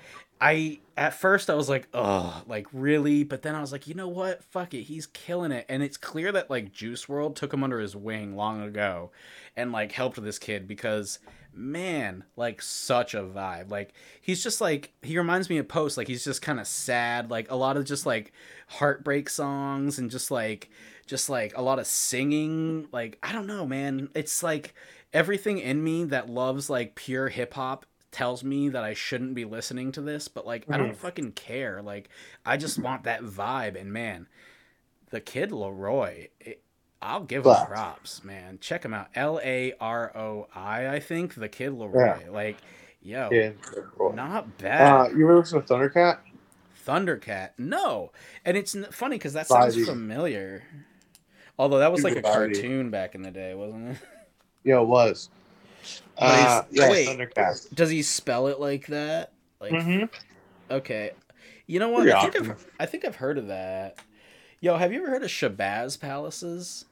I 0.44 0.80
at 0.94 1.14
first 1.14 1.48
I 1.48 1.54
was 1.54 1.70
like, 1.70 1.88
oh, 1.94 2.42
like 2.46 2.66
really? 2.70 3.24
But 3.24 3.40
then 3.40 3.54
I 3.54 3.62
was 3.62 3.72
like, 3.72 3.86
you 3.86 3.94
know 3.94 4.08
what? 4.08 4.44
Fuck 4.44 4.74
it, 4.74 4.82
he's 4.82 5.06
killing 5.06 5.52
it. 5.52 5.64
And 5.70 5.82
it's 5.82 5.96
clear 5.96 6.30
that 6.32 6.50
like 6.50 6.70
Juice 6.70 7.06
WRLD 7.06 7.34
took 7.34 7.54
him 7.54 7.64
under 7.64 7.80
his 7.80 7.96
wing 7.96 8.36
long 8.36 8.60
ago, 8.60 9.10
and 9.56 9.72
like 9.72 9.92
helped 9.92 10.22
this 10.22 10.38
kid 10.38 10.68
because 10.68 11.18
man, 11.54 12.24
like 12.36 12.60
such 12.60 13.14
a 13.14 13.22
vibe. 13.22 13.70
Like 13.70 13.94
he's 14.20 14.42
just 14.42 14.60
like 14.60 14.92
he 15.00 15.16
reminds 15.16 15.48
me 15.48 15.56
of 15.56 15.66
Post. 15.66 15.96
Like 15.96 16.08
he's 16.08 16.24
just 16.24 16.42
kind 16.42 16.60
of 16.60 16.66
sad. 16.66 17.30
Like 17.30 17.50
a 17.50 17.56
lot 17.56 17.78
of 17.78 17.86
just 17.86 18.04
like 18.04 18.34
heartbreak 18.68 19.30
songs 19.30 19.98
and 19.98 20.10
just 20.10 20.30
like 20.30 20.68
just 21.06 21.30
like 21.30 21.56
a 21.56 21.62
lot 21.62 21.78
of 21.78 21.86
singing. 21.86 22.86
Like 22.92 23.18
I 23.22 23.32
don't 23.32 23.46
know, 23.46 23.66
man. 23.66 24.10
It's 24.14 24.42
like 24.42 24.74
everything 25.14 25.56
in 25.56 25.82
me 25.82 26.04
that 26.04 26.28
loves 26.28 26.68
like 26.68 26.96
pure 26.96 27.30
hip 27.30 27.54
hop 27.54 27.86
tells 28.14 28.42
me 28.44 28.68
that 28.70 28.84
I 28.84 28.94
shouldn't 28.94 29.34
be 29.34 29.44
listening 29.44 29.92
to 29.92 30.00
this, 30.00 30.28
but 30.28 30.46
like 30.46 30.64
I 30.70 30.76
don't 30.78 30.92
Mhm. 30.92 30.96
fucking 30.96 31.32
care. 31.32 31.82
Like 31.82 32.08
I 32.46 32.56
just 32.56 32.78
want 32.78 33.04
that 33.04 33.22
vibe 33.22 33.78
and 33.78 33.92
man, 33.92 34.28
the 35.10 35.20
kid 35.20 35.50
LAROI, 35.50 36.30
it, 36.40 36.62
I'll 37.02 37.24
give 37.24 37.44
him 37.44 37.54
props, 37.66 38.24
man. 38.24 38.58
Check 38.60 38.84
him 38.84 38.94
out. 38.94 39.08
L 39.14 39.38
A 39.44 39.74
R 39.80 40.16
O 40.16 40.48
I, 40.54 40.88
I 40.88 41.00
think, 41.00 41.34
the 41.34 41.48
kid 41.48 41.72
LAROI. 41.72 42.30
Like, 42.30 42.56
yo, 43.02 43.28
Yeah. 43.30 43.50
not 44.14 44.56
bad. 44.58 44.92
Uh, 44.92 45.08
you 45.10 45.24
ever 45.24 45.36
listen 45.38 45.60
to 45.60 45.66
Thundercat? 45.74 46.18
Thundercat. 46.86 47.50
No. 47.58 48.12
And 48.44 48.56
it's 48.56 48.74
n- 48.74 48.86
funny 48.90 49.16
because 49.16 49.32
that 49.34 49.46
sounds 49.48 49.76
familiar. 49.86 50.62
Although 51.58 51.78
that 51.78 51.92
was 51.92 52.02
like 52.04 52.16
a 52.16 52.22
cartoon 52.22 52.90
back 52.90 53.14
in 53.14 53.22
the 53.22 53.30
day, 53.30 53.54
wasn't 53.54 53.90
it? 53.90 53.96
Yeah, 54.66 54.80
it 54.80 54.86
was. 54.86 55.28
Uh, 56.18 56.62
yeah, 56.70 56.90
wait. 56.90 57.06
Does 57.74 57.90
he 57.90 58.02
spell 58.02 58.46
it 58.48 58.60
like 58.60 58.86
that? 58.88 59.32
Like, 59.60 59.72
Mm-hmm. 59.72 60.04
okay. 60.70 61.12
You 61.66 61.78
know 61.80 61.88
what? 61.88 62.06
I 62.08 62.30
think. 62.30 62.50
I've, 62.50 62.66
I 62.80 62.86
think 62.86 63.04
I've 63.04 63.16
heard 63.16 63.38
of 63.38 63.48
that. 63.48 63.98
Yo, 64.60 64.76
have 64.76 64.92
you 64.92 65.00
ever 65.02 65.10
heard 65.10 65.22
of 65.22 65.30
Shabazz 65.30 66.00
Palaces? 66.00 66.84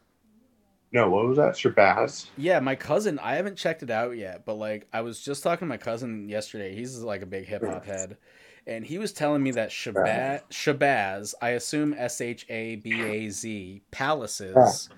No, 0.92 1.08
what 1.08 1.26
was 1.26 1.38
that? 1.38 1.54
Shabazz. 1.54 2.26
Yeah, 2.36 2.60
my 2.60 2.74
cousin, 2.74 3.18
I 3.18 3.36
haven't 3.36 3.56
checked 3.56 3.82
it 3.82 3.90
out 3.90 4.16
yet, 4.16 4.44
but 4.44 4.54
like 4.56 4.86
I 4.92 5.00
was 5.00 5.20
just 5.20 5.42
talking 5.42 5.66
to 5.66 5.70
my 5.70 5.78
cousin 5.78 6.28
yesterday. 6.28 6.74
He's 6.74 6.98
like 6.98 7.22
a 7.22 7.26
big 7.26 7.46
hip 7.46 7.64
hop 7.64 7.84
head. 7.86 8.18
And 8.66 8.84
he 8.84 8.98
was 8.98 9.12
telling 9.12 9.42
me 9.42 9.50
that 9.52 9.70
Shabazz, 9.70 10.42
Shabazz, 10.50 11.34
I 11.42 11.50
assume 11.50 11.94
S 11.96 12.20
H 12.20 12.46
A 12.48 12.76
B 12.76 13.00
A 13.02 13.28
Z, 13.30 13.82
Palaces. 13.90 14.88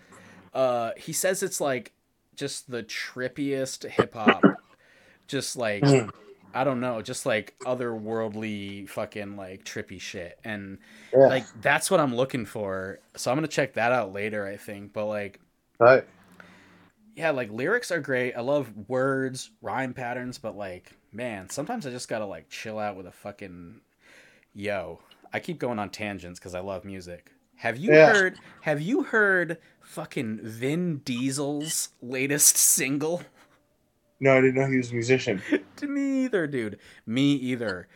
Uh, 0.52 0.90
he 0.96 1.12
says 1.12 1.42
it's 1.42 1.60
like 1.60 1.92
just 2.36 2.70
the 2.70 2.82
trippiest 2.82 3.88
hip 3.88 4.14
hop. 4.14 4.42
Just 5.26 5.56
like 5.56 5.82
Mhm. 5.82 6.10
I 6.56 6.62
don't 6.62 6.80
know, 6.80 7.02
just 7.02 7.26
like 7.26 7.54
otherworldly 7.64 8.88
fucking 8.88 9.36
like 9.36 9.64
trippy 9.64 10.00
shit. 10.00 10.38
And 10.44 10.78
Yeah. 11.12 11.26
like 11.26 11.44
that's 11.60 11.90
what 11.90 11.98
I'm 12.00 12.14
looking 12.14 12.46
for. 12.46 13.00
So 13.16 13.30
I'm 13.30 13.36
gonna 13.36 13.48
check 13.48 13.74
that 13.74 13.90
out 13.92 14.12
later, 14.12 14.46
I 14.46 14.56
think. 14.56 14.92
But 14.92 15.06
like 15.06 15.40
right. 15.78 16.04
yeah, 17.16 17.30
like 17.30 17.50
lyrics 17.50 17.90
are 17.90 18.00
great. 18.00 18.34
I 18.34 18.40
love 18.40 18.72
words, 18.88 19.50
rhyme 19.62 19.94
patterns, 19.94 20.38
but 20.38 20.56
like, 20.56 20.92
man, 21.12 21.48
sometimes 21.48 21.86
I 21.86 21.90
just 21.90 22.08
gotta 22.08 22.26
like 22.26 22.48
chill 22.48 22.78
out 22.78 22.96
with 22.96 23.06
a 23.06 23.12
fucking 23.12 23.80
yo. 24.54 25.00
I 25.32 25.40
keep 25.40 25.58
going 25.58 25.78
on 25.80 25.90
tangents 25.90 26.38
because 26.38 26.54
I 26.54 26.60
love 26.60 26.84
music. 26.84 27.32
Have 27.64 27.78
you 27.78 27.92
Yeah. 27.94 28.12
heard 28.12 28.38
have 28.60 28.82
you 28.82 29.04
heard 29.04 29.56
fucking 29.80 30.40
Vin 30.42 30.98
Diesel's 30.98 31.88
latest 32.02 32.58
single? 32.58 33.22
No, 34.20 34.36
I 34.36 34.42
didn't 34.42 34.56
know 34.56 34.66
he 34.70 34.76
was 34.76 34.90
a 34.90 34.94
musician. 34.94 35.40
to 35.76 35.86
me 35.88 36.24
either, 36.26 36.46
dude. 36.46 36.78
Me 37.06 37.32
either. 37.32 37.88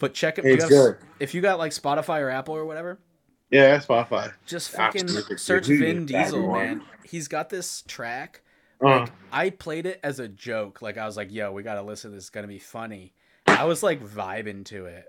But 0.00 0.12
check 0.12 0.38
it 0.38 0.44
It's 0.44 0.64
you 0.64 0.68
good. 0.70 0.96
if 1.20 1.34
you 1.34 1.40
got 1.40 1.58
like 1.58 1.70
Spotify 1.70 2.20
or 2.20 2.30
Apple 2.30 2.56
or 2.56 2.64
whatever, 2.64 2.98
Yeah, 3.48 3.78
Spotify. 3.78 4.32
just 4.44 4.70
fucking 4.70 5.02
Absolutely. 5.02 5.36
search 5.38 5.66
Vin 5.66 6.04
Diesel, 6.04 6.44
one. 6.44 6.58
man. 6.66 6.82
He's 7.04 7.28
got 7.28 7.48
this 7.48 7.82
track 7.82 8.42
Uh, 8.82 8.86
like 9.02 9.12
I 9.30 9.50
played 9.50 9.86
it 9.86 10.00
as 10.02 10.18
a 10.18 10.26
joke. 10.26 10.82
Like 10.82 10.98
I 10.98 11.06
was 11.06 11.16
like, 11.16 11.32
"Yo, 11.32 11.52
we 11.52 11.62
gotta 11.62 11.82
listen. 11.82 12.12
This 12.12 12.24
is 12.24 12.30
gonna 12.30 12.48
be 12.48 12.58
funny." 12.58 13.14
I 13.46 13.64
was 13.66 13.84
like 13.84 14.02
vibing 14.04 14.64
to 14.66 14.86
it. 14.86 15.04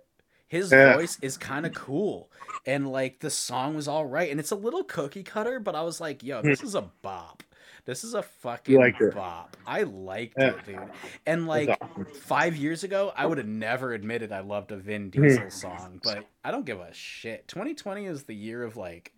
His 0.47 0.71
Yeah. 0.71 0.95
voice 0.95 1.17
is 1.21 1.37
kind 1.37 1.65
of 1.65 1.73
cool, 1.73 2.31
and 2.65 2.89
like 2.91 3.19
the 3.19 3.29
song 3.29 3.75
was 3.75 3.87
all 3.87 4.05
right. 4.05 4.29
And 4.31 4.39
it's 4.39 4.51
a 4.51 4.55
little 4.55 4.83
cookie 4.83 5.23
cutter, 5.23 5.59
but 5.59 5.75
I 5.75 5.81
was 5.81 5.99
like, 5.99 6.23
"Yo, 6.23 6.41
this 6.41 6.63
is 6.63 6.73
a 6.75 6.83
bop. 7.01 7.43
This 7.85 8.03
is 8.03 8.13
a 8.13 8.21
fucking 8.23 8.75
Hmm. 8.75 8.81
liked 8.81 9.01
it. 9.01 9.13
bop. 9.13 9.55
I 9.65 9.83
liked 9.83 10.35
Yeah. 10.37 10.51
it, 10.55 10.65
dude." 10.65 10.79
And 11.25 11.47
like 11.47 11.69
awesome. 11.81 12.05
five 12.05 12.55
years 12.55 12.83
ago, 12.83 13.11
I 13.15 13.25
would 13.25 13.37
have 13.37 13.47
never 13.47 13.93
admitted 13.93 14.31
I 14.31 14.39
loved 14.39 14.71
a 14.71 14.77
Vin 14.77 15.11
Hmm. 15.13 15.21
Diesel 15.21 15.49
song, 15.49 15.99
but 16.03 16.25
I 16.45 16.51
don't 16.51 16.65
give 16.65 16.79
a 16.79 16.93
shit. 16.93 17.47
2020 17.47 18.05
is 18.05 18.23
the 18.23 18.35
year 18.35 18.63
of 18.63 18.77
like, 18.77 19.11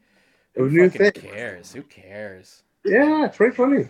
who 0.56 0.70
fucking 0.90 1.12
thing. 1.12 1.32
cares? 1.32 1.74
Who 1.74 1.84
cares? 1.84 2.64
yeah, 2.84 3.26
it's 3.26 3.38
pretty 3.38 3.56
funny. 3.56 3.88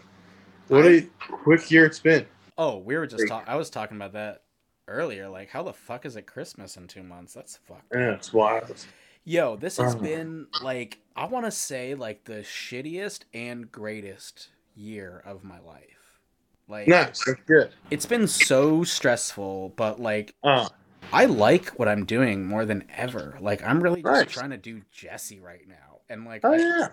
What 0.68 0.86
I- 0.86 0.90
a 0.90 1.02
quick 1.20 1.72
year 1.72 1.86
it's 1.86 2.00
been. 2.00 2.26
Oh, 2.58 2.78
we 2.78 2.98
were 2.98 3.08
just 3.08 3.28
talking. 3.30 3.48
I 3.48 3.56
was 3.56 3.70
talking 3.70 3.96
about 3.98 4.12
that 4.14 4.42
earlier. 4.90 5.30
Like, 5.30 5.50
how 5.50 5.64
the 5.64 5.74
fuck 5.74 6.06
is 6.06 6.16
it 6.16 6.24
Christmas 6.26 6.76
in 6.78 6.88
two 6.88 7.04
months? 7.04 7.34
That's 7.34 7.56
fucked. 7.58 7.94
Yeah, 7.94 8.14
it's 8.16 8.34
wild. 8.34 8.86
Yo, 9.26 9.56
this 9.56 9.78
has 9.78 9.96
Uh. 9.96 10.00
been 10.00 10.48
like 10.64 10.98
I 11.16 11.26
want 11.26 11.46
to 11.46 11.52
say 11.52 11.96
like 11.96 12.24
the 12.26 12.40
shittiest 12.44 13.24
and 13.34 13.72
greatest 13.72 14.50
year 14.76 15.22
of 15.26 15.44
my 15.44 15.60
life. 15.60 16.20
Like, 16.68 16.88
Nice. 16.88 17.24
That's 17.26 17.42
good. 17.48 17.72
it's 17.92 18.06
been 18.06 18.28
so 18.28 18.84
stressful, 18.84 19.74
but 19.76 20.00
like 20.00 20.36
Uh, 20.44 20.70
I 21.12 21.26
like 21.26 21.70
what 21.80 21.88
I'm 21.88 22.06
doing 22.06 22.46
more 22.46 22.66
than 22.66 22.86
ever. 22.96 23.38
Like, 23.42 23.64
I'm 23.64 23.82
really 23.82 24.04
just 24.04 24.30
trying 24.30 24.52
to 24.52 24.58
do 24.58 24.82
Jesse 24.92 25.40
right 25.40 25.68
now, 25.68 26.00
and 26.10 26.26
like 26.26 26.42
oh 26.46 26.54
I, 26.54 26.58
yeah. 26.58 26.88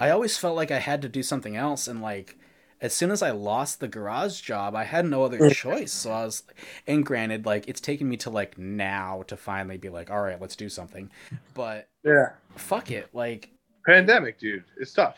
I 0.00 0.10
always 0.10 0.38
felt 0.38 0.56
like 0.56 0.70
I 0.70 0.78
had 0.78 1.02
to 1.02 1.08
do 1.08 1.22
something 1.22 1.56
else, 1.56 1.86
and 1.88 2.00
like 2.00 2.38
as 2.80 2.92
soon 2.94 3.10
as 3.10 3.22
I 3.22 3.30
lost 3.30 3.80
the 3.80 3.88
garage 3.88 4.40
job, 4.40 4.74
I 4.74 4.84
had 4.84 5.06
no 5.06 5.24
other 5.24 5.38
mm. 5.38 5.52
choice. 5.52 5.92
So 5.92 6.12
I 6.12 6.24
was, 6.24 6.42
and 6.86 7.04
granted, 7.04 7.46
like 7.46 7.68
it's 7.68 7.80
taken 7.80 8.08
me 8.08 8.16
to 8.18 8.30
like 8.30 8.56
now 8.58 9.24
to 9.26 9.36
finally 9.36 9.76
be 9.78 9.88
like, 9.88 10.10
all 10.10 10.20
right, 10.20 10.40
let's 10.40 10.56
do 10.56 10.68
something. 10.68 11.10
But 11.54 11.88
Yeah. 12.04 12.30
fuck 12.56 12.90
it, 12.90 13.08
like 13.12 13.50
Pandemic, 13.86 14.38
dude. 14.38 14.64
It's 14.76 14.92
tough. 14.92 15.16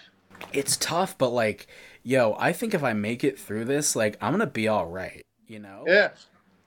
it's 0.52 0.76
tough. 0.76 1.18
But 1.18 1.30
like, 1.30 1.66
yo, 2.02 2.36
I 2.38 2.52
think 2.52 2.72
if 2.72 2.82
I 2.84 2.92
make 2.92 3.24
it 3.24 3.38
through 3.38 3.64
this, 3.66 3.94
like 3.96 4.16
I'm 4.20 4.32
gonna 4.32 4.46
be 4.46 4.68
all 4.68 4.86
right. 4.86 5.24
You 5.46 5.58
know? 5.58 5.84
Yeah. 5.86 6.10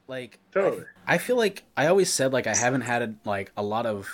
Like 0.07 0.39
Totally. 0.51 0.83
I 1.07 1.17
feel 1.17 1.37
like 1.37 1.63
I 1.77 1.87
always 1.87 2.11
said 2.11 2.33
like 2.33 2.45
I 2.45 2.55
haven't 2.55 2.81
had 2.81 3.01
a, 3.01 3.15
like 3.25 3.51
a 3.55 3.63
lot 3.63 3.85
of 3.85 4.09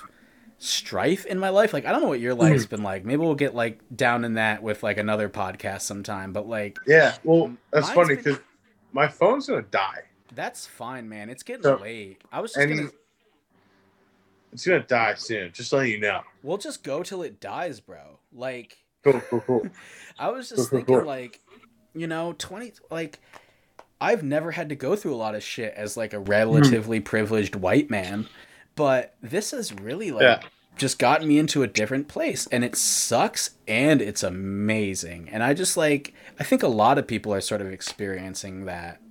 strife 0.59 1.25
in 1.25 1.39
my 1.39 1.49
life. 1.49 1.73
Like 1.73 1.85
I 1.85 1.91
don't 1.91 2.01
know 2.01 2.09
what 2.09 2.19
your 2.19 2.35
life's 2.35 2.65
mm. 2.65 2.69
been 2.69 2.83
like. 2.83 3.05
Maybe 3.05 3.17
we'll 3.17 3.35
get 3.35 3.55
like 3.55 3.79
down 3.95 4.23
in 4.25 4.35
that 4.35 4.61
with 4.61 4.83
like 4.83 4.97
another 4.97 5.29
podcast 5.29 5.81
sometime. 5.81 6.33
But 6.33 6.47
like 6.47 6.77
Yeah. 6.85 7.15
Well, 7.23 7.45
um, 7.45 7.57
that's 7.71 7.87
Mine's 7.87 7.95
funny 7.95 8.15
been- 8.15 8.23
because 8.23 8.39
my 8.91 9.07
phone's 9.07 9.47
gonna 9.47 9.63
die. 9.63 10.03
that's 10.35 10.67
fine, 10.67 11.09
man. 11.09 11.29
It's 11.29 11.43
getting 11.43 11.63
So- 11.63 11.77
late. 11.77 12.21
I 12.31 12.41
was 12.41 12.53
just 12.53 12.63
And 12.63 12.77
gonna 12.77 12.89
it's 14.51 14.65
gonna 14.65 14.81
die 14.81 15.13
soon. 15.15 15.51
Just 15.53 15.71
letting 15.73 15.91
you 15.91 15.99
know. 15.99 16.21
we'll 16.43 16.57
just 16.57 16.83
go 16.83 17.03
till 17.03 17.23
it 17.23 17.39
dies, 17.39 17.79
bro. 17.79 18.19
Like 18.33 18.77
Cool, 19.03 19.21
cool, 19.29 19.41
cool. 19.41 19.67
I 20.19 20.29
was 20.29 20.49
just 20.49 20.69
cool, 20.69 20.79
thinking 20.79 20.95
cool. 20.95 21.05
like 21.05 21.39
you 21.93 22.07
know, 22.07 22.33
twenty 22.37 22.73
like 22.91 23.19
I've 24.01 24.23
never 24.23 24.51
had 24.51 24.69
to 24.69 24.75
go 24.75 24.95
through 24.95 25.13
a 25.13 25.17
lot 25.17 25.35
of 25.35 25.43
shit 25.43 25.73
as 25.75 25.97
like 25.97 26.13
a 26.13 26.19
hmm. 26.19 26.25
relatively 26.25 26.99
privileged 26.99 27.55
white 27.55 27.89
man, 27.89 28.27
but 28.75 29.15
this 29.21 29.51
has 29.51 29.73
really 29.73 30.11
like 30.11 30.21
Yeah. 30.23 30.41
just 30.77 30.99
gotten 30.99 31.27
me 31.27 31.37
into 31.37 31.63
a 31.63 31.67
different 31.67 32.07
place 32.07 32.47
and 32.47 32.63
it 32.63 32.75
sucks 32.75 33.51
and 33.67 34.01
it's 34.01 34.23
amazing. 34.23 35.29
And 35.31 35.43
I 35.43 35.53
just 35.53 35.75
like 35.77 36.13
I 36.39 36.43
think 36.43 36.63
a 36.63 36.67
lot 36.67 36.97
of 36.97 37.07
people 37.07 37.33
are 37.33 37.41
sort 37.41 37.61
of 37.61 37.71
experiencing 37.71 38.65
that. 38.65 39.01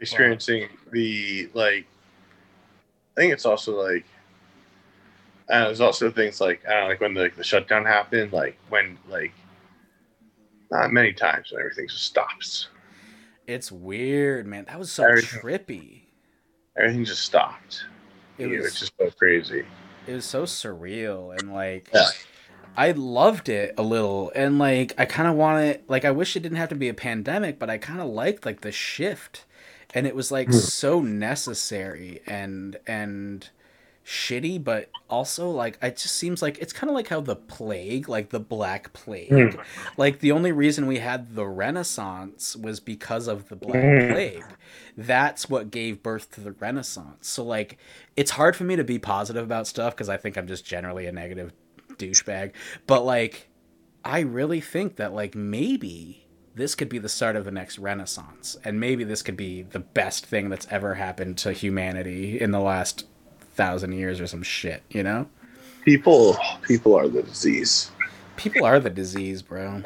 Experiencing 0.00 0.68
the 0.92 1.48
like. 1.54 1.86
I 3.16 3.20
think 3.20 3.32
it's 3.32 3.46
also 3.46 3.80
like. 3.80 4.04
I 5.48 5.60
there's 5.60 5.80
also 5.80 6.10
things 6.10 6.40
like 6.40 6.62
I 6.66 6.72
don't 6.72 6.82
know, 6.82 6.88
like 6.88 7.00
when 7.00 7.14
the, 7.14 7.30
the 7.36 7.44
shutdown 7.44 7.84
happened, 7.84 8.32
like 8.32 8.58
when 8.68 8.98
like. 9.08 9.32
Not 10.70 10.90
many 10.92 11.12
times 11.12 11.52
when 11.52 11.60
everything 11.60 11.86
just 11.86 12.02
stops. 12.02 12.68
It's 13.46 13.70
weird, 13.70 14.46
man. 14.46 14.64
That 14.66 14.78
was 14.78 14.90
so 14.90 15.04
Everything- 15.04 15.40
trippy. 15.40 16.00
Everything 16.76 17.04
just 17.04 17.22
stopped. 17.22 17.84
It 18.38 18.46
was 18.48 18.74
just 18.78 18.92
so 18.98 19.10
crazy. 19.10 19.64
it 20.06 20.12
was 20.12 20.24
so 20.24 20.42
surreal 20.44 21.38
and 21.38 21.52
like 21.52 21.88
Yeah. 21.94 22.06
I 22.76 22.90
loved 22.90 23.48
it 23.48 23.74
a 23.78 23.82
little 23.82 24.32
and 24.34 24.58
like 24.58 24.92
I 24.98 25.04
kind 25.04 25.28
of 25.28 25.34
wanted 25.36 25.82
like 25.88 26.04
I 26.04 26.10
wish 26.10 26.34
it 26.36 26.40
didn't 26.40 26.58
have 26.58 26.68
to 26.70 26.74
be 26.74 26.88
a 26.88 26.94
pandemic 26.94 27.58
but 27.58 27.70
I 27.70 27.78
kind 27.78 28.00
of 28.00 28.08
liked 28.08 28.44
like 28.44 28.62
the 28.62 28.72
shift 28.72 29.44
and 29.94 30.06
it 30.06 30.14
was 30.16 30.32
like 30.32 30.48
Hmm. 30.48 30.54
so 30.54 31.00
necessary 31.00 32.20
and 32.26 32.76
and 32.86 33.48
shitty 34.06 34.62
but 34.62 34.90
also 35.08 35.48
like 35.50 35.78
it 35.80 35.96
just 35.96 36.14
seems 36.16 36.42
like 36.42 36.58
it's 36.58 36.74
kind 36.74 36.90
of 36.90 36.94
like 36.94 37.08
how 37.08 37.20
the 37.22 37.34
plague 37.36 38.06
like 38.06 38.28
the 38.28 38.38
black 38.40 38.92
plague 38.92 39.30
Hmm. 39.54 39.60
like 39.96 40.20
the 40.20 40.30
only 40.30 40.52
reason 40.52 40.86
we 40.86 40.98
had 40.98 41.34
the 41.34 41.46
renaissance 41.46 42.54
was 42.54 42.80
because 42.80 43.28
of 43.28 43.48
the 43.48 43.56
black 43.56 43.82
Hmm. 43.82 44.12
plague 44.12 44.44
that's 44.96 45.48
what 45.48 45.70
gave 45.70 46.02
birth 46.02 46.30
to 46.32 46.42
the 46.42 46.52
renaissance 46.52 47.28
so 47.28 47.42
like 47.42 47.78
it's 48.14 48.32
hard 48.32 48.56
for 48.56 48.64
me 48.64 48.76
to 48.76 48.84
be 48.84 48.98
positive 48.98 49.42
about 49.42 49.66
stuff 49.66 49.94
because 49.94 50.10
i 50.10 50.18
think 50.18 50.36
i'm 50.36 50.46
just 50.46 50.66
generally 50.66 51.06
a 51.06 51.12
negative 51.12 51.52
douchebag 51.96 52.52
but 52.86 53.04
like 53.06 53.48
i 54.04 54.20
really 54.20 54.60
think 54.60 54.96
that 54.96 55.14
like 55.14 55.34
maybe 55.34 56.26
this 56.54 56.74
could 56.74 56.88
be 56.90 56.98
the 56.98 57.08
start 57.08 57.36
of 57.36 57.44
the 57.46 57.50
next 57.50 57.78
renaissance 57.78 58.56
and 58.64 58.78
maybe 58.78 59.02
this 59.02 59.22
could 59.22 59.36
be 59.36 59.62
the 59.62 59.80
best 59.80 60.26
thing 60.26 60.50
that's 60.50 60.68
ever 60.70 60.94
happened 60.94 61.38
to 61.38 61.52
humanity 61.52 62.38
in 62.38 62.50
the 62.50 62.60
last 62.60 63.06
thousand 63.54 63.92
years 63.92 64.20
or 64.20 64.26
some 64.26 64.42
shit 64.42 64.82
you 64.90 65.02
know 65.02 65.26
People, 65.84 66.36
people 66.62 66.94
are 66.96 67.08
the 67.08 67.22
disease. 67.22 67.90
people 68.36 68.64
are 68.64 68.80
the 68.80 68.90
disease 68.90 69.42
bro 69.42 69.82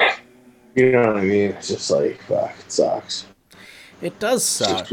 You 0.74 0.92
know 0.92 1.00
what 1.08 1.16
I 1.16 1.22
mean? 1.22 1.50
It's 1.50 1.68
just 1.68 1.90
like 1.90 2.20
fuck. 2.22 2.54
It 2.58 2.70
sucks. 2.72 3.26
it 4.00 4.18
does 4.20 4.44
suck 4.44 4.86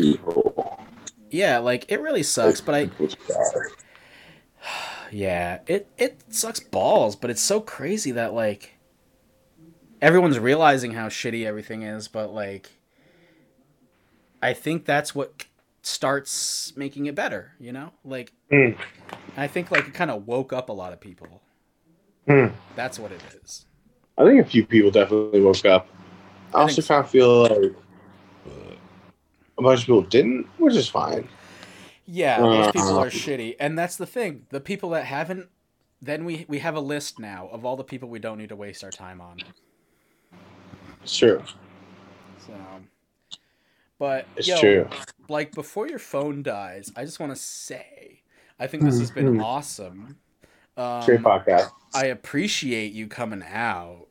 yeah 1.29 1.57
like 1.59 1.85
it 1.91 1.99
really 2.01 2.23
sucks 2.23 2.61
but 2.61 2.75
i 2.75 2.85
People 2.85 3.07
just 3.07 3.31
are. 3.31 3.69
Yeah, 5.11 5.59
it 5.67 5.87
it 5.99 6.19
sucks 6.29 6.59
balls, 6.59 7.15
but 7.15 7.29
it's 7.29 7.41
so 7.41 7.61
crazy 7.61 8.11
that 8.11 8.33
like 8.33 8.73
everyone's 10.01 10.39
realizing 10.39 10.91
how 10.93 11.07
shitty 11.09 11.45
everything 11.45 11.83
is, 11.83 12.07
but 12.07 12.33
like 12.33 12.71
I 14.41 14.53
think 14.53 14.83
that's 14.85 15.13
what 15.13 15.45
starts 15.85 16.73
making 16.75 17.05
it 17.07 17.15
better, 17.15 17.53
you 17.59 17.71
know? 17.71 17.91
Like 18.03 18.33
Mm. 18.51 18.77
I 19.37 19.47
think 19.47 19.71
like 19.71 19.87
it 19.87 19.93
kind 19.93 20.11
of 20.11 20.27
woke 20.27 20.53
up 20.53 20.69
a 20.69 20.73
lot 20.73 20.93
of 20.93 20.99
people. 20.99 21.41
Hmm. 22.27 22.47
That's 22.75 22.97
what 22.99 23.11
it 23.11 23.21
is. 23.43 23.65
I 24.17 24.23
think 24.25 24.45
a 24.45 24.49
few 24.49 24.65
people 24.65 24.91
definitely 24.91 25.41
woke 25.41 25.65
up. 25.65 25.87
I 26.53 26.59
I 26.59 26.61
also 26.61 26.81
think 26.81 26.87
kind 26.87 27.03
of 27.03 27.09
feel 27.09 27.43
like 27.43 27.75
a 29.57 29.61
bunch 29.61 29.81
of 29.81 29.85
people 29.85 30.01
didn't, 30.03 30.47
which 30.57 30.75
is 30.75 30.87
fine. 30.89 31.27
Yeah, 32.05 32.39
those 32.39 32.71
people 32.71 32.97
are 32.97 33.07
Uh, 33.07 33.09
shitty, 33.09 33.55
and 33.59 33.77
that's 33.77 33.95
the 33.97 34.05
thing. 34.05 34.45
The 34.49 34.59
people 34.61 34.89
that 34.91 35.05
haven't 35.05 35.49
then 36.01 36.25
we 36.25 36.45
we 36.47 36.59
have 36.59 36.75
a 36.75 36.79
list 36.81 37.19
now 37.19 37.47
of 37.51 37.65
all 37.65 37.75
the 37.75 37.83
people 37.83 38.09
we 38.09 38.19
don't 38.19 38.37
need 38.37 38.49
to 38.49 38.55
waste 38.55 38.83
our 38.83 38.91
time 38.91 39.21
on. 39.21 39.43
True. 41.05 41.43
So 42.37 42.53
but 43.99 44.27
It's 44.35 44.47
yo, 44.47 44.59
true. 44.59 44.89
like 45.29 45.53
before 45.53 45.87
your 45.87 45.99
phone 45.99 46.43
dies, 46.43 46.91
I 46.95 47.05
just 47.05 47.19
want 47.19 47.33
to 47.33 47.41
say, 47.41 48.21
I 48.59 48.67
think 48.67 48.83
this 48.83 48.99
has 48.99 49.11
been 49.11 49.37
Mhm. 49.37 49.43
awesome. 49.43 50.17
Great 51.05 51.19
Um, 51.19 51.23
podcast. 51.23 51.71
I 51.93 52.05
appreciate 52.07 52.91
you 52.93 53.07
coming 53.07 53.43
out. 53.43 54.07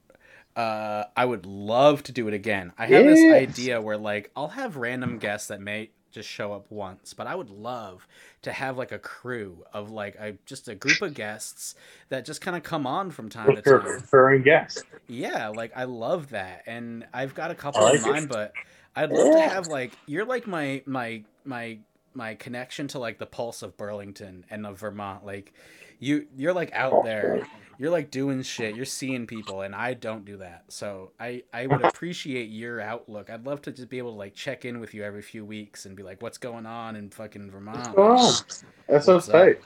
Uh, 0.56 1.04
I 1.16 1.24
would 1.24 1.46
love 1.46 2.02
to 2.04 2.12
do 2.12 2.28
it 2.28 2.34
again. 2.34 2.72
I 2.78 2.86
have 2.86 3.04
this 3.04 3.20
idea 3.32 3.80
where 3.80 3.96
like 3.98 4.30
I'll 4.36 4.48
have 4.48 4.76
random 4.76 5.18
guests 5.18 5.48
that 5.48 5.60
may 5.60 5.90
just 6.12 6.28
show 6.28 6.52
up 6.52 6.70
once, 6.70 7.12
but 7.12 7.26
I 7.26 7.34
would 7.34 7.50
love 7.50 8.06
to 8.42 8.52
have 8.52 8.78
like 8.78 8.92
a 8.92 9.00
crew 9.00 9.64
of 9.72 9.90
like 9.90 10.14
a 10.14 10.34
just 10.46 10.68
a 10.68 10.74
group 10.76 11.02
of 11.02 11.12
guests 11.12 11.74
that 12.08 12.24
just 12.24 12.40
kind 12.40 12.56
of 12.56 12.62
come 12.62 12.86
on 12.86 13.10
from 13.10 13.28
time 13.28 13.56
to 13.56 13.62
time. 13.62 13.84
referring 13.84 14.42
guests. 14.42 14.84
Yeah, 15.08 15.48
like 15.48 15.72
I 15.76 15.84
love 15.84 16.30
that, 16.30 16.62
and 16.66 17.04
I've 17.12 17.34
got 17.34 17.50
a 17.50 17.54
couple 17.56 17.82
like 17.82 17.96
in 17.96 18.04
it. 18.04 18.08
mind, 18.08 18.28
but 18.28 18.52
I'd 18.96 19.12
love 19.12 19.30
to 19.32 19.40
have 19.40 19.68
like 19.68 19.98
you're 20.06 20.24
like 20.24 20.46
my 20.46 20.82
my 20.86 21.24
my 21.44 21.78
my 22.14 22.34
connection 22.36 22.88
to 22.88 22.98
like 22.98 23.18
the 23.18 23.26
pulse 23.26 23.62
of 23.62 23.76
Burlington 23.76 24.44
and 24.50 24.66
of 24.66 24.78
Vermont. 24.80 25.24
Like 25.26 25.52
you 25.98 26.26
you're 26.36 26.52
like 26.54 26.72
out 26.72 26.92
oh, 26.92 27.02
there, 27.02 27.48
you're 27.78 27.90
like 27.90 28.10
doing 28.10 28.42
shit, 28.42 28.74
you're 28.74 28.84
seeing 28.84 29.26
people, 29.26 29.62
and 29.62 29.74
I 29.74 29.94
don't 29.94 30.24
do 30.24 30.38
that. 30.38 30.64
So 30.68 31.12
I 31.20 31.42
I 31.52 31.66
would 31.66 31.82
appreciate 31.82 32.50
your 32.50 32.80
outlook. 32.80 33.30
I'd 33.30 33.46
love 33.46 33.62
to 33.62 33.72
just 33.72 33.88
be 33.88 33.98
able 33.98 34.12
to 34.12 34.18
like 34.18 34.34
check 34.34 34.64
in 34.64 34.80
with 34.80 34.94
you 34.94 35.04
every 35.04 35.22
few 35.22 35.44
weeks 35.44 35.86
and 35.86 35.96
be 35.96 36.02
like, 36.02 36.22
what's 36.22 36.38
going 36.38 36.66
on 36.66 36.96
in 36.96 37.10
fucking 37.10 37.50
Vermont? 37.50 37.98
What's 37.98 38.12
going 38.12 38.12
on? 38.16 38.44
That 38.88 39.04
sounds 39.04 39.26
What's 39.26 39.28
up? 39.28 39.56
tight. 39.56 39.60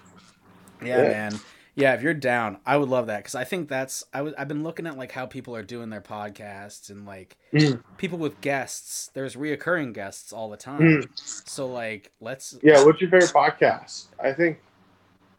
Yeah, 0.82 1.02
Yeah. 1.02 1.04
man. 1.04 1.42
Yeah, 1.78 1.94
if 1.94 2.02
you're 2.02 2.12
down, 2.12 2.58
I 2.66 2.76
would 2.76 2.88
love 2.88 3.06
that 3.06 3.18
because 3.18 3.36
I 3.36 3.44
think 3.44 3.68
that's 3.68 4.02
I 4.12 4.22
was 4.22 4.34
I've 4.36 4.48
been 4.48 4.64
looking 4.64 4.86
at 4.86 4.98
like 4.98 5.12
how 5.12 5.26
people 5.26 5.54
are 5.54 5.62
doing 5.62 5.90
their 5.90 6.00
podcasts 6.00 6.90
and 6.90 7.06
like 7.06 7.36
Mm. 7.52 7.82
people 7.98 8.18
with 8.18 8.40
guests. 8.40 9.10
There's 9.14 9.36
reoccurring 9.36 9.94
guests 9.94 10.32
all 10.32 10.50
the 10.50 10.56
time. 10.56 10.80
Mm. 10.80 11.08
So 11.48 11.66
like, 11.68 12.10
let's 12.20 12.58
Yeah, 12.62 12.84
what's 12.84 13.00
your 13.00 13.10
favorite 13.10 13.30
podcast? 13.32 14.06
I 14.22 14.32
think 14.32 14.58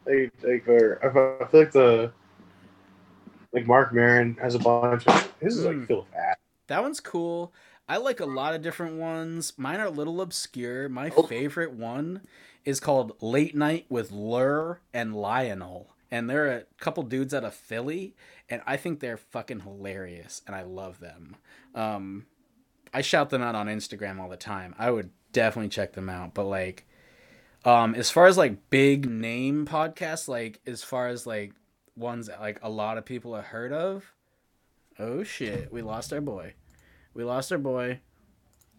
like 0.06 0.32
like 0.42 0.66
I 0.66 1.12
feel 1.12 1.48
like 1.52 1.72
the 1.72 2.10
like 3.52 3.66
Marc 3.66 3.92
Maron 3.92 4.36
has 4.40 4.54
a 4.54 4.58
bunch 4.58 5.06
of 5.06 5.32
his 5.40 5.58
is 5.58 5.64
Mm. 5.66 5.78
like 5.80 5.88
filled 5.88 6.06
with 6.06 6.14
ass. 6.18 6.36
that 6.68 6.82
one's 6.82 7.00
cool. 7.00 7.52
I 7.88 7.96
like 7.98 8.20
a 8.20 8.24
lot 8.26 8.54
of 8.54 8.62
different 8.62 8.94
ones. 8.96 9.52
Mine 9.58 9.80
are 9.80 9.86
a 9.86 9.90
little 9.90 10.20
obscure. 10.22 10.88
My 10.88 11.10
Oh. 11.16 11.24
favorite 11.24 11.72
one 11.72 12.22
is 12.64 12.78
called 12.80 13.20
Late 13.20 13.54
Night 13.56 13.84
with 13.90 14.10
Lur 14.10 14.80
and 14.94 15.14
Lionel. 15.14 15.94
And 16.10 16.28
they're 16.28 16.48
a 16.48 16.64
couple 16.80 17.04
dudes 17.04 17.32
out 17.32 17.44
of 17.44 17.54
Philly, 17.54 18.16
and 18.48 18.62
I 18.66 18.76
think 18.76 18.98
they're 18.98 19.16
fucking 19.16 19.60
hilarious, 19.60 20.42
and 20.46 20.56
I 20.56 20.62
love 20.62 20.98
them. 20.98 21.36
Um, 21.74 22.26
I 22.92 23.02
shout 23.02 23.30
them 23.30 23.42
out 23.42 23.54
on 23.54 23.68
Instagram 23.68 24.18
all 24.18 24.28
the 24.28 24.36
time. 24.36 24.74
I 24.78 24.90
would 24.90 25.10
definitely 25.32 25.68
check 25.68 25.92
them 25.92 26.08
out. 26.08 26.34
But 26.34 26.44
like, 26.44 26.86
um, 27.64 27.94
as 27.94 28.10
far 28.10 28.26
as 28.26 28.36
like 28.36 28.70
big 28.70 29.08
name 29.08 29.66
podcasts, 29.66 30.28
like 30.28 30.60
as 30.66 30.82
far 30.82 31.08
as 31.08 31.26
like 31.26 31.52
ones 31.96 32.26
that 32.26 32.40
like 32.40 32.58
a 32.62 32.70
lot 32.70 32.98
of 32.98 33.04
people 33.04 33.34
have 33.34 33.46
heard 33.46 33.72
of, 33.72 34.12
oh 34.98 35.22
shit, 35.22 35.72
we 35.72 35.82
lost 35.82 36.12
our 36.12 36.20
boy. 36.20 36.54
We 37.14 37.24
lost 37.24 37.52
our 37.52 37.58
boy. 37.58 38.00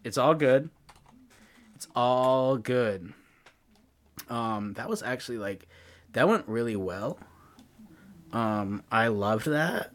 It's 0.04 0.18
all 0.18 0.34
good. 0.34 0.70
It's 1.74 1.88
all 1.94 2.56
good. 2.56 3.12
Um, 4.28 4.74
that 4.74 4.88
was 4.88 5.02
actually 5.02 5.38
like 5.38 5.68
that 6.12 6.28
went 6.28 6.46
really 6.48 6.76
well. 6.76 7.18
Um, 8.32 8.82
I 8.90 9.08
loved 9.08 9.46
that. 9.46 9.90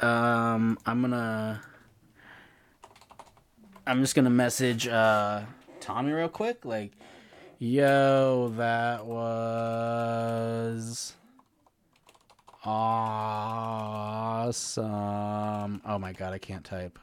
Um, 0.00 0.78
I'm 0.86 1.00
gonna 1.00 1.60
I'm 3.86 4.02
just 4.02 4.14
gonna 4.14 4.30
message 4.30 4.86
uh, 4.86 5.42
Tommy 5.80 6.12
real 6.12 6.28
quick. 6.28 6.64
Like, 6.64 6.92
yo, 7.58 8.52
that 8.56 9.06
was 9.06 11.14
awesome. 12.64 13.32
Oh 15.84 15.98
my 15.98 16.12
god, 16.12 16.34
I 16.34 16.38
can't 16.38 16.64
type. 16.64 16.98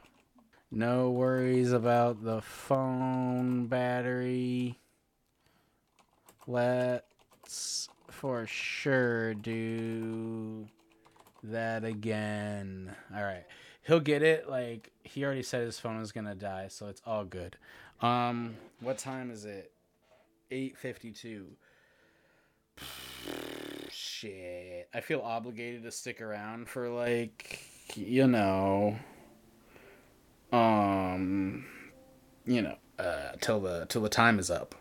No 0.71 1.09
worries 1.09 1.71
about 1.71 2.23
the 2.23 2.41
phone 2.41 3.67
battery. 3.67 4.79
Let's 7.45 7.89
for 8.09 8.47
sure 8.47 9.35
do 9.35 10.65
that 11.43 11.83
again. 11.83 12.95
All 13.15 13.21
right. 13.21 13.45
He'll 13.83 13.99
get 13.99 14.23
it. 14.23 14.49
Like 14.49 14.89
he 15.03 15.23
already 15.23 15.43
said 15.43 15.61
his 15.61 15.77
phone 15.77 16.01
is 16.01 16.11
going 16.11 16.25
to 16.25 16.33
die, 16.33 16.69
so 16.69 16.87
it's 16.87 17.03
all 17.05 17.23
good. 17.23 17.55
Um 18.01 18.55
what 18.79 18.97
time 18.97 19.29
is 19.29 19.45
it? 19.45 19.71
8:52. 20.49 21.45
Shit. 23.91 24.89
I 24.91 25.01
feel 25.01 25.21
obligated 25.21 25.83
to 25.83 25.91
stick 25.91 26.21
around 26.21 26.67
for 26.67 26.89
like 26.89 27.59
you 27.93 28.25
know 28.25 28.97
um 30.51 31.63
you 32.43 32.63
know 32.63 32.75
uh 32.97 33.33
till 33.39 33.59
the 33.59 33.85
till 33.87 34.01
the 34.01 34.09
time 34.09 34.39
is 34.39 34.49
up 34.49 34.73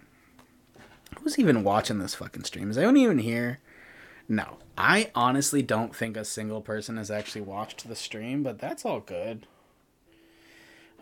who's 1.21 1.39
even 1.39 1.65
watching 1.65 1.99
this 1.99 2.15
fucking 2.15 2.45
stream? 2.45 2.71
Is 2.71 2.79
anyone 2.79 2.97
even 2.97 3.19
here? 3.19 3.61
No. 4.29 4.59
I 4.77 5.11
honestly 5.15 5.63
don't 5.63 5.95
think 5.95 6.17
a 6.17 6.25
single 6.25 6.61
person 6.61 6.97
has 6.97 7.11
actually 7.11 7.43
watched 7.43 7.87
the 7.89 7.95
stream 7.95 8.43
but 8.43 8.59
that's 8.59 8.85
all 8.85 9.01
good. 9.01 9.47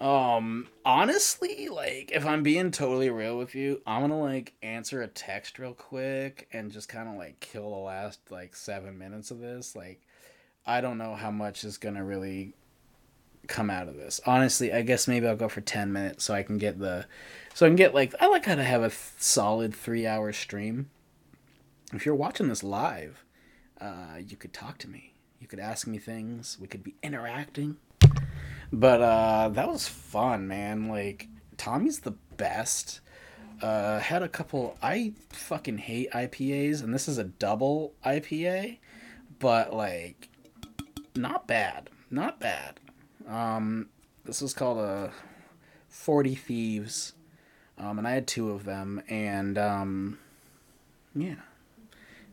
Um 0.01 0.69
honestly 0.85 1.69
like 1.69 2.11
if 2.13 2.27
i'm 2.27 2.43
being 2.43 2.73
totally 2.73 3.09
real 3.09 3.39
with 3.39 3.55
you 3.55 3.81
i'm 3.87 4.01
gonna 4.01 4.19
like 4.21 4.53
answer 4.61 5.01
a 5.01 5.07
text 5.07 5.61
real 5.61 5.75
quick 5.75 6.49
and 6.53 6.73
just 6.73 6.89
kind 6.89 7.09
of 7.09 7.15
like 7.15 7.39
kill 7.39 7.71
the 7.71 7.77
last 7.77 8.19
like 8.31 8.57
seven 8.57 8.99
minutes 8.99 9.31
of 9.31 9.39
this. 9.39 9.77
Like 9.77 10.01
i 10.67 10.81
don't 10.81 10.99
know 10.99 11.15
how 11.15 11.31
much 11.31 11.63
is 11.63 11.79
gonna 11.79 12.05
really 12.05 12.55
come 13.49 13.71
out 13.71 13.89
of 13.89 13.97
this. 13.97 14.21
Honestly, 14.27 14.73
I 14.73 14.83
guess 14.83 15.09
maybe 15.09 15.27
I'll 15.27 15.37
go 15.37 15.49
for 15.49 15.61
10 15.61 15.93
minutes 15.93 16.25
so 16.25 16.35
I 16.35 16.43
can 16.43 16.59
get 16.59 16.79
the 16.79 17.07
so 17.55 17.67
I 17.67 17.69
can 17.69 17.77
get 17.77 17.95
like 17.95 18.15
I 18.21 18.29
like 18.29 18.47
how 18.47 18.55
to 18.55 18.65
have 18.65 18.83
a 18.83 18.89
th- 18.89 18.99
solid 19.19 19.73
3-hour 19.73 20.33
stream. 20.33 20.91
If 21.93 22.07
you're 22.07 22.15
watching 22.15 22.49
this 22.49 22.63
live, 22.63 23.25
uh, 23.81 24.19
you 24.27 24.37
could 24.37 24.53
talk 24.53 24.79
to 24.79 24.89
me. 24.89 25.15
You 25.41 25.47
could 25.47 25.59
ask 25.59 25.87
me 25.87 25.99
things. 25.99 26.57
We 26.61 26.69
could 26.69 26.83
be 26.83 26.95
interacting. 27.03 27.77
But 28.73 29.03
uh, 29.03 29.51
that 29.51 29.69
was 29.69 29.87
fun, 29.87 30.49
man. 30.49 30.89
Like 30.89 31.29
Tommy's 31.57 32.01
the 32.01 32.15
best. 32.37 33.01
Uh, 33.61 34.01
had 34.01 34.23
a 34.23 34.29
couple. 34.29 34.77
I 34.83 35.13
fucking 35.29 35.79
hate 35.79 36.11
IPAs, 36.13 36.83
and 36.83 36.93
this 36.93 37.07
is 37.07 37.19
a 37.19 37.25
double 37.25 37.95
IPA, 38.05 38.79
but 39.39 39.73
like, 39.73 40.29
not 41.15 41.47
bad. 41.47 41.91
Not 42.11 42.41
bad. 42.41 42.81
Um, 43.29 43.89
this 44.25 44.41
was 44.41 44.55
called 44.55 44.79
a 44.79 45.13
Forty 45.89 46.35
Thieves, 46.35 47.13
um, 47.79 47.99
and 47.99 48.07
I 48.07 48.13
had 48.13 48.27
two 48.27 48.51
of 48.51 48.65
them, 48.65 49.03
and 49.09 49.59
um, 49.59 50.19
yeah, 51.15 51.37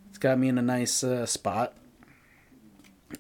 it's 0.10 0.18
got 0.18 0.40
me 0.40 0.48
in 0.48 0.58
a 0.58 0.64
nice 0.64 1.04
uh, 1.04 1.26
spot, 1.26 1.74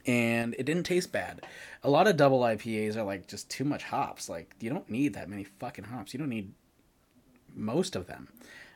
and 0.05 0.55
it 0.57 0.65
didn't 0.65 0.83
taste 0.83 1.11
bad. 1.11 1.45
A 1.83 1.89
lot 1.89 2.07
of 2.07 2.17
double 2.17 2.41
IPAs 2.41 2.95
are 2.95 3.03
like 3.03 3.27
just 3.27 3.49
too 3.49 3.63
much 3.63 3.83
hops. 3.83 4.29
Like 4.29 4.55
you 4.59 4.69
don't 4.69 4.89
need 4.89 5.13
that 5.13 5.29
many 5.29 5.43
fucking 5.43 5.85
hops. 5.85 6.13
You 6.13 6.19
don't 6.19 6.29
need 6.29 6.53
most 7.55 7.95
of 7.95 8.07
them. 8.07 8.27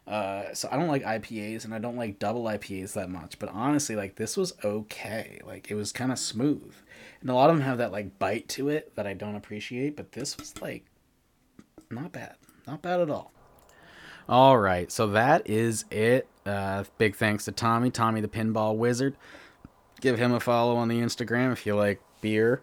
Uh, 0.05 0.53
so 0.53 0.67
I 0.69 0.75
don't 0.75 0.89
like 0.89 1.03
IPAs 1.03 1.63
and 1.63 1.73
I 1.73 1.79
don't 1.79 1.95
like 1.95 2.19
double 2.19 2.43
IPAs 2.43 2.93
that 2.93 3.09
much. 3.09 3.39
But 3.39 3.49
honestly, 3.49 3.95
like 3.95 4.15
this 4.15 4.35
was 4.35 4.53
okay. 4.63 5.39
Like 5.45 5.71
it 5.71 5.75
was 5.75 5.91
kind 5.91 6.11
of 6.11 6.19
smooth, 6.19 6.73
and 7.21 7.29
a 7.29 7.33
lot 7.33 7.49
of 7.49 7.55
them 7.55 7.65
have 7.65 7.77
that 7.77 7.91
like 7.91 8.19
bite 8.19 8.47
to 8.49 8.69
it 8.69 8.95
that 8.95 9.07
I 9.07 9.13
don't 9.13 9.35
appreciate. 9.35 9.95
But 9.95 10.11
this 10.11 10.37
was 10.37 10.59
like 10.61 10.85
not 11.89 12.11
bad, 12.11 12.35
not 12.67 12.81
bad 12.81 12.99
at 12.99 13.09
all. 13.09 13.31
All 14.27 14.57
right, 14.57 14.91
so 14.91 15.07
that 15.07 15.49
is 15.49 15.85
it. 15.91 16.27
Uh, 16.45 16.83
big 16.97 17.15
thanks 17.15 17.45
to 17.45 17.51
Tommy, 17.51 17.89
Tommy 17.89 18.21
the 18.21 18.27
Pinball 18.27 18.75
Wizard. 18.75 19.15
Give 20.01 20.17
him 20.17 20.33
a 20.33 20.39
follow 20.39 20.75
on 20.75 20.89
the 20.89 20.99
Instagram 20.99 21.53
if 21.53 21.65
you 21.65 21.75
like 21.75 22.01
beer. 22.19 22.61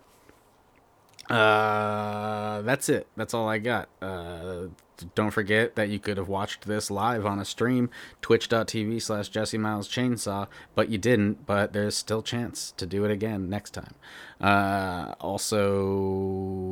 Uh, 1.31 2.61
that's 2.63 2.89
it. 2.89 3.07
That's 3.17 3.35
all 3.35 3.49
I 3.49 3.59
got. 3.59 3.89
Uh, 4.03 4.67
don't 5.15 5.31
forget 5.31 5.77
that 5.77 5.89
you 5.89 5.99
could 5.99 6.17
have 6.17 6.29
watched 6.29 6.67
this 6.67 6.91
live 6.91 7.27
on 7.27 7.39
a 7.39 7.45
stream, 7.45 7.91
twitch.tv 8.23 9.03
slash 9.03 9.29
Jesse 9.29 9.59
Miles 9.59 9.89
Chainsaw, 9.89 10.47
but 10.75 10.89
you 10.89 10.99
didn't, 10.99 11.47
but 11.47 11.73
there's 11.73 11.97
still 11.97 12.23
chance 12.23 12.73
to 12.77 12.87
do 12.87 13.05
it 13.05 13.11
again 13.11 13.49
next 13.49 13.71
time. 13.71 13.95
Uh, 14.41 15.15
also, 15.21 16.67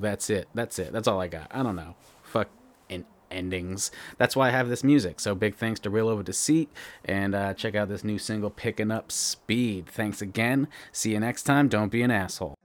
that's 0.00 0.28
it. 0.30 0.48
That's 0.54 0.78
it. 0.78 0.92
That's 0.92 1.08
all 1.08 1.20
I 1.20 1.28
got. 1.28 1.48
I 1.50 1.62
don't 1.62 1.76
know. 1.76 1.94
Fuck 2.22 2.48
in 2.88 3.04
endings. 3.30 3.90
That's 4.18 4.36
why 4.36 4.48
I 4.48 4.50
have 4.50 4.68
this 4.68 4.84
music. 4.84 5.20
So 5.20 5.34
big 5.34 5.54
thanks 5.56 5.80
to 5.80 5.90
Real 5.90 6.08
Ova 6.08 6.22
Deceit, 6.22 6.70
and 7.04 7.34
uh, 7.34 7.54
check 7.54 7.74
out 7.74 7.88
this 7.88 8.04
new 8.04 8.18
single, 8.18 8.50
Picking 8.50 8.90
Up 8.90 9.10
Speed. 9.10 9.86
Thanks 9.86 10.20
again. 10.22 10.68
See 10.92 11.12
you 11.12 11.20
next 11.20 11.44
time. 11.44 11.68
Don't 11.68 11.90
be 11.90 12.02
an 12.02 12.10
asshole. 12.10 12.56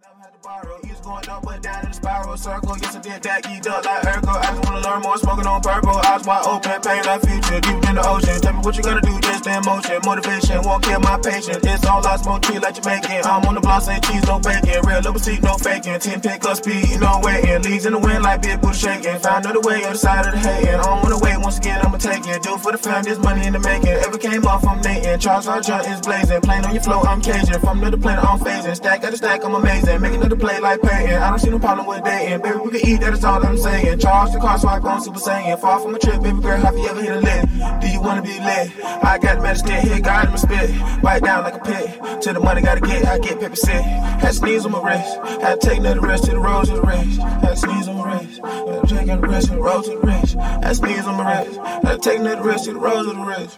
Going 1.07 1.29
up 1.29 1.41
but 1.43 1.61
down 1.61 1.83
in 1.83 1.89
the 1.89 1.95
spiral 1.95 2.35
circle. 2.35 2.75
Yes, 2.81 2.95
I 2.95 2.99
did 2.99 3.23
that. 3.23 3.43
Geeked 3.43 3.67
up 3.67 3.85
like 3.85 4.03
Urkel. 4.03 4.35
I 4.35 4.51
just 4.51 4.61
wanna 4.67 4.83
learn 4.83 5.01
more. 5.01 5.17
Smoking 5.17 5.47
on 5.47 5.61
purple. 5.61 5.95
Eyes 6.03 6.25
wide 6.27 6.43
open. 6.43 6.77
Pain 6.83 7.03
like 7.07 7.21
future. 7.23 7.59
Deep 7.63 7.83
in 7.87 7.95
the 7.95 8.03
ocean. 8.03 8.35
Tell 8.43 8.53
me 8.53 8.59
what 8.59 8.75
you 8.75 8.83
gonna 8.83 9.01
do. 9.01 9.15
Just 9.23 9.47
in 9.47 9.63
motion. 9.63 9.97
Motivation 10.03 10.59
won't 10.67 10.83
kill 10.83 10.99
my 10.99 11.15
patience. 11.23 11.63
It's 11.63 11.85
all 11.87 12.05
I 12.05 12.17
smoke 12.17 12.41
tree 12.43 12.59
like 12.59 12.75
Jamaican. 12.75 13.23
I'm 13.23 13.45
on 13.47 13.55
the 13.55 13.61
block 13.61 13.83
saying 13.83 14.01
cheese, 14.03 14.25
no 14.27 14.39
bacon. 14.39 14.83
Real 14.83 15.01
seat, 15.17 15.41
no 15.41 15.55
faking. 15.55 15.99
Ten 15.99 16.19
pick 16.19 16.43
up 16.43 16.57
speed, 16.57 16.99
no 16.99 17.23
waiting. 17.23 17.61
Leaves 17.63 17.85
in 17.85 17.93
the 17.93 17.99
wind 17.99 18.23
like 18.23 18.41
big 18.41 18.59
bush 18.59 18.83
shaking. 18.83 19.17
Found 19.23 19.45
another 19.45 19.63
way 19.63 19.87
on 19.87 19.95
the 19.95 19.97
side 19.97 20.27
of 20.27 20.33
the 20.35 20.39
hating. 20.43 20.75
I 20.75 20.83
don't 20.83 21.03
wanna 21.03 21.19
wait 21.23 21.39
once 21.39 21.57
again. 21.57 21.79
I'ma 21.83 21.97
take 21.97 22.27
it. 22.27 22.43
Do 22.43 22.57
for 22.59 22.75
the 22.75 22.77
fam. 22.77 23.03
This 23.07 23.19
money 23.19 23.47
in 23.47 23.53
the 23.53 23.59
making. 23.59 23.95
Ever 24.03 24.17
came 24.17 24.43
off, 24.45 24.67
I'm 24.67 24.81
Nathan. 24.81 25.19
Charles 25.19 25.47
Archer 25.47 25.79
is 25.87 26.01
blazing. 26.01 26.41
Plane 26.41 26.65
on 26.65 26.73
your 26.75 26.83
flow, 26.83 26.99
I'm 27.01 27.21
caging. 27.21 27.59
From 27.59 27.79
another 27.79 27.97
planet, 27.97 28.23
I'm 28.27 28.39
phasing. 28.39 28.75
Stack 28.75 29.03
at 29.05 29.15
stack, 29.15 29.45
I'm 29.45 29.55
amazing. 29.55 30.01
Make 30.01 30.13
another 30.13 30.35
play 30.35 30.59
like 30.59 30.81
I 31.05 31.29
don't 31.29 31.39
see 31.39 31.49
no 31.49 31.59
problem 31.59 31.87
with 31.87 32.03
dating. 32.03 32.41
Baby, 32.41 32.57
we 32.57 32.79
can 32.79 32.89
eat, 32.89 32.99
that 33.01 33.13
is 33.13 33.23
all 33.23 33.45
I'm 33.45 33.57
saying. 33.57 33.99
Charge 33.99 34.31
the 34.31 34.39
car, 34.39 34.57
swipe 34.57 34.83
on 34.83 35.01
Super 35.01 35.19
Saiyan. 35.19 35.59
Far 35.59 35.79
from 35.79 35.95
a 35.95 35.99
trip, 35.99 36.21
baby 36.21 36.41
girl, 36.41 36.57
have 36.57 36.77
you 36.77 36.87
ever 36.87 37.01
hit 37.01 37.11
a 37.11 37.19
lick? 37.19 37.81
Do 37.81 37.87
you 37.87 38.01
wanna 38.01 38.21
be 38.21 38.39
lit? 38.39 38.71
I 39.03 39.17
got 39.17 39.37
the 39.37 39.43
medicine 39.43 39.87
here, 39.87 39.99
God 39.99 40.25
in 40.25 40.31
my 40.31 40.37
spit. 40.37 41.01
Bite 41.01 41.23
down 41.23 41.43
like 41.43 41.55
a 41.55 41.59
pit. 41.59 42.21
To 42.23 42.33
the 42.33 42.39
money, 42.39 42.61
gotta 42.61 42.81
get, 42.81 43.05
I 43.05 43.19
get 43.19 43.39
pepper 43.39 43.55
sick. 43.55 43.81
Had 43.81 44.33
sneeze 44.33 44.65
on 44.65 44.71
my 44.71 44.81
wrist. 44.83 45.41
Had 45.41 45.61
to 45.61 45.67
take 45.67 45.79
another 45.79 46.01
rest 46.01 46.25
to 46.25 46.31
the 46.31 46.39
road 46.39 46.65
to 46.65 46.73
the 46.73 46.81
race. 46.81 47.17
Had 47.17 47.57
sneeze 47.57 47.87
on 47.87 47.97
my 47.97 48.17
wrist. 48.17 48.41
Had 48.41 48.87
to 48.87 48.95
take 48.95 49.03
another 49.03 49.27
rest 49.27 49.47
to 49.47 49.53
the 49.53 49.61
road 49.61 49.83
to 49.83 49.89
the 49.91 49.97
race. 49.97 50.33
Had 50.33 50.75
sneeze 50.75 51.05
on 51.05 51.17
my 51.17 51.43
wrist. 51.43 51.59
Had 51.59 52.01
to 52.01 52.09
take 52.09 52.19
another 52.19 52.43
rest 52.43 52.65
to 52.65 52.73
the 52.73 52.79
road 52.79 53.03
to 53.03 53.13
the 53.13 53.19
race. 53.19 53.57